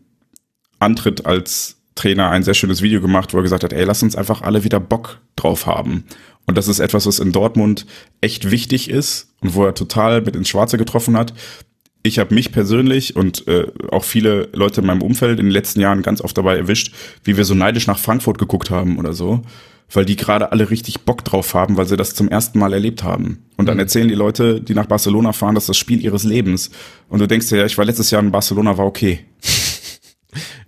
[0.78, 4.14] Antritt als Trainer ein sehr schönes Video gemacht, wo er gesagt hat, ey, lass uns
[4.14, 6.04] einfach alle wieder Bock drauf haben.
[6.44, 7.86] Und das ist etwas, was in Dortmund
[8.20, 11.32] echt wichtig ist und wo er total mit ins Schwarze getroffen hat
[12.07, 15.81] ich habe mich persönlich und äh, auch viele Leute in meinem Umfeld in den letzten
[15.81, 16.93] Jahren ganz oft dabei erwischt,
[17.25, 19.43] wie wir so neidisch nach Frankfurt geguckt haben oder so,
[19.93, 23.02] weil die gerade alle richtig Bock drauf haben, weil sie das zum ersten Mal erlebt
[23.05, 23.44] haben.
[23.57, 26.70] Und dann erzählen die Leute, die nach Barcelona fahren, das ist das Spiel ihres Lebens.
[27.09, 29.20] Und du denkst dir, ja, ich war letztes Jahr in Barcelona, war okay.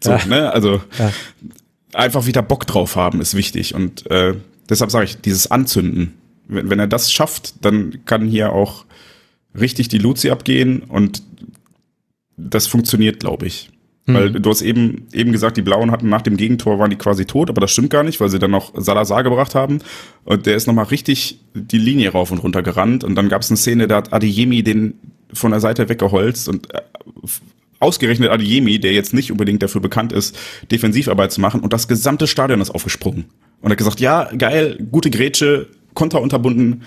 [0.02, 0.24] So, Ja.
[0.26, 0.52] ne?
[0.52, 1.12] Also Ja.
[1.92, 3.74] einfach wieder Bock drauf haben ist wichtig.
[3.74, 4.34] Und äh,
[4.68, 6.14] deshalb sage ich, dieses Anzünden.
[6.46, 8.84] Wenn, wenn er das schafft, dann kann hier auch
[9.58, 11.22] richtig die Luzi abgehen und
[12.36, 13.70] das funktioniert, glaube ich.
[14.10, 17.26] Weil du hast eben, eben gesagt, die Blauen hatten nach dem Gegentor waren die quasi
[17.26, 19.80] tot, aber das stimmt gar nicht, weil sie dann noch Salazar gebracht haben.
[20.24, 23.04] Und der ist nochmal richtig die Linie rauf und runter gerannt.
[23.04, 24.94] Und dann gab es eine Szene, da hat Adeyemi den
[25.34, 26.80] von der Seite weggeholzt und äh,
[27.80, 30.34] ausgerechnet Adeyemi, der jetzt nicht unbedingt dafür bekannt ist,
[30.72, 33.26] Defensivarbeit zu machen, und das gesamte Stadion ist aufgesprungen.
[33.60, 36.82] Und hat gesagt, ja, geil, gute Grätsche, Konter unterbunden,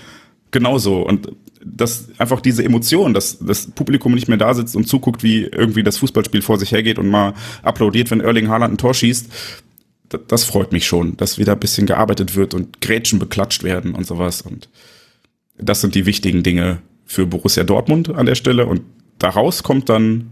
[0.50, 1.06] genauso.
[1.06, 1.32] Und
[1.64, 5.84] das einfach diese Emotion, dass das Publikum nicht mehr da sitzt und zuguckt, wie irgendwie
[5.84, 7.34] das Fußballspiel vor sich hergeht und mal
[7.64, 9.30] applaudiert, wenn Erling Haaland ein Tor schießt,
[10.28, 14.06] das freut mich schon, dass wieder ein bisschen gearbeitet wird und Grätschen beklatscht werden und
[14.06, 14.42] sowas.
[14.42, 14.70] Und
[15.58, 18.66] das sind die wichtigen Dinge für Borussia Dortmund an der Stelle.
[18.66, 18.82] Und
[19.20, 20.32] daraus kommt dann,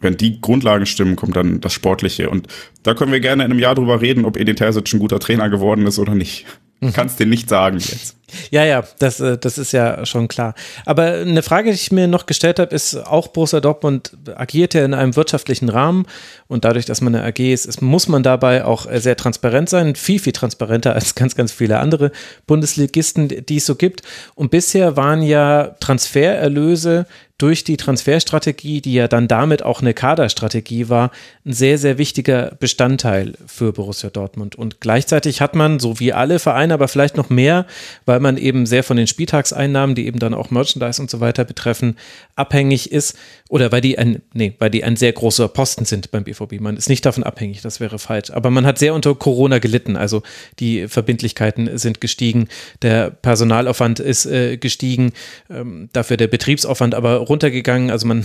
[0.00, 2.30] wenn die Grundlagen stimmen, kommt dann das Sportliche.
[2.30, 2.48] Und
[2.82, 5.48] da können wir gerne in einem Jahr drüber reden, ob Edin Terzic ein guter Trainer
[5.48, 6.44] geworden ist oder nicht.
[6.92, 8.17] Kannst dir nicht sagen jetzt.
[8.50, 10.54] Ja, ja, das, äh, das ist ja schon klar.
[10.84, 14.84] Aber eine Frage, die ich mir noch gestellt habe, ist, auch Borussia Dortmund agiert ja
[14.84, 16.06] in einem wirtschaftlichen Rahmen
[16.46, 19.68] und dadurch, dass man eine AG ist, ist muss man dabei auch äh, sehr transparent
[19.68, 22.12] sein, viel, viel transparenter als ganz, ganz viele andere
[22.46, 24.02] Bundesligisten, die es so gibt.
[24.34, 27.06] Und bisher waren ja Transfererlöse
[27.38, 31.12] durch die Transferstrategie, die ja dann damit auch eine Kaderstrategie war,
[31.46, 34.56] ein sehr, sehr wichtiger Bestandteil für Borussia Dortmund.
[34.56, 37.64] Und gleichzeitig hat man, so wie alle Vereine, aber vielleicht noch mehr,
[38.06, 41.44] weil man eben sehr von den Spieltagseinnahmen, die eben dann auch Merchandise und so weiter
[41.44, 41.96] betreffen,
[42.36, 43.16] abhängig ist
[43.48, 46.60] oder weil die ein, nee, weil die ein sehr großer Posten sind beim BVB.
[46.60, 48.30] Man ist nicht davon abhängig, das wäre falsch.
[48.30, 49.96] Aber man hat sehr unter Corona gelitten.
[49.96, 50.22] Also
[50.58, 52.48] die Verbindlichkeiten sind gestiegen,
[52.82, 55.12] der Personalaufwand ist äh, gestiegen,
[55.50, 57.90] ähm, dafür der Betriebsaufwand aber runtergegangen.
[57.90, 58.24] Also man,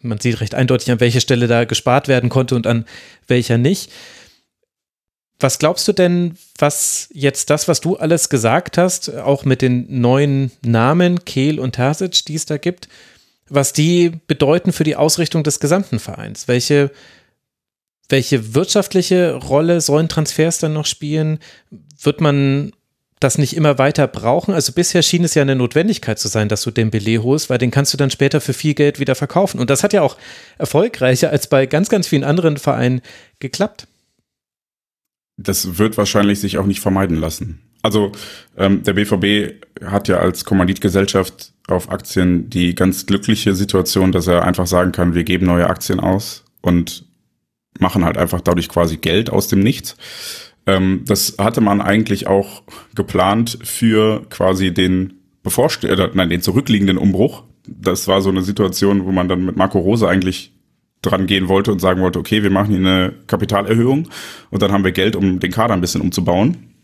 [0.00, 2.84] man sieht recht eindeutig, an welcher Stelle da gespart werden konnte und an
[3.26, 3.90] welcher nicht.
[5.44, 10.00] Was glaubst du denn, was jetzt das, was du alles gesagt hast, auch mit den
[10.00, 12.88] neuen Namen Kehl und Terzic, die es da gibt,
[13.50, 16.48] was die bedeuten für die Ausrichtung des gesamten Vereins?
[16.48, 16.92] Welche,
[18.08, 21.40] welche wirtschaftliche Rolle sollen Transfers dann noch spielen?
[22.00, 22.72] Wird man
[23.20, 24.54] das nicht immer weiter brauchen?
[24.54, 27.58] Also bisher schien es ja eine Notwendigkeit zu sein, dass du den Belay holst, weil
[27.58, 29.60] den kannst du dann später für viel Geld wieder verkaufen.
[29.60, 30.16] Und das hat ja auch
[30.56, 33.02] erfolgreicher als bei ganz, ganz vielen anderen Vereinen
[33.40, 33.88] geklappt.
[35.36, 37.60] Das wird wahrscheinlich sich auch nicht vermeiden lassen.
[37.82, 38.12] Also
[38.56, 44.44] ähm, der BVB hat ja als Kommanditgesellschaft auf Aktien die ganz glückliche Situation, dass er
[44.44, 47.04] einfach sagen kann, wir geben neue Aktien aus und
[47.78, 49.96] machen halt einfach dadurch quasi Geld aus dem Nichts.
[50.66, 52.62] Ähm, das hatte man eigentlich auch
[52.94, 57.44] geplant für quasi den bevorste äh, nein, den zurückliegenden Umbruch.
[57.66, 60.53] Das war so eine Situation, wo man dann mit Marco Rose eigentlich
[61.04, 64.08] dran gehen wollte und sagen wollte, okay, wir machen hier eine Kapitalerhöhung
[64.50, 66.74] und dann haben wir Geld, um den Kader ein bisschen umzubauen.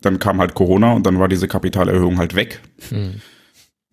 [0.00, 2.60] Dann kam halt Corona und dann war diese Kapitalerhöhung halt weg.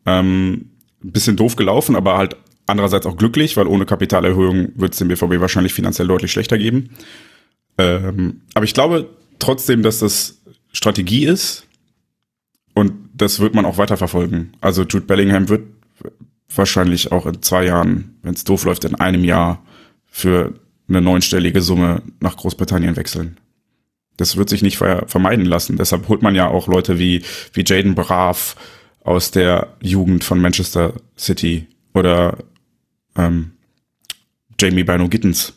[0.05, 0.71] Ähm,
[1.03, 5.07] ein bisschen doof gelaufen, aber halt andererseits auch glücklich, weil ohne Kapitalerhöhung wird es dem
[5.07, 6.91] BVB wahrscheinlich finanziell deutlich schlechter geben.
[7.77, 9.09] Ähm, aber ich glaube
[9.39, 10.41] trotzdem, dass das
[10.71, 11.67] Strategie ist
[12.73, 14.53] und das wird man auch weiterverfolgen.
[14.61, 15.63] Also Jude Bellingham wird
[16.53, 19.63] wahrscheinlich auch in zwei Jahren, wenn es doof läuft, in einem Jahr
[20.17, 20.55] für
[20.89, 23.37] eine neunstellige Summe nach Großbritannien wechseln.
[24.17, 25.77] Das wird sich nicht ver vermeiden lassen.
[25.77, 27.21] Deshalb holt man ja auch Leute wie,
[27.53, 28.55] wie Jaden Braff
[29.03, 32.39] aus der Jugend von Manchester City oder
[33.15, 33.51] ähm,
[34.59, 35.53] Jamie Bino Gittens,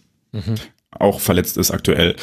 [0.90, 2.16] auch verletzt ist aktuell.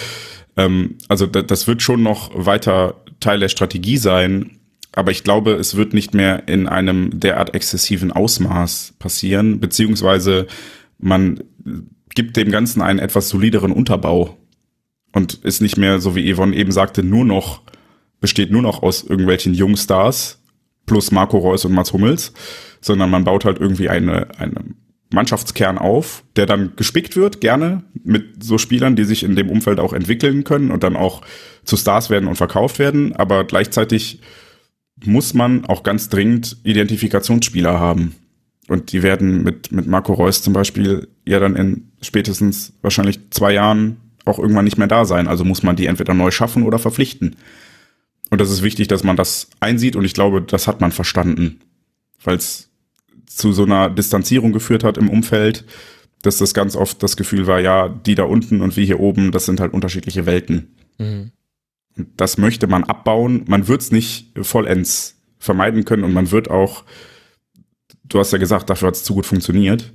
[0.58, 4.60] Ähm, also da, das wird schon noch weiter Teil der Strategie sein,
[4.92, 10.46] aber ich glaube, es wird nicht mehr in einem derart exzessiven Ausmaß passieren, beziehungsweise
[11.00, 11.44] man
[12.18, 14.38] gibt dem Ganzen einen etwas solideren Unterbau
[15.14, 17.62] und ist nicht mehr, so wie Yvonne eben sagte, nur noch,
[18.20, 20.42] besteht nur noch aus irgendwelchen Jungstars
[20.88, 22.34] plus Marco Reus und Mats Hummels,
[22.82, 24.66] sondern man baut halt irgendwie eine, eine
[25.14, 29.80] Mannschaftskern auf, der dann gespickt wird, gerne mit so Spielern, die sich in dem Umfeld
[29.80, 31.22] auch entwickeln können und dann auch
[31.66, 34.22] zu Stars werden und verkauft werden, aber gleichzeitig
[35.06, 38.16] muss man auch ganz dringend Identifikationsspieler haben.
[38.68, 43.54] Und die werden mit, mit Marco Reus zum Beispiel ja dann in spätestens wahrscheinlich zwei
[43.54, 45.28] Jahren auch irgendwann nicht mehr da sein.
[45.28, 47.38] Also muss man die entweder neu schaffen oder verpflichten.
[48.30, 51.62] Und das ist wichtig, dass man das einsieht und ich glaube, das hat man verstanden.
[52.24, 52.70] Weil es
[53.26, 55.64] zu so einer Distanzierung geführt hat im Umfeld,
[56.24, 59.32] dass das ganz oft das Gefühl war, ja, die da unten und wir hier oben,
[59.32, 60.76] das sind halt unterschiedliche Welten.
[60.98, 61.32] Mhm.
[62.16, 63.46] Das möchte man abbauen.
[63.48, 66.84] Man wird es nicht vollends vermeiden können und man wird auch,
[68.10, 69.94] du hast ja gesagt, dafür hat es zu gut funktioniert,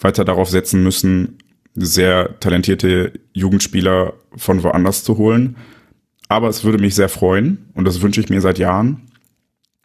[0.00, 1.38] weiter darauf setzen müssen,
[1.74, 5.56] sehr talentierte Jugendspieler von woanders zu holen.
[6.28, 9.10] Aber es würde mich sehr freuen, und das wünsche ich mir seit Jahren,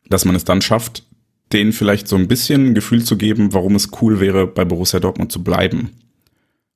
[0.09, 1.03] dass man es dann schafft,
[1.53, 4.99] denen vielleicht so ein bisschen ein Gefühl zu geben, warum es cool wäre, bei Borussia
[4.99, 5.91] Dortmund zu bleiben.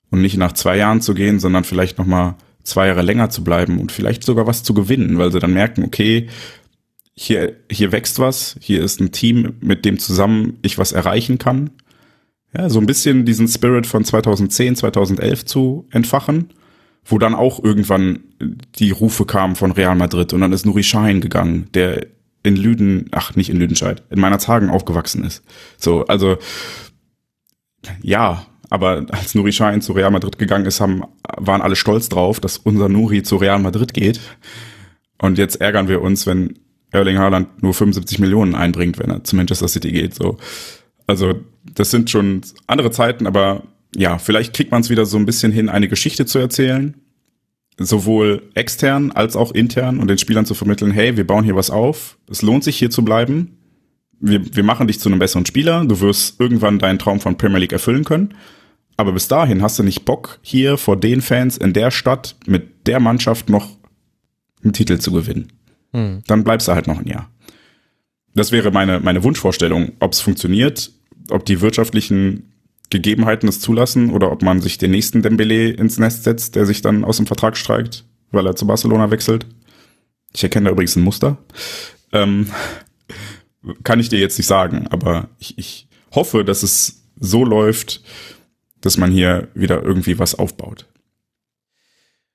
[0.10, 3.80] Und nicht nach zwei Jahren zu gehen, sondern vielleicht nochmal zwei Jahre länger zu bleiben
[3.80, 6.28] und vielleicht sogar was zu gewinnen, weil sie dann merken, okay,
[7.14, 11.72] hier, hier wächst was, hier ist ein Team, mit dem zusammen ich was erreichen kann.
[12.56, 16.50] Ja, so ein bisschen diesen Spirit von 2010, 2011 zu entfachen,
[17.06, 18.24] wo dann auch irgendwann
[18.76, 22.08] die Rufe kamen von Real Madrid und dann ist Nuri Sahin gegangen, der
[22.44, 25.44] in Lüden, ach, nicht in Lüdenscheid, in meiner Tagen aufgewachsen ist.
[25.78, 26.38] So, also,
[28.02, 31.04] ja, aber als Nuri Sahin zu Real Madrid gegangen ist, haben,
[31.38, 34.20] waren alle stolz drauf, dass unser Nuri zu Real Madrid geht.
[35.20, 36.58] Und jetzt ärgern wir uns, wenn
[36.92, 40.14] Erling Haaland nur 75 Millionen einbringt, wenn er zu Manchester City geht.
[40.14, 40.38] So,
[41.08, 41.36] also
[41.74, 43.64] das sind schon andere Zeiten, aber
[43.96, 46.96] ja, vielleicht kriegt man es wieder so ein bisschen hin, eine Geschichte zu erzählen,
[47.78, 51.70] sowohl extern als auch intern und den Spielern zu vermitteln, hey, wir bauen hier was
[51.70, 53.58] auf, es lohnt sich hier zu bleiben,
[54.20, 57.60] wir, wir machen dich zu einem besseren Spieler, du wirst irgendwann deinen Traum von Premier
[57.60, 58.34] League erfüllen können,
[58.98, 62.88] aber bis dahin hast du nicht Bock, hier vor den Fans in der Stadt mit
[62.88, 63.78] der Mannschaft noch
[64.64, 65.52] einen Titel zu gewinnen.
[65.94, 66.24] Hm.
[66.28, 67.30] Dann bleibst du halt noch ein Jahr.
[68.34, 69.94] Das wäre meine, meine Wunschvorstellung.
[70.00, 70.92] Ob es funktioniert,
[71.30, 72.52] ob die wirtschaftlichen
[72.90, 76.82] Gegebenheiten es zulassen oder ob man sich den nächsten Dembele ins Nest setzt, der sich
[76.82, 79.46] dann aus dem Vertrag streikt, weil er zu Barcelona wechselt.
[80.34, 81.38] Ich erkenne da übrigens ein Muster.
[82.12, 82.48] Ähm,
[83.84, 88.02] kann ich dir jetzt nicht sagen, aber ich, ich hoffe, dass es so läuft,
[88.82, 90.88] dass man hier wieder irgendwie was aufbaut.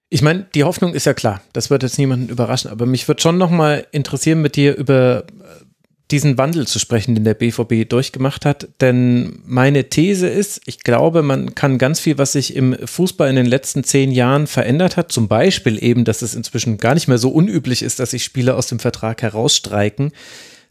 [0.09, 3.21] Ich meine, die Hoffnung ist ja klar, das wird jetzt niemanden überraschen, aber mich wird
[3.21, 5.65] schon nochmal interessieren, mit dir über äh,
[6.13, 8.69] diesen Wandel zu sprechen, den der BVB durchgemacht hat.
[8.81, 13.35] Denn meine These ist, ich glaube, man kann ganz viel, was sich im Fußball in
[13.35, 17.19] den letzten zehn Jahren verändert hat, zum Beispiel eben, dass es inzwischen gar nicht mehr
[17.19, 20.13] so unüblich ist, dass sich Spieler aus dem Vertrag herausstreiken,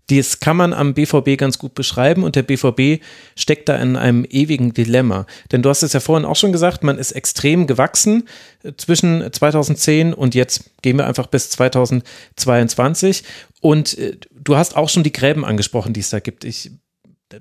[0.08, 3.04] das kann man am BVB ganz gut beschreiben und der BVB
[3.36, 5.26] steckt da in einem ewigen Dilemma.
[5.52, 8.28] Denn du hast es ja vorhin auch schon gesagt, man ist extrem gewachsen
[8.64, 13.24] äh, zwischen 2010 und jetzt gehen wir einfach bis 2022.
[13.62, 16.46] Und äh, du hast auch schon die Gräben angesprochen, die es da gibt.
[16.46, 16.72] Ich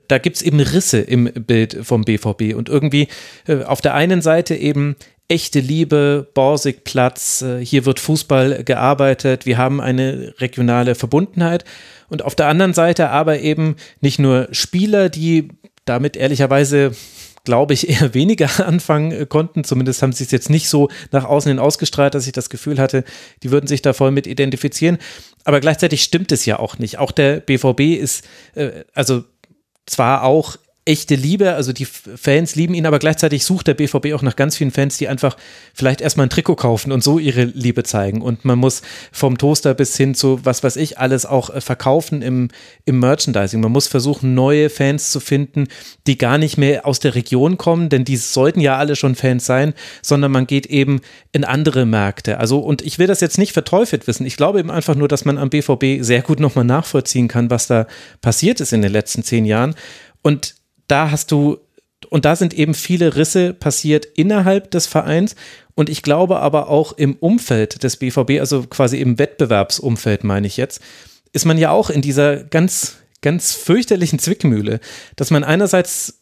[0.09, 3.09] da gibt es eben Risse im Bild vom BVB und irgendwie
[3.47, 4.97] äh, auf der einen Seite eben
[5.29, 11.65] echte Liebe, Borsigplatz, hier wird Fußball gearbeitet, wir haben eine regionale Verbundenheit
[12.09, 15.49] und auf der anderen Seite aber eben nicht nur Spieler, die
[15.85, 16.93] damit ehrlicherweise
[17.45, 19.65] glaube ich, eher weniger anfangen äh, konnten.
[19.65, 22.79] Zumindest haben sie es jetzt nicht so nach außen hin ausgestrahlt, dass ich das Gefühl
[22.79, 23.05] hatte,
[23.43, 24.99] die würden sich da voll mit identifizieren.
[25.45, 26.99] Aber gleichzeitig stimmt es ja auch nicht.
[26.99, 28.25] Auch der BVB ist,
[28.55, 29.25] äh, also
[29.87, 31.55] zwar auch echte Liebe.
[31.55, 34.99] Also die Fans lieben ihn, aber gleichzeitig sucht der BVB auch nach ganz vielen Fans,
[34.99, 35.37] die einfach
[35.73, 38.21] vielleicht erstmal ein Trikot kaufen und so ihre Liebe zeigen.
[38.21, 42.21] Und man muss vom Toaster bis hin zu was weiß ich alles auch äh, verkaufen
[42.21, 42.49] im,
[42.85, 43.61] im Merchandising.
[43.61, 45.69] Man muss versuchen, neue Fans zu finden,
[46.07, 49.47] die gar nicht mehr aus der Region kommen, denn die sollten ja alle schon Fans
[49.47, 49.73] sein,
[50.03, 51.01] sondern man geht eben
[51.33, 52.39] in andere Märkte.
[52.39, 54.27] Also, und ich will das jetzt nicht verteufelt wissen.
[54.27, 57.67] Ich glaube eben einfach nur, dass man am BVB sehr gut nochmal nachvollziehen kann, was
[57.67, 57.87] da
[58.21, 59.75] passiert ist in den letzten zehn Jahren.
[60.23, 60.55] Und
[60.89, 61.59] da hast du,
[62.11, 65.35] und da sind eben viele Risse passiert innerhalb des Vereins
[65.75, 70.57] und ich glaube aber auch im Umfeld des BVB, also quasi im Wettbewerbsumfeld meine ich
[70.57, 70.81] jetzt,
[71.33, 74.81] ist man ja auch in dieser ganz, ganz fürchterlichen Zwickmühle,
[75.17, 76.21] dass man einerseits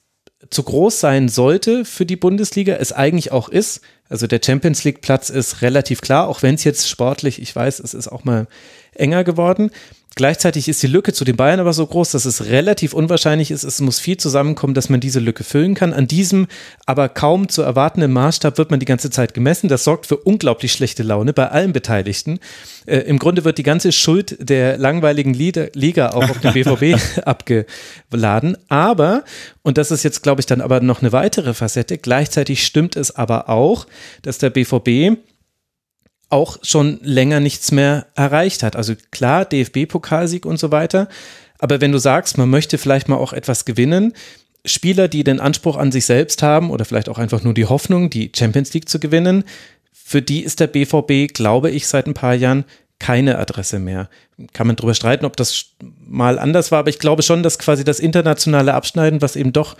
[0.50, 3.80] zu groß sein sollte für die Bundesliga, es eigentlich auch ist.
[4.08, 7.80] Also der Champions League Platz ist relativ klar, auch wenn es jetzt sportlich, ich weiß,
[7.80, 8.46] es ist auch mal
[8.94, 9.70] enger geworden.
[10.14, 13.64] Gleichzeitig ist die Lücke zu den Bayern aber so groß, dass es relativ unwahrscheinlich ist.
[13.64, 15.92] Es muss viel zusammenkommen, dass man diese Lücke füllen kann.
[15.92, 16.48] An diesem
[16.86, 19.68] aber kaum zu erwartenden Maßstab wird man die ganze Zeit gemessen.
[19.68, 22.40] Das sorgt für unglaublich schlechte Laune bei allen Beteiligten.
[22.86, 28.56] Äh, Im Grunde wird die ganze Schuld der langweiligen Liga auch auf den BVB abgeladen.
[28.68, 29.24] Aber,
[29.62, 33.14] und das ist jetzt, glaube ich, dann aber noch eine weitere Facette, gleichzeitig stimmt es
[33.14, 33.86] aber auch,
[34.22, 35.18] dass der BVB
[36.32, 38.74] auch schon länger nichts mehr erreicht hat.
[38.74, 41.08] Also klar, DFB-Pokalsieg und so weiter.
[41.58, 44.14] Aber wenn du sagst, man möchte vielleicht mal auch etwas gewinnen,
[44.64, 48.10] Spieler, die den Anspruch an sich selbst haben oder vielleicht auch einfach nur die Hoffnung,
[48.10, 49.44] die Champions League zu gewinnen,
[49.92, 52.64] für die ist der BVB, glaube ich, seit ein paar Jahren
[52.98, 54.08] keine Adresse mehr.
[54.52, 55.66] Kann man drüber streiten, ob das
[56.06, 59.76] mal anders war, aber ich glaube schon, dass quasi das internationale Abschneiden, was eben doch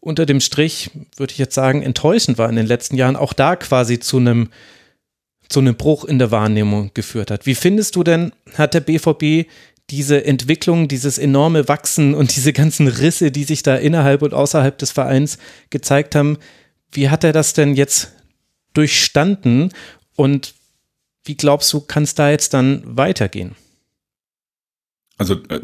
[0.00, 3.56] unter dem Strich, würde ich jetzt sagen, enttäuschend war in den letzten Jahren, auch da
[3.56, 4.50] quasi zu einem
[5.48, 7.46] zu einem Bruch in der Wahrnehmung geführt hat.
[7.46, 9.48] Wie findest du denn, hat der BVB
[9.90, 14.76] diese Entwicklung, dieses enorme Wachsen und diese ganzen Risse, die sich da innerhalb und außerhalb
[14.78, 15.38] des Vereins
[15.70, 16.38] gezeigt haben,
[16.90, 18.12] wie hat er das denn jetzt
[18.74, 19.72] durchstanden
[20.16, 20.54] und
[21.24, 23.54] wie glaubst du, kann es da jetzt dann weitergehen?
[25.18, 25.60] Also äh,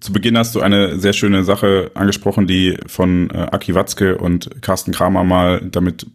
[0.00, 4.62] zu Beginn hast du eine sehr schöne Sache angesprochen, die von äh, Aki Watzke und
[4.62, 6.06] Carsten Kramer mal damit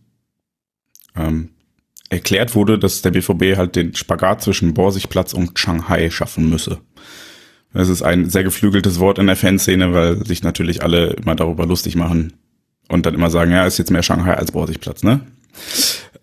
[1.16, 1.50] ähm,
[2.12, 6.80] erklärt wurde, dass der BVB halt den Spagat zwischen Borsigplatz und Shanghai schaffen müsse.
[7.74, 11.66] Das ist ein sehr geflügeltes Wort in der Fanszene, weil sich natürlich alle immer darüber
[11.66, 12.34] lustig machen
[12.90, 15.22] und dann immer sagen, ja, ist jetzt mehr Shanghai als Borsigplatz, ne?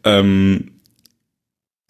[0.05, 0.73] Ähm,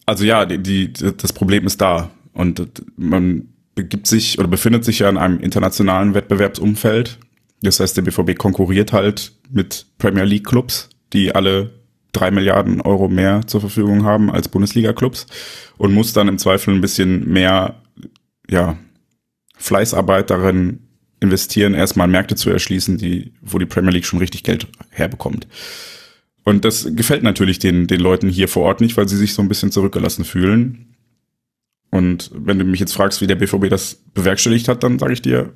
[0.06, 5.00] also ja, die, die, das Problem ist da und man begibt sich oder befindet sich
[5.00, 7.18] ja in einem internationalen Wettbewerbsumfeld.
[7.62, 11.77] Das heißt, der BVB konkurriert halt mit Premier League Clubs, die alle
[12.18, 15.26] drei Milliarden Euro mehr zur Verfügung haben als Bundesliga-Clubs
[15.76, 17.82] und muss dann im Zweifel ein bisschen mehr,
[18.48, 18.78] ja,
[19.56, 20.80] Fleißarbeit darin
[21.20, 25.48] investieren, erstmal Märkte zu erschließen, die, wo die Premier League schon richtig Geld herbekommt.
[26.44, 29.42] Und das gefällt natürlich den, den Leuten hier vor Ort nicht, weil sie sich so
[29.42, 30.94] ein bisschen zurückgelassen fühlen.
[31.90, 35.22] Und wenn du mich jetzt fragst, wie der BVB das bewerkstelligt hat, dann sage ich
[35.22, 35.52] dir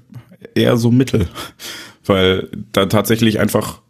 [0.54, 1.28] eher so mittel,
[2.04, 3.81] weil da tatsächlich einfach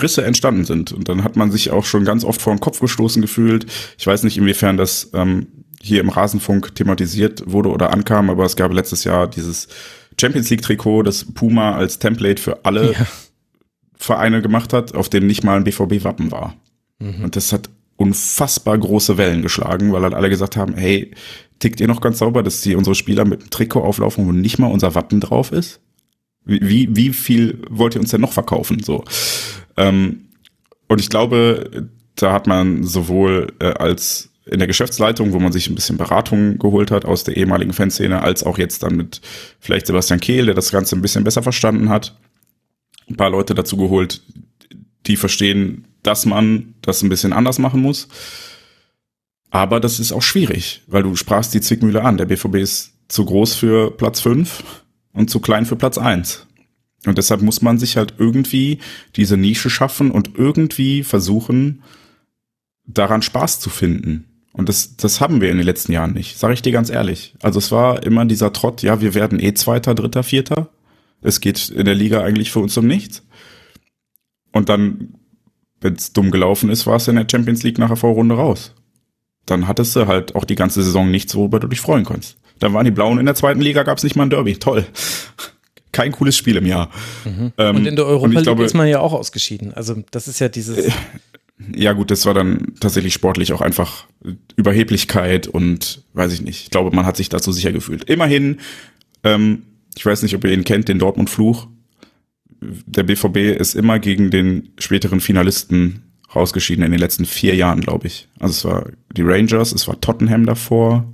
[0.00, 0.92] Risse entstanden sind.
[0.92, 3.66] Und dann hat man sich auch schon ganz oft vor den Kopf gestoßen gefühlt.
[3.98, 5.48] Ich weiß nicht, inwiefern das ähm,
[5.80, 9.68] hier im Rasenfunk thematisiert wurde oder ankam, aber es gab letztes Jahr dieses
[10.20, 13.06] Champions League Trikot, das Puma als Template für alle ja.
[13.96, 16.54] Vereine gemacht hat, auf dem nicht mal ein BVB-Wappen war.
[16.98, 17.24] Mhm.
[17.24, 21.12] Und das hat unfassbar große Wellen geschlagen, weil dann alle gesagt haben, hey,
[21.58, 24.58] tickt ihr noch ganz sauber, dass die unsere Spieler mit einem Trikot auflaufen, wo nicht
[24.58, 25.80] mal unser Wappen drauf ist?
[26.48, 28.82] Wie, wie, viel wollt ihr uns denn noch verkaufen?
[28.82, 29.04] So.
[29.76, 30.28] Ähm,
[30.88, 35.68] und ich glaube, da hat man sowohl äh, als in der Geschäftsleitung, wo man sich
[35.68, 39.20] ein bisschen Beratung geholt hat aus der ehemaligen Fanszene, als auch jetzt dann mit
[39.60, 42.16] vielleicht Sebastian Kehl, der das Ganze ein bisschen besser verstanden hat,
[43.10, 44.22] ein paar Leute dazu geholt,
[45.06, 48.08] die verstehen, dass man das ein bisschen anders machen muss.
[49.50, 52.16] Aber das ist auch schwierig, weil du sprachst die Zwickmühle an.
[52.16, 54.62] Der BVB ist zu groß für Platz 5
[55.12, 56.46] und zu klein für Platz 1.
[57.06, 58.78] Und deshalb muss man sich halt irgendwie
[59.16, 61.82] diese Nische schaffen und irgendwie versuchen,
[62.86, 64.24] daran Spaß zu finden.
[64.52, 67.34] Und das, das haben wir in den letzten Jahren nicht, sage ich dir ganz ehrlich.
[67.42, 70.70] Also es war immer dieser Trott, ja, wir werden eh Zweiter, Dritter, Vierter.
[71.20, 73.22] Es geht in der Liga eigentlich für uns um nichts.
[74.52, 75.14] Und dann,
[75.80, 78.74] wenn es dumm gelaufen ist, war es in der Champions League nach der Vorrunde raus.
[79.46, 82.36] Dann hattest du halt auch die ganze Saison nichts, worüber du dich freuen kannst.
[82.58, 84.56] Dann waren die Blauen in der zweiten Liga, gab es nicht mal ein Derby.
[84.56, 84.86] Toll
[85.98, 86.90] kein cooles Spiel im Jahr.
[87.24, 87.52] Mhm.
[87.58, 89.74] Ähm, und in der Europa League glaube, ist man ja auch ausgeschieden.
[89.74, 90.78] Also das ist ja dieses.
[90.78, 90.90] Äh,
[91.74, 94.06] ja gut, das war dann tatsächlich sportlich auch einfach
[94.54, 96.62] Überheblichkeit und weiß ich nicht.
[96.62, 98.04] Ich glaube, man hat sich dazu sicher gefühlt.
[98.04, 98.58] Immerhin,
[99.24, 99.62] ähm,
[99.96, 101.66] ich weiß nicht, ob ihr ihn kennt, den Dortmund-Fluch.
[102.60, 108.06] Der BVB ist immer gegen den späteren Finalisten rausgeschieden in den letzten vier Jahren, glaube
[108.06, 108.28] ich.
[108.38, 111.10] Also es war die Rangers, es war Tottenham davor.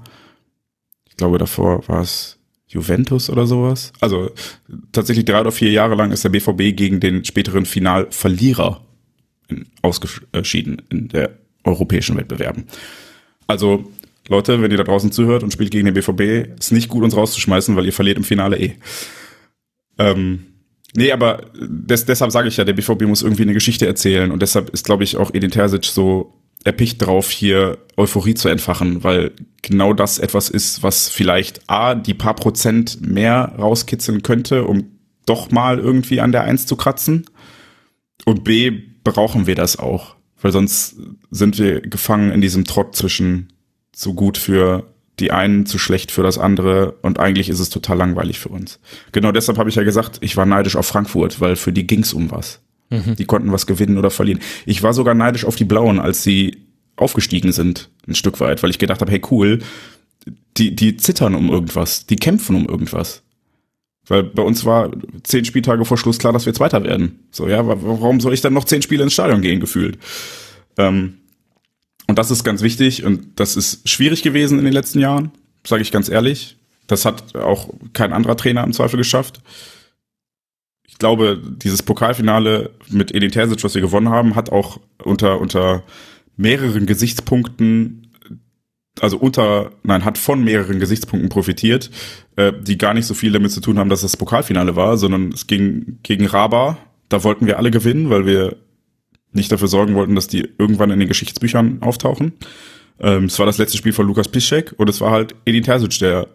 [1.14, 3.92] Ich glaube, davor war es Juventus oder sowas.
[4.00, 4.32] Also
[4.90, 8.84] tatsächlich drei oder vier Jahre lang ist der BVB gegen den späteren Finalverlierer
[9.80, 12.64] ausgeschieden in der europäischen Wettbewerben.
[13.46, 13.92] Also
[14.28, 17.16] Leute, wenn ihr da draußen zuhört und spielt gegen den BVB, ist nicht gut, uns
[17.16, 18.74] rauszuschmeißen, weil ihr verliert im Finale eh.
[19.98, 20.46] Ähm,
[20.96, 24.42] nee, aber des, deshalb sage ich ja, der BVB muss irgendwie eine Geschichte erzählen und
[24.42, 26.34] deshalb ist, glaube ich, auch Edin Terzic so
[26.64, 32.14] erpicht drauf, hier Euphorie zu entfachen, weil genau das etwas ist, was vielleicht A, die
[32.14, 37.26] paar Prozent mehr rauskitzeln könnte, um doch mal irgendwie an der Eins zu kratzen.
[38.24, 38.72] Und B,
[39.04, 40.96] brauchen wir das auch, weil sonst
[41.30, 43.52] sind wir gefangen in diesem Trott zwischen
[43.92, 47.98] zu gut für die einen, zu schlecht für das andere und eigentlich ist es total
[47.98, 48.80] langweilig für uns.
[49.12, 52.12] Genau deshalb habe ich ja gesagt, ich war neidisch auf Frankfurt, weil für die ging's
[52.12, 52.60] um was.
[52.90, 53.16] Mhm.
[53.16, 54.40] Die konnten was gewinnen oder verlieren.
[54.66, 56.58] Ich war sogar neidisch auf die Blauen, als sie
[56.96, 59.60] aufgestiegen sind, ein Stück weit, weil ich gedacht habe, hey cool,
[60.56, 63.22] die, die zittern um irgendwas, die kämpfen um irgendwas.
[64.06, 64.90] Weil bei uns war
[65.22, 67.20] zehn Spieltage vor Schluss klar, dass wir Zweiter werden.
[67.30, 69.98] So, ja, warum soll ich dann noch zehn Spiele ins Stadion gehen, gefühlt?
[70.76, 71.14] Ähm,
[72.06, 75.32] und das ist ganz wichtig und das ist schwierig gewesen in den letzten Jahren,
[75.66, 76.56] sage ich ganz ehrlich.
[76.86, 79.40] Das hat auch kein anderer Trainer im Zweifel geschafft
[80.94, 85.82] ich glaube, dieses Pokalfinale mit Edin Terzic, was wir gewonnen haben, hat auch unter, unter
[86.36, 88.00] mehreren Gesichtspunkten
[89.00, 91.90] also unter, nein, hat von mehreren Gesichtspunkten profitiert,
[92.36, 95.30] äh, die gar nicht so viel damit zu tun haben, dass das Pokalfinale war, sondern
[95.32, 96.78] es ging gegen Raba.
[97.08, 98.56] Da wollten wir alle gewinnen, weil wir
[99.32, 102.34] nicht dafür sorgen wollten, dass die irgendwann in den Geschichtsbüchern auftauchen.
[103.00, 105.98] Ähm, es war das letzte Spiel von Lukas Piszczek und es war halt Edin Terzic,
[105.98, 106.28] der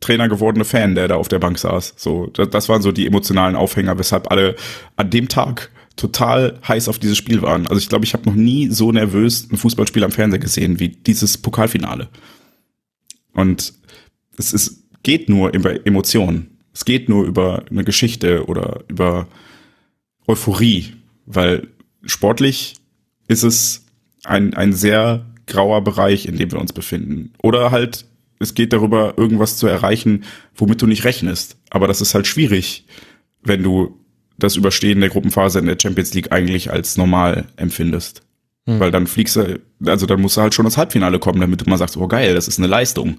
[0.00, 1.94] Trainer gewordene Fan, der da auf der Bank saß.
[1.96, 4.56] So, das, waren so die emotionalen Aufhänger, weshalb alle
[4.96, 7.66] an dem Tag total heiß auf dieses Spiel waren.
[7.66, 10.90] Also ich glaube, ich habe noch nie so nervös ein Fußballspiel am Fernseher gesehen wie
[10.90, 12.08] dieses Pokalfinale.
[13.32, 13.72] Und
[14.36, 16.58] es ist, geht nur über Emotionen.
[16.74, 19.28] Es geht nur über eine Geschichte oder über
[20.26, 20.92] Euphorie,
[21.24, 21.68] weil
[22.04, 22.74] sportlich
[23.28, 23.86] ist es
[24.24, 27.32] ein, ein sehr grauer Bereich, in dem wir uns befinden.
[27.42, 28.06] Oder halt,
[28.38, 30.24] es geht darüber, irgendwas zu erreichen,
[30.54, 31.56] womit du nicht rechnest.
[31.70, 32.86] Aber das ist halt schwierig,
[33.42, 33.98] wenn du
[34.38, 38.22] das Überstehen der Gruppenphase in der Champions League eigentlich als normal empfindest.
[38.66, 38.80] Hm.
[38.80, 41.70] Weil dann fliegst du, also dann musst du halt schon ins Halbfinale kommen, damit du
[41.70, 43.18] mal sagst, oh geil, das ist eine Leistung.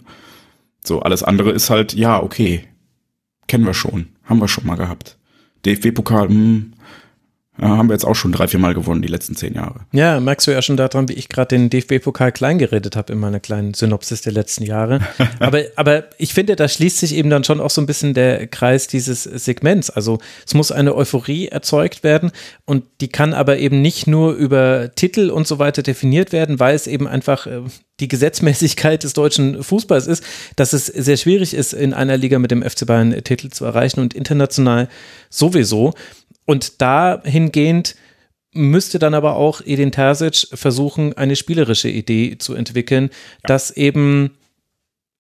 [0.84, 2.66] So, alles andere ist halt, ja, okay.
[3.48, 4.10] Kennen wir schon.
[4.24, 5.18] Haben wir schon mal gehabt.
[5.66, 6.74] DFB-Pokal, hm,
[7.60, 9.82] haben wir jetzt auch schon drei, vier Mal gewonnen, die letzten zehn Jahre.
[9.92, 13.20] Ja, merkst du ja schon daran, wie ich gerade den DFB-Pokal klein geredet habe in
[13.20, 15.00] meiner kleinen Synopsis der letzten Jahre.
[15.40, 18.48] aber, aber ich finde, da schließt sich eben dann schon auch so ein bisschen der
[18.48, 19.90] Kreis dieses Segments.
[19.90, 22.32] Also es muss eine Euphorie erzeugt werden
[22.66, 26.76] und die kann aber eben nicht nur über Titel und so weiter definiert werden, weil
[26.76, 27.62] es eben einfach äh,
[28.00, 30.24] die Gesetzmäßigkeit des deutschen Fußballs ist,
[30.56, 34.00] dass es sehr schwierig ist, in einer Liga mit dem FC Bayern Titel zu erreichen
[34.00, 34.88] und international
[35.30, 35.94] sowieso.
[36.48, 37.96] Und dahingehend
[38.54, 43.48] müsste dann aber auch Edin Terzic versuchen, eine spielerische Idee zu entwickeln, ja.
[43.48, 44.32] dass eben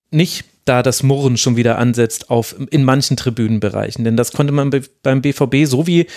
[0.10, 4.04] nicht da das Murren schon wieder ansetzt auf in manchen Tribünenbereichen.
[4.04, 4.72] Denn das konnte man
[5.04, 6.08] beim BVB so wie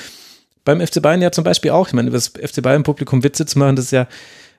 [0.64, 1.88] beim FC Bayern ja zum Beispiel auch.
[1.88, 4.06] Ich meine, über das FC Bayern-Publikum Witze zu machen, das ist ja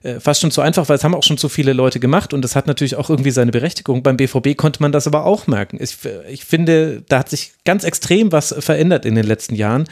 [0.04, 2.42] äh, fast schon zu einfach, weil es haben auch schon zu viele Leute gemacht und
[2.42, 4.02] das hat natürlich auch irgendwie seine Berechtigung.
[4.04, 5.78] Beim BVB konnte man das aber auch merken.
[5.80, 5.98] Ich,
[6.30, 9.88] ich finde, da hat sich ganz extrem was verändert in den letzten Jahren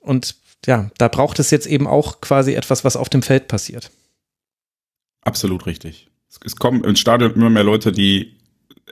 [0.00, 3.90] und ja, da braucht es jetzt eben auch quasi etwas, was auf dem Feld passiert.
[5.22, 6.08] Absolut richtig.
[6.44, 8.36] Es kommen ins Stadion immer mehr Leute, die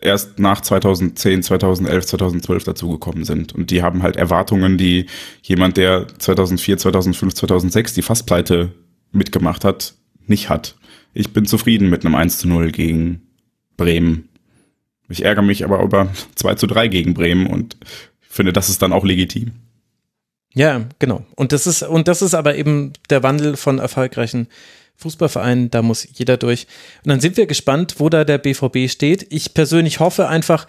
[0.00, 3.54] erst nach 2010, 2011, 2012 dazugekommen sind.
[3.54, 5.06] Und die haben halt Erwartungen, die
[5.42, 8.72] jemand, der 2004, 2005, 2006 die Fasspleite
[9.12, 9.94] mitgemacht hat,
[10.26, 10.76] nicht hat.
[11.14, 13.22] Ich bin zufrieden mit einem 1 zu 0 gegen
[13.76, 14.28] Bremen.
[15.08, 17.76] Ich ärgere mich aber über 2 zu 3 gegen Bremen und
[18.20, 19.52] finde, das ist dann auch legitim.
[20.58, 21.24] Ja, genau.
[21.36, 24.48] Und das ist, und das ist aber eben der Wandel von erfolgreichen
[24.96, 26.66] Fußballvereinen, da muss jeder durch.
[27.04, 29.24] Und dann sind wir gespannt, wo da der BVB steht.
[29.30, 30.66] Ich persönlich hoffe einfach,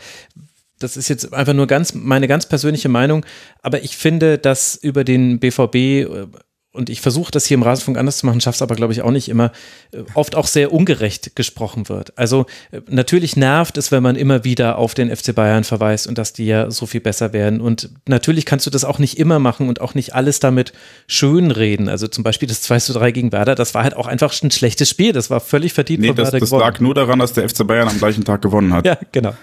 [0.78, 3.26] das ist jetzt einfach nur ganz meine ganz persönliche Meinung,
[3.64, 6.30] aber ich finde, dass über den BVB
[6.72, 9.02] und ich versuche das hier im Rasenfunk anders zu machen, schaffe es aber, glaube ich,
[9.02, 9.52] auch nicht immer,
[9.92, 12.16] äh, oft auch sehr ungerecht gesprochen wird.
[12.16, 16.20] Also äh, natürlich nervt es, wenn man immer wieder auf den FC Bayern verweist und
[16.20, 17.60] dass die ja so viel besser werden.
[17.60, 20.72] Und natürlich kannst du das auch nicht immer machen und auch nicht alles damit
[21.08, 21.90] schönreden.
[21.90, 24.52] Also zum Beispiel das 2 zu 3 gegen Werder, das war halt auch einfach ein
[24.52, 25.12] schlechtes Spiel.
[25.12, 26.02] Das war völlig verdient.
[26.02, 28.86] Nee, das, das lag nur daran, dass der FC Bayern am gleichen Tag gewonnen hat.
[28.90, 29.34] Ja, genau.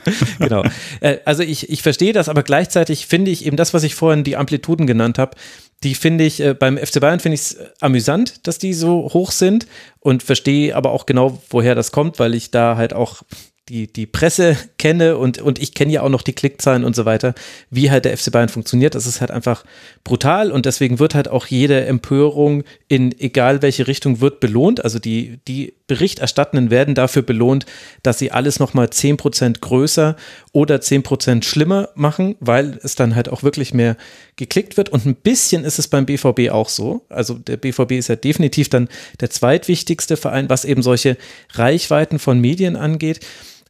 [0.40, 0.64] genau.
[1.00, 4.24] Äh, also ich, ich verstehe das, aber gleichzeitig finde ich eben das, was ich vorhin
[4.24, 5.36] die Amplituden genannt habe,
[5.82, 9.30] die finde ich, äh, beim FC Bayern finde ich es amüsant, dass die so hoch
[9.30, 9.66] sind
[10.00, 13.22] und verstehe aber auch genau, woher das kommt, weil ich da halt auch
[13.68, 17.04] die, die Presse kenne und, und ich kenne ja auch noch die Klickzahlen und so
[17.04, 17.34] weiter,
[17.70, 18.94] wie halt der FC Bayern funktioniert.
[18.94, 19.64] Das ist halt einfach
[20.04, 24.82] brutal und deswegen wird halt auch jede Empörung in egal welche Richtung wird belohnt.
[24.84, 27.64] Also die, die Berichterstattenden werden dafür belohnt,
[28.02, 30.16] dass sie alles nochmal 10% größer
[30.52, 33.96] oder 10% schlimmer machen, weil es dann halt auch wirklich mehr
[34.34, 34.88] geklickt wird.
[34.88, 37.06] Und ein bisschen ist es beim BVB auch so.
[37.08, 38.88] Also der BVB ist ja definitiv dann
[39.20, 41.16] der zweitwichtigste Verein, was eben solche
[41.52, 43.20] Reichweiten von Medien angeht.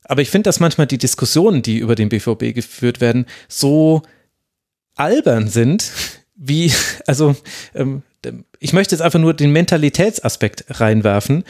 [0.04, 4.02] Aber ich finde, dass manchmal die Diskussionen, die über den BVB geführt werden, so
[4.94, 5.90] albern sind,
[6.34, 6.72] wie,
[7.06, 7.36] also
[7.74, 8.02] ähm,
[8.58, 11.44] ich möchte jetzt einfach nur den Mentalitätsaspekt reinwerfen.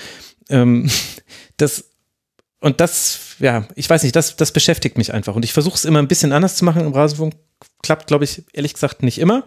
[0.48, 0.90] Ähm,
[1.56, 1.90] das,
[2.60, 5.36] und das, ja, ich weiß nicht, das, das beschäftigt mich einfach.
[5.36, 7.34] Und ich versuche es immer ein bisschen anders zu machen im Rasenfunk.
[7.82, 9.44] Klappt, glaube ich, ehrlich gesagt nicht immer.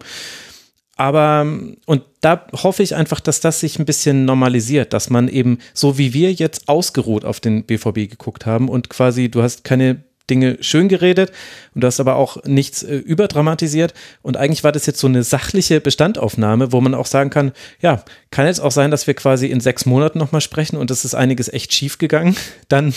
[0.96, 1.46] Aber,
[1.86, 5.96] und da hoffe ich einfach, dass das sich ein bisschen normalisiert, dass man eben, so
[5.96, 10.58] wie wir jetzt ausgeruht auf den BVB geguckt haben und quasi, du hast keine Dinge
[10.60, 11.32] schön geredet
[11.74, 13.94] und du hast aber auch nichts äh, überdramatisiert.
[14.22, 18.04] Und eigentlich war das jetzt so eine sachliche Bestandaufnahme, wo man auch sagen kann, ja,
[18.30, 21.14] kann jetzt auch sein, dass wir quasi in sechs Monaten nochmal sprechen und es ist
[21.14, 22.36] einiges echt schief gegangen.
[22.68, 22.94] Dann,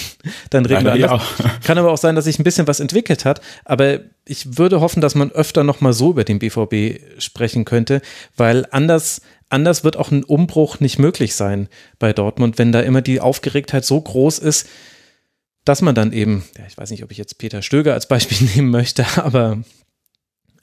[0.51, 1.27] dann reden Leider wir anders.
[1.39, 1.51] Ja.
[1.63, 3.41] Kann aber auch sein, dass sich ein bisschen was entwickelt hat.
[3.65, 8.01] Aber ich würde hoffen, dass man öfter nochmal so über den BVB sprechen könnte,
[8.37, 11.69] weil anders anders wird auch ein Umbruch nicht möglich sein
[11.99, 14.67] bei Dortmund, wenn da immer die Aufgeregtheit so groß ist,
[15.65, 18.47] dass man dann eben, ja, ich weiß nicht, ob ich jetzt Peter Stöger als Beispiel
[18.55, 19.63] nehmen möchte, aber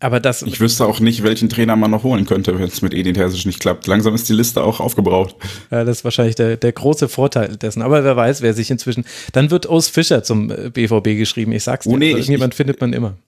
[0.03, 0.41] aber das.
[0.41, 3.45] Ich wüsste auch nicht, welchen Trainer man noch holen könnte, wenn es mit Edin Terzic
[3.45, 3.87] nicht klappt.
[3.87, 5.37] Langsam ist die Liste auch aufgebraucht.
[5.71, 7.83] Ja, das ist wahrscheinlich der, der große Vorteil dessen.
[7.83, 9.05] Aber wer weiß, wer sich inzwischen.
[9.33, 11.53] Dann wird Ous Fischer zum BVB äh, geschrieben.
[11.53, 11.93] Ich sag's dir.
[11.93, 13.19] Oh, nee, also, ich, findet man immer.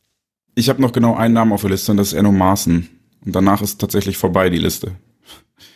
[0.55, 2.89] Ich habe noch genau einen Namen auf der Liste und das ist Enno Maaßen.
[3.27, 4.93] Und danach ist tatsächlich vorbei die Liste.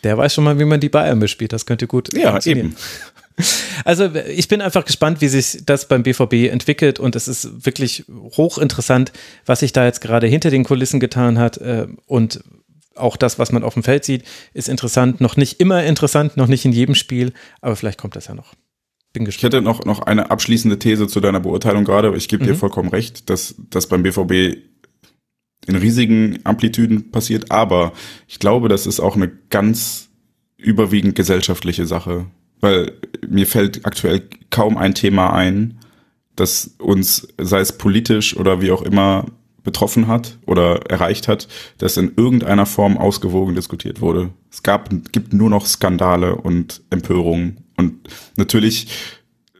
[0.03, 1.53] Der weiß schon mal, wie man die Bayern bespielt.
[1.53, 2.75] Das könnte gut Ja, eben.
[3.85, 8.05] Also ich bin einfach gespannt, wie sich das beim BVB entwickelt und es ist wirklich
[8.09, 9.13] hochinteressant,
[9.45, 12.43] was sich da jetzt gerade hinter den Kulissen getan hat äh, und
[12.95, 15.21] auch das, was man auf dem Feld sieht, ist interessant.
[15.21, 18.55] Noch nicht immer interessant, noch nicht in jedem Spiel, aber vielleicht kommt das ja noch.
[19.13, 19.53] Bin gespannt.
[19.53, 22.47] Ich hätte noch, noch eine abschließende These zu deiner Beurteilung gerade, aber ich gebe mhm.
[22.47, 24.57] dir vollkommen recht, dass das beim BVB
[25.67, 27.93] in riesigen Amplitüden passiert, aber
[28.27, 30.09] ich glaube, das ist auch eine ganz
[30.55, 32.27] überwiegend gesellschaftliche Sache
[32.61, 32.93] weil
[33.27, 35.79] mir fällt aktuell kaum ein Thema ein,
[36.35, 39.25] das uns, sei es politisch oder wie auch immer,
[39.63, 44.29] betroffen hat oder erreicht hat, das in irgendeiner Form ausgewogen diskutiert wurde.
[44.49, 47.65] Es gab, gibt nur noch Skandale und Empörungen.
[47.75, 48.87] Und natürlich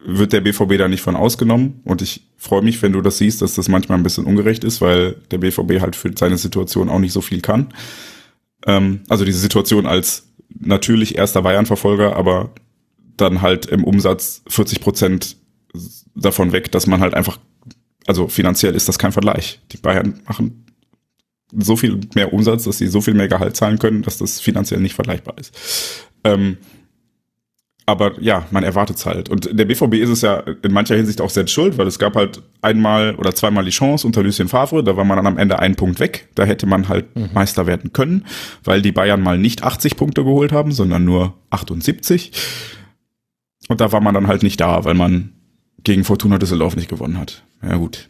[0.06, 1.82] wird der BVB da nicht von ausgenommen.
[1.84, 4.80] Und ich freue mich, wenn du das siehst, dass das manchmal ein bisschen ungerecht ist,
[4.80, 7.74] weil der BVB halt für seine Situation auch nicht so viel kann.
[8.66, 12.52] Ähm, also diese Situation als natürlich erster Bayern-Verfolger, aber
[13.18, 15.38] dann halt im Umsatz 40 Prozent
[16.16, 17.40] davon weg, dass man halt einfach,
[18.06, 19.60] also finanziell ist das kein Vergleich.
[19.72, 20.66] Die Bayern machen
[21.52, 24.80] so viel mehr Umsatz, dass sie so viel mehr Gehalt zahlen können, dass das finanziell
[24.80, 25.54] nicht vergleichbar ist.
[26.24, 26.58] Ähm,
[27.90, 29.30] aber ja, man erwartet es halt.
[29.30, 32.18] Und der BVB ist es ja in mancher Hinsicht auch selbst schuld, weil es gab
[32.18, 35.60] halt einmal oder zweimal die Chance unter Lucien Favre, da war man dann am Ende
[35.60, 36.28] einen Punkt weg.
[36.36, 37.30] Da hätte man halt mhm.
[37.34, 38.26] Meister werden können,
[38.66, 42.34] weil die Bayern mal nicht 80 Punkte geholt haben, sondern nur 78.
[43.68, 45.34] Und da war man dann halt nicht da, weil man
[45.84, 47.44] gegen Fortuna Düsseldorf nicht gewonnen hat.
[47.62, 48.10] Ja gut.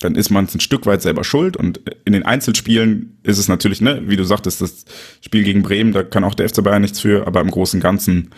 [0.00, 3.82] Dann ist man ein Stück weit selber schuld und in den Einzelspielen ist es natürlich,
[3.82, 4.84] ne, wie du sagtest, das
[5.20, 7.82] Spiel gegen Bremen, da kann auch der FC Bayern nichts für, aber im Großen und
[7.82, 8.30] Ganzen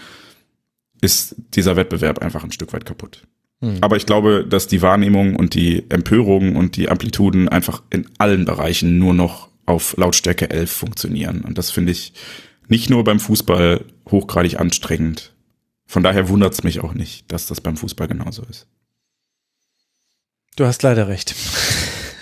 [1.00, 3.22] ist dieser Wettbewerb einfach ein Stück weit kaputt.
[3.60, 3.78] Hm.
[3.80, 8.44] Aber ich glaube, dass die Wahrnehmung und die Empörung und die Amplituden einfach in allen
[8.44, 11.42] Bereichen nur noch auf Lautstärke 11 funktionieren.
[11.42, 12.12] Und das finde ich
[12.68, 15.32] nicht nur beim Fußball hochgradig anstrengend,
[15.92, 18.66] von daher wundert es mich auch nicht, dass das beim Fußball genauso ist.
[20.56, 21.34] Du hast leider recht.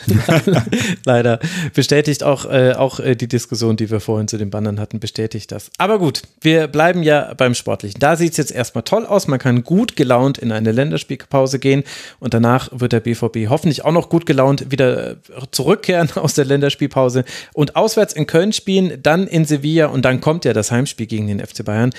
[1.04, 1.38] leider
[1.72, 5.52] bestätigt auch, äh, auch äh, die Diskussion, die wir vorhin zu den Bannern hatten, bestätigt
[5.52, 5.70] das.
[5.78, 8.00] Aber gut, wir bleiben ja beim Sportlichen.
[8.00, 9.28] Da sieht es jetzt erstmal toll aus.
[9.28, 11.84] Man kann gut gelaunt in eine Länderspielpause gehen
[12.18, 15.18] und danach wird der BVB hoffentlich auch noch gut gelaunt wieder
[15.52, 20.44] zurückkehren aus der Länderspielpause und auswärts in Köln spielen, dann in Sevilla und dann kommt
[20.44, 21.90] ja das Heimspiel gegen den FC Bayern.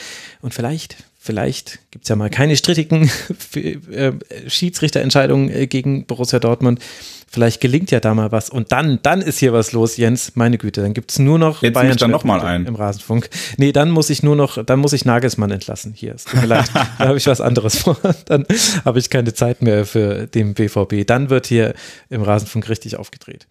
[0.41, 3.07] Und vielleicht Vielleicht gibt es ja mal keine strittigen
[3.91, 4.13] äh,
[4.47, 6.79] Schiedsrichterentscheidungen äh, gegen Borussia Dortmund.
[7.27, 8.49] Vielleicht gelingt ja da mal was.
[8.49, 10.31] Und dann, dann ist hier was los, Jens.
[10.33, 12.65] Meine Güte, dann gibt es nur noch Jetzt Bayern dann noch mal ein.
[12.65, 13.29] im Rasenfunk.
[13.57, 15.93] Nee, dann muss ich nur noch, dann muss ich Nagelsmann entlassen.
[15.95, 16.71] Hier, mir leid.
[16.73, 17.97] Da habe ich was anderes vor.
[18.25, 18.45] Dann
[18.83, 21.05] habe ich keine Zeit mehr für den BVB.
[21.05, 21.75] Dann wird hier
[22.09, 23.47] im Rasenfunk richtig aufgedreht.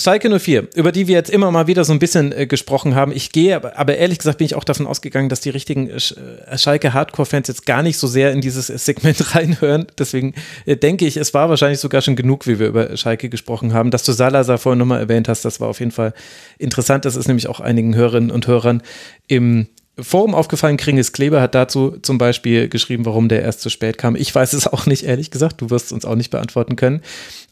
[0.00, 3.12] Schalke 04, über die wir jetzt immer mal wieder so ein bisschen äh, gesprochen haben.
[3.12, 5.96] Ich gehe, aber, aber, ehrlich gesagt bin ich auch davon ausgegangen, dass die richtigen äh,
[5.96, 9.86] äh Schalke Hardcore-Fans jetzt gar nicht so sehr in dieses Segment reinhören.
[9.98, 13.74] Deswegen äh, denke ich, es war wahrscheinlich sogar schon genug, wie wir über Schalke gesprochen
[13.74, 13.90] haben.
[13.90, 16.14] Dass du Salazar vorhin nochmal erwähnt hast, das war auf jeden Fall
[16.58, 17.04] interessant.
[17.04, 18.82] Das ist nämlich auch einigen Hörerinnen und Hörern
[19.28, 19.68] im
[20.02, 24.16] Forum aufgefallen, Kringis Kleber hat dazu zum Beispiel geschrieben, warum der erst zu spät kam.
[24.16, 25.60] Ich weiß es auch nicht, ehrlich gesagt.
[25.60, 27.02] Du wirst es uns auch nicht beantworten können.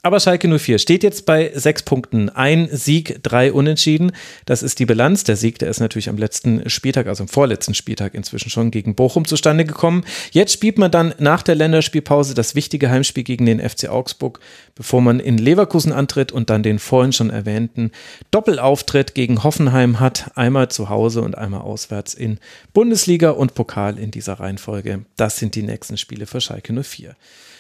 [0.09, 2.31] Aber Schalke 04 steht jetzt bei sechs Punkten.
[2.31, 4.13] Ein Sieg, drei Unentschieden.
[4.47, 5.23] Das ist die Bilanz.
[5.25, 8.95] Der Sieg, der ist natürlich am letzten Spieltag, also am vorletzten Spieltag inzwischen schon gegen
[8.95, 10.07] Bochum zustande gekommen.
[10.31, 14.41] Jetzt spielt man dann nach der Länderspielpause das wichtige Heimspiel gegen den FC Augsburg,
[14.75, 17.91] bevor man in Leverkusen antritt und dann den vorhin schon erwähnten
[18.31, 20.31] Doppelauftritt gegen Hoffenheim hat.
[20.37, 22.39] Einmal zu Hause und einmal auswärts in.
[22.73, 25.05] Bundesliga und Pokal in dieser Reihenfolge.
[25.17, 27.15] Das sind die nächsten Spiele für Schalke 04.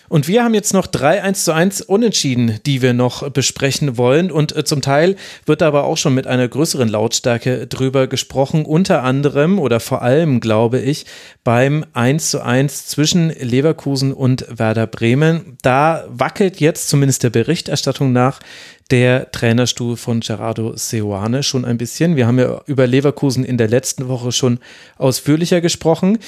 [0.08, 4.30] Und wir haben jetzt noch drei 1 zu 1 Unentschieden, die wir noch besprechen wollen.
[4.30, 8.64] Und äh, zum Teil wird aber auch schon mit einer größeren Lautstärke drüber gesprochen.
[8.64, 11.06] Unter anderem oder vor allem, glaube ich,
[11.44, 15.56] beim 1 zu 1 zwischen Leverkusen und Werder Bremen.
[15.62, 18.40] Da wackelt jetzt zumindest der Berichterstattung nach
[18.90, 22.16] der Trainerstuhl von Gerardo Seoane schon ein bisschen.
[22.16, 24.60] Wir haben ja über Leverkusen in der letzten Woche schon
[24.96, 26.18] ausführlicher gesprochen.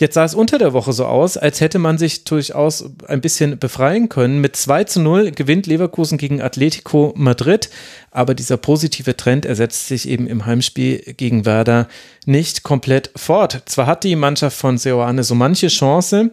[0.00, 3.60] Jetzt sah es unter der Woche so aus, als hätte man sich durchaus ein bisschen
[3.60, 4.40] befreien können.
[4.40, 7.70] Mit 2 zu 0 gewinnt Leverkusen gegen Atletico Madrid,
[8.10, 11.86] aber dieser positive Trend ersetzt sich eben im Heimspiel gegen Werder
[12.26, 13.62] nicht komplett fort.
[13.66, 16.32] Zwar hat die Mannschaft von Seoane so manche Chance,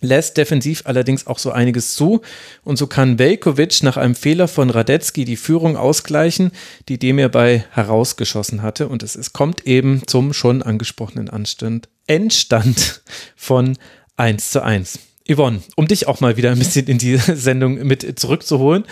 [0.00, 2.20] lässt defensiv allerdings auch so einiges zu
[2.64, 6.52] und so kann Velkovic nach einem Fehler von Radetzky die Führung ausgleichen,
[6.88, 11.88] die dem er bei herausgeschossen hatte und es, es kommt eben zum schon angesprochenen Anstand,
[12.06, 13.02] Endstand
[13.36, 13.78] von
[14.16, 14.98] 1 zu 1.
[15.28, 18.84] Yvonne, um dich auch mal wieder ein bisschen in die Sendung mit zurückzuholen.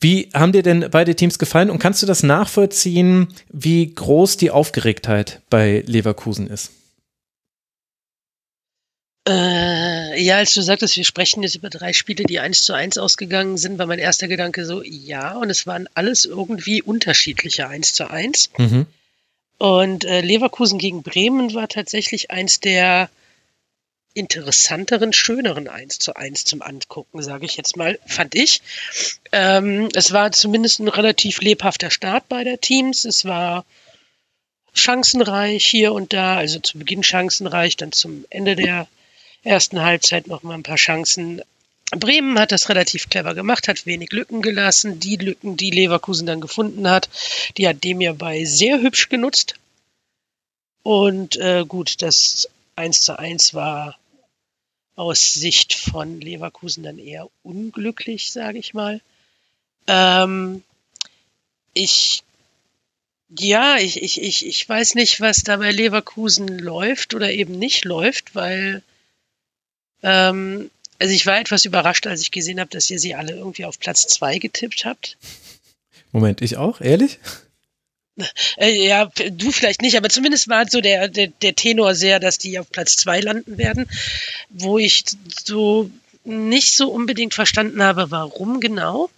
[0.00, 4.50] Wie haben dir denn beide Teams gefallen und kannst du das nachvollziehen, wie groß die
[4.50, 6.72] Aufgeregtheit bei Leverkusen ist?
[9.26, 12.98] Äh, ja, als du sagtest, wir sprechen jetzt über drei Spiele, die eins zu eins
[12.98, 17.94] ausgegangen sind, war mein erster Gedanke so, ja, und es waren alles irgendwie unterschiedliche eins
[17.94, 18.50] zu eins.
[18.58, 18.86] Mhm.
[19.56, 23.08] Und äh, Leverkusen gegen Bremen war tatsächlich eins der
[24.12, 28.62] interessanteren, schöneren 1 zu 1 zum Angucken, sage ich jetzt mal, fand ich.
[29.32, 33.04] Ähm, es war zumindest ein relativ lebhafter Start beider Teams.
[33.04, 33.64] Es war
[34.72, 38.86] chancenreich hier und da, also zu Beginn chancenreich, dann zum Ende der
[39.44, 41.42] ersten Halbzeit noch mal ein paar Chancen.
[41.90, 44.98] Bremen hat das relativ clever gemacht, hat wenig Lücken gelassen.
[44.98, 47.08] Die Lücken, die Leverkusen dann gefunden hat,
[47.56, 49.54] die hat dem ja bei sehr hübsch genutzt.
[50.82, 53.96] Und äh, gut, das 1 zu 1 war
[54.96, 59.00] aus Sicht von Leverkusen dann eher unglücklich, sage ich mal.
[59.86, 60.62] Ähm,
[61.72, 62.22] ich
[63.36, 67.84] ja, ich, ich, ich, ich weiß nicht, was da bei Leverkusen läuft oder eben nicht
[67.84, 68.82] läuft, weil
[70.04, 73.64] ähm, also ich war etwas überrascht, als ich gesehen habe, dass ihr sie alle irgendwie
[73.64, 75.16] auf Platz zwei getippt habt.
[76.12, 76.80] Moment, ich auch?
[76.80, 77.18] Ehrlich?
[78.56, 82.38] Äh, ja, du vielleicht nicht, aber zumindest war so der, der, der Tenor sehr, dass
[82.38, 83.88] die auf Platz zwei landen werden,
[84.50, 85.04] wo ich
[85.44, 85.90] so
[86.22, 89.10] nicht so unbedingt verstanden habe, warum genau.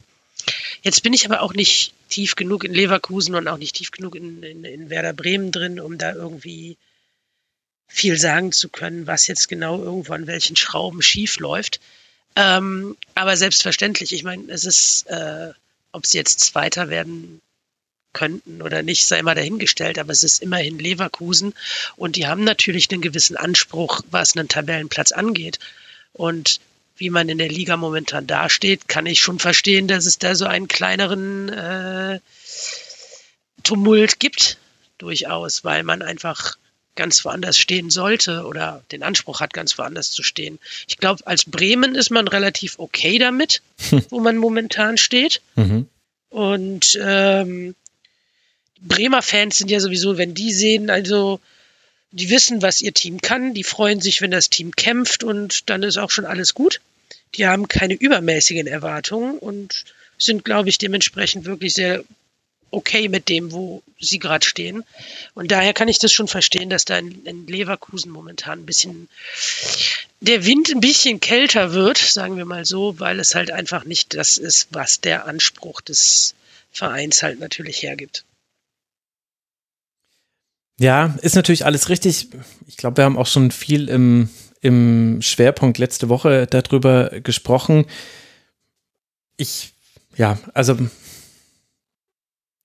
[0.82, 4.14] Jetzt bin ich aber auch nicht tief genug in Leverkusen und auch nicht tief genug
[4.14, 6.76] in, in, in Werder Bremen drin, um da irgendwie
[7.88, 11.80] viel sagen zu können, was jetzt genau irgendwo an welchen Schrauben schief läuft.
[12.34, 15.52] Ähm, aber selbstverständlich, ich meine, es ist, äh,
[15.92, 17.40] ob sie jetzt Zweiter werden
[18.12, 21.54] könnten oder nicht, sei mal dahingestellt, aber es ist immerhin Leverkusen
[21.96, 25.58] und die haben natürlich einen gewissen Anspruch, was einen Tabellenplatz angeht.
[26.12, 26.60] Und
[26.96, 30.46] wie man in der Liga momentan dasteht, kann ich schon verstehen, dass es da so
[30.46, 32.20] einen kleineren äh,
[33.62, 34.56] Tumult gibt,
[34.96, 36.56] durchaus, weil man einfach
[36.96, 40.58] ganz woanders stehen sollte oder den Anspruch hat, ganz woanders zu stehen.
[40.88, 43.62] Ich glaube, als Bremen ist man relativ okay damit,
[44.10, 45.40] wo man momentan steht.
[45.54, 45.86] Mhm.
[46.30, 47.74] Und ähm,
[48.80, 51.40] Bremer Fans sind ja sowieso, wenn die sehen, also
[52.12, 55.82] die wissen, was ihr Team kann, die freuen sich, wenn das Team kämpft und dann
[55.82, 56.80] ist auch schon alles gut.
[57.34, 59.84] Die haben keine übermäßigen Erwartungen und
[60.18, 62.04] sind, glaube ich, dementsprechend wirklich sehr
[62.70, 64.84] okay mit dem, wo sie gerade stehen.
[65.34, 69.08] Und daher kann ich das schon verstehen, dass da in, Leverkusen momentan ein bisschen
[70.20, 74.14] der Wind ein bisschen kälter wird, sagen wir mal so, weil es halt einfach nicht
[74.14, 76.34] das ist, was der Anspruch des
[76.70, 78.24] Vereins halt natürlich hergibt.
[80.78, 82.28] Ja, ist natürlich alles richtig.
[82.66, 84.28] Ich glaube, wir haben auch schon viel im,
[84.60, 87.86] im Schwerpunkt letzte Woche darüber gesprochen.
[89.38, 89.72] Ich,
[90.16, 90.76] ja, also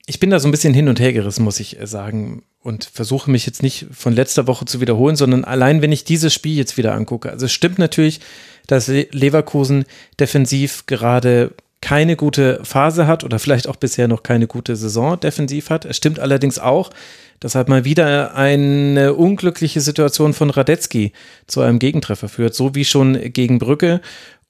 [0.05, 2.43] ich bin da so ein bisschen hin und her gerissen, muss ich äh, sagen.
[2.63, 6.31] Und versuche mich jetzt nicht von letzter Woche zu wiederholen, sondern allein, wenn ich dieses
[6.31, 7.31] Spiel jetzt wieder angucke.
[7.31, 8.19] Also es stimmt natürlich,
[8.67, 9.85] dass Leverkusen
[10.19, 15.71] defensiv gerade keine gute Phase hat oder vielleicht auch bisher noch keine gute Saison defensiv
[15.71, 15.85] hat.
[15.85, 16.91] Es stimmt allerdings auch,
[17.39, 21.11] dass halt mal wieder eine unglückliche Situation von Radetzky
[21.47, 24.01] zu einem Gegentreffer führt, so wie schon gegen Brücke.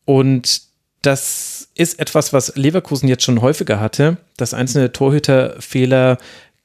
[0.04, 0.64] Und
[1.02, 1.51] das
[1.82, 6.18] ist etwas, was Leverkusen jetzt schon häufiger hatte, dass einzelne Torhüterfehler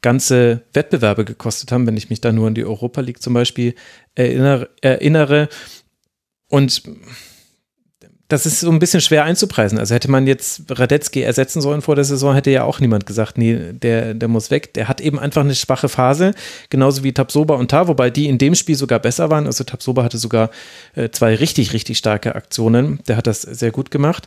[0.03, 3.75] ganze Wettbewerbe gekostet haben, wenn ich mich da nur an die Europa League zum Beispiel
[4.15, 5.49] erinnere.
[6.49, 6.83] Und
[8.29, 9.79] das ist so ein bisschen schwer einzupreisen.
[9.79, 13.39] Also hätte man jetzt Radetzky ersetzen sollen vor der Saison, hätte ja auch niemand gesagt,
[13.39, 14.75] nee, der, der muss weg.
[14.75, 16.35] Der hat eben einfach eine schwache Phase,
[16.69, 19.47] genauso wie Tabsoba und Tar, wobei die in dem Spiel sogar besser waren.
[19.47, 20.51] Also Tabsoba hatte sogar
[20.97, 22.99] äh, zwei richtig, richtig starke Aktionen.
[23.07, 24.27] Der hat das sehr gut gemacht.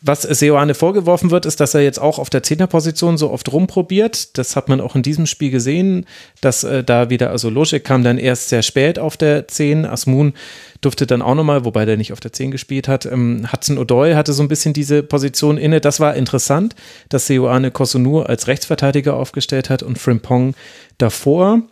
[0.00, 4.38] Was Seoane vorgeworfen wird, ist, dass er jetzt auch auf der Zehnerposition so oft rumprobiert.
[4.38, 6.06] Das hat man auch in diesem Spiel gesehen,
[6.40, 10.34] dass äh, da wieder, also Loschek kam dann erst sehr spät auf der 10, Asmun
[10.80, 13.06] durfte dann auch nochmal, wobei der nicht auf der 10 gespielt hat.
[13.06, 15.80] Ähm, Hudson O'Doy hatte so ein bisschen diese Position inne.
[15.80, 16.76] Das war interessant,
[17.08, 20.54] dass Seoane Kosunu als Rechtsverteidiger aufgestellt hat und Frimpong
[20.98, 21.62] davor.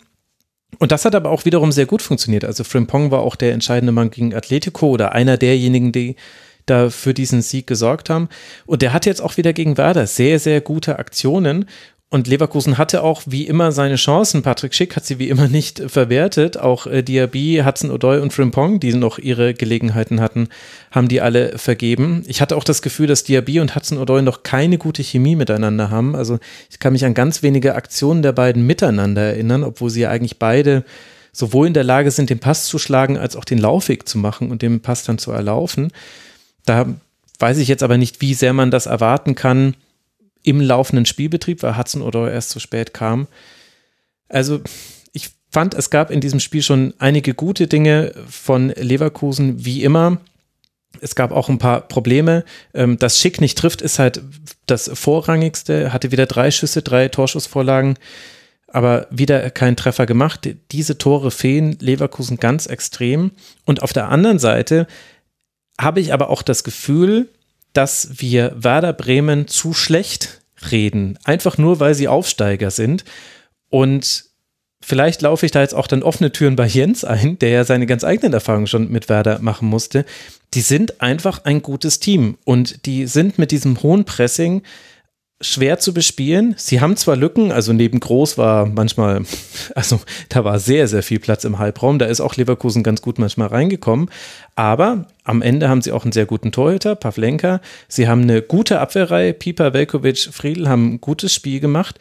[0.80, 2.44] Und das hat aber auch wiederum sehr gut funktioniert.
[2.44, 6.16] Also Frimpong war auch der entscheidende Mann gegen Atletico oder einer derjenigen, die
[6.66, 8.28] da für diesen Sieg gesorgt haben.
[8.66, 11.66] Und der hat jetzt auch wieder gegen Werder sehr, sehr gute Aktionen.
[12.08, 14.42] Und Leverkusen hatte auch wie immer seine Chancen.
[14.42, 16.56] Patrick Schick hat sie wie immer nicht verwertet.
[16.56, 20.48] Auch äh, Diaby, Hudson O'Doy und Frimpong, die noch ihre Gelegenheiten hatten,
[20.92, 22.22] haben die alle vergeben.
[22.28, 25.90] Ich hatte auch das Gefühl, dass Diaby und Hudson O'Doy noch keine gute Chemie miteinander
[25.90, 26.14] haben.
[26.14, 26.38] Also
[26.70, 30.38] ich kann mich an ganz wenige Aktionen der beiden miteinander erinnern, obwohl sie ja eigentlich
[30.38, 30.84] beide
[31.32, 34.52] sowohl in der Lage sind, den Pass zu schlagen, als auch den Laufweg zu machen
[34.52, 35.90] und den Pass dann zu erlaufen.
[36.66, 36.86] Da
[37.38, 39.74] weiß ich jetzt aber nicht, wie sehr man das erwarten kann
[40.42, 43.26] im laufenden Spielbetrieb, weil Hudson oder erst zu spät kam.
[44.28, 44.60] Also
[45.12, 50.18] ich fand, es gab in diesem Spiel schon einige gute Dinge von Leverkusen, wie immer.
[51.00, 52.44] Es gab auch ein paar Probleme.
[52.74, 54.22] Ähm, dass Schick nicht trifft, ist halt
[54.66, 55.92] das Vorrangigste.
[55.92, 57.98] Hatte wieder drei Schüsse, drei Torschussvorlagen,
[58.68, 60.48] aber wieder keinen Treffer gemacht.
[60.72, 63.32] Diese Tore fehlen Leverkusen ganz extrem.
[63.64, 64.86] Und auf der anderen Seite
[65.80, 67.28] habe ich aber auch das Gefühl,
[67.72, 70.40] dass wir Werder Bremen zu schlecht
[70.70, 73.04] reden, einfach nur weil sie Aufsteiger sind.
[73.68, 74.24] Und
[74.80, 77.86] vielleicht laufe ich da jetzt auch dann offene Türen bei Jens ein, der ja seine
[77.86, 80.06] ganz eigenen Erfahrungen schon mit Werder machen musste.
[80.54, 84.62] Die sind einfach ein gutes Team und die sind mit diesem hohen Pressing
[85.40, 86.54] schwer zu bespielen.
[86.56, 89.22] Sie haben zwar Lücken, also neben Groß war manchmal,
[89.74, 91.98] also da war sehr, sehr viel Platz im Halbraum.
[91.98, 94.10] Da ist auch Leverkusen ganz gut manchmal reingekommen.
[94.54, 97.60] Aber am Ende haben sie auch einen sehr guten Torhüter, Pavlenka.
[97.88, 99.34] Sie haben eine gute Abwehrreihe.
[99.34, 101.98] Pieper, Velkovic, Friedl haben ein gutes Spiel gemacht.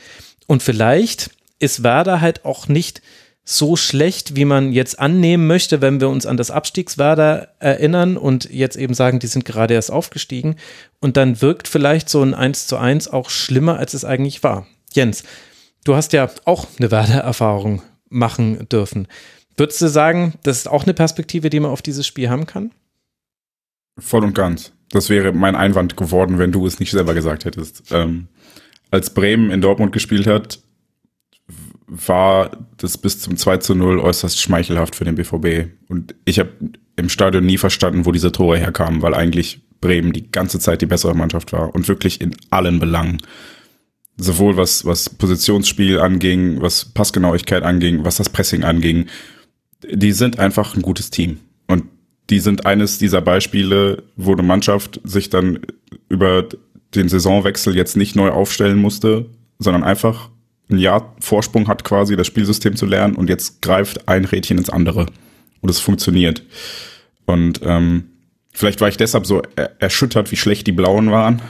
[0.48, 3.02] Und vielleicht ist Werder halt auch nicht
[3.48, 8.50] so schlecht, wie man jetzt annehmen möchte, wenn wir uns an das Abstiegswerder erinnern und
[8.50, 10.56] jetzt eben sagen, die sind gerade erst aufgestiegen.
[11.00, 14.66] Und dann wirkt vielleicht so ein 1 zu 1 auch schlimmer, als es eigentlich war.
[14.94, 15.24] Jens,
[15.84, 19.08] du hast ja auch eine Werder-Erfahrung machen dürfen.
[19.58, 22.72] Würdest du sagen, das ist auch eine Perspektive, die man auf dieses Spiel haben kann?
[24.00, 24.74] Voll und ganz.
[24.90, 27.92] Das wäre mein Einwand geworden, wenn du es nicht selber gesagt hättest.
[27.92, 28.28] Ähm,
[28.90, 30.60] als Bremen in Dortmund gespielt hat,
[31.88, 35.72] war das bis zum 2 zu 0 äußerst schmeichelhaft für den BVB.
[35.88, 36.50] Und ich habe
[36.96, 40.88] im Stadion nie verstanden, wo diese Tore herkamen, weil eigentlich Bremen die ganze Zeit die
[40.88, 43.22] bessere Mannschaft war und wirklich in allen Belangen.
[44.18, 49.08] Sowohl was, was Positionsspiel anging, was Passgenauigkeit anging, was das Pressing anging.
[49.88, 51.40] Die sind einfach ein gutes Team.
[51.68, 51.84] Und
[52.30, 55.60] die sind eines dieser Beispiele, wo eine Mannschaft sich dann
[56.10, 56.48] über
[56.96, 60.30] den Saisonwechsel jetzt nicht neu aufstellen musste, sondern einfach
[60.70, 64.70] ein Jahr Vorsprung hat quasi, das Spielsystem zu lernen und jetzt greift ein Rädchen ins
[64.70, 65.06] andere
[65.62, 66.44] und es funktioniert.
[67.26, 68.06] Und ähm,
[68.52, 71.42] vielleicht war ich deshalb so er erschüttert, wie schlecht die Blauen waren,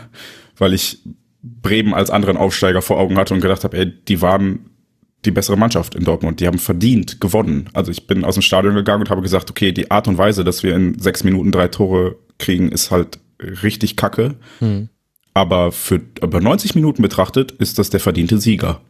[0.57, 0.99] weil ich
[1.41, 4.71] Bremen als anderen Aufsteiger vor Augen hatte und gedacht habe, ey, die waren
[5.23, 6.39] die bessere Mannschaft in Dortmund.
[6.39, 7.69] Die haben verdient gewonnen.
[7.73, 10.43] Also ich bin aus dem Stadion gegangen und habe gesagt, okay, die Art und Weise,
[10.43, 14.35] dass wir in sechs Minuten drei Tore kriegen, ist halt richtig kacke.
[14.59, 14.89] Hm.
[15.33, 18.81] Aber für über 90 Minuten betrachtet ist das der verdiente Sieger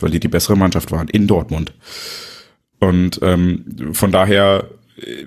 [0.00, 1.72] weil die die bessere Mannschaft waren in Dortmund.
[2.78, 5.24] Und ähm, von daher äh,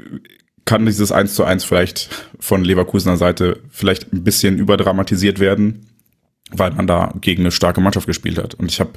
[0.66, 5.88] kann dieses 1 zu 1 vielleicht von Leverkusener Seite vielleicht ein bisschen überdramatisiert werden,
[6.52, 8.54] weil man da gegen eine starke Mannschaft gespielt hat.
[8.54, 8.92] Und ich habe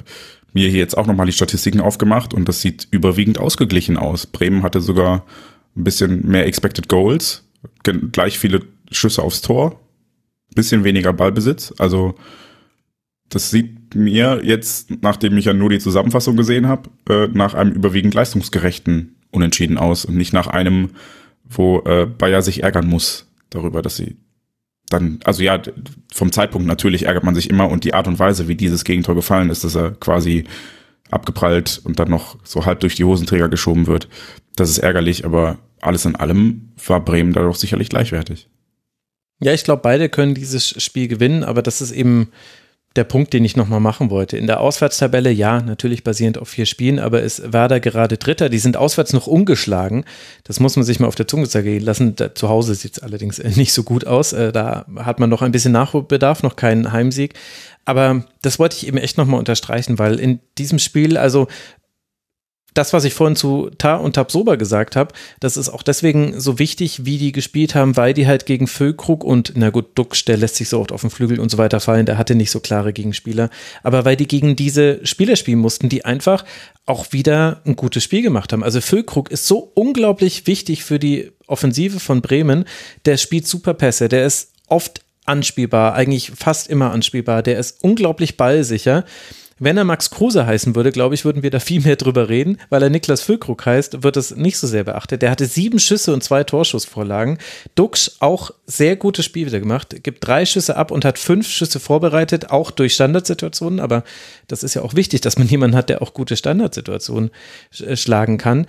[0.53, 4.27] mir hier jetzt auch nochmal die Statistiken aufgemacht und das sieht überwiegend ausgeglichen aus.
[4.27, 5.25] Bremen hatte sogar
[5.75, 7.43] ein bisschen mehr Expected Goals,
[7.83, 8.61] gleich viele
[8.91, 9.79] Schüsse aufs Tor,
[10.53, 11.73] bisschen weniger Ballbesitz.
[11.79, 12.13] Also
[13.29, 17.71] das sieht mir jetzt, nachdem ich ja nur die Zusammenfassung gesehen habe, äh, nach einem
[17.71, 20.91] überwiegend leistungsgerechten Unentschieden aus und nicht nach einem,
[21.43, 24.17] wo äh, Bayer sich ärgern muss darüber, dass sie
[24.89, 25.59] dann, also ja,
[26.13, 29.15] vom Zeitpunkt natürlich ärgert man sich immer und die Art und Weise, wie dieses Gegentor
[29.15, 30.45] gefallen ist, dass er quasi
[31.09, 34.07] abgeprallt und dann noch so halb durch die Hosenträger geschoben wird,
[34.55, 38.49] das ist ärgerlich, aber alles in allem war Bremen dadurch sicherlich gleichwertig.
[39.41, 42.29] Ja, ich glaube, beide können dieses Spiel gewinnen, aber das ist eben
[42.95, 44.37] der Punkt, den ich nochmal machen wollte.
[44.37, 48.49] In der Auswärtstabelle, ja, natürlich basierend auf vier Spielen, aber ist Werder gerade Dritter.
[48.49, 50.05] Die sind auswärts noch ungeschlagen.
[50.43, 52.15] Das muss man sich mal auf der Zunge zergehen lassen.
[52.15, 54.33] Da, zu Hause sieht es allerdings nicht so gut aus.
[54.33, 57.33] Äh, da hat man noch ein bisschen Nachholbedarf, noch keinen Heimsieg.
[57.85, 61.47] Aber das wollte ich eben echt nochmal unterstreichen, weil in diesem Spiel, also
[62.73, 66.59] das, was ich vorhin zu Ta und Tabsoba gesagt habe, das ist auch deswegen so
[66.59, 70.37] wichtig, wie die gespielt haben, weil die halt gegen Füllkrug und, na gut, Duxch, der
[70.37, 72.59] lässt sich so oft auf den Flügel und so weiter fallen, der hatte nicht so
[72.59, 73.49] klare Gegenspieler,
[73.83, 76.45] aber weil die gegen diese Spieler spielen mussten, die einfach
[76.85, 78.63] auch wieder ein gutes Spiel gemacht haben.
[78.63, 82.65] Also Füllkrug ist so unglaublich wichtig für die Offensive von Bremen,
[83.05, 88.35] der spielt super Pässe, der ist oft anspielbar, eigentlich fast immer anspielbar, der ist unglaublich
[88.35, 89.05] ballsicher
[89.63, 92.57] wenn er Max Kruse heißen würde, glaube ich, würden wir da viel mehr drüber reden,
[92.69, 95.21] weil er Niklas Füllkrug heißt, wird es nicht so sehr beachtet.
[95.21, 97.37] Der hatte sieben Schüsse und zwei Torschussvorlagen.
[97.75, 101.79] Dux auch sehr gutes Spiel wieder gemacht, gibt drei Schüsse ab und hat fünf Schüsse
[101.79, 103.79] vorbereitet, auch durch Standardsituationen.
[103.79, 104.03] Aber
[104.47, 107.31] das ist ja auch wichtig, dass man jemanden hat, der auch gute Standardsituationen
[107.71, 108.67] schlagen kann.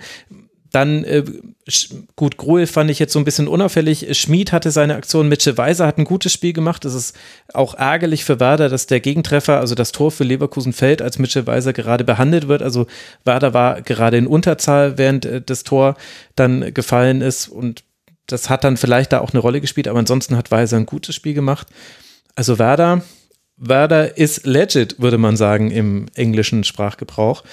[0.75, 1.23] Dann, äh,
[2.17, 4.07] gut, Gruel fand ich jetzt so ein bisschen unauffällig.
[4.19, 5.29] Schmid hatte seine Aktion.
[5.29, 6.83] Mitchell Weiser hat ein gutes Spiel gemacht.
[6.83, 7.15] Es ist
[7.53, 11.47] auch ärgerlich für Werder, dass der Gegentreffer, also das Tor für Leverkusen fällt, als Mitchell
[11.47, 12.61] Weiser gerade behandelt wird.
[12.61, 12.87] Also
[13.23, 15.95] Werder war gerade in Unterzahl, während äh, das Tor
[16.35, 17.47] dann gefallen ist.
[17.47, 17.85] Und
[18.27, 19.87] das hat dann vielleicht da auch eine Rolle gespielt.
[19.87, 21.67] Aber ansonsten hat Weiser ein gutes Spiel gemacht.
[22.35, 23.01] Also Werder,
[23.55, 27.45] Werder ist legit, würde man sagen, im englischen Sprachgebrauch.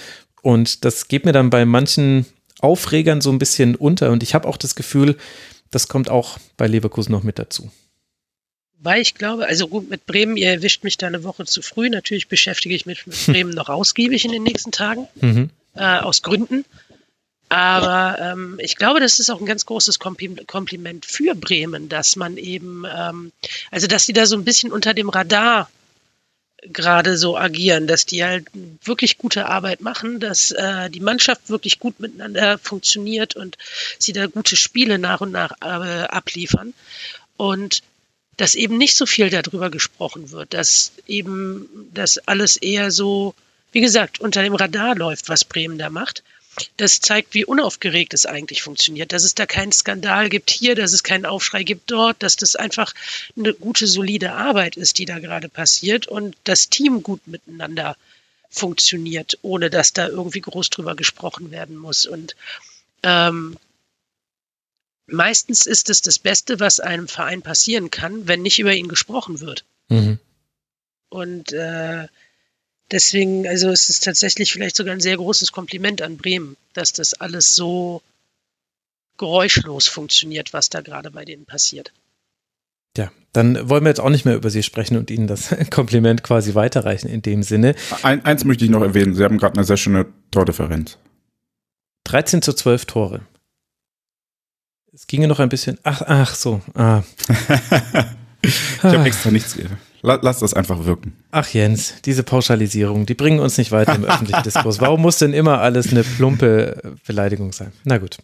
[0.42, 2.26] Und das geht mir dann bei manchen
[2.60, 4.10] Aufregern so ein bisschen unter.
[4.10, 5.16] Und ich habe auch das Gefühl,
[5.70, 7.70] das kommt auch bei Leverkusen noch mit dazu.
[8.78, 11.88] Weil ich glaube, also gut, mit Bremen, ihr erwischt mich da eine Woche zu früh.
[11.88, 15.50] Natürlich beschäftige ich mich mit Bremen noch ausgiebig in den nächsten Tagen, mhm.
[15.74, 16.64] äh, aus Gründen.
[17.48, 22.38] Aber ähm, ich glaube, das ist auch ein ganz großes Kompliment für Bremen, dass man
[22.38, 23.30] eben, ähm,
[23.70, 25.70] also dass die da so ein bisschen unter dem Radar
[26.62, 28.46] gerade so agieren, dass die halt
[28.84, 33.58] wirklich gute Arbeit machen, dass äh, die Mannschaft wirklich gut miteinander funktioniert und
[33.98, 36.72] sie da gute Spiele nach und nach äh, abliefern.
[37.36, 37.82] Und
[38.36, 43.34] dass eben nicht so viel darüber gesprochen wird, dass eben das alles eher so,
[43.72, 46.22] wie gesagt, unter dem Radar läuft, was Bremen da macht.
[46.76, 50.92] Das zeigt, wie unaufgeregt es eigentlich funktioniert, dass es da keinen Skandal gibt hier, dass
[50.92, 52.94] es keinen Aufschrei gibt dort, dass das einfach
[53.36, 57.96] eine gute, solide Arbeit ist, die da gerade passiert und das Team gut miteinander
[58.50, 62.04] funktioniert, ohne dass da irgendwie groß drüber gesprochen werden muss.
[62.04, 62.36] Und
[63.02, 63.56] ähm,
[65.06, 69.40] meistens ist es das Beste, was einem Verein passieren kann, wenn nicht über ihn gesprochen
[69.40, 69.64] wird.
[69.88, 70.18] Mhm.
[71.08, 72.08] Und äh,
[72.92, 77.14] deswegen, also es ist tatsächlich vielleicht sogar ein sehr großes Kompliment an Bremen, dass das
[77.14, 78.02] alles so
[79.18, 81.92] geräuschlos funktioniert, was da gerade bei denen passiert.
[82.96, 86.22] Ja, dann wollen wir jetzt auch nicht mehr über Sie sprechen und Ihnen das Kompliment
[86.22, 87.74] quasi weiterreichen in dem Sinne.
[88.02, 89.14] Ein, eins möchte ich noch erwähnen.
[89.14, 90.98] Sie haben gerade eine sehr schöne Tordifferenz.
[92.04, 93.20] 13 zu 12 Tore.
[94.92, 95.78] Es ginge noch ein bisschen.
[95.84, 96.60] Ach, ach so.
[96.74, 97.02] Ah.
[98.42, 99.56] ich habe extra nichts.
[100.02, 101.12] Lass das einfach wirken.
[101.30, 104.80] Ach Jens, diese Pauschalisierung, die bringen uns nicht weiter im öffentlichen Diskurs.
[104.80, 107.72] Warum muss denn immer alles eine plumpe Beleidigung sein?
[107.84, 108.18] Na gut.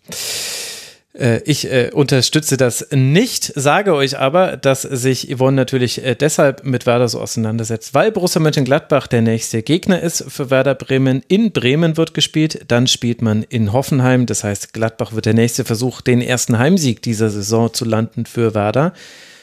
[1.19, 6.65] Äh, ich äh, unterstütze das nicht, sage euch aber, dass sich Yvonne natürlich äh, deshalb
[6.65, 11.23] mit Werder so auseinandersetzt, weil Borussia Mönchengladbach der nächste Gegner ist für Werder Bremen.
[11.29, 14.27] In Bremen wird gespielt, dann spielt man in Hoffenheim.
[14.27, 18.55] Das heißt, Gladbach wird der nächste Versuch, den ersten Heimsieg dieser Saison zu landen für
[18.55, 18.93] Werder.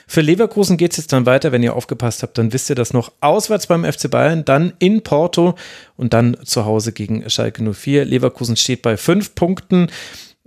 [0.07, 1.51] Für Leverkusen geht es jetzt dann weiter.
[1.51, 3.11] Wenn ihr aufgepasst habt, dann wisst ihr das noch.
[3.21, 5.55] Auswärts beim FC Bayern, dann in Porto
[5.97, 8.05] und dann zu Hause gegen Schalke 04.
[8.05, 9.87] Leverkusen steht bei fünf Punkten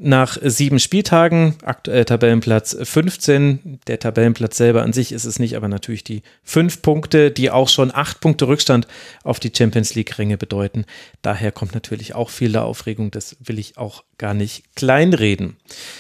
[0.01, 3.81] nach sieben Spieltagen, aktuell Tabellenplatz 15.
[3.89, 7.68] Der Tabellenplatz selber an sich ist es nicht, aber natürlich die fünf Punkte, die auch
[7.68, 8.86] schon acht Punkte Rückstand
[9.25, 10.85] auf die Champions League-Ränge bedeuten.
[11.23, 15.57] Daher kommt natürlich auch viel der Aufregung, das will ich auch gar nicht kleinreden.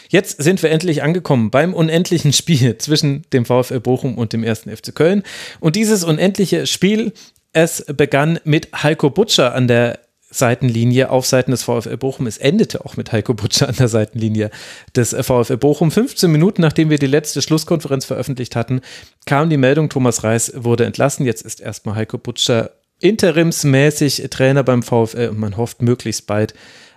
[0.08, 4.74] Jetzt sind wir endlich angekommen beim unendlichen Spiel zwischen dem VfL Bochum und dem ersten
[4.74, 5.24] FC Köln.
[5.58, 7.12] Und dieses unendliche Spiel,
[7.52, 9.98] es begann mit Heiko Butscher an der
[10.30, 12.26] Seitenlinie auf Seiten des VfL Bochum.
[12.26, 14.50] Es endete auch mit Heiko Butscher an der Seitenlinie
[14.94, 15.90] des VfL Bochum.
[15.90, 18.82] 15 Minuten nachdem wir die letzte Schlusskonferenz veröffentlicht hatten,
[19.26, 21.24] kam die Meldung, Thomas Reis wurde entlassen.
[21.24, 26.54] Jetzt ist erstmal Heiko Butscher interimsmäßig Trainer beim VfL und man hofft möglichst bald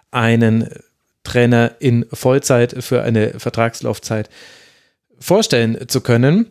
[0.10, 0.70] einen
[1.24, 4.30] Trainer in Vollzeit für eine Vertragslaufzeit
[5.20, 6.48] vorstellen zu können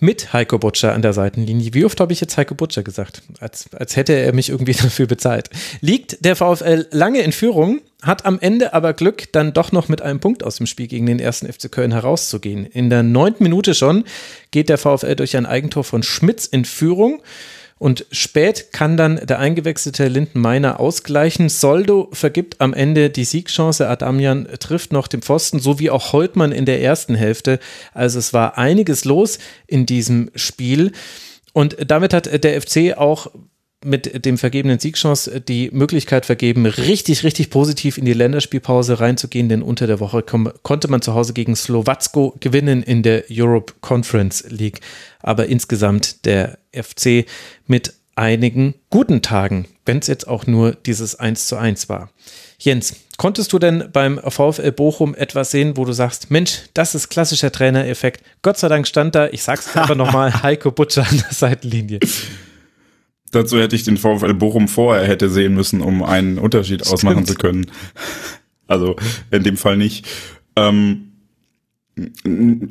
[0.00, 1.74] mit Heiko Butscher an der Seitenlinie.
[1.74, 3.22] Wie oft habe ich jetzt Heiko Butscher gesagt?
[3.40, 5.50] Als, als hätte er mich irgendwie dafür bezahlt.
[5.80, 10.02] Liegt der VfL lange in Führung, hat am Ende aber Glück, dann doch noch mit
[10.02, 12.66] einem Punkt aus dem Spiel gegen den ersten FC Köln herauszugehen.
[12.66, 14.04] In der neunten Minute schon
[14.50, 17.22] geht der VfL durch ein Eigentor von Schmitz in Führung.
[17.78, 21.48] Und spät kann dann der eingewechselte Lindenmeiner ausgleichen.
[21.48, 23.88] Soldo vergibt am Ende die Siegchance.
[23.88, 27.58] Adamian trifft noch den Pfosten, so wie auch Holtmann in der ersten Hälfte.
[27.92, 30.92] Also es war einiges los in diesem Spiel.
[31.52, 33.30] Und damit hat der FC auch
[33.84, 39.62] mit dem vergebenen Siegchance die Möglichkeit vergeben, richtig, richtig positiv in die Länderspielpause reinzugehen, denn
[39.62, 44.80] unter der Woche konnte man zu Hause gegen Slowacko gewinnen in der Europe Conference League.
[45.20, 47.26] Aber insgesamt der FC
[47.66, 52.10] mit einigen guten Tagen, wenn es jetzt auch nur dieses 1 zu 1 war.
[52.58, 57.08] Jens, konntest du denn beim VfL Bochum etwas sehen, wo du sagst, Mensch, das ist
[57.08, 58.24] klassischer Trainereffekt.
[58.42, 62.00] Gott sei Dank stand da, ich sag's einfach nochmal, Heiko Butcher an der Seitenlinie.
[63.34, 66.94] Dazu hätte ich den VfL Bochum vorher hätte sehen müssen, um einen Unterschied Stimmt.
[66.94, 67.66] ausmachen zu können.
[68.66, 68.96] Also
[69.30, 70.06] in dem Fall nicht.
[70.56, 71.12] Ähm,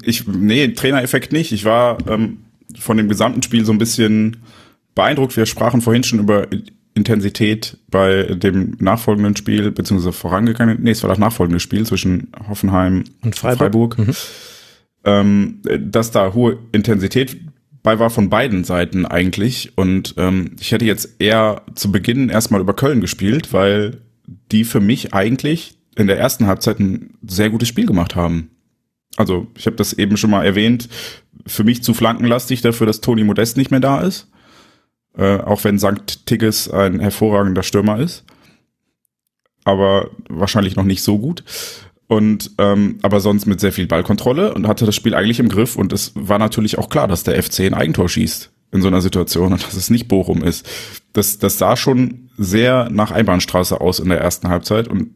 [0.04, 1.52] ich, nee, Trainereffekt nicht.
[1.52, 2.40] Ich war ähm,
[2.80, 4.38] von dem gesamten Spiel so ein bisschen
[4.96, 5.38] beeindruckt.
[5.38, 6.48] Wir sprachen vorhin schon über
[6.96, 13.04] Intensität bei dem nachfolgenden Spiel, beziehungsweise vorangegangenen, nee, es war das nachfolgende Spiel zwischen Hoffenheim
[13.22, 13.96] und Freiburg.
[13.96, 13.98] Freiburg.
[13.98, 14.16] Mhm.
[15.06, 17.38] Ähm, dass da hohe Intensität
[17.84, 19.78] bei war von beiden Seiten eigentlich.
[19.78, 24.02] Und ähm, ich hätte jetzt eher zu Beginn erstmal über Köln gespielt, weil
[24.52, 28.50] die für mich eigentlich in der ersten Halbzeit ein sehr gutes Spiel gemacht haben.
[29.18, 30.90] Also ich habe das eben schon mal erwähnt,
[31.46, 34.30] für mich zu flankenlastig dafür, dass Toni Modest nicht mehr da ist.
[35.16, 36.26] Äh, auch wenn St.
[36.26, 38.24] Tigges ein hervorragender Stürmer ist.
[39.66, 41.44] Aber wahrscheinlich noch nicht so gut
[42.08, 45.76] und ähm, aber sonst mit sehr viel Ballkontrolle und hatte das Spiel eigentlich im Griff
[45.76, 49.02] und es war natürlich auch klar, dass der FC ein Eigentor schießt in so einer
[49.02, 50.68] Situation und dass es nicht Bochum ist.
[51.14, 55.12] Das, das sah schon sehr nach Einbahnstraße aus in der ersten Halbzeit und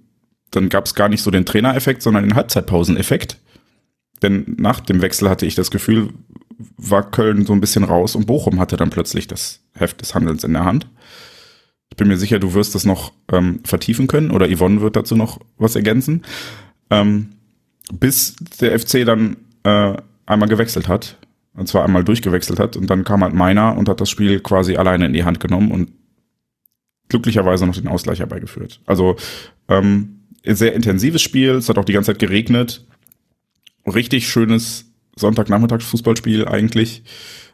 [0.52, 3.38] dann gab es gar nicht so den Trainereffekt, sondern den Halbzeitpauseneffekt.
[4.22, 6.10] Denn nach dem Wechsel hatte ich das Gefühl,
[6.78, 10.44] war Köln so ein bisschen raus und Bochum hatte dann plötzlich das Heft des Handelns
[10.44, 10.88] in der Hand.
[11.90, 15.16] Ich bin mir sicher, du wirst das noch ähm, vertiefen können oder Yvonne wird dazu
[15.16, 16.24] noch was ergänzen
[16.90, 17.30] ähm,
[17.94, 21.18] bis der FC dann äh, einmal gewechselt hat.
[21.54, 22.78] Und zwar einmal durchgewechselt hat.
[22.78, 25.72] Und dann kam halt meiner und hat das Spiel quasi alleine in die Hand genommen
[25.72, 25.92] und
[27.10, 28.82] glücklicherweise noch den Ausgleich herbeigeführt.
[28.86, 29.16] Also
[29.68, 31.52] ähm, sehr intensives Spiel.
[31.52, 32.86] Es hat auch die ganze Zeit geregnet.
[33.86, 34.86] Richtig schönes
[35.16, 37.04] Sonntagnachmittagsfußballspiel eigentlich.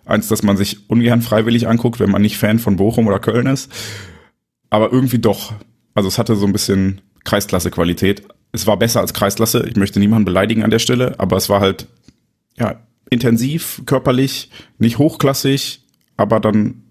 [0.05, 3.47] Eins, das man sich ungern freiwillig anguckt, wenn man nicht Fan von Bochum oder Köln
[3.47, 3.71] ist.
[4.69, 5.53] Aber irgendwie doch.
[5.93, 9.67] Also es hatte so ein bisschen Kreisklasse-Qualität es war besser als Kreisklasse.
[9.67, 11.87] Ich möchte niemanden beleidigen an der Stelle, aber es war halt
[12.55, 15.81] ja intensiv, körperlich, nicht hochklassig,
[16.15, 16.83] aber dann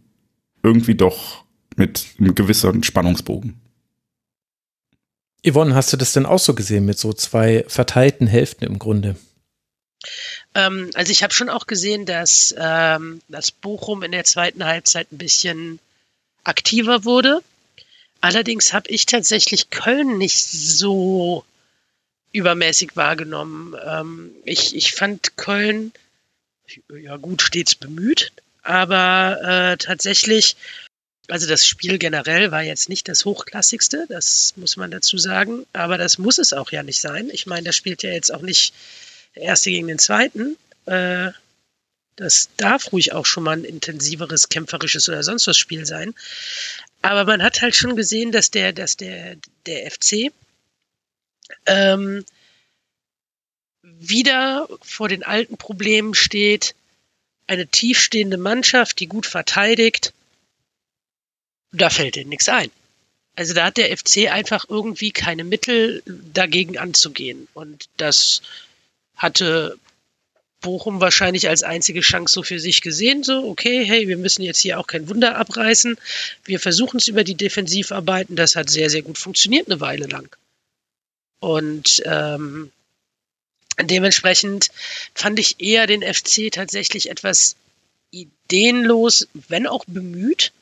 [0.62, 1.44] irgendwie doch
[1.76, 3.60] mit einem gewissen Spannungsbogen.
[5.44, 9.16] Yvonne, hast du das denn auch so gesehen mit so zwei verteilten Hälften im Grunde?
[10.54, 15.10] Ähm, also ich habe schon auch gesehen, dass ähm, das Bochum in der zweiten Halbzeit
[15.12, 15.78] ein bisschen
[16.44, 17.40] aktiver wurde.
[18.20, 21.44] Allerdings habe ich tatsächlich Köln nicht so
[22.32, 23.74] übermäßig wahrgenommen.
[23.84, 25.92] Ähm, ich, ich fand Köln,
[26.88, 30.56] ja gut, stets bemüht, aber äh, tatsächlich,
[31.28, 35.98] also das Spiel generell war jetzt nicht das hochklassigste, das muss man dazu sagen, aber
[35.98, 37.30] das muss es auch ja nicht sein.
[37.32, 38.74] Ich meine, da spielt ja jetzt auch nicht
[39.34, 40.56] der Erste gegen den Zweiten.
[40.86, 41.32] Äh,
[42.16, 46.14] das darf ruhig auch schon mal ein intensiveres, kämpferisches oder sonst was Spiel sein.
[47.00, 49.36] Aber man hat halt schon gesehen, dass der, dass der,
[49.66, 50.30] der FC
[51.66, 52.24] ähm,
[53.82, 56.74] wieder vor den alten Problemen steht,
[57.46, 60.12] eine tiefstehende Mannschaft, die gut verteidigt,
[61.72, 62.70] da fällt ihnen nichts ein.
[63.34, 67.48] Also da hat der FC einfach irgendwie keine Mittel dagegen anzugehen.
[67.54, 68.42] Und das
[69.16, 69.78] hatte
[70.60, 73.24] Bochum wahrscheinlich als einzige Chance so für sich gesehen.
[73.24, 75.96] So, okay, hey, wir müssen jetzt hier auch kein Wunder abreißen.
[76.44, 78.36] Wir versuchen es über die Defensivarbeiten.
[78.36, 80.34] Das hat sehr, sehr gut funktioniert eine Weile lang.
[81.42, 82.70] Und ähm,
[83.80, 84.70] dementsprechend
[85.12, 87.56] fand ich eher den FC tatsächlich etwas
[88.12, 90.52] ideenlos, wenn auch bemüht,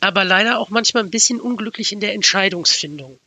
[0.00, 3.18] aber leider auch manchmal ein bisschen unglücklich in der Entscheidungsfindung.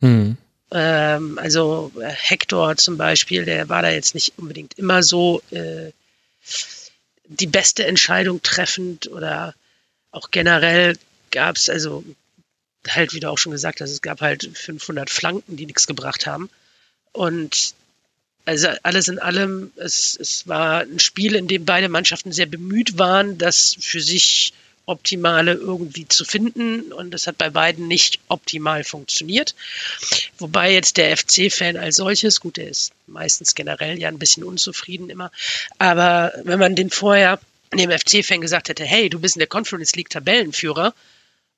[0.00, 0.36] Mhm.
[0.70, 5.92] Ähm, also äh, Hector zum Beispiel, der war da jetzt nicht unbedingt immer so äh,
[7.26, 9.54] die beste Entscheidung treffend oder
[10.10, 10.98] auch generell
[11.30, 12.04] gab es also
[12.88, 16.26] halt, wie du auch schon gesagt hast, es gab halt 500 Flanken, die nichts gebracht
[16.26, 16.50] haben.
[17.12, 17.74] Und
[18.44, 22.98] also alles in allem, es, es war ein Spiel, in dem beide Mannschaften sehr bemüht
[22.98, 24.52] waren, das für sich
[24.86, 26.92] Optimale irgendwie zu finden.
[26.92, 29.54] Und das hat bei beiden nicht optimal funktioniert.
[30.38, 35.08] Wobei jetzt der FC-Fan als solches, gut, der ist meistens generell ja ein bisschen unzufrieden
[35.08, 35.30] immer.
[35.78, 37.40] Aber wenn man den vorher
[37.72, 40.94] dem FC-Fan gesagt hätte, hey, du bist in der Conference League Tabellenführer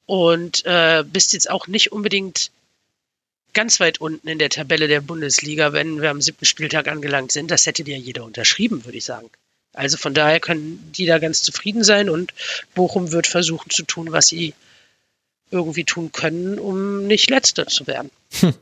[0.07, 2.51] und äh, bist jetzt auch nicht unbedingt
[3.53, 7.51] ganz weit unten in der Tabelle der Bundesliga, wenn wir am siebten Spieltag angelangt sind.
[7.51, 9.31] Das hätte dir jeder unterschrieben, würde ich sagen.
[9.73, 12.33] Also von daher können die da ganz zufrieden sein und
[12.75, 14.55] Bochum wird versuchen zu tun, was sie
[15.51, 18.11] irgendwie tun können, um nicht letzter zu werden.
[18.41, 18.55] Hm.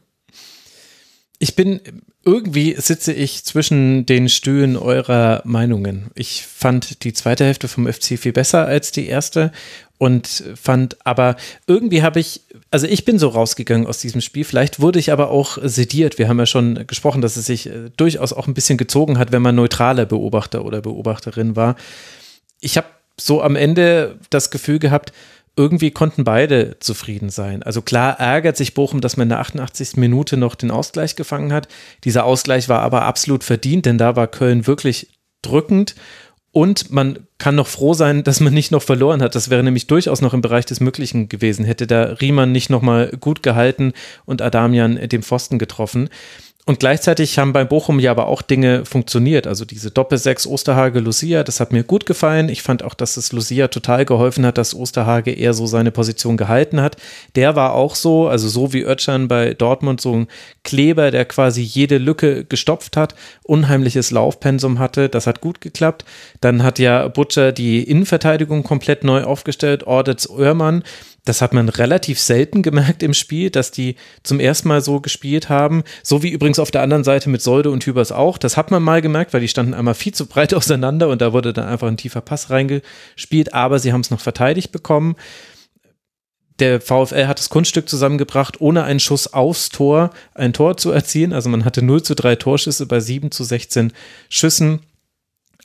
[1.39, 1.81] Ich bin,
[2.25, 6.11] irgendwie sitze ich zwischen den Stühlen eurer Meinungen.
[6.15, 9.53] Ich fand die zweite Hälfte vom FC viel besser als die erste
[9.99, 14.81] und fand aber irgendwie habe ich, also ich bin so rausgegangen aus diesem Spiel, vielleicht
[14.81, 16.19] wurde ich aber auch sediert.
[16.19, 19.33] Wir haben ja schon gesprochen, dass es sich äh, durchaus auch ein bisschen gezogen hat,
[19.33, 21.77] wenn man neutraler Beobachter oder Beobachterin war.
[22.61, 25.13] Ich habe so am Ende das Gefühl gehabt,
[25.57, 27.63] irgendwie konnten beide zufrieden sein.
[27.63, 29.97] Also klar ärgert sich Bochum, dass man in der 88.
[29.97, 31.69] Minute noch den Ausgleich gefangen hat.
[32.03, 35.11] Dieser Ausgleich war aber absolut verdient, denn da war Köln wirklich
[35.43, 35.95] drückend.
[36.55, 39.35] Und man kann noch froh sein, dass man nicht noch verloren hat.
[39.35, 41.65] Das wäre nämlich durchaus noch im Bereich des Möglichen gewesen.
[41.65, 43.93] Hätte da Riemann nicht nochmal gut gehalten
[44.25, 46.11] und Adamian dem Pfosten getroffen.
[46.67, 49.47] Und gleichzeitig haben bei Bochum ja aber auch Dinge funktioniert.
[49.47, 52.49] Also diese Doppelsechs Osterhage Lucia, das hat mir gut gefallen.
[52.49, 56.39] Ich fand auch, dass es Lucia total geholfen hat, dass Osterhage eher so seine Position
[56.39, 56.97] gehalten hat.
[57.35, 60.29] Der war auch so, also so wie Özcan bei Dortmund, so ein
[60.63, 65.11] Kleber, der quasi jede Lücke gestopft hat, unheimliches Laufpensum hatte.
[65.11, 66.07] Das hat gut geklappt.
[66.41, 70.83] Dann hat ja Butcher die Innenverteidigung komplett neu aufgestellt, Ordetz Oermann
[71.25, 75.49] das hat man relativ selten gemerkt im Spiel, dass die zum ersten Mal so gespielt
[75.49, 75.83] haben.
[76.03, 78.37] So wie übrigens auf der anderen Seite mit Solde und Hübers auch.
[78.37, 81.33] Das hat man mal gemerkt, weil die standen einmal viel zu breit auseinander und da
[81.33, 83.55] wurde dann einfach ein tiefer Pass reingespielt.
[83.55, 85.17] Aber sie haben es noch verteidigt bekommen.
[86.61, 91.33] Der VfL hat das Kunststück zusammengebracht, ohne einen Schuss aufs Tor ein Tor zu erzielen.
[91.33, 93.93] Also man hatte 0 zu 3 Torschüsse bei 7 zu 16
[94.29, 94.81] Schüssen.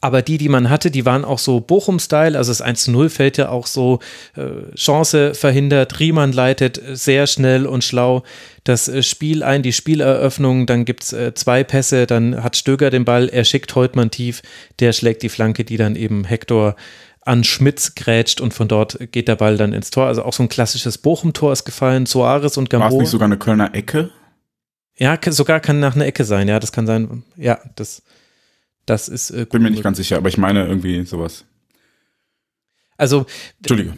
[0.01, 2.37] Aber die, die man hatte, die waren auch so Bochum-Style.
[2.37, 3.99] Also das 1-0 fällt ja auch so
[4.35, 5.99] äh, Chance verhindert.
[5.99, 8.23] Riemann leitet sehr schnell und schlau
[8.63, 10.65] das äh, Spiel ein, die Spieleröffnung.
[10.67, 12.07] Dann gibt's äh, zwei Pässe.
[12.07, 13.27] Dann hat Stöger den Ball.
[13.27, 14.41] Er schickt Holtmann tief.
[14.79, 16.75] Der schlägt die Flanke, die dann eben Hector
[17.21, 20.07] an Schmitz grätscht und von dort geht der Ball dann ins Tor.
[20.07, 22.05] Also auch so ein klassisches Bochum-Tor ist gefallen.
[22.05, 22.85] Soares und Gambo.
[22.85, 24.11] War es nicht sogar eine Kölner Ecke?
[24.97, 26.47] Ja, sogar kann nach einer Ecke sein.
[26.47, 27.23] Ja, das kann sein.
[27.35, 28.01] Ja, das
[28.89, 29.31] das ist.
[29.31, 31.45] Äh, Bin mir nicht ganz sicher, aber ich meine irgendwie sowas.
[32.97, 33.25] Also.
[33.59, 33.93] Entschuldige.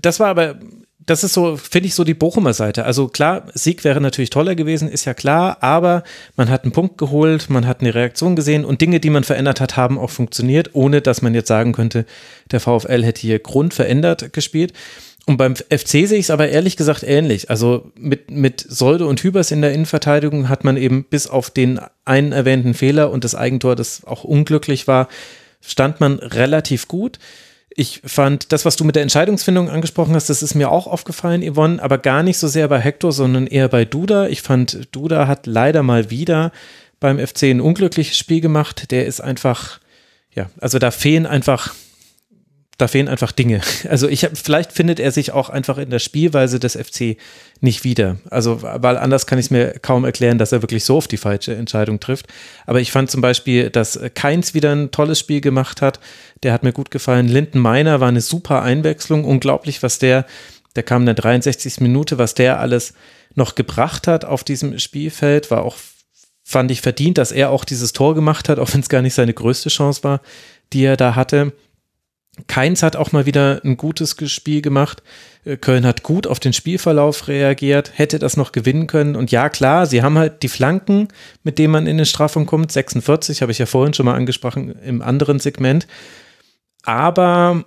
[0.00, 0.58] Das war aber
[1.06, 2.84] das ist so, finde ich, so die Bochumer Seite.
[2.84, 6.02] Also klar, Sieg wäre natürlich toller gewesen, ist ja klar, aber
[6.36, 9.60] man hat einen Punkt geholt, man hat eine Reaktion gesehen und Dinge, die man verändert
[9.60, 12.06] hat, haben auch funktioniert, ohne dass man jetzt sagen könnte,
[12.50, 14.72] der VfL hätte hier grundverändert gespielt.
[15.28, 17.50] Und beim FC sehe ich es aber ehrlich gesagt ähnlich.
[17.50, 21.80] Also mit, mit Solde und Hübers in der Innenverteidigung hat man eben bis auf den
[22.04, 25.08] einen erwähnten Fehler und das Eigentor, das auch unglücklich war,
[25.60, 27.18] stand man relativ gut.
[27.70, 31.42] Ich fand das, was du mit der Entscheidungsfindung angesprochen hast, das ist mir auch aufgefallen,
[31.42, 34.28] Yvonne, aber gar nicht so sehr bei Hector, sondern eher bei Duda.
[34.28, 36.52] Ich fand, Duda hat leider mal wieder
[37.00, 38.92] beim FC ein unglückliches Spiel gemacht.
[38.92, 39.80] Der ist einfach,
[40.32, 41.74] ja, also da fehlen einfach
[42.78, 43.60] da fehlen einfach Dinge.
[43.88, 47.16] Also ich habe, vielleicht findet er sich auch einfach in der Spielweise des FC
[47.60, 48.16] nicht wieder.
[48.30, 51.16] Also, weil anders kann ich es mir kaum erklären, dass er wirklich so auf die
[51.16, 52.26] falsche Entscheidung trifft.
[52.66, 56.00] Aber ich fand zum Beispiel, dass Keins wieder ein tolles Spiel gemacht hat.
[56.42, 57.28] Der hat mir gut gefallen.
[57.28, 59.24] Linden Meiner war eine super Einwechslung.
[59.24, 60.26] Unglaublich, was der,
[60.74, 61.80] der kam in der 63.
[61.80, 62.92] Minute, was der alles
[63.34, 65.76] noch gebracht hat auf diesem Spielfeld, war auch,
[66.42, 69.14] fand ich verdient, dass er auch dieses Tor gemacht hat, auch wenn es gar nicht
[69.14, 70.20] seine größte Chance war,
[70.72, 71.52] die er da hatte.
[72.48, 75.02] Keins hat auch mal wieder ein gutes Spiel gemacht.
[75.44, 79.16] Äh, Köln hat gut auf den Spielverlauf reagiert, hätte das noch gewinnen können.
[79.16, 81.08] Und ja, klar, sie haben halt die Flanken,
[81.42, 82.72] mit denen man in den Strafraum kommt.
[82.72, 85.86] 46 habe ich ja vorhin schon mal angesprochen im anderen Segment.
[86.82, 87.64] Aber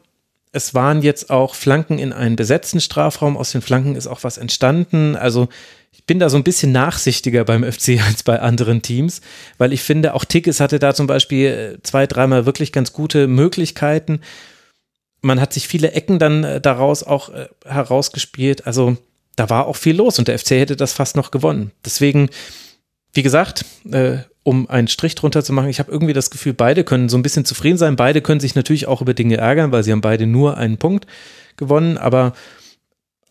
[0.51, 3.37] es waren jetzt auch Flanken in einen besetzten Strafraum.
[3.37, 5.15] Aus den Flanken ist auch was entstanden.
[5.15, 5.49] Also
[5.91, 9.21] ich bin da so ein bisschen nachsichtiger beim FC als bei anderen Teams,
[9.57, 13.27] weil ich finde, auch Tickets hatte da zum Beispiel äh, zwei, dreimal wirklich ganz gute
[13.27, 14.21] Möglichkeiten
[15.21, 18.65] man hat sich viele Ecken dann äh, daraus auch äh, herausgespielt.
[18.65, 18.97] Also
[19.35, 21.71] da war auch viel los und der FC hätte das fast noch gewonnen.
[21.85, 22.29] Deswegen,
[23.13, 26.83] wie gesagt, äh, um einen Strich drunter zu machen, ich habe irgendwie das Gefühl, beide
[26.83, 27.95] können so ein bisschen zufrieden sein.
[27.95, 31.05] Beide können sich natürlich auch über Dinge ärgern, weil sie haben beide nur einen Punkt
[31.57, 31.97] gewonnen.
[31.97, 32.33] Aber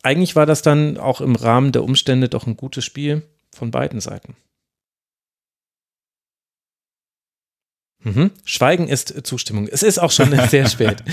[0.03, 3.99] eigentlich war das dann auch im Rahmen der Umstände doch ein gutes Spiel von beiden
[3.99, 4.35] Seiten.
[8.01, 8.31] Mhm.
[8.45, 9.67] Schweigen ist Zustimmung.
[9.69, 11.03] Es ist auch schon sehr spät.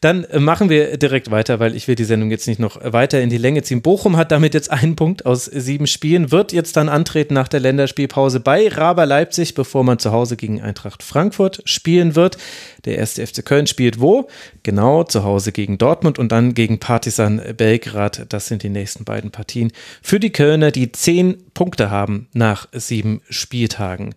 [0.00, 3.30] Dann machen wir direkt weiter, weil ich will die Sendung jetzt nicht noch weiter in
[3.30, 3.80] die Länge ziehen.
[3.80, 7.60] Bochum hat damit jetzt einen Punkt aus sieben Spielen, wird jetzt dann antreten nach der
[7.60, 12.38] Länderspielpause bei Raber Leipzig, bevor man zu Hause gegen Eintracht Frankfurt spielen wird.
[12.86, 14.28] Der erste FC Köln spielt wo?
[14.64, 18.26] Genau, zu Hause gegen Dortmund und dann gegen Partisan Belgrad.
[18.30, 19.70] Das sind die nächsten beiden Partien
[20.02, 24.16] für die Kölner, die zehn Punkte haben nach sieben Spieltagen.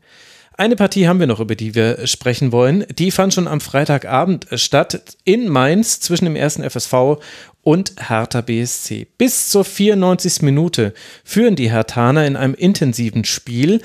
[0.57, 2.85] Eine Partie haben wir noch, über die wir sprechen wollen.
[2.97, 7.17] Die fand schon am Freitagabend statt in Mainz zwischen dem ersten FSV
[7.61, 9.05] und Hertha BSC.
[9.17, 10.43] Bis zur 94.
[10.43, 10.93] Minute
[11.25, 13.81] führen die Hertaner in einem intensiven Spiel.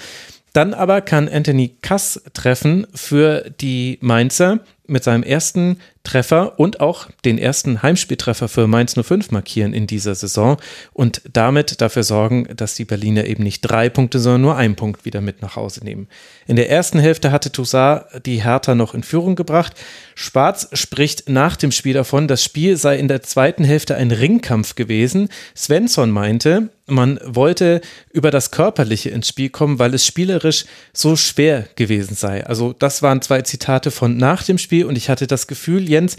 [0.53, 4.61] Dann aber kann Anthony Kass treffen für die Mainzer
[4.91, 10.15] mit seinem ersten Treffer und auch den ersten Heimspieltreffer für Mainz 05 markieren in dieser
[10.15, 10.57] Saison
[10.95, 15.05] und damit dafür sorgen, dass die Berliner eben nicht drei Punkte, sondern nur einen Punkt
[15.05, 16.09] wieder mit nach Hause nehmen.
[16.47, 19.75] In der ersten Hälfte hatte Toussaint die Hertha noch in Führung gebracht.
[20.15, 24.75] Schwarz spricht nach dem Spiel davon, das Spiel sei in der zweiten Hälfte ein Ringkampf
[24.75, 25.29] gewesen.
[25.55, 27.81] Svensson meinte, man wollte
[28.13, 32.45] über das Körperliche ins Spiel kommen, weil es spielerisch so schwer gewesen sei.
[32.47, 36.17] Also das waren zwei Zitate von nach dem Spiel und ich hatte das Gefühl, Jens,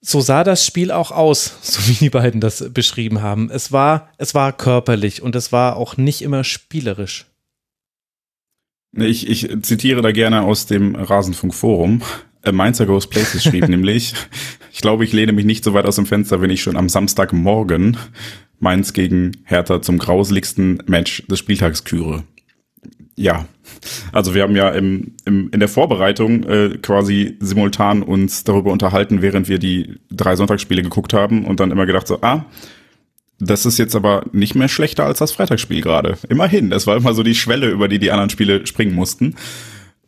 [0.00, 3.50] so sah das Spiel auch aus, so wie die beiden das beschrieben haben.
[3.50, 7.26] Es war, es war körperlich und es war auch nicht immer spielerisch.
[8.96, 12.02] Ich, ich zitiere da gerne aus dem Rasenfunk-Forum.
[12.42, 14.14] Äh, Mainzer Goes Places schrieb nämlich,
[14.72, 16.88] ich glaube, ich lehne mich nicht so weit aus dem Fenster, wenn ich schon am
[16.88, 17.96] Samstagmorgen
[18.58, 22.24] Mainz gegen Hertha zum grauseligsten Match des Spieltags küre.
[23.20, 23.44] Ja,
[24.12, 29.20] also wir haben ja im, im, in der Vorbereitung äh, quasi simultan uns darüber unterhalten,
[29.20, 32.46] während wir die drei Sonntagsspiele geguckt haben und dann immer gedacht so, ah,
[33.38, 36.16] das ist jetzt aber nicht mehr schlechter als das Freitagsspiel gerade.
[36.30, 39.34] Immerhin, es war immer so die Schwelle, über die die anderen Spiele springen mussten.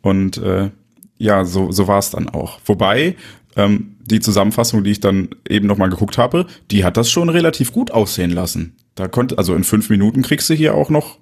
[0.01, 0.71] Und äh,
[1.19, 2.61] ja, so, so war es dann auch.
[2.65, 3.15] Wobei
[3.55, 7.73] ähm, die Zusammenfassung, die ich dann eben nochmal geguckt habe, die hat das schon relativ
[7.73, 8.75] gut aussehen lassen.
[8.95, 11.19] Da konnte, also in fünf Minuten kriegst du hier auch noch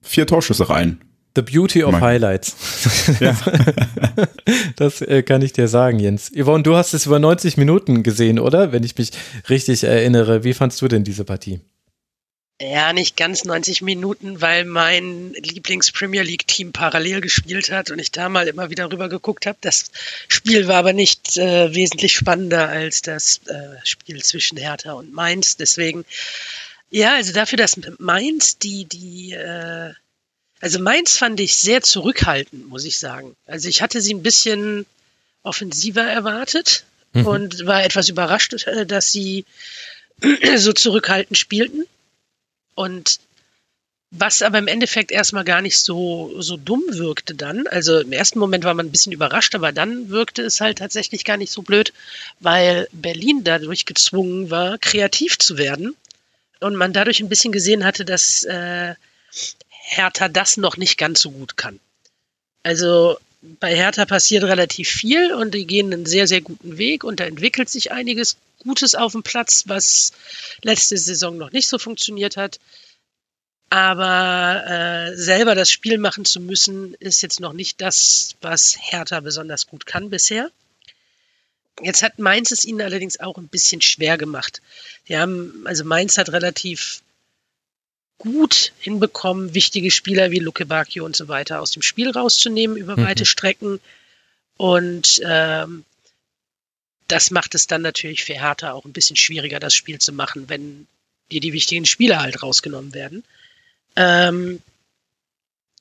[0.00, 1.00] vier Torschüsse rein.
[1.36, 2.00] The Beauty of mein.
[2.00, 2.56] Highlights.
[3.20, 3.36] Ja.
[4.76, 6.30] das äh, kann ich dir sagen, Jens.
[6.34, 8.72] Yvonne, du hast es über 90 Minuten gesehen, oder?
[8.72, 9.10] Wenn ich mich
[9.48, 10.44] richtig erinnere.
[10.44, 11.60] Wie fandst du denn diese Partie?
[12.60, 18.28] Ja, nicht ganz 90 Minuten, weil mein Lieblings-Premier League-Team parallel gespielt hat und ich da
[18.28, 19.58] mal immer wieder rüber geguckt habe.
[19.60, 19.90] Das
[20.28, 25.56] Spiel war aber nicht äh, wesentlich spannender als das äh, Spiel zwischen Hertha und Mainz.
[25.56, 26.04] Deswegen,
[26.90, 29.92] ja, also dafür, dass Mainz die, die äh,
[30.60, 33.36] also Mainz fand ich sehr zurückhaltend, muss ich sagen.
[33.46, 34.86] Also ich hatte sie ein bisschen
[35.42, 37.26] offensiver erwartet mhm.
[37.26, 39.44] und war etwas überrascht, äh, dass sie
[40.56, 41.84] so zurückhaltend spielten.
[42.74, 43.20] Und
[44.16, 47.66] was aber im Endeffekt erstmal gar nicht so, so dumm wirkte dann.
[47.66, 51.24] Also im ersten Moment war man ein bisschen überrascht, aber dann wirkte es halt tatsächlich
[51.24, 51.92] gar nicht so blöd,
[52.38, 55.96] weil Berlin dadurch gezwungen war, kreativ zu werden.
[56.60, 58.94] Und man dadurch ein bisschen gesehen hatte, dass äh,
[59.86, 61.78] Hertha das noch nicht ganz so gut kann.
[62.62, 63.18] Also
[63.60, 67.24] bei Hertha passiert relativ viel und die gehen einen sehr, sehr guten Weg und da
[67.24, 70.12] entwickelt sich einiges Gutes auf dem Platz, was
[70.62, 72.58] letzte Saison noch nicht so funktioniert hat.
[73.68, 79.20] Aber äh, selber das Spiel machen zu müssen, ist jetzt noch nicht das, was Hertha
[79.20, 80.50] besonders gut kann bisher.
[81.82, 84.62] Jetzt hat Mainz es ihnen allerdings auch ein bisschen schwer gemacht.
[85.08, 87.02] Die haben, also Mainz hat relativ
[88.24, 92.96] gut hinbekommen, wichtige Spieler wie Luke Bacchio und so weiter aus dem Spiel rauszunehmen über
[92.96, 93.04] mhm.
[93.04, 93.80] weite Strecken.
[94.56, 95.84] Und ähm,
[97.06, 100.48] das macht es dann natürlich für Hertha auch ein bisschen schwieriger, das Spiel zu machen,
[100.48, 100.86] wenn
[101.30, 103.24] dir die wichtigen Spieler halt rausgenommen werden.
[103.96, 104.60] Ähm,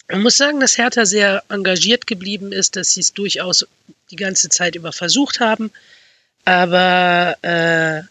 [0.09, 3.65] man muss sagen, dass Hertha sehr engagiert geblieben ist, dass sie es durchaus
[4.11, 5.71] die ganze Zeit über versucht haben.
[6.45, 8.03] Aber äh,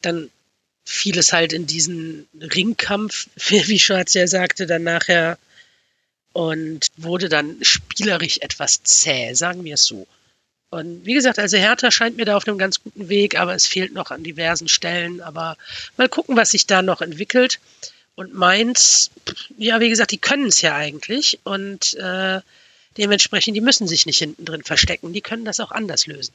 [0.00, 0.30] dann
[0.90, 5.38] vieles halt in diesen Ringkampf, wie Schwarz ja sagte, dann nachher
[6.32, 10.06] und wurde dann spielerisch etwas zäh, sagen wir es so.
[10.70, 13.66] Und wie gesagt, also Hertha scheint mir da auf einem ganz guten Weg, aber es
[13.66, 15.20] fehlt noch an diversen Stellen.
[15.20, 15.56] Aber
[15.96, 17.58] mal gucken, was sich da noch entwickelt.
[18.14, 19.10] Und Mainz,
[19.58, 21.40] ja, wie gesagt, die können es ja eigentlich.
[21.42, 22.40] Und äh,
[22.96, 25.12] dementsprechend, die müssen sich nicht hinten drin verstecken.
[25.12, 26.34] Die können das auch anders lösen.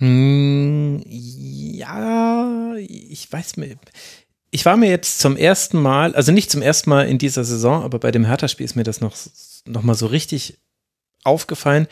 [0.00, 3.76] Hm, ja, ich weiß mir.
[4.50, 7.82] Ich war mir jetzt zum ersten Mal, also nicht zum ersten Mal in dieser Saison,
[7.82, 9.14] aber bei dem Hertha-Spiel ist mir das noch,
[9.66, 10.58] noch mal so richtig
[11.24, 11.86] aufgefallen.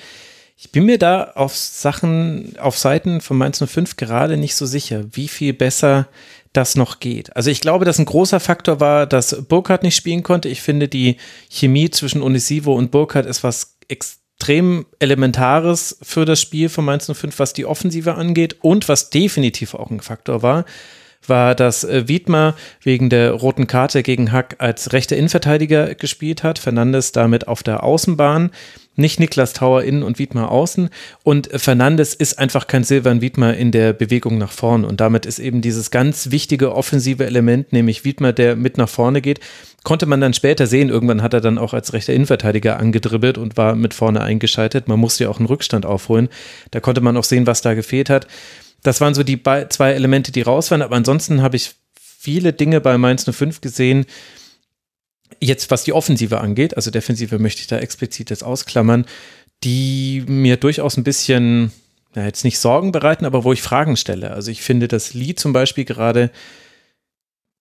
[0.57, 5.05] Ich bin mir da auf Sachen, auf Seiten von Mainz 05 gerade nicht so sicher,
[5.12, 6.09] wie viel besser
[6.55, 7.36] das noch geht.
[7.36, 10.49] Also ich glaube, dass ein großer Faktor war, dass Burkhardt nicht spielen konnte.
[10.49, 11.18] Ich finde, die
[11.51, 17.11] Chemie zwischen Unisivo und Burkhardt ist was extrem extrem Elementares für das Spiel von Mainz
[17.11, 18.57] 05, was die Offensive angeht.
[18.61, 20.67] Und was definitiv auch ein Faktor war,
[21.27, 26.59] war, dass äh, Wiedmer wegen der roten Karte gegen Hack als rechter Innenverteidiger gespielt hat,
[26.59, 28.51] Fernandes damit auf der Außenbahn,
[28.97, 30.91] nicht Niklas Tauer innen und Wiedmer außen.
[31.23, 34.84] Und Fernandes ist einfach kein Silvan Wiedmer in der Bewegung nach vorn.
[34.84, 39.20] Und damit ist eben dieses ganz wichtige offensive Element, nämlich Wiedmer, der mit nach vorne
[39.20, 39.41] geht,
[39.84, 43.57] konnte man dann später sehen, irgendwann hat er dann auch als rechter Innenverteidiger angedribbelt und
[43.57, 46.28] war mit vorne eingeschaltet, man musste ja auch einen Rückstand aufholen,
[46.73, 48.26] da konnte man auch sehen, was da gefehlt hat.
[48.83, 50.83] Das waren so die zwei Elemente, die raus waren.
[50.83, 54.07] Aber ansonsten habe ich viele Dinge bei Mainz 05 gesehen.
[55.41, 59.07] Jetzt, was die Offensive angeht, also Defensive möchte ich da explizit jetzt ausklammern,
[59.65, 61.73] die mir durchaus ein bisschen,
[62.15, 64.31] ja, jetzt nicht Sorgen bereiten, aber wo ich Fragen stelle.
[64.31, 66.31] Also ich finde, dass Lee zum Beispiel gerade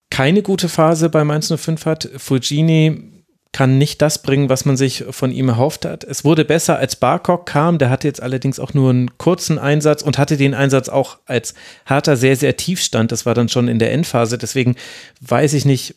[0.10, 2.10] keine gute Phase bei Mainz 05 hat.
[2.18, 3.12] Fujini
[3.56, 6.04] kann nicht das bringen, was man sich von ihm erhofft hat.
[6.04, 7.78] Es wurde besser, als Barcock kam.
[7.78, 11.54] Der hatte jetzt allerdings auch nur einen kurzen Einsatz und hatte den Einsatz auch als
[11.86, 13.14] harter sehr, sehr tief stand.
[13.14, 14.38] Das war dann schon in der Endphase.
[14.38, 14.76] Deswegen
[15.22, 15.96] weiß ich nicht,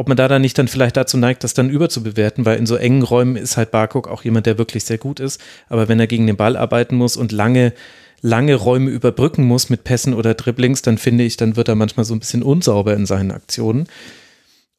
[0.00, 2.76] ob man da dann nicht dann vielleicht dazu neigt, das dann überzubewerten, weil in so
[2.76, 5.38] engen Räumen ist halt Barcock auch jemand, der wirklich sehr gut ist.
[5.68, 7.74] Aber wenn er gegen den Ball arbeiten muss und lange
[8.22, 12.06] lange Räume überbrücken muss mit Pässen oder Dribblings, dann finde ich, dann wird er manchmal
[12.06, 13.88] so ein bisschen unsauber in seinen Aktionen.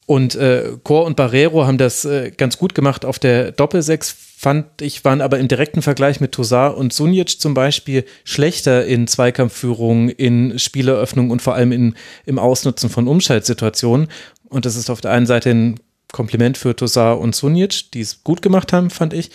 [0.08, 4.82] Und äh, Chor und Barrero haben das äh, ganz gut gemacht auf der Doppelsechs, fand
[4.82, 10.10] ich, waren aber im direkten Vergleich mit Tosar und Sunic zum Beispiel schlechter in Zweikampfführung,
[10.10, 14.08] in Spieleröffnung und vor allem in, im Ausnutzen von Umschaltsituationen.
[14.52, 15.80] Und das ist auf der einen Seite ein
[16.12, 19.32] Kompliment für Tosar und Sunic, die es gut gemacht haben, fand ich.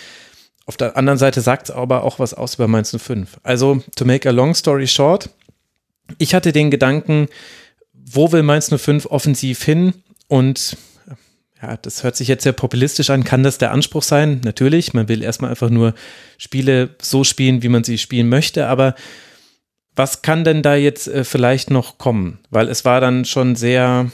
[0.66, 3.38] Auf der anderen Seite sagt es aber auch was aus über Mainz 05.
[3.42, 5.30] Also, to make a long story short,
[6.18, 7.28] ich hatte den Gedanken,
[7.94, 9.94] wo will Mainz 05 offensiv hin?
[10.28, 10.76] Und
[11.62, 13.24] ja, das hört sich jetzt sehr populistisch an.
[13.24, 14.42] Kann das der Anspruch sein?
[14.44, 14.92] Natürlich.
[14.92, 15.94] Man will erstmal einfach nur
[16.36, 18.66] Spiele so spielen, wie man sie spielen möchte.
[18.66, 18.94] Aber
[19.94, 22.38] was kann denn da jetzt äh, vielleicht noch kommen?
[22.50, 24.10] Weil es war dann schon sehr,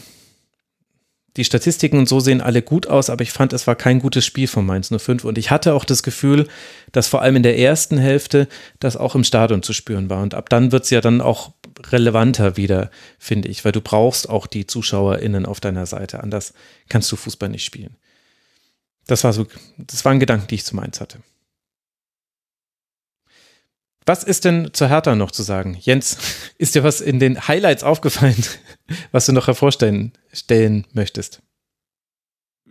[1.37, 4.27] die Statistiken und so sehen alle gut aus, aber ich fand, es war kein gutes
[4.27, 6.47] Spiel von Mainz 05 und ich hatte auch das Gefühl,
[6.93, 8.49] dass vor allem in der ersten Hälfte
[8.81, 11.53] das auch im Stadion zu spüren war und ab dann wird es ja dann auch
[11.91, 16.53] relevanter wieder, finde ich, weil du brauchst auch die ZuschauerInnen auf deiner Seite, anders
[16.89, 17.97] kannst du Fußball nicht spielen.
[19.07, 19.47] Das war so,
[19.79, 21.19] das war ein Gedanke, die ich zu Mainz hatte.
[24.05, 25.77] Was ist denn zur Hertha noch zu sagen?
[25.81, 26.17] Jens,
[26.59, 28.43] ist dir was in den Highlights aufgefallen,
[29.13, 31.43] was du noch hervorstellen stellen möchtest?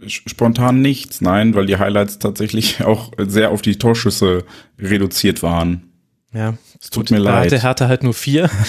[0.08, 4.46] Spontan nichts, nein, weil die Highlights tatsächlich auch sehr auf die Torschüsse
[4.80, 5.91] reduziert waren.
[6.34, 7.48] Ja, es tut Gut, mir leid.
[7.48, 8.50] Hatte Hertha halt nur vier.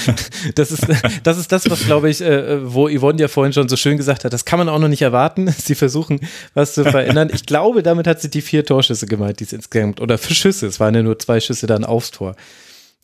[0.57, 0.87] Das ist,
[1.23, 4.25] das ist das, was glaube ich, äh, wo Yvonne ja vorhin schon so schön gesagt
[4.25, 5.49] hat, das kann man auch noch nicht erwarten.
[5.57, 6.21] Sie versuchen,
[6.55, 7.31] was zu verändern.
[7.33, 10.67] Ich glaube, damit hat sie die vier Torschüsse gemeint, die es insgesamt, oder für Schüsse.
[10.67, 12.35] Es waren ja nur zwei Schüsse dann aufs Tor.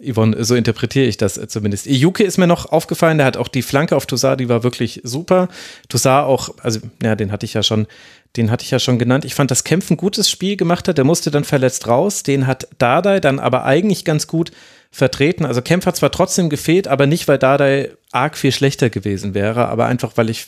[0.01, 1.87] Yvonne, so interpretiere ich das zumindest.
[1.87, 5.01] Iuke ist mir noch aufgefallen, der hat auch die Flanke auf Toussaint, die war wirklich
[5.03, 5.49] super.
[5.89, 7.89] Toussaint auch, also, ja, den hatte ich ja schon
[8.37, 9.25] den hatte ich ja schon genannt.
[9.25, 10.99] Ich fand, dass Kämpfen ein gutes Spiel gemacht hat.
[10.99, 12.23] Der musste dann verletzt raus.
[12.23, 14.53] Den hat Dardai dann aber eigentlich ganz gut
[14.91, 15.45] vertreten.
[15.45, 19.69] Also Kempf hat zwar trotzdem gefehlt, aber nicht, weil Dardai arg viel schlechter gewesen wäre,
[19.69, 20.47] aber einfach, weil ich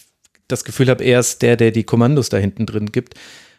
[0.48, 3.14] das Gefühl habe, er ist der, der die Kommandos da hinten drin gibt.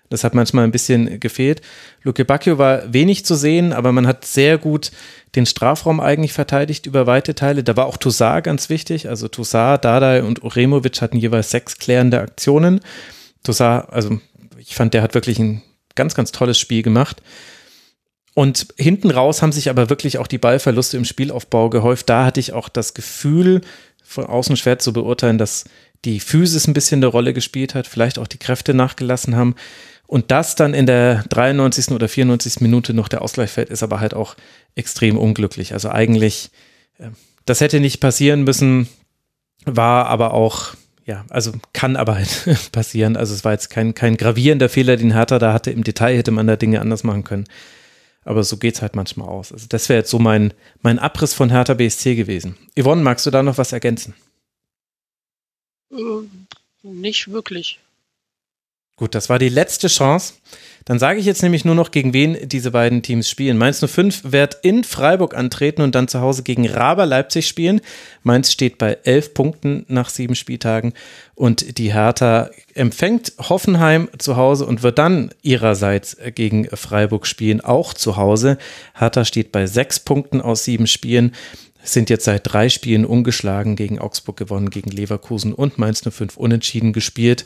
[0.09, 1.61] Das hat manchmal ein bisschen gefehlt.
[2.03, 4.91] Luke Bacchio war wenig zu sehen, aber man hat sehr gut
[5.35, 7.63] den Strafraum eigentlich verteidigt über weite Teile.
[7.63, 9.07] Da war auch Toussaint ganz wichtig.
[9.07, 12.81] Also Toussaint, Dardai und Uremovic hatten jeweils sechs klärende Aktionen.
[13.43, 14.19] Toussaint, also
[14.57, 15.61] ich fand, der hat wirklich ein
[15.95, 17.21] ganz, ganz tolles Spiel gemacht.
[18.33, 22.09] Und hinten raus haben sich aber wirklich auch die Ballverluste im Spielaufbau gehäuft.
[22.09, 23.61] Da hatte ich auch das Gefühl,
[24.03, 25.65] von außen schwer zu beurteilen, dass
[26.05, 29.55] die Physis ein bisschen eine Rolle gespielt hat, vielleicht auch die Kräfte nachgelassen haben.
[30.07, 31.91] Und das dann in der 93.
[31.91, 32.59] oder 94.
[32.61, 34.35] Minute noch der Ausgleich fällt, ist aber halt auch
[34.75, 35.73] extrem unglücklich.
[35.73, 36.51] Also eigentlich,
[36.97, 37.09] äh,
[37.45, 38.89] das hätte nicht passieren müssen,
[39.65, 40.73] war aber auch
[41.05, 43.17] ja, also kann aber halt passieren.
[43.17, 45.71] Also es war jetzt kein, kein gravierender Fehler, den Hertha da hatte.
[45.71, 47.45] Im Detail hätte man da Dinge anders machen können.
[48.23, 49.51] Aber so geht es halt manchmal aus.
[49.51, 52.55] Also das wäre jetzt so mein, mein Abriss von Hertha BSC gewesen.
[52.79, 54.13] Yvonne, magst du da noch was ergänzen?
[55.91, 55.97] Äh,
[56.83, 57.79] nicht wirklich.
[58.95, 60.35] Gut, das war die letzte Chance.
[60.85, 63.57] Dann sage ich jetzt nämlich nur noch, gegen wen diese beiden Teams spielen.
[63.57, 67.81] Mainz 05 wird in Freiburg antreten und dann zu Hause gegen Raber Leipzig spielen.
[68.23, 70.93] Mainz steht bei elf Punkten nach sieben Spieltagen
[71.35, 77.93] und die Hertha empfängt Hoffenheim zu Hause und wird dann ihrerseits gegen Freiburg spielen, auch
[77.93, 78.57] zu Hause.
[78.93, 81.33] Hertha steht bei sechs Punkten aus sieben Spielen
[81.83, 86.93] sind jetzt seit drei Spielen ungeschlagen gegen Augsburg gewonnen, gegen Leverkusen und Mainz 05 unentschieden
[86.93, 87.45] gespielt.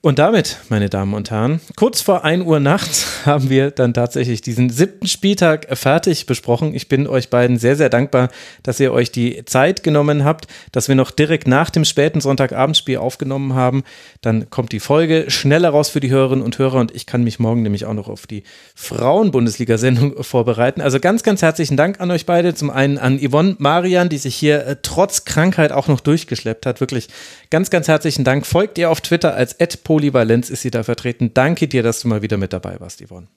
[0.00, 4.40] Und damit, meine Damen und Herren, kurz vor 1 Uhr nachts haben wir dann tatsächlich
[4.40, 6.72] diesen siebten Spieltag fertig besprochen.
[6.72, 8.28] Ich bin euch beiden sehr, sehr dankbar,
[8.62, 12.98] dass ihr euch die Zeit genommen habt, dass wir noch direkt nach dem späten Sonntagabendspiel
[12.98, 13.82] aufgenommen haben.
[14.20, 17.40] Dann kommt die Folge schneller raus für die Hörerinnen und Hörer und ich kann mich
[17.40, 18.44] morgen nämlich auch noch auf die
[18.76, 20.80] Frauen-Bundesliga-Sendung vorbereiten.
[20.80, 22.54] Also ganz, ganz herzlichen Dank an euch beide.
[22.54, 26.78] Zum einen an Yvonne Marian, die sich hier äh, trotz Krankheit auch noch durchgeschleppt hat.
[26.78, 27.08] Wirklich
[27.50, 28.46] ganz, ganz herzlichen Dank.
[28.46, 31.32] Folgt ihr auf Twitter als Polyvalenz ist sie da vertreten.
[31.34, 33.28] Danke dir, dass du mal wieder mit dabei warst, Yvonne.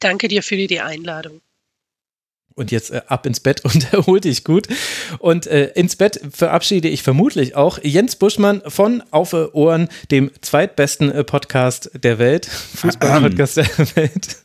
[0.00, 1.40] Danke dir für die Einladung.
[2.54, 4.66] Und jetzt äh, ab ins Bett und erhol dich gut.
[5.18, 11.12] Und äh, ins Bett verabschiede ich vermutlich auch Jens Buschmann von Auf Ohren, dem zweitbesten
[11.12, 12.46] äh, Podcast der Welt,
[12.76, 14.36] Fußball-Podcast der Welt.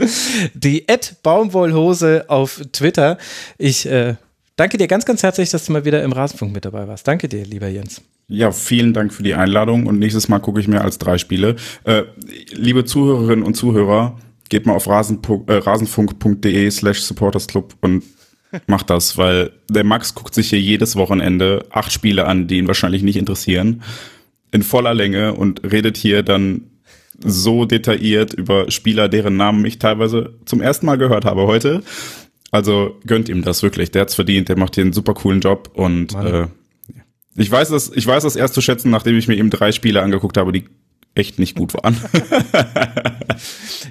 [0.54, 3.18] Die Ed Baumwollhose auf Twitter.
[3.56, 4.16] Ich äh,
[4.60, 7.08] danke dir ganz, ganz herzlich, dass du mal wieder im Rasenfunk mit dabei warst.
[7.08, 8.02] Danke dir, lieber Jens.
[8.28, 11.56] Ja, vielen Dank für die Einladung und nächstes Mal gucke ich mir als drei Spiele.
[11.84, 12.02] Äh,
[12.52, 14.18] liebe Zuhörerinnen und Zuhörer,
[14.50, 18.04] geht mal auf äh, rasenfunk.de slash supportersclub und
[18.66, 22.66] macht das, weil der Max guckt sich hier jedes Wochenende acht Spiele an, die ihn
[22.66, 23.82] wahrscheinlich nicht interessieren,
[24.52, 26.66] in voller Länge und redet hier dann
[27.24, 31.82] so detailliert über Spieler, deren Namen ich teilweise zum ersten Mal gehört habe heute.
[32.50, 33.90] Also gönnt ihm das wirklich.
[33.90, 34.48] Der hat's verdient.
[34.48, 36.46] Der macht hier einen super coolen Job und äh,
[37.36, 40.02] ich weiß das, ich weiß das erst zu schätzen, nachdem ich mir eben drei Spiele
[40.02, 40.64] angeguckt habe, die
[41.20, 41.96] echt nicht gut waren.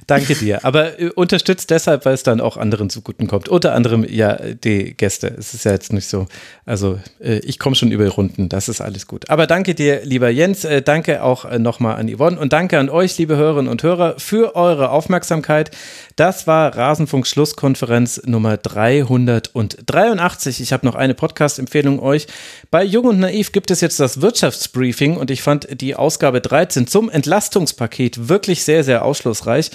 [0.07, 0.65] Danke dir.
[0.65, 3.47] Aber äh, unterstützt deshalb, weil es dann auch anderen zuguten kommt.
[3.47, 5.33] Unter anderem ja die Gäste.
[5.37, 6.27] Es ist ja jetzt nicht so.
[6.65, 8.49] Also äh, ich komme schon über Runden.
[8.49, 9.29] Das ist alles gut.
[9.29, 10.65] Aber danke dir, lieber Jens.
[10.65, 14.55] Äh, danke auch nochmal an Yvonne und danke an euch, liebe Hörerinnen und Hörer, für
[14.55, 15.71] eure Aufmerksamkeit.
[16.15, 20.61] Das war Rasenfunk Schlusskonferenz Nummer 383.
[20.61, 22.27] Ich habe noch eine Podcast-Empfehlung euch.
[22.71, 26.87] Bei Jung und Naiv gibt es jetzt das Wirtschaftsbriefing und ich fand die Ausgabe 13
[26.87, 29.71] zum Entlastungspaket wirklich sehr, sehr ausschlussreich.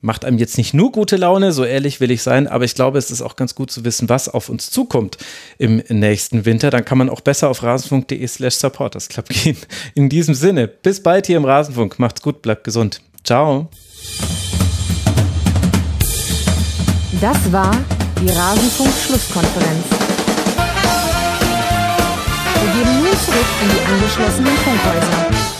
[0.00, 2.98] Macht einem jetzt nicht nur gute Laune, so ehrlich will ich sein, aber ich glaube,
[2.98, 5.18] es ist auch ganz gut zu wissen, was auf uns zukommt
[5.58, 6.70] im nächsten Winter.
[6.70, 9.58] Dann kann man auch besser auf rasenfunk.de slash supportersclub gehen.
[9.94, 11.98] In diesem Sinne, bis bald hier im Rasenfunk.
[11.98, 13.02] Macht's gut, bleibt gesund.
[13.22, 13.68] Ciao.
[17.20, 17.76] Das war
[18.22, 19.84] die Rasenfunk-Schlusskonferenz.
[22.54, 25.57] Wir gehen nun zurück in die angeschlossenen Funkhäuser.